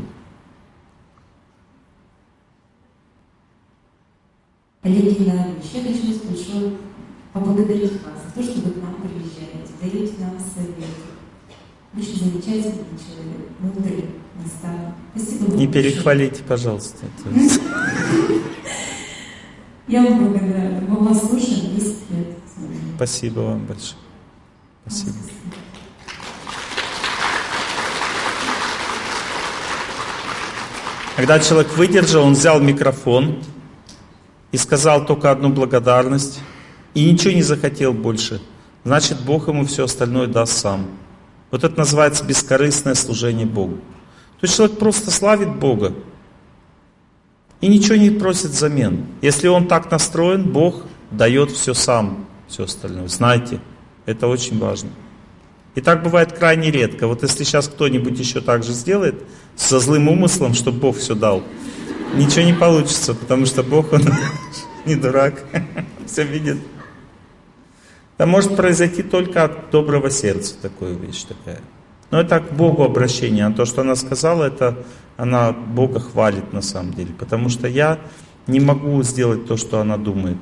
Олег 4.82 5.20
Геннадьевич, 5.20 5.66
я 5.72 5.84
хочу 5.84 6.28
большое 6.28 6.78
поблагодарить 7.34 8.02
вас 8.04 8.14
за 8.26 8.32
то, 8.34 8.44
что 8.44 8.62
вы 8.62 8.72
к 8.72 8.78
нам 8.78 8.96
приезжаете, 9.02 9.74
даете 9.82 10.14
нам 10.20 10.38
советы. 10.40 10.86
Очень 11.96 12.32
замечательный 12.32 12.98
человек, 12.98 13.50
мудрый, 13.60 14.06
наставник. 14.42 14.94
Спасибо 15.16 15.44
вам 15.50 15.58
Не 15.58 15.68
перехвалите, 15.68 16.44
пожалуйста. 16.44 17.06
Я 19.88 20.04
вам 20.04 20.20
благодарна. 20.20 20.82
Мы 20.88 20.98
вас 21.00 21.28
слушаем 21.28 21.76
10 21.76 21.86
лет. 22.12 22.38
Спасибо 22.96 23.40
вам 23.42 23.66
большое. 23.66 23.98
Спасибо. 24.86 25.14
Когда 31.16 31.40
человек 31.40 31.72
выдержал, 31.78 32.24
он 32.24 32.34
взял 32.34 32.60
микрофон 32.60 33.44
и 34.52 34.58
сказал 34.58 35.06
только 35.06 35.30
одну 35.30 35.50
благодарность, 35.50 36.40
и 36.94 37.12
ничего 37.12 37.34
не 37.34 37.44
захотел 37.44 37.94
больше, 37.94 38.42
значит 38.84 39.20
Бог 39.22 39.48
ему 39.48 39.66
все 39.66 39.86
остальное 39.86 40.28
даст 40.28 40.58
сам. 40.58 40.88
Вот 41.52 41.64
это 41.64 41.78
называется 41.78 42.26
бескорыстное 42.26 42.96
служение 42.96 43.46
Богу. 43.46 43.76
То 44.40 44.46
есть 44.46 44.56
человек 44.56 44.78
просто 44.78 45.12
славит 45.12 45.56
Бога 45.56 45.94
и 47.62 47.68
ничего 47.68 47.96
не 47.96 48.10
просит 48.10 48.52
взамен. 48.52 49.06
Если 49.22 49.48
он 49.48 49.68
так 49.68 49.90
настроен, 49.90 50.52
Бог 50.52 50.84
дает 51.12 51.52
все 51.52 51.74
сам, 51.74 52.26
все 52.48 52.66
остальное. 52.66 53.08
Знайте, 53.08 53.60
это 54.06 54.28
очень 54.28 54.60
важно. 54.60 54.90
И 55.76 55.82
так 55.82 56.04
бывает 56.04 56.34
крайне 56.34 56.72
редко. 56.72 57.08
Вот 57.08 57.24
если 57.24 57.44
сейчас 57.44 57.68
кто-нибудь 57.68 58.20
еще 58.20 58.42
так 58.42 58.64
же 58.64 58.74
сделает, 58.74 59.16
со 59.56 59.80
злым 59.80 60.10
умыслом, 60.10 60.54
чтобы 60.54 60.80
Бог 60.80 60.98
все 60.98 61.16
дал, 61.16 61.44
ничего 62.16 62.44
не 62.44 62.54
получится, 62.54 63.14
потому 63.14 63.46
что 63.46 63.64
Бог, 63.64 63.94
Он 63.94 64.02
не 64.86 64.96
дурак, 64.96 65.44
все 66.06 66.24
видит. 66.24 66.58
Это 68.18 68.28
может 68.28 68.56
произойти 68.56 69.04
только 69.04 69.44
от 69.44 69.72
доброго 69.72 70.10
сердца, 70.10 70.56
такая 70.62 70.94
вещь 70.94 71.24
такая. 71.24 71.62
Но 72.12 72.22
это 72.22 72.40
к 72.40 72.54
Богу 72.54 72.84
обращение. 72.84 73.48
А 73.48 73.52
то, 73.52 73.66
что 73.66 73.82
она 73.82 73.96
сказала, 73.96 74.44
это 74.44 74.86
она 75.18 75.52
Бога 75.52 76.00
хвалит 76.00 76.54
на 76.54 76.62
самом 76.62 76.94
деле. 76.94 77.14
Потому 77.18 77.50
что 77.50 77.68
я 77.68 78.00
не 78.46 78.60
могу 78.60 79.02
сделать 79.04 79.48
то, 79.48 79.58
что 79.58 79.80
она 79.80 79.98
думает. 79.98 80.38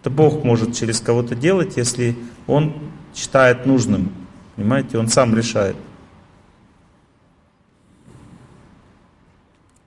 Это 0.00 0.10
Бог 0.10 0.44
может 0.44 0.76
через 0.76 1.00
кого-то 1.00 1.34
делать, 1.34 1.76
если 1.76 2.16
Он 2.46 2.74
считает 3.14 3.66
нужным. 3.66 4.12
Понимаете, 4.54 4.98
Он 4.98 5.08
сам 5.08 5.36
решает. 5.36 5.76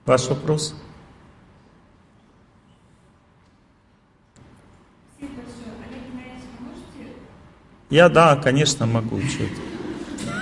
Ваш 0.04 0.28
вопрос? 0.28 0.74
Спасибо 5.16 5.36
большое. 5.36 5.72
Олег 5.88 6.02
Геннадьевич, 6.10 6.42
вы 6.58 6.66
можете 6.66 7.16
Я, 7.92 8.08
да, 8.08 8.36
конечно, 8.36 8.86
могу. 8.86 9.20
Что 9.20 9.44
это. 9.44 9.52
А. 10.16 10.32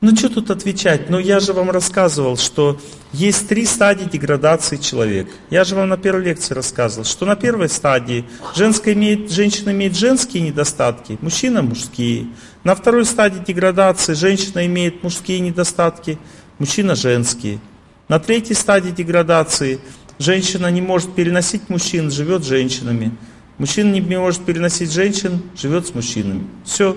Ну 0.00 0.16
что 0.16 0.28
тут 0.28 0.50
отвечать? 0.50 1.08
Ну 1.08 1.20
я 1.20 1.38
же 1.38 1.52
вам 1.52 1.70
рассказывал, 1.70 2.36
что 2.36 2.80
есть 3.12 3.46
три 3.46 3.64
стадии 3.64 4.06
деградации 4.06 4.76
человека. 4.76 5.30
Я 5.50 5.62
же 5.62 5.76
вам 5.76 5.88
на 5.88 5.96
первой 5.96 6.24
лекции 6.24 6.52
рассказывал, 6.52 7.04
что 7.04 7.26
на 7.26 7.36
первой 7.36 7.68
стадии 7.68 8.24
женская 8.56 8.94
имеет, 8.94 9.30
женщина 9.30 9.70
имеет 9.70 9.96
женские 9.96 10.42
недостатки, 10.42 11.16
мужчина 11.22 11.62
мужские. 11.62 12.26
На 12.64 12.74
второй 12.74 13.04
стадии 13.04 13.38
деградации 13.38 14.14
женщина 14.14 14.66
имеет 14.66 15.04
мужские 15.04 15.38
недостатки, 15.38 16.18
мужчина 16.58 16.96
женские. 16.96 17.60
На 18.08 18.18
третьей 18.18 18.56
стадии 18.56 18.90
деградации 18.90 19.78
женщина 20.18 20.70
не 20.70 20.80
может 20.80 21.14
переносить 21.14 21.68
мужчин, 21.68 22.10
живет 22.10 22.44
с 22.44 22.46
женщинами. 22.46 23.12
Мужчина 23.58 23.92
не 23.92 24.00
может 24.00 24.44
переносить 24.44 24.92
женщин, 24.92 25.42
живет 25.56 25.86
с 25.86 25.94
мужчинами. 25.94 26.46
Все, 26.64 26.96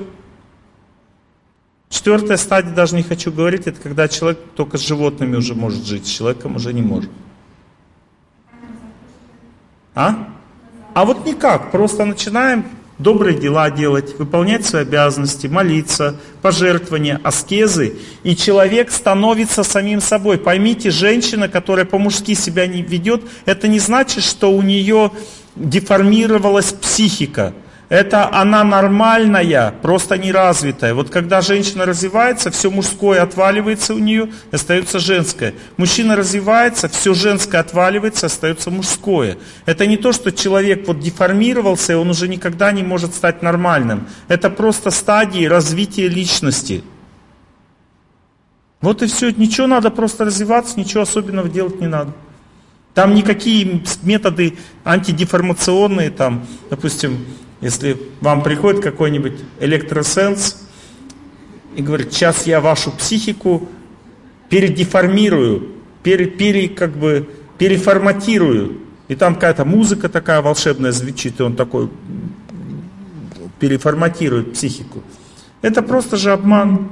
Четвертая 1.90 2.38
стадия, 2.38 2.74
даже 2.74 2.96
не 2.96 3.04
хочу 3.04 3.32
говорить, 3.32 3.68
это 3.68 3.80
когда 3.80 4.08
человек 4.08 4.40
только 4.56 4.78
с 4.78 4.82
животными 4.82 5.38
уже 5.38 5.56
может 5.56 5.86
жить, 5.86 6.06
с 6.06 6.10
человеком 6.10 6.56
уже 6.58 6.74
не 6.74 6.82
может. 6.82 7.10
А? 9.94 10.28
А 10.94 11.06
вот 11.06 11.26
никак, 11.26 11.72
просто 11.72 12.04
начинаем 12.04 12.66
добрые 12.98 13.38
дела 13.38 13.70
делать, 13.70 14.18
выполнять 14.18 14.66
свои 14.66 14.84
обязанности, 14.84 15.48
молиться, 15.48 16.16
пожертвования, 16.42 17.20
аскезы, 17.24 17.98
и 18.24 18.36
человек 18.36 18.92
становится 18.92 19.64
самим 19.64 20.02
собой. 20.02 20.38
Поймите, 20.38 20.92
женщина, 20.92 21.50
которая 21.50 21.86
по-мужски 21.86 22.34
себя 22.36 22.68
не 22.68 22.82
ведет, 22.82 23.24
это 23.46 23.68
не 23.68 23.80
значит, 23.80 24.24
что 24.24 24.52
у 24.52 24.62
нее 24.62 25.12
деформировалась 25.56 26.74
психика. 26.74 27.54
Это 27.88 28.34
она 28.34 28.64
нормальная, 28.64 29.72
просто 29.82 30.18
неразвитая. 30.18 30.96
Вот 30.96 31.12
когда 31.12 31.42
женщина 31.42 31.86
развивается, 31.86 32.50
все 32.50 32.72
мужское 32.72 33.22
отваливается 33.22 33.94
у 33.94 34.00
нее, 34.00 34.32
остается 34.52 34.98
женское. 34.98 35.54
Мужчина 35.78 36.16
развивается, 36.16 36.90
все 36.90 37.14
женское 37.14 37.60
отваливается, 37.60 38.26
остается 38.26 38.72
мужское. 38.72 39.38
Это 39.68 39.86
не 39.86 39.98
то, 39.98 40.14
что 40.14 40.32
человек 40.32 40.88
вот 40.88 41.00
деформировался, 41.00 41.94
и 41.94 41.96
он 41.96 42.10
уже 42.10 42.28
никогда 42.28 42.72
не 42.72 42.82
может 42.82 43.14
стать 43.14 43.44
нормальным. 43.44 44.08
Это 44.30 44.50
просто 44.50 44.90
стадии 44.90 45.46
развития 45.46 46.08
личности. 46.08 46.84
Вот 48.82 49.04
и 49.04 49.08
все. 49.08 49.30
Ничего 49.30 49.68
надо 49.68 49.92
просто 49.92 50.26
развиваться, 50.26 50.80
ничего 50.80 51.04
особенного 51.04 51.50
делать 51.50 51.80
не 51.80 51.88
надо. 51.88 52.14
Там 52.96 53.14
никакие 53.14 53.84
методы 54.04 54.58
антидеформационные, 54.86 56.10
там, 56.10 56.48
допустим, 56.70 57.26
если 57.66 57.98
вам 58.22 58.44
приходит 58.44 58.84
какой-нибудь 58.84 59.34
электросенс 59.60 60.68
и 61.76 61.82
говорит, 61.82 62.14
сейчас 62.14 62.46
я 62.46 62.62
вашу 62.62 62.92
психику 62.92 63.68
передеформирую, 64.50 65.70
пере, 66.04 66.28
пере, 66.28 66.70
как 66.70 66.96
бы, 66.96 67.28
переформатирую. 67.58 68.82
И 69.08 69.16
там 69.16 69.34
какая-то 69.34 69.66
музыка 69.66 70.10
такая 70.10 70.44
волшебная 70.44 70.92
звучит, 70.92 71.40
и 71.40 71.44
он 71.44 71.56
такой 71.56 71.90
переформатирует 73.60 74.54
психику. 74.54 75.02
Это 75.64 75.82
просто 75.82 76.18
же 76.18 76.34
обман. 76.34 76.92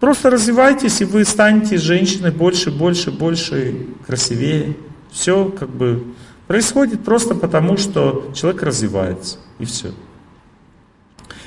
Просто 0.00 0.30
развивайтесь, 0.30 1.00
и 1.00 1.04
вы 1.04 1.24
станете 1.24 1.78
женщиной 1.78 2.32
больше, 2.32 2.72
больше, 2.72 3.12
больше, 3.12 3.86
красивее. 4.04 4.76
Все 5.12 5.44
как 5.44 5.68
бы 5.68 6.06
происходит 6.52 7.02
просто 7.02 7.34
потому, 7.34 7.78
что 7.78 8.30
человек 8.34 8.62
развивается. 8.62 9.38
И 9.58 9.64
все. 9.64 9.92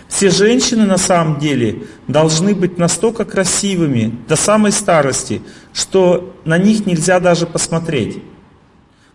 Все 0.08 0.32
женщины 0.32 0.88
на 0.88 0.98
самом 0.98 1.38
деле 1.38 1.84
должны 2.08 2.56
быть 2.56 2.80
настолько 2.80 3.24
красивыми 3.24 4.17
до 4.27 4.35
самой 4.35 4.72
старости, 4.72 5.43
что 5.74 6.35
на 6.43 6.58
них 6.58 6.88
нельзя 6.88 7.19
даже 7.19 7.45
посмотреть. 7.45 8.17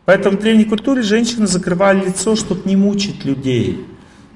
Поэтому 0.04 0.36
в 0.36 0.40
древней 0.40 0.64
культуре 0.64 1.02
женщины 1.02 1.48
закрывали 1.48 2.06
лицо, 2.06 2.36
чтобы 2.36 2.60
не 2.66 2.76
мучить 2.76 3.24
людей. 3.24 3.84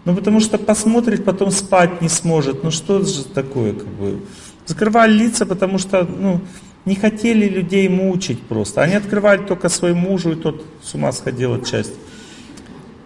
Ну 0.04 0.16
потому 0.16 0.40
что 0.40 0.58
посмотрит, 0.58 1.24
потом 1.24 1.52
спать 1.52 2.02
не 2.02 2.08
сможет. 2.08 2.64
Ну 2.64 2.72
что 2.72 3.04
же 3.04 3.24
такое, 3.26 3.74
как 3.74 3.86
бы. 3.86 4.18
Закрывали 4.66 5.12
лица, 5.12 5.46
потому 5.46 5.78
что, 5.78 6.02
ну, 6.02 6.40
не 6.84 6.96
хотели 6.96 7.48
людей 7.48 7.88
мучить 7.88 8.42
просто. 8.42 8.82
Они 8.82 8.94
открывали 8.94 9.44
только 9.44 9.68
своему 9.68 10.10
мужу, 10.10 10.32
и 10.32 10.34
тот 10.34 10.64
с 10.82 10.94
ума 10.94 11.12
сходил 11.12 11.54
от. 11.54 11.86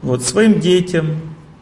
Вот, 0.03 0.23
своим 0.23 0.61
детям. 0.61 1.21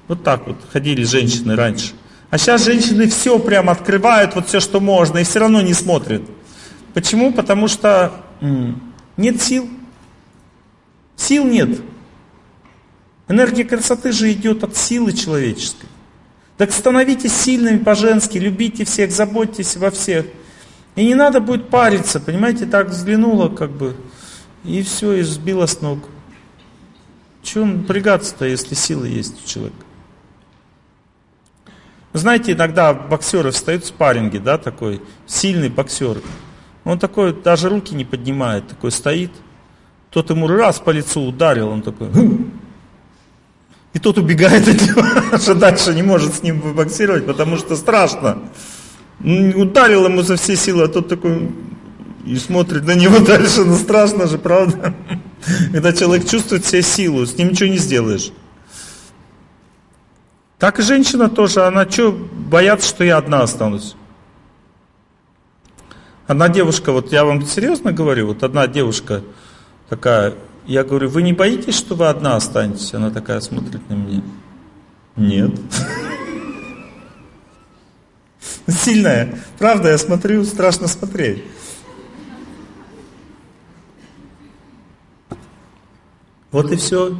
Вот 0.09 0.23
так 0.23 0.47
вот 0.47 0.57
ходили 0.73 1.03
женщины 1.05 1.57
раньше. 1.57 1.93
А 2.31 2.39
сейчас 2.39 2.65
женщины 2.65 3.09
все 3.09 3.39
прям 3.39 3.71
открывают, 3.71 4.35
вот 4.35 4.49
все, 4.49 4.61
что 4.61 4.81
можно, 4.81 5.19
и 5.19 5.25
все 5.25 5.41
равно 5.41 5.61
не 5.61 5.75
смотрят. 5.75 6.23
Почему? 6.95 7.33
Потому 7.33 7.69
что 7.69 8.13
нет 9.17 9.41
сил. 9.43 9.69
Сил 11.17 11.45
нет. 11.45 11.81
Энергия 13.29 13.65
красоты 13.65 14.13
же 14.13 14.33
идет 14.33 14.65
от 14.65 14.77
силы 14.77 15.13
человеческой. 15.13 15.89
Так 16.57 16.73
становитесь 16.73 17.35
сильными 17.35 17.79
по-женски, 17.79 18.39
любите 18.39 18.85
всех, 18.85 19.11
заботьтесь 19.11 19.77
во 19.77 19.91
всех. 19.91 20.27
И 20.97 21.05
не 21.05 21.15
надо 21.15 21.41
будет 21.41 21.69
париться, 21.69 22.19
понимаете, 22.19 22.67
так 22.67 22.89
взглянула 22.89 23.49
как 23.49 23.71
бы, 23.71 23.95
и 24.65 24.83
все, 24.83 25.13
и 25.13 25.23
сбила 25.23 25.67
с 25.67 25.81
ног. 25.83 26.01
Чего 27.43 27.67
напрягаться-то, 27.67 28.47
если 28.47 28.75
силы 28.75 29.07
есть 29.09 29.45
у 29.45 29.47
человека? 29.47 29.77
Знаете, 32.15 32.53
иногда 32.53 32.95
боксеры 32.95 33.51
встают 33.51 33.85
в 33.85 33.89
спарринге, 33.89 34.41
да, 34.41 34.57
такой 34.57 35.03
сильный 35.27 35.69
боксер. 35.69 36.23
Он 36.85 36.99
такой, 36.99 37.35
даже 37.35 37.69
руки 37.69 37.95
не 37.95 38.07
поднимает, 38.07 38.67
такой 38.67 38.91
стоит. 38.91 39.33
Тот 40.11 40.31
ему 40.31 40.49
раз 40.49 40.81
по 40.81 40.91
лицу 40.91 41.21
ударил, 41.21 41.69
он 41.69 41.83
такой... 41.83 42.09
«Хм». 42.11 42.53
И 43.93 43.99
тот 43.99 44.17
убегает 44.19 44.67
от 44.67 44.81
него, 44.81 45.39
что 45.39 45.55
дальше 45.57 45.95
не 45.95 46.03
может 46.03 46.35
с 46.35 46.43
ним 46.43 46.61
боксировать, 46.75 47.27
потому 47.27 47.59
что 47.59 47.77
страшно. 47.77 48.39
Ударил 49.21 50.05
ему 50.07 50.23
за 50.23 50.37
все 50.37 50.57
силы, 50.57 50.85
а 50.85 50.89
тот 50.89 51.09
такой 51.09 51.51
и 52.27 52.37
смотрит 52.37 52.85
на 52.85 52.95
него 52.95 53.19
дальше, 53.27 53.65
ну 53.65 53.77
страшно 53.77 54.27
же, 54.27 54.39
правда? 54.39 54.95
Когда 55.73 55.93
человек 55.93 56.29
чувствует 56.29 56.65
все 56.65 56.83
силу, 56.83 57.25
с 57.25 57.37
ним 57.39 57.51
ничего 57.51 57.69
не 57.71 57.79
сделаешь. 57.79 58.33
Так 60.59 60.79
и 60.81 60.83
женщина 60.83 61.29
тоже, 61.29 61.65
она 61.65 61.89
что, 61.89 62.13
боятся, 62.13 62.89
что 62.89 63.05
я 63.05 63.19
одна 63.19 63.43
останусь. 63.43 63.95
Одна 66.27 66.49
девушка, 66.49 66.91
вот 66.91 67.13
я 67.13 67.25
вам 67.25 67.43
серьезно 67.47 67.93
говорю, 67.93 68.29
вот 68.29 68.43
одна 68.43 68.67
девушка 68.67 69.23
такая, 69.89 70.35
я 70.67 70.83
говорю, 70.83 71.09
вы 71.09 71.23
не 71.23 71.33
боитесь, 71.33 71.77
что 71.77 71.95
вы 71.95 72.09
одна 72.09 72.35
останетесь? 72.35 72.93
Она 72.95 73.11
такая 73.11 73.41
смотрит 73.41 73.89
на 73.89 73.95
меня. 73.95 74.23
Нет. 75.15 75.53
Сильная. 78.69 79.39
Правда, 79.59 79.91
я 79.91 79.99
смотрю, 79.99 80.45
страшно 80.45 80.89
смотреть. 80.89 81.45
Вот 86.51 86.73
и 86.73 86.77
все. 86.77 87.17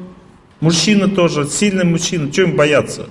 Мужчина 0.61 1.09
тоже, 1.09 1.47
сильный 1.47 1.85
мужчина, 1.85 2.33
чего 2.33 2.49
им 2.49 2.57
бояться? 2.57 3.09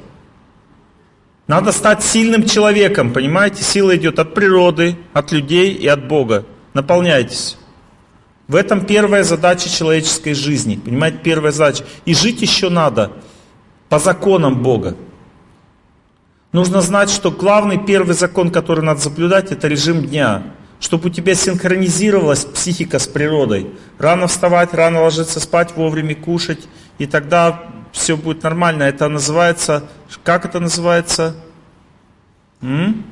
Надо 1.48 1.72
стать 1.72 2.04
сильным 2.04 2.46
человеком, 2.46 3.14
понимаете? 3.14 3.64
Сила 3.64 3.96
идет 3.96 4.18
от 4.18 4.34
природы, 4.34 4.98
от 5.14 5.32
людей 5.32 5.74
и 5.74 5.88
от 5.88 6.08
Бога. 6.08 6.46
Наполняйтесь. 6.74 7.58
В 8.48 8.56
этом 8.56 8.86
первая 8.86 9.24
задача 9.24 9.70
человеческой 9.70 10.34
жизни. 10.34 10.76
Понимаете, 10.76 11.20
первая 11.24 11.52
задача. 11.52 11.86
И 12.06 12.16
жить 12.16 12.42
еще 12.42 12.70
надо 12.70 13.12
по 13.90 14.00
законам 14.00 14.62
Бога. 14.64 14.96
Нужно 16.56 16.80
знать, 16.80 17.09
что 17.09 17.32
главный 17.32 17.77
первый 17.77 18.16
закон, 18.16 18.50
который 18.50 18.82
надо 18.82 19.01
соблюдать, 19.01 19.51
это 19.51 19.67
режим 19.67 20.06
дня. 20.06 20.53
Чтобы 20.80 21.09
у 21.09 21.11
тебя 21.11 21.35
синхронизировалась 21.35 22.45
психика 22.45 22.98
с 22.98 23.08
природой. 23.08 23.72
Рано 23.98 24.27
вставать, 24.27 24.74
рано 24.74 25.01
ложиться 25.01 25.42
спать, 25.42 25.75
вовремя 25.75 26.16
кушать. 26.16 26.66
И 26.98 27.08
тогда 27.08 27.61
все 27.92 28.16
будет 28.16 28.42
нормально. 28.43 28.84
Это 28.84 29.09
называется, 29.09 29.84
как 30.24 30.45
это 30.45 30.61
называется? 30.61 31.35
М? 32.61 33.03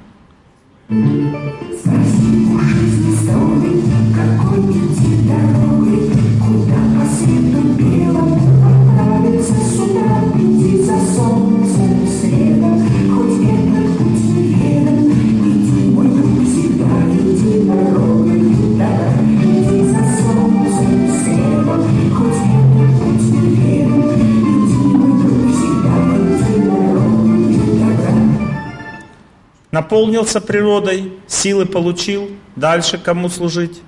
Наполнился 29.73 30.39
природой, 30.39 31.13
силы 31.25 31.65
получил, 31.65 32.29
дальше 32.55 32.99
кому 32.99 33.27
служить? 33.27 33.81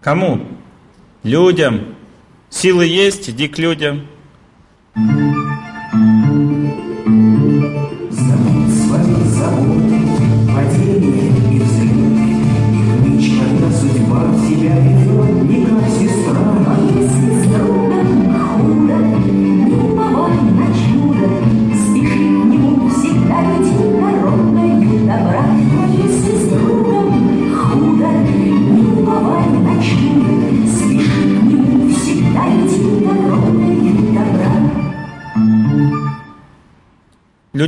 Кому? 0.00 0.44
Людям. 1.22 1.94
Силы 2.50 2.84
есть, 2.84 3.30
иди 3.30 3.46
к 3.46 3.58
людям. 3.58 4.08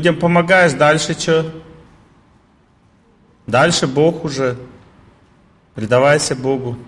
Людям 0.00 0.16
помогаешь, 0.16 0.72
дальше 0.72 1.12
что? 1.12 1.52
Дальше 3.46 3.86
Бог 3.86 4.24
уже. 4.24 4.56
Предавайся 5.74 6.34
Богу. 6.34 6.78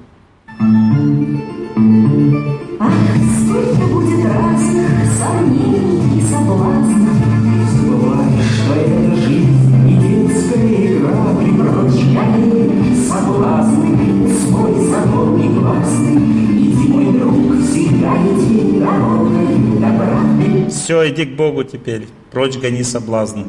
Все, 20.82 21.08
иди 21.08 21.26
к 21.26 21.36
Богу 21.36 21.62
теперь 21.62 22.08
прочь 22.32 22.56
гони 22.56 22.82
соблазны. 22.82 23.46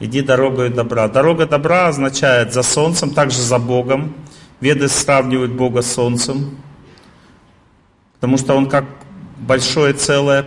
Иди 0.00 0.20
дорогой 0.20 0.68
добра. 0.68 1.06
Дорога 1.06 1.46
добра 1.46 1.86
означает 1.86 2.52
за 2.52 2.64
солнцем, 2.64 3.10
также 3.10 3.40
за 3.40 3.60
Богом. 3.60 4.12
Веды 4.60 4.88
сравнивают 4.88 5.52
Бога 5.52 5.80
с 5.82 5.92
солнцем, 5.92 6.58
потому 8.14 8.36
что 8.36 8.54
Он 8.54 8.68
как 8.68 8.84
большое 9.38 9.92
целое, 9.92 10.44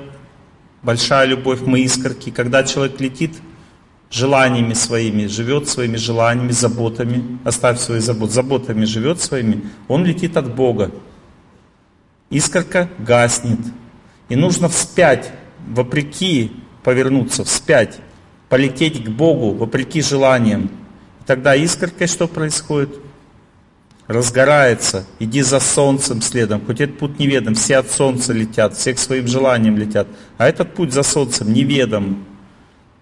большая 0.83 1.25
любовь, 1.25 1.61
мы 1.61 1.79
искорки. 1.79 2.31
Когда 2.31 2.65
человек 2.65 2.99
летит 2.99 3.37
желаниями 4.11 4.73
своими, 4.73 5.27
живет 5.27 5.69
своими 5.69 5.95
желаниями, 5.95 6.51
заботами, 6.51 7.39
оставь 7.45 7.79
свои 7.79 8.01
заботы, 8.01 8.33
заботами 8.33 8.83
живет 8.83 9.21
своими, 9.21 9.63
он 9.87 10.03
летит 10.03 10.35
от 10.35 10.53
Бога. 10.53 10.91
Искорка 12.29 12.89
гаснет. 12.99 13.59
И 14.27 14.35
нужно 14.35 14.67
вспять, 14.67 15.31
вопреки 15.67 16.51
повернуться 16.83 17.43
вспять, 17.43 17.99
полететь 18.49 19.03
к 19.03 19.09
Богу 19.09 19.53
вопреки 19.53 20.01
желаниям. 20.01 20.69
Тогда 21.25 21.55
искоркой 21.55 22.07
что 22.07 22.27
происходит? 22.27 22.97
Разгорается, 24.07 25.05
иди 25.19 25.41
за 25.41 25.59
солнцем 25.59 26.21
следом, 26.21 26.65
хоть 26.65 26.79
этот 26.79 26.97
путь 26.97 27.19
неведом, 27.19 27.55
все 27.55 27.77
от 27.77 27.91
солнца 27.91 28.31
летят, 28.31 28.73
все 28.77 28.93
к 28.93 28.99
своим 28.99 29.27
желаниям 29.27 29.77
летят, 29.77 30.07
а 30.37 30.47
этот 30.47 30.73
путь 30.73 30.93
за 30.93 31.03
солнцем 31.03 31.51
неведом. 31.51 32.23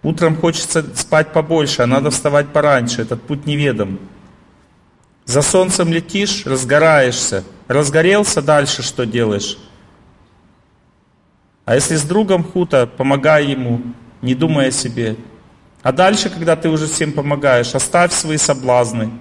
Утром 0.01 0.35
хочется 0.35 0.83
спать 0.95 1.31
побольше, 1.31 1.83
а 1.83 1.87
надо 1.87 2.09
вставать 2.09 2.47
пораньше, 2.47 3.03
этот 3.03 3.21
путь 3.21 3.45
неведом. 3.45 3.99
За 5.25 5.41
солнцем 5.41 5.91
летишь, 5.91 6.45
разгораешься. 6.45 7.43
Разгорелся, 7.67 8.41
дальше 8.41 8.83
что 8.83 9.05
делаешь? 9.05 9.57
А 11.65 11.73
если 11.73 11.95
с 11.95 12.03
другом 12.03 12.43
хуто, 12.43 12.85
помогай 12.85 13.47
ему, 13.47 13.81
не 14.21 14.35
думая 14.35 14.67
о 14.67 14.71
себе. 14.71 15.17
А 15.81 15.91
дальше, 15.91 16.29
когда 16.29 16.55
ты 16.55 16.69
уже 16.69 16.85
всем 16.85 17.11
помогаешь, 17.11 17.73
оставь 17.73 18.13
свои 18.13 18.37
соблазны, 18.37 19.11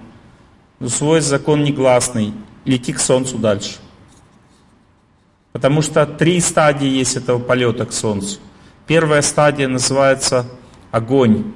свой 0.85 1.21
закон 1.21 1.63
негласный, 1.63 2.33
лети 2.63 2.93
к 2.93 2.99
солнцу 2.99 3.39
дальше. 3.39 3.77
Потому 5.53 5.81
что 5.81 6.05
три 6.05 6.39
стадии 6.39 6.87
есть 6.87 7.15
этого 7.15 7.39
полета 7.39 7.85
к 7.85 7.93
солнцу. 7.93 8.39
Первая 8.85 9.23
стадия 9.23 9.67
называется 9.67 10.45
огонь. 10.91 11.53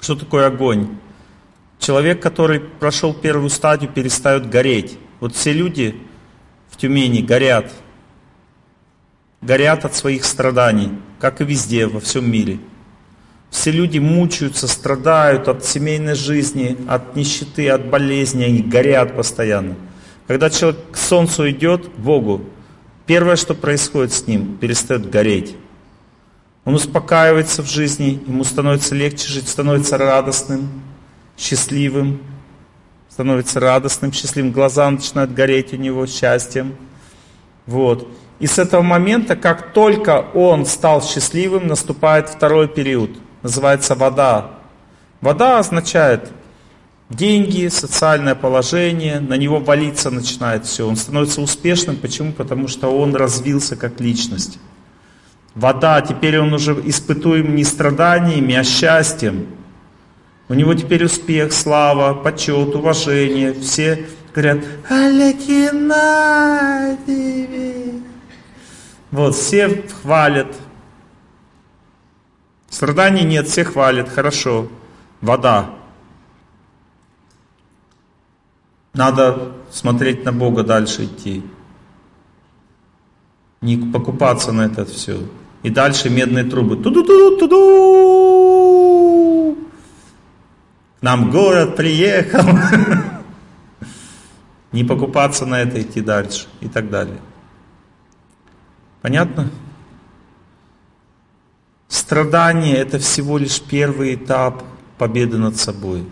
Что 0.00 0.16
такое 0.16 0.46
огонь? 0.46 0.96
Человек, 1.78 2.20
который 2.20 2.58
прошел 2.58 3.14
первую 3.14 3.50
стадию, 3.50 3.90
перестает 3.92 4.48
гореть. 4.48 4.98
Вот 5.20 5.36
все 5.36 5.52
люди 5.52 6.00
в 6.68 6.76
Тюмени 6.76 7.20
горят– 7.20 7.70
горят 9.42 9.84
от 9.84 9.94
своих 9.94 10.24
страданий, 10.24 10.90
как 11.20 11.40
и 11.40 11.44
везде, 11.44 11.86
во 11.86 12.00
всем 12.00 12.30
мире. 12.30 12.58
Все 13.50 13.70
люди 13.70 13.98
мучаются, 13.98 14.66
страдают 14.66 15.46
от 15.48 15.64
семейной 15.64 16.14
жизни, 16.14 16.78
от 16.88 17.16
нищеты, 17.16 17.68
от 17.68 17.86
болезней, 17.90 18.44
они 18.44 18.62
горят 18.62 19.14
постоянно. 19.14 19.76
Когда 20.26 20.48
человек 20.48 20.80
к 20.92 20.96
солнцу 20.96 21.50
идет, 21.50 21.88
к 21.88 21.98
Богу, 21.98 22.44
первое, 23.04 23.36
что 23.36 23.54
происходит 23.54 24.12
с 24.12 24.26
ним, 24.26 24.56
перестает 24.56 25.10
гореть. 25.10 25.54
Он 26.64 26.74
успокаивается 26.74 27.62
в 27.62 27.68
жизни, 27.68 28.22
ему 28.26 28.44
становится 28.44 28.94
легче 28.94 29.28
жить, 29.28 29.48
становится 29.48 29.98
радостным, 29.98 30.70
счастливым, 31.36 32.22
становится 33.10 33.60
радостным, 33.60 34.12
счастливым, 34.12 34.52
глаза 34.52 34.88
начинают 34.88 35.34
гореть 35.34 35.74
у 35.74 35.76
него 35.76 36.06
счастьем. 36.06 36.76
Вот. 37.66 38.08
И 38.42 38.46
с 38.48 38.58
этого 38.58 38.82
момента, 38.82 39.36
как 39.36 39.72
только 39.72 40.26
он 40.34 40.66
стал 40.66 41.00
счастливым, 41.00 41.68
наступает 41.68 42.28
второй 42.28 42.66
период. 42.66 43.10
Называется 43.42 43.94
вода. 43.94 44.50
Вода 45.20 45.60
означает 45.60 46.28
деньги, 47.08 47.68
социальное 47.68 48.34
положение, 48.34 49.20
на 49.20 49.34
него 49.34 49.60
валиться 49.60 50.10
начинает 50.10 50.66
все. 50.66 50.88
Он 50.88 50.96
становится 50.96 51.40
успешным. 51.40 51.94
Почему? 51.94 52.32
Потому 52.32 52.66
что 52.66 52.88
он 52.88 53.14
развился 53.14 53.76
как 53.76 54.00
личность. 54.00 54.58
Вода, 55.54 56.00
теперь 56.00 56.40
он 56.40 56.52
уже 56.52 56.72
испытуем 56.84 57.54
не 57.54 57.62
страданиями, 57.62 58.56
а 58.56 58.64
счастьем. 58.64 59.46
У 60.48 60.54
него 60.54 60.74
теперь 60.74 61.04
успех, 61.04 61.52
слава, 61.52 62.14
почет, 62.14 62.74
уважение. 62.74 63.52
Все 63.52 64.04
говорят, 64.34 64.64
Алекинадиевич. 64.90 67.81
Вот, 69.12 69.36
все 69.36 69.86
хвалят. 70.02 70.56
Страданий 72.70 73.24
нет, 73.24 73.46
все 73.46 73.64
хвалят, 73.64 74.08
хорошо. 74.08 74.68
Вода. 75.20 75.70
Надо 78.94 79.52
смотреть 79.70 80.24
на 80.24 80.32
Бога 80.32 80.64
дальше 80.64 81.04
идти. 81.04 81.44
Не 83.60 83.76
покупаться 83.76 84.52
на 84.52 84.62
это 84.62 84.86
все. 84.86 85.20
И 85.62 85.68
дальше 85.68 86.08
медные 86.08 86.44
трубы. 86.44 86.76
Ту-ду-ду-ду-ду! 86.76 87.58
К 90.98 91.02
нам 91.02 91.30
город 91.30 91.76
приехал. 91.76 92.42
Не 94.72 94.84
покупаться 94.84 95.44
на 95.44 95.60
это, 95.60 95.82
идти 95.82 96.00
дальше 96.00 96.46
и 96.60 96.68
так 96.68 96.88
далее. 96.88 97.18
Понятно? 99.02 99.50
Страдание 101.88 102.76
это 102.76 102.98
всего 102.98 103.36
лишь 103.36 103.60
первый 103.60 104.14
этап 104.14 104.62
победы 104.96 105.38
над 105.38 105.56
собой. 105.56 106.04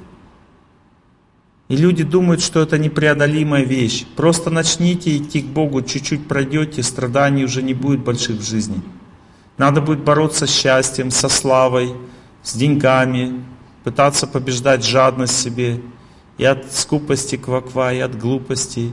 И 1.69 1.77
люди 1.77 2.03
думают, 2.03 2.43
что 2.43 2.61
это 2.61 2.79
непреодолимая 2.79 3.63
вещь. 3.63 4.05
Просто 4.17 4.51
начните 4.51 5.17
идти 5.17 5.41
к 5.41 5.47
Богу, 5.47 5.83
чуть-чуть 5.83 6.27
пройдете, 6.27 6.83
страданий 6.83 7.45
уже 7.45 7.63
не 7.63 7.75
будет 7.75 8.01
больших 8.01 8.41
в 8.41 8.43
жизни. 8.43 8.83
Надо 9.57 9.81
будет 9.81 10.03
бороться 10.03 10.47
с 10.47 10.51
счастьем, 10.51 11.13
со 11.13 11.29
славой, 11.29 11.95
с 12.43 12.57
деньгами, 12.57 13.45
пытаться 13.85 14.27
побеждать 14.27 14.85
жадность 14.85 15.33
в 15.33 15.39
себе, 15.39 15.81
и 16.39 16.45
от 16.45 16.73
скупости 16.73 17.37
кваква, 17.37 17.93
и 17.93 18.01
от 18.01 18.19
глупости, 18.19 18.91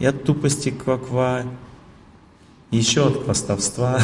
и 0.00 0.06
от 0.06 0.24
тупости 0.24 0.70
кваква, 0.70 1.44
еще 2.76 3.08
от 3.08 3.24
хвастовства. 3.24 4.00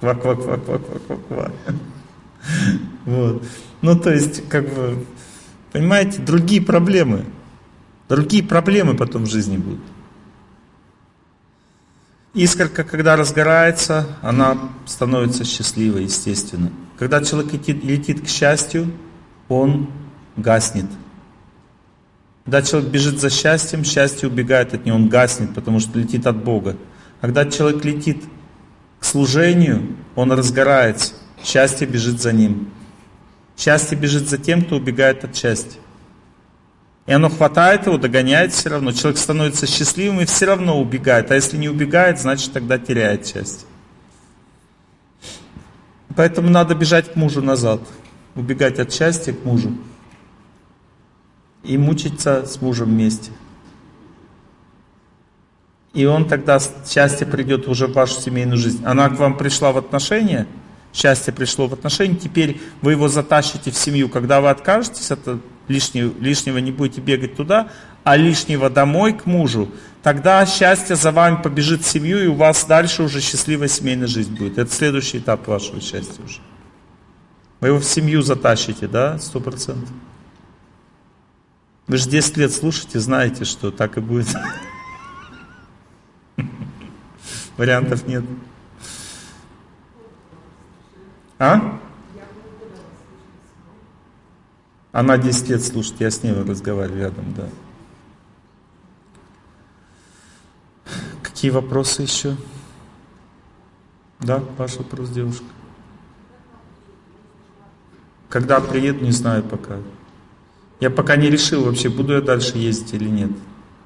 Ква-ква-ква-ква-ква-ква. 0.00 1.52
Вот. 3.04 3.42
Ну, 3.82 3.98
то 3.98 4.12
есть, 4.12 4.48
как 4.48 4.72
бы, 4.72 5.06
понимаете, 5.72 6.20
другие 6.20 6.60
проблемы. 6.60 7.24
Другие 8.08 8.42
проблемы 8.42 8.94
потом 8.94 9.24
в 9.24 9.30
жизни 9.30 9.56
будут. 9.56 9.80
Искорка, 12.34 12.84
когда 12.84 13.16
разгорается, 13.16 14.06
она 14.20 14.58
становится 14.84 15.44
счастливой, 15.44 16.04
естественно. 16.04 16.70
Когда 16.98 17.24
человек 17.24 17.52
летит, 17.54 17.82
летит 17.82 18.20
к 18.24 18.28
счастью, 18.28 18.92
он 19.48 19.88
гаснет. 20.36 20.86
Когда 22.44 22.62
человек 22.62 22.90
бежит 22.90 23.20
за 23.20 23.30
счастьем, 23.30 23.84
счастье 23.84 24.28
убегает 24.28 24.74
от 24.74 24.84
него, 24.84 24.96
он 24.96 25.08
гаснет, 25.08 25.54
потому 25.54 25.80
что 25.80 25.98
летит 25.98 26.26
от 26.26 26.36
Бога. 26.36 26.76
Когда 27.26 27.44
человек 27.44 27.84
летит 27.84 28.22
к 29.00 29.04
служению, 29.04 29.96
он 30.14 30.30
разгорается, 30.30 31.12
счастье 31.42 31.84
бежит 31.84 32.20
за 32.20 32.32
ним. 32.32 32.70
Счастье 33.58 33.98
бежит 33.98 34.28
за 34.28 34.38
тем, 34.38 34.64
кто 34.64 34.76
убегает 34.76 35.24
от 35.24 35.34
счастья. 35.34 35.80
И 37.04 37.12
оно 37.12 37.28
хватает 37.28 37.86
его, 37.86 37.98
догоняет 37.98 38.52
все 38.52 38.68
равно. 38.68 38.92
Человек 38.92 39.18
становится 39.18 39.66
счастливым 39.66 40.20
и 40.20 40.24
все 40.24 40.46
равно 40.46 40.80
убегает. 40.80 41.32
А 41.32 41.34
если 41.34 41.56
не 41.56 41.68
убегает, 41.68 42.20
значит 42.20 42.52
тогда 42.52 42.78
теряет 42.78 43.26
счастье. 43.26 43.66
Поэтому 46.14 46.48
надо 46.48 46.76
бежать 46.76 47.12
к 47.12 47.16
мужу 47.16 47.42
назад. 47.42 47.80
Убегать 48.36 48.78
от 48.78 48.92
счастья 48.92 49.32
к 49.32 49.44
мужу. 49.44 49.76
И 51.64 51.76
мучиться 51.76 52.46
с 52.46 52.60
мужем 52.60 52.90
вместе. 52.90 53.32
И 55.96 56.04
он 56.04 56.28
тогда, 56.28 56.60
счастье 56.86 57.26
придет 57.26 57.66
уже 57.68 57.86
в 57.86 57.94
вашу 57.94 58.20
семейную 58.20 58.58
жизнь. 58.58 58.84
Она 58.84 59.08
к 59.08 59.18
вам 59.18 59.34
пришла 59.38 59.72
в 59.72 59.78
отношения, 59.78 60.46
счастье 60.92 61.32
пришло 61.32 61.68
в 61.68 61.72
отношения, 61.72 62.16
теперь 62.16 62.60
вы 62.82 62.92
его 62.92 63.08
затащите 63.08 63.70
в 63.70 63.76
семью. 63.78 64.10
Когда 64.10 64.42
вы 64.42 64.50
откажетесь 64.50 65.10
от 65.10 65.20
лишнего, 65.68 66.12
лишнего 66.20 66.58
не 66.58 66.70
будете 66.70 67.00
бегать 67.00 67.34
туда, 67.34 67.70
а 68.04 68.14
лишнего 68.14 68.68
домой 68.68 69.14
к 69.14 69.24
мужу, 69.24 69.70
тогда 70.02 70.44
счастье 70.44 70.96
за 70.96 71.12
вами 71.12 71.40
побежит 71.42 71.80
в 71.80 71.88
семью, 71.88 72.22
и 72.22 72.26
у 72.26 72.34
вас 72.34 72.66
дальше 72.66 73.02
уже 73.02 73.22
счастливая 73.22 73.68
семейная 73.68 74.06
жизнь 74.06 74.36
будет. 74.36 74.58
Это 74.58 74.70
следующий 74.70 75.16
этап 75.16 75.46
вашего 75.46 75.80
счастья 75.80 76.22
уже. 76.22 76.40
Вы 77.60 77.68
его 77.68 77.78
в 77.78 77.84
семью 77.86 78.20
затащите, 78.20 78.86
да, 78.86 79.18
сто 79.18 79.40
процентов. 79.40 79.88
Вы 81.86 81.96
же 81.96 82.06
10 82.10 82.36
лет 82.36 82.52
слушаете, 82.52 83.00
знаете, 83.00 83.46
что 83.46 83.70
так 83.70 83.96
и 83.96 84.00
будет. 84.00 84.28
Вариантов 87.56 88.06
нет. 88.06 88.24
А? 91.38 91.80
Она 94.92 95.18
10 95.18 95.48
лет 95.50 95.62
слушает, 95.62 96.00
я 96.00 96.10
с 96.10 96.22
ней 96.22 96.32
разговариваю 96.32 97.00
рядом, 97.00 97.34
да. 97.34 97.48
Какие 101.22 101.50
вопросы 101.50 102.02
еще? 102.02 102.36
Да, 104.20 104.42
ваш 104.56 104.76
вопрос, 104.76 105.10
девушка. 105.10 105.44
Когда 108.30 108.60
приеду, 108.60 109.04
не 109.04 109.12
знаю 109.12 109.42
пока. 109.42 109.76
Я 110.80 110.90
пока 110.90 111.16
не 111.16 111.30
решил 111.30 111.64
вообще, 111.64 111.88
буду 111.88 112.14
я 112.14 112.20
дальше 112.20 112.56
ездить 112.56 112.94
или 112.94 113.08
нет. 113.08 113.30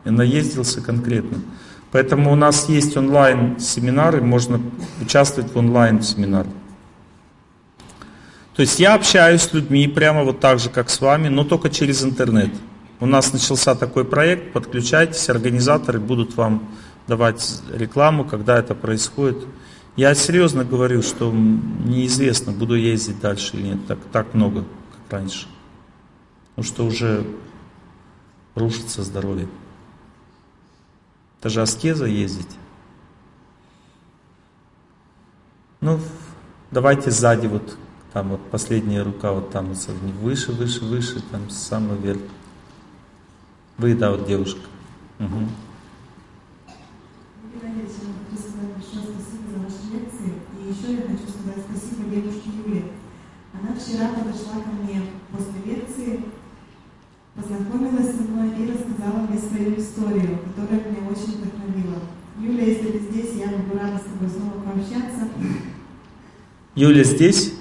Я 0.04 0.12
наездился 0.12 0.80
конкретно. 0.80 1.38
Поэтому 1.92 2.32
у 2.32 2.36
нас 2.36 2.68
есть 2.68 2.96
онлайн 2.96 3.58
семинары, 3.58 4.20
можно 4.20 4.60
участвовать 5.00 5.52
в 5.52 5.58
онлайн 5.58 6.02
семинарах. 6.02 6.52
То 8.54 8.62
есть 8.62 8.78
я 8.78 8.94
общаюсь 8.94 9.42
с 9.42 9.52
людьми 9.52 9.88
прямо 9.88 10.22
вот 10.22 10.40
так 10.40 10.58
же, 10.58 10.70
как 10.70 10.90
с 10.90 11.00
вами, 11.00 11.28
но 11.28 11.44
только 11.44 11.70
через 11.70 12.04
интернет. 12.04 12.50
У 13.00 13.06
нас 13.06 13.32
начался 13.32 13.74
такой 13.74 14.04
проект, 14.04 14.52
подключайтесь, 14.52 15.28
организаторы 15.30 15.98
будут 15.98 16.36
вам 16.36 16.68
давать 17.08 17.62
рекламу, 17.72 18.24
когда 18.24 18.58
это 18.58 18.74
происходит. 18.74 19.38
Я 19.96 20.14
серьезно 20.14 20.64
говорю, 20.64 21.02
что 21.02 21.32
неизвестно, 21.32 22.52
буду 22.52 22.74
ездить 22.74 23.20
дальше 23.20 23.56
или 23.56 23.68
нет, 23.68 23.86
так, 23.88 23.98
так 24.12 24.34
много, 24.34 24.64
как 24.92 25.18
раньше. 25.18 25.46
Потому 26.54 26.74
что 26.74 26.84
уже 26.84 27.24
рушится 28.54 29.02
здоровье. 29.02 29.48
Это 31.40 31.48
же 31.48 31.62
аскеза 31.62 32.04
ездить. 32.04 32.54
Ну, 35.80 35.98
давайте 36.70 37.10
сзади 37.10 37.46
вот 37.46 37.78
там 38.12 38.28
вот 38.28 38.50
последняя 38.50 39.02
рука 39.02 39.32
вот 39.32 39.50
там 39.50 39.72
выше, 40.20 40.52
выше, 40.52 40.84
выше, 40.84 41.22
там 41.32 41.48
самый 41.48 41.96
верх. 41.96 42.20
Вы, 43.78 43.94
да, 43.94 44.10
вот 44.10 44.26
девушка. 44.26 44.60
Угу. 45.18 45.48
Вчера 53.90 54.08
подошла 54.08 54.62
ко 54.62 54.70
мне 54.70 55.02
после 55.32 55.74
лекции, 55.74 56.24
познакомилась 57.40 58.14
со 58.16 58.22
мной 58.22 58.50
и 58.58 58.70
рассказала 58.70 59.26
мне 59.26 59.38
свою 59.38 59.78
историю, 59.78 60.38
которая 60.44 60.84
меня 60.84 61.08
очень 61.08 61.38
вдохновила. 61.38 61.98
Юля, 62.38 62.64
если 62.64 62.92
ты 62.92 62.98
здесь, 63.10 63.34
я 63.36 63.48
буду 63.48 63.78
рада 63.78 63.98
с 63.98 64.02
тобой 64.02 64.28
снова 64.28 64.60
пообщаться. 64.62 65.28
Юля 66.74 67.04
здесь? 67.04 67.54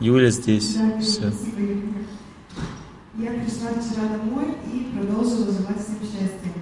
Юля 0.00 0.30
здесь. 0.30 0.74
Да, 0.74 0.98
Все. 1.00 1.32
Я 3.18 3.30
пришла 3.32 3.70
вчера 3.70 4.16
домой 4.16 4.56
и 4.72 4.90
продолжила 4.96 5.52
желать 5.52 5.78
всем 5.78 6.00
счастья. 6.00 6.52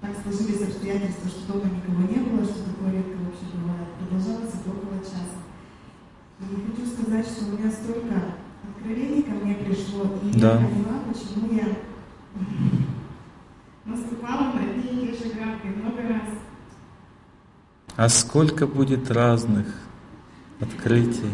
Так 0.00 0.10
сложились 0.22 0.68
обстоятельства, 0.68 1.30
что 1.30 1.52
дома 1.52 1.70
никого 1.70 2.02
не 2.02 2.18
было, 2.28 2.44
что 2.44 2.64
такое 2.64 2.92
редко 2.92 3.16
вообще 3.16 3.46
бывает. 3.54 3.88
Продолжалось 3.98 4.54
около 4.66 4.98
часа. 5.02 5.38
И 6.40 6.44
хочу 6.44 6.86
сказать, 6.90 7.26
что 7.26 7.46
у 7.46 7.58
меня 7.58 7.70
столько 7.70 8.36
откровений 8.86 9.22
ко 9.22 9.30
мне 9.32 9.54
пришло, 9.54 10.04
и 10.22 10.38
Да. 10.38 10.60
я 10.60 10.66
поняла, 10.68 11.00
почему 11.08 11.52
я 11.56 11.66
наступала 13.84 14.52
на 14.52 14.60
одни 14.60 15.06
и 15.06 15.08
те 15.08 15.24
же 15.24 15.34
грабли 15.34 15.70
много 15.70 16.02
раз. 16.02 16.38
А 17.96 18.08
сколько 18.08 18.66
будет 18.66 19.10
разных 19.10 19.66
открытий, 20.60 21.32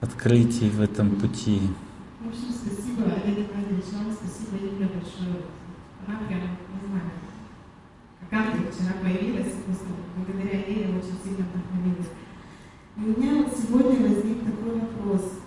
открытий 0.00 0.70
в 0.70 0.80
этом 0.80 1.10
пути. 1.16 1.62
В 2.20 2.28
общем, 2.28 2.52
спасибо, 2.52 3.04
Олег 3.04 3.48
Геннадьевич, 3.50 3.84
вам 3.92 4.12
спасибо, 4.12 4.56
Юля, 4.64 4.88
большое. 4.88 5.42
Она 6.06 6.18
прям, 6.28 6.40
не 6.40 6.88
знаю, 6.88 7.10
как 8.20 8.32
ангел 8.32 8.70
вчера 8.70 8.92
появилась, 9.02 9.54
просто 9.66 9.86
благодаря 10.16 10.58
ей 10.66 10.82
я 10.82 10.88
очень 10.90 11.18
сильно 11.24 11.46
вдохновилась. 11.48 12.10
И 12.96 13.00
у 13.00 13.20
меня 13.20 13.42
вот 13.44 13.56
сегодня 13.56 14.08
возник 14.08 14.44
такой 14.44 14.80
вопрос. 14.80 15.37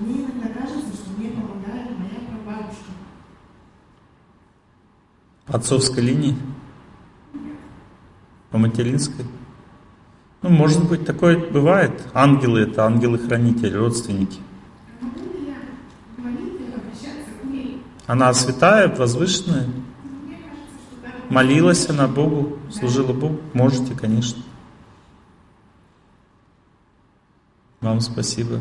Мне 0.00 0.24
иногда 0.24 0.48
кажется, 0.48 0.94
что 0.96 1.10
мне 1.18 1.28
помогает 1.30 1.90
моя 1.98 2.20
прабабушка. 2.26 2.84
По 5.46 5.56
отцовской 5.56 6.00
линии? 6.00 6.36
По 8.50 8.56
материнской? 8.56 9.26
Ну, 10.40 10.48
может 10.48 10.88
быть, 10.88 11.04
такое 11.04 11.38
бывает. 11.50 12.02
Ангелы 12.14 12.60
это 12.60 12.86
ангелы-хранители, 12.86 13.76
родственники. 13.76 14.38
Она 18.06 18.32
святая, 18.32 18.88
возвышенная. 18.88 19.68
Молилась 21.28 21.88
она 21.90 22.08
Богу, 22.08 22.58
служила 22.72 23.12
Богу. 23.12 23.38
Можете, 23.52 23.94
конечно. 23.94 24.42
Вам 27.80 28.00
спасибо. 28.00 28.60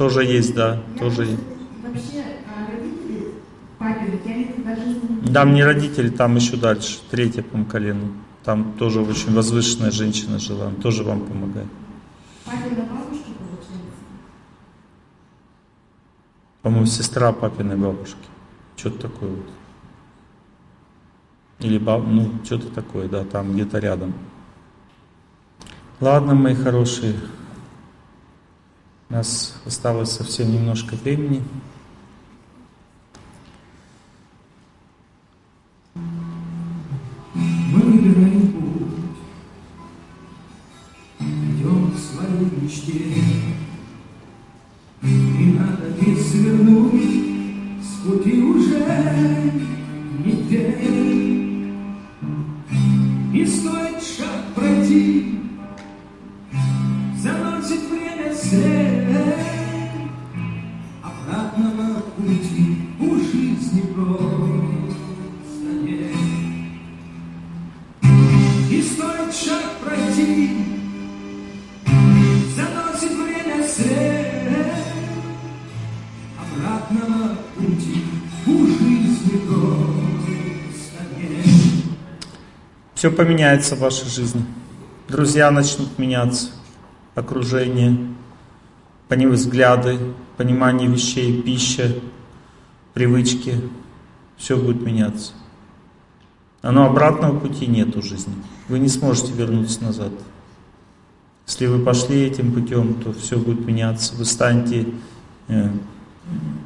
Тоже 0.00 0.24
есть, 0.24 0.54
да, 0.54 0.82
Я 0.94 0.98
тоже 0.98 1.26
есть. 1.26 1.42
Вообще, 1.82 2.24
родители 2.72 3.34
Там 5.30 5.52
не 5.52 5.62
родители, 5.62 6.08
там 6.08 6.36
еще 6.36 6.56
дальше, 6.56 7.00
третье 7.10 7.42
по 7.42 7.62
колену. 7.64 8.14
Там 8.42 8.72
тоже 8.78 9.02
очень 9.02 9.34
возвышенная 9.34 9.90
женщина 9.90 10.38
жила, 10.38 10.70
тоже 10.82 11.04
вам 11.04 11.26
помогает. 11.26 11.68
Папина 12.46 12.76
бабушка, 12.76 13.28
получается. 13.38 14.00
По-моему, 16.62 16.86
сестра 16.86 17.30
папиной 17.32 17.76
бабушки. 17.76 18.16
Что-то 18.78 19.00
такое 19.00 19.28
вот. 19.28 19.50
Или 21.58 21.76
баб, 21.76 22.06
ну, 22.06 22.32
что-то 22.42 22.68
такое, 22.68 23.06
да, 23.06 23.24
там 23.24 23.52
где-то 23.52 23.78
рядом. 23.78 24.14
Ладно, 26.00 26.34
мои 26.34 26.54
хорошие. 26.54 27.16
У 29.10 29.12
нас 29.12 29.54
осталось 29.66 30.12
совсем 30.12 30.52
немножко 30.52 30.94
времени. 30.94 31.42
Мы 35.94 37.80
выбираем 37.80 38.52
путь, 38.52 39.16
идем 41.18 41.90
к 41.90 41.98
своей 41.98 42.50
мечте. 42.62 42.92
И 45.02 45.58
надо 45.58 45.90
не 46.00 46.14
свернуть 46.14 47.82
с 47.82 48.06
пути 48.06 48.42
уже 48.44 48.78
нигде. 50.24 50.78
И 53.34 53.44
стоит 53.44 54.00
шаг 54.04 54.54
пройти, 54.54 55.40
заносит 57.20 57.90
время 57.90 58.32
след. 58.36 58.99
Все 83.00 83.10
поменяется 83.10 83.76
в 83.76 83.78
вашей 83.78 84.10
жизни. 84.10 84.44
Друзья 85.08 85.50
начнут 85.50 85.98
меняться, 85.98 86.50
окружение, 87.14 87.96
пони- 89.08 89.24
взгляды, 89.26 89.98
понимание 90.36 90.86
вещей, 90.86 91.40
пища, 91.40 91.94
привычки. 92.92 93.54
Все 94.40 94.56
будет 94.56 94.80
меняться. 94.80 95.34
Но 96.62 96.86
обратного 96.86 97.38
пути 97.38 97.66
нет 97.66 97.94
у 97.94 98.00
жизни. 98.00 98.32
Вы 98.68 98.78
не 98.78 98.88
сможете 98.88 99.34
вернуться 99.34 99.84
назад. 99.84 100.12
Если 101.46 101.66
вы 101.66 101.84
пошли 101.84 102.22
этим 102.22 102.52
путем, 102.52 102.94
то 103.02 103.12
все 103.12 103.38
будет 103.38 103.66
меняться. 103.66 104.14
Вы 104.14 104.24
станете 104.24 104.94
э, 105.48 105.68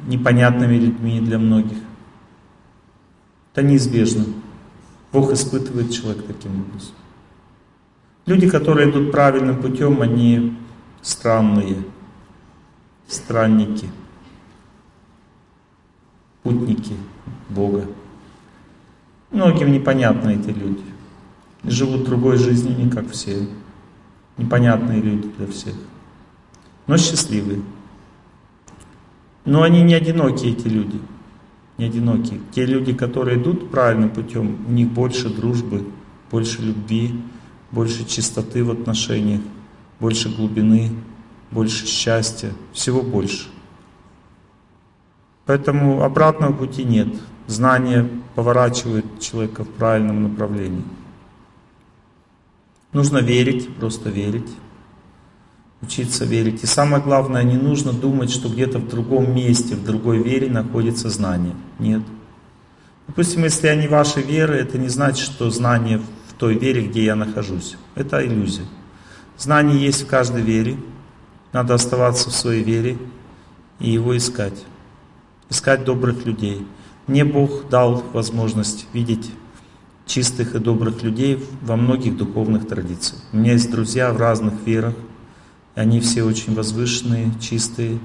непонятными 0.07 0.77
людьми 0.77 1.19
для 1.19 1.37
многих. 1.37 1.77
Это 3.51 3.61
неизбежно. 3.61 4.23
Бог 5.11 5.33
испытывает 5.33 5.91
человека 5.91 6.23
таким 6.27 6.61
образом. 6.61 6.95
Люди, 8.25 8.49
которые 8.49 8.89
идут 8.89 9.11
правильным 9.11 9.61
путем, 9.61 10.01
они 10.01 10.57
странные, 11.01 11.83
странники, 13.07 13.89
путники 16.41 16.95
Бога. 17.49 17.85
Многим 19.31 19.71
непонятны 19.71 20.35
эти 20.35 20.57
люди. 20.57 20.83
Живут 21.63 22.03
другой 22.03 22.37
жизнью, 22.37 22.77
не 22.77 22.89
как 22.89 23.09
все. 23.11 23.47
Непонятные 24.37 25.01
люди 25.01 25.29
для 25.37 25.47
всех. 25.47 25.75
Но 26.87 26.97
счастливые. 26.97 27.61
Но 29.45 29.63
они 29.63 29.81
не 29.83 29.93
одинокие, 29.93 30.53
эти 30.53 30.67
люди. 30.67 30.99
Не 31.77 31.85
одинокие. 31.85 32.39
Те 32.53 32.65
люди, 32.65 32.93
которые 32.93 33.41
идут 33.41 33.71
правильным 33.71 34.09
путем, 34.09 34.57
у 34.67 34.71
них 34.71 34.89
больше 34.89 35.29
дружбы, 35.29 35.85
больше 36.31 36.61
любви, 36.61 37.19
больше 37.71 38.05
чистоты 38.05 38.63
в 38.63 38.71
отношениях, 38.71 39.41
больше 39.99 40.29
глубины, 40.29 40.91
больше 41.51 41.85
счастья, 41.85 42.51
всего 42.73 43.01
больше. 43.01 43.49
Поэтому 45.45 46.03
обратного 46.03 46.53
пути 46.53 46.83
нет. 46.83 47.09
Знание 47.47 48.09
поворачивает 48.33 49.19
человека 49.19 49.63
в 49.63 49.69
правильном 49.69 50.23
направлении. 50.23 50.83
Нужно 52.93 53.19
верить, 53.19 53.75
просто 53.75 54.09
верить, 54.09 54.49
учиться 55.81 56.25
верить. 56.25 56.63
И 56.63 56.65
самое 56.65 57.03
главное, 57.03 57.43
не 57.43 57.57
нужно 57.57 57.91
думать, 57.91 58.31
что 58.31 58.49
где-то 58.49 58.79
в 58.79 58.87
другом 58.87 59.35
месте, 59.35 59.75
в 59.75 59.83
другой 59.83 60.23
вере 60.23 60.49
находится 60.49 61.09
знание. 61.09 61.55
Нет. 61.77 62.01
Допустим, 63.07 63.43
если 63.43 63.67
я 63.67 63.75
не 63.75 63.87
вашей 63.87 64.23
веры, 64.23 64.55
это 64.55 64.77
не 64.79 64.87
значит, 64.87 65.25
что 65.25 65.51
знание 65.51 66.01
в 66.29 66.33
той 66.33 66.57
вере, 66.57 66.87
где 66.87 67.05
я 67.05 67.15
нахожусь. 67.15 67.77
Это 67.93 68.25
иллюзия. 68.25 68.65
Знание 69.37 69.79
есть 69.79 70.03
в 70.03 70.07
каждой 70.07 70.41
вере. 70.41 70.77
Надо 71.53 71.75
оставаться 71.75 72.29
в 72.29 72.33
своей 72.33 72.63
вере 72.63 72.97
и 73.79 73.91
его 73.91 74.17
искать. 74.17 74.65
Искать 75.49 75.83
добрых 75.83 76.25
людей. 76.25 76.65
Мне 77.07 77.23
Бог 77.23 77.69
дал 77.69 78.03
возможность 78.13 78.87
видеть 78.93 79.31
чистых 80.05 80.55
и 80.55 80.59
добрых 80.59 81.03
людей 81.03 81.43
во 81.61 81.75
многих 81.75 82.17
духовных 82.17 82.67
традициях. 82.67 83.21
У 83.31 83.37
меня 83.37 83.53
есть 83.53 83.71
друзья 83.71 84.11
в 84.11 84.17
разных 84.17 84.53
верах. 84.65 84.95
Они 85.75 85.99
все 85.99 86.23
очень 86.23 86.55
возвышенные, 86.55 87.31
чистые. 87.39 87.99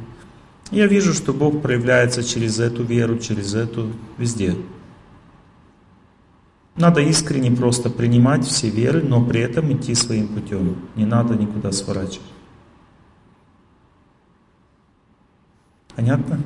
Я 0.70 0.86
вижу, 0.86 1.12
что 1.12 1.32
Бог 1.32 1.62
проявляется 1.62 2.22
через 2.22 2.58
эту 2.58 2.82
веру, 2.82 3.18
через 3.18 3.54
эту, 3.54 3.92
везде. 4.18 4.56
Надо 6.76 7.00
искренне 7.00 7.50
просто 7.50 7.90
принимать 7.90 8.44
все 8.46 8.70
веры, 8.70 9.02
но 9.02 9.24
при 9.24 9.40
этом 9.40 9.72
идти 9.72 9.94
своим 9.94 10.28
путем. 10.28 10.76
Не 10.96 11.04
надо 11.04 11.34
никуда 11.34 11.72
сворачивать. 11.72 12.20
Понятно? 15.94 16.40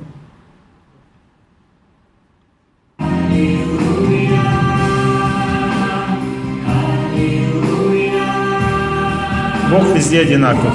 Бог 9.71 9.95
везде 9.95 10.21
одинаков. 10.21 10.73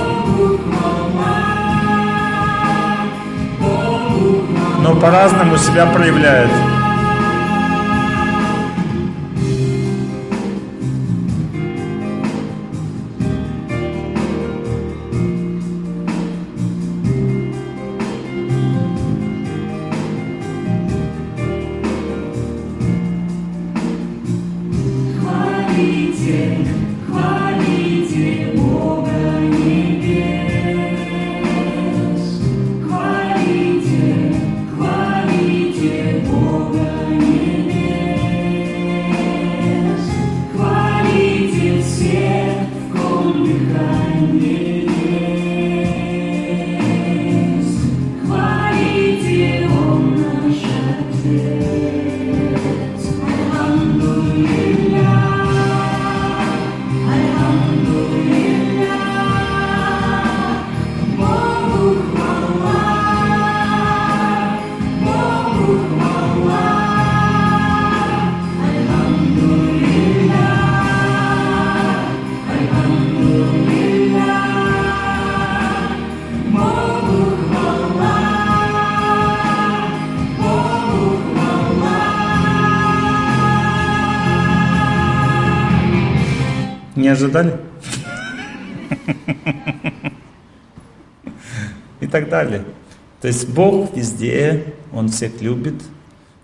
Но 4.82 4.94
по-разному 5.00 5.56
себя 5.56 5.86
проявляет. 5.86 6.50
Есть 93.30 93.48
Бог 93.48 93.96
везде, 93.96 94.74
Он 94.92 95.08
всех 95.08 95.40
любит. 95.40 95.74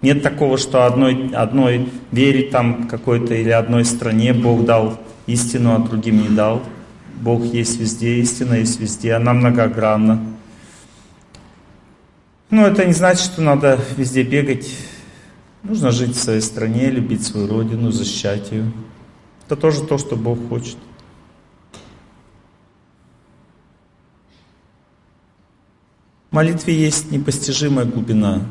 Нет 0.02 0.22
такого, 0.22 0.56
что 0.56 0.86
одной, 0.86 1.30
одной 1.34 1.88
вере 2.12 2.44
там 2.50 2.86
какой-то 2.88 3.34
или 3.34 3.50
одной 3.50 3.84
стране 3.84 4.32
Бог 4.32 4.64
дал 4.64 4.98
истину, 5.26 5.74
а 5.74 5.78
другим 5.78 6.22
не 6.22 6.28
дал. 6.28 6.62
Бог 7.20 7.44
есть 7.44 7.80
везде, 7.80 8.18
истина 8.18 8.54
есть 8.54 8.78
везде, 8.78 9.14
она 9.14 9.32
многогранна. 9.32 10.20
Но 12.50 12.66
это 12.66 12.84
не 12.84 12.92
значит, 12.92 13.24
что 13.24 13.42
надо 13.42 13.80
везде 13.96 14.22
бегать. 14.22 14.70
Нужно 15.62 15.90
жить 15.90 16.14
в 16.14 16.22
своей 16.22 16.40
стране, 16.40 16.90
любить 16.90 17.24
свою 17.24 17.48
родину, 17.48 17.90
защищать 17.90 18.52
ее. 18.52 18.70
Это 19.46 19.56
тоже 19.56 19.82
то, 19.82 19.98
что 19.98 20.14
Бог 20.14 20.38
хочет. 20.48 20.76
Молитве 26.36 26.74
есть 26.78 27.10
непостижимая 27.10 27.86
глубина. 27.86 28.42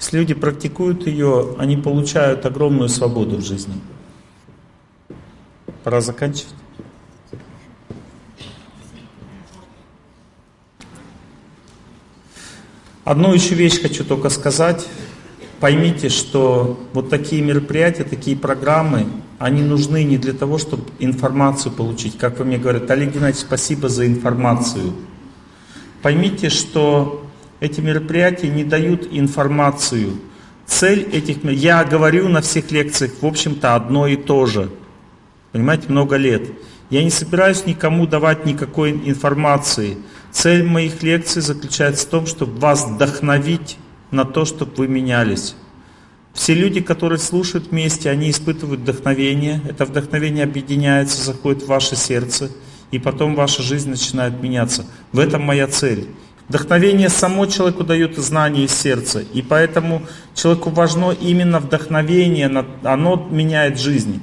Если 0.00 0.18
люди 0.18 0.34
практикуют 0.34 1.06
ее, 1.06 1.54
они 1.56 1.76
получают 1.76 2.44
огромную 2.46 2.88
свободу 2.88 3.36
в 3.36 3.42
жизни. 3.42 3.74
Пора 5.84 6.00
заканчивать. 6.00 6.52
Одну 13.04 13.32
еще 13.32 13.54
вещь 13.54 13.80
хочу 13.80 14.04
только 14.04 14.30
сказать. 14.30 14.88
Поймите, 15.62 16.08
что 16.08 16.76
вот 16.92 17.08
такие 17.08 17.40
мероприятия, 17.40 18.02
такие 18.02 18.36
программы, 18.36 19.06
они 19.38 19.62
нужны 19.62 20.02
не 20.02 20.18
для 20.18 20.32
того, 20.32 20.58
чтобы 20.58 20.82
информацию 20.98 21.70
получить. 21.70 22.18
Как 22.18 22.40
вы 22.40 22.46
мне 22.46 22.58
говорите, 22.58 22.86
Олег 22.92 23.14
Геннадьевич, 23.14 23.44
спасибо 23.46 23.88
за 23.88 24.08
информацию. 24.08 24.92
Поймите, 26.02 26.48
что 26.48 27.24
эти 27.60 27.80
мероприятия 27.80 28.48
не 28.48 28.64
дают 28.64 29.06
информацию. 29.12 30.14
Цель 30.66 31.02
этих... 31.12 31.44
Я 31.44 31.84
говорю 31.84 32.28
на 32.28 32.40
всех 32.40 32.72
лекциях, 32.72 33.12
в 33.20 33.24
общем-то, 33.24 33.76
одно 33.76 34.08
и 34.08 34.16
то 34.16 34.46
же. 34.46 34.68
Понимаете, 35.52 35.84
много 35.90 36.16
лет. 36.16 36.42
Я 36.90 37.04
не 37.04 37.10
собираюсь 37.10 37.66
никому 37.66 38.08
давать 38.08 38.46
никакой 38.46 38.90
информации. 38.90 39.96
Цель 40.32 40.64
моих 40.64 41.04
лекций 41.04 41.40
заключается 41.40 42.04
в 42.08 42.10
том, 42.10 42.26
чтобы 42.26 42.58
вас 42.58 42.84
вдохновить 42.84 43.78
на 44.12 44.24
то, 44.24 44.44
чтобы 44.44 44.72
вы 44.76 44.88
менялись. 44.88 45.56
Все 46.32 46.54
люди, 46.54 46.80
которые 46.80 47.18
слушают 47.18 47.68
вместе, 47.68 48.08
они 48.08 48.30
испытывают 48.30 48.80
вдохновение. 48.80 49.60
Это 49.68 49.84
вдохновение 49.84 50.44
объединяется, 50.44 51.22
заходит 51.22 51.62
в 51.64 51.66
ваше 51.66 51.96
сердце, 51.96 52.50
и 52.90 52.98
потом 52.98 53.34
ваша 53.34 53.62
жизнь 53.62 53.90
начинает 53.90 54.40
меняться. 54.40 54.86
В 55.12 55.18
этом 55.18 55.42
моя 55.42 55.66
цель. 55.66 56.06
Вдохновение 56.48 57.08
само 57.08 57.46
человеку 57.46 57.84
дает 57.84 58.18
знание 58.18 58.64
из 58.64 58.72
сердца, 58.72 59.22
и 59.32 59.42
поэтому 59.42 60.02
человеку 60.34 60.70
важно 60.70 61.12
именно 61.12 61.60
вдохновение, 61.60 62.46
оно 62.82 63.28
меняет 63.30 63.78
жизнь. 63.78 64.20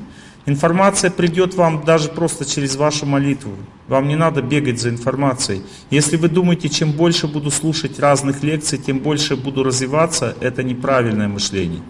Информация 0.49 1.11
придет 1.11 1.53
вам 1.53 1.83
даже 1.85 2.09
просто 2.09 2.43
через 2.43 2.75
вашу 2.75 3.05
молитву. 3.05 3.51
Вам 3.87 4.07
не 4.07 4.15
надо 4.15 4.41
бегать 4.41 4.81
за 4.81 4.89
информацией. 4.89 5.61
Если 5.91 6.17
вы 6.17 6.27
думаете, 6.27 6.69
чем 6.69 6.91
больше 6.91 7.27
буду 7.27 7.51
слушать 7.51 7.99
разных 7.99 8.41
лекций, 8.41 8.79
тем 8.79 8.97
больше 8.97 9.35
буду 9.35 9.61
развиваться, 9.61 10.35
это 10.41 10.63
неправильное 10.63 11.27
мышление. 11.27 11.83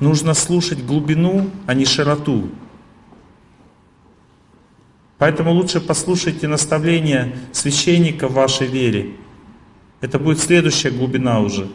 Нужно 0.00 0.34
слушать 0.34 0.84
глубину, 0.84 1.48
а 1.68 1.74
не 1.74 1.84
широту. 1.84 2.48
Поэтому 5.18 5.52
лучше 5.52 5.80
послушайте 5.80 6.48
наставления 6.48 7.36
священника 7.52 8.26
в 8.26 8.32
вашей 8.32 8.66
вере. 8.66 9.12
Это 10.00 10.18
будет 10.18 10.40
следующая 10.40 10.90
глубина 10.90 11.38
уже, 11.38 11.68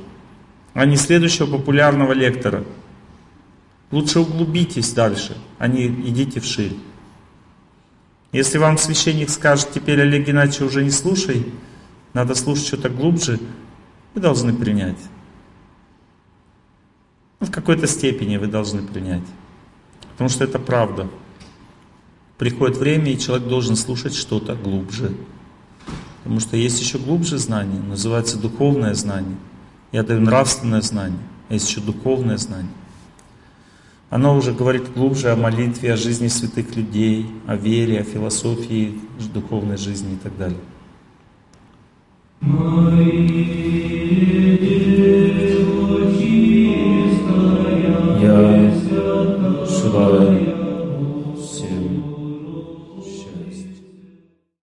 а 0.74 0.86
не 0.86 0.98
следующего 0.98 1.46
популярного 1.46 2.12
лектора. 2.12 2.66
Лучше 3.96 4.20
углубитесь 4.20 4.92
дальше, 4.92 5.38
а 5.58 5.70
не 5.70 5.88
идите 5.88 6.42
вширь. 6.42 6.76
Если 8.34 8.58
вам 8.58 8.78
священник 8.78 9.30
скажет, 9.30 9.70
теперь 9.74 10.02
Олег 10.02 10.28
Геннадьевич 10.28 10.60
уже 10.64 10.84
не 10.84 10.92
слушай, 10.92 11.46
надо 12.12 12.36
слушать 12.36 12.68
что-то 12.68 12.90
глубже, 12.90 13.40
вы 14.14 14.20
должны 14.20 14.54
принять. 14.54 14.98
Ну, 17.40 17.48
в 17.48 17.52
какой-то 17.52 17.88
степени 17.88 18.36
вы 18.36 18.48
должны 18.48 18.82
принять. 18.82 19.24
Потому 20.12 20.30
что 20.30 20.44
это 20.44 20.60
правда. 20.60 21.10
Приходит 22.38 22.76
время, 22.76 23.14
и 23.14 23.18
человек 23.18 23.48
должен 23.48 23.78
слушать 23.78 24.14
что-то 24.14 24.56
глубже. 24.56 25.16
Потому 26.18 26.42
что 26.42 26.58
есть 26.58 26.82
еще 26.82 26.98
глубже 26.98 27.38
знание, 27.38 27.80
называется 27.80 28.38
духовное 28.38 28.94
знание. 28.94 29.38
Я 29.94 30.04
даю 30.04 30.20
нравственное 30.20 30.82
знание, 30.82 31.22
а 31.48 31.54
есть 31.54 31.70
еще 31.70 31.80
духовное 31.80 32.36
знание. 32.36 32.74
Оно 34.10 34.36
уже 34.38 34.54
говорит 34.54 34.94
глубже 34.94 35.32
о 35.32 35.36
молитве, 35.36 35.94
о 35.94 35.98
жизни 35.98 36.28
святых 36.28 36.76
людей, 36.76 37.26
о 37.48 37.56
вере, 37.56 38.00
о 38.00 38.04
философии 38.04 39.00
духовной 39.28 39.78
жизни 39.78 40.14
и 40.14 40.18
так 40.18 40.38
далее. 40.38 40.60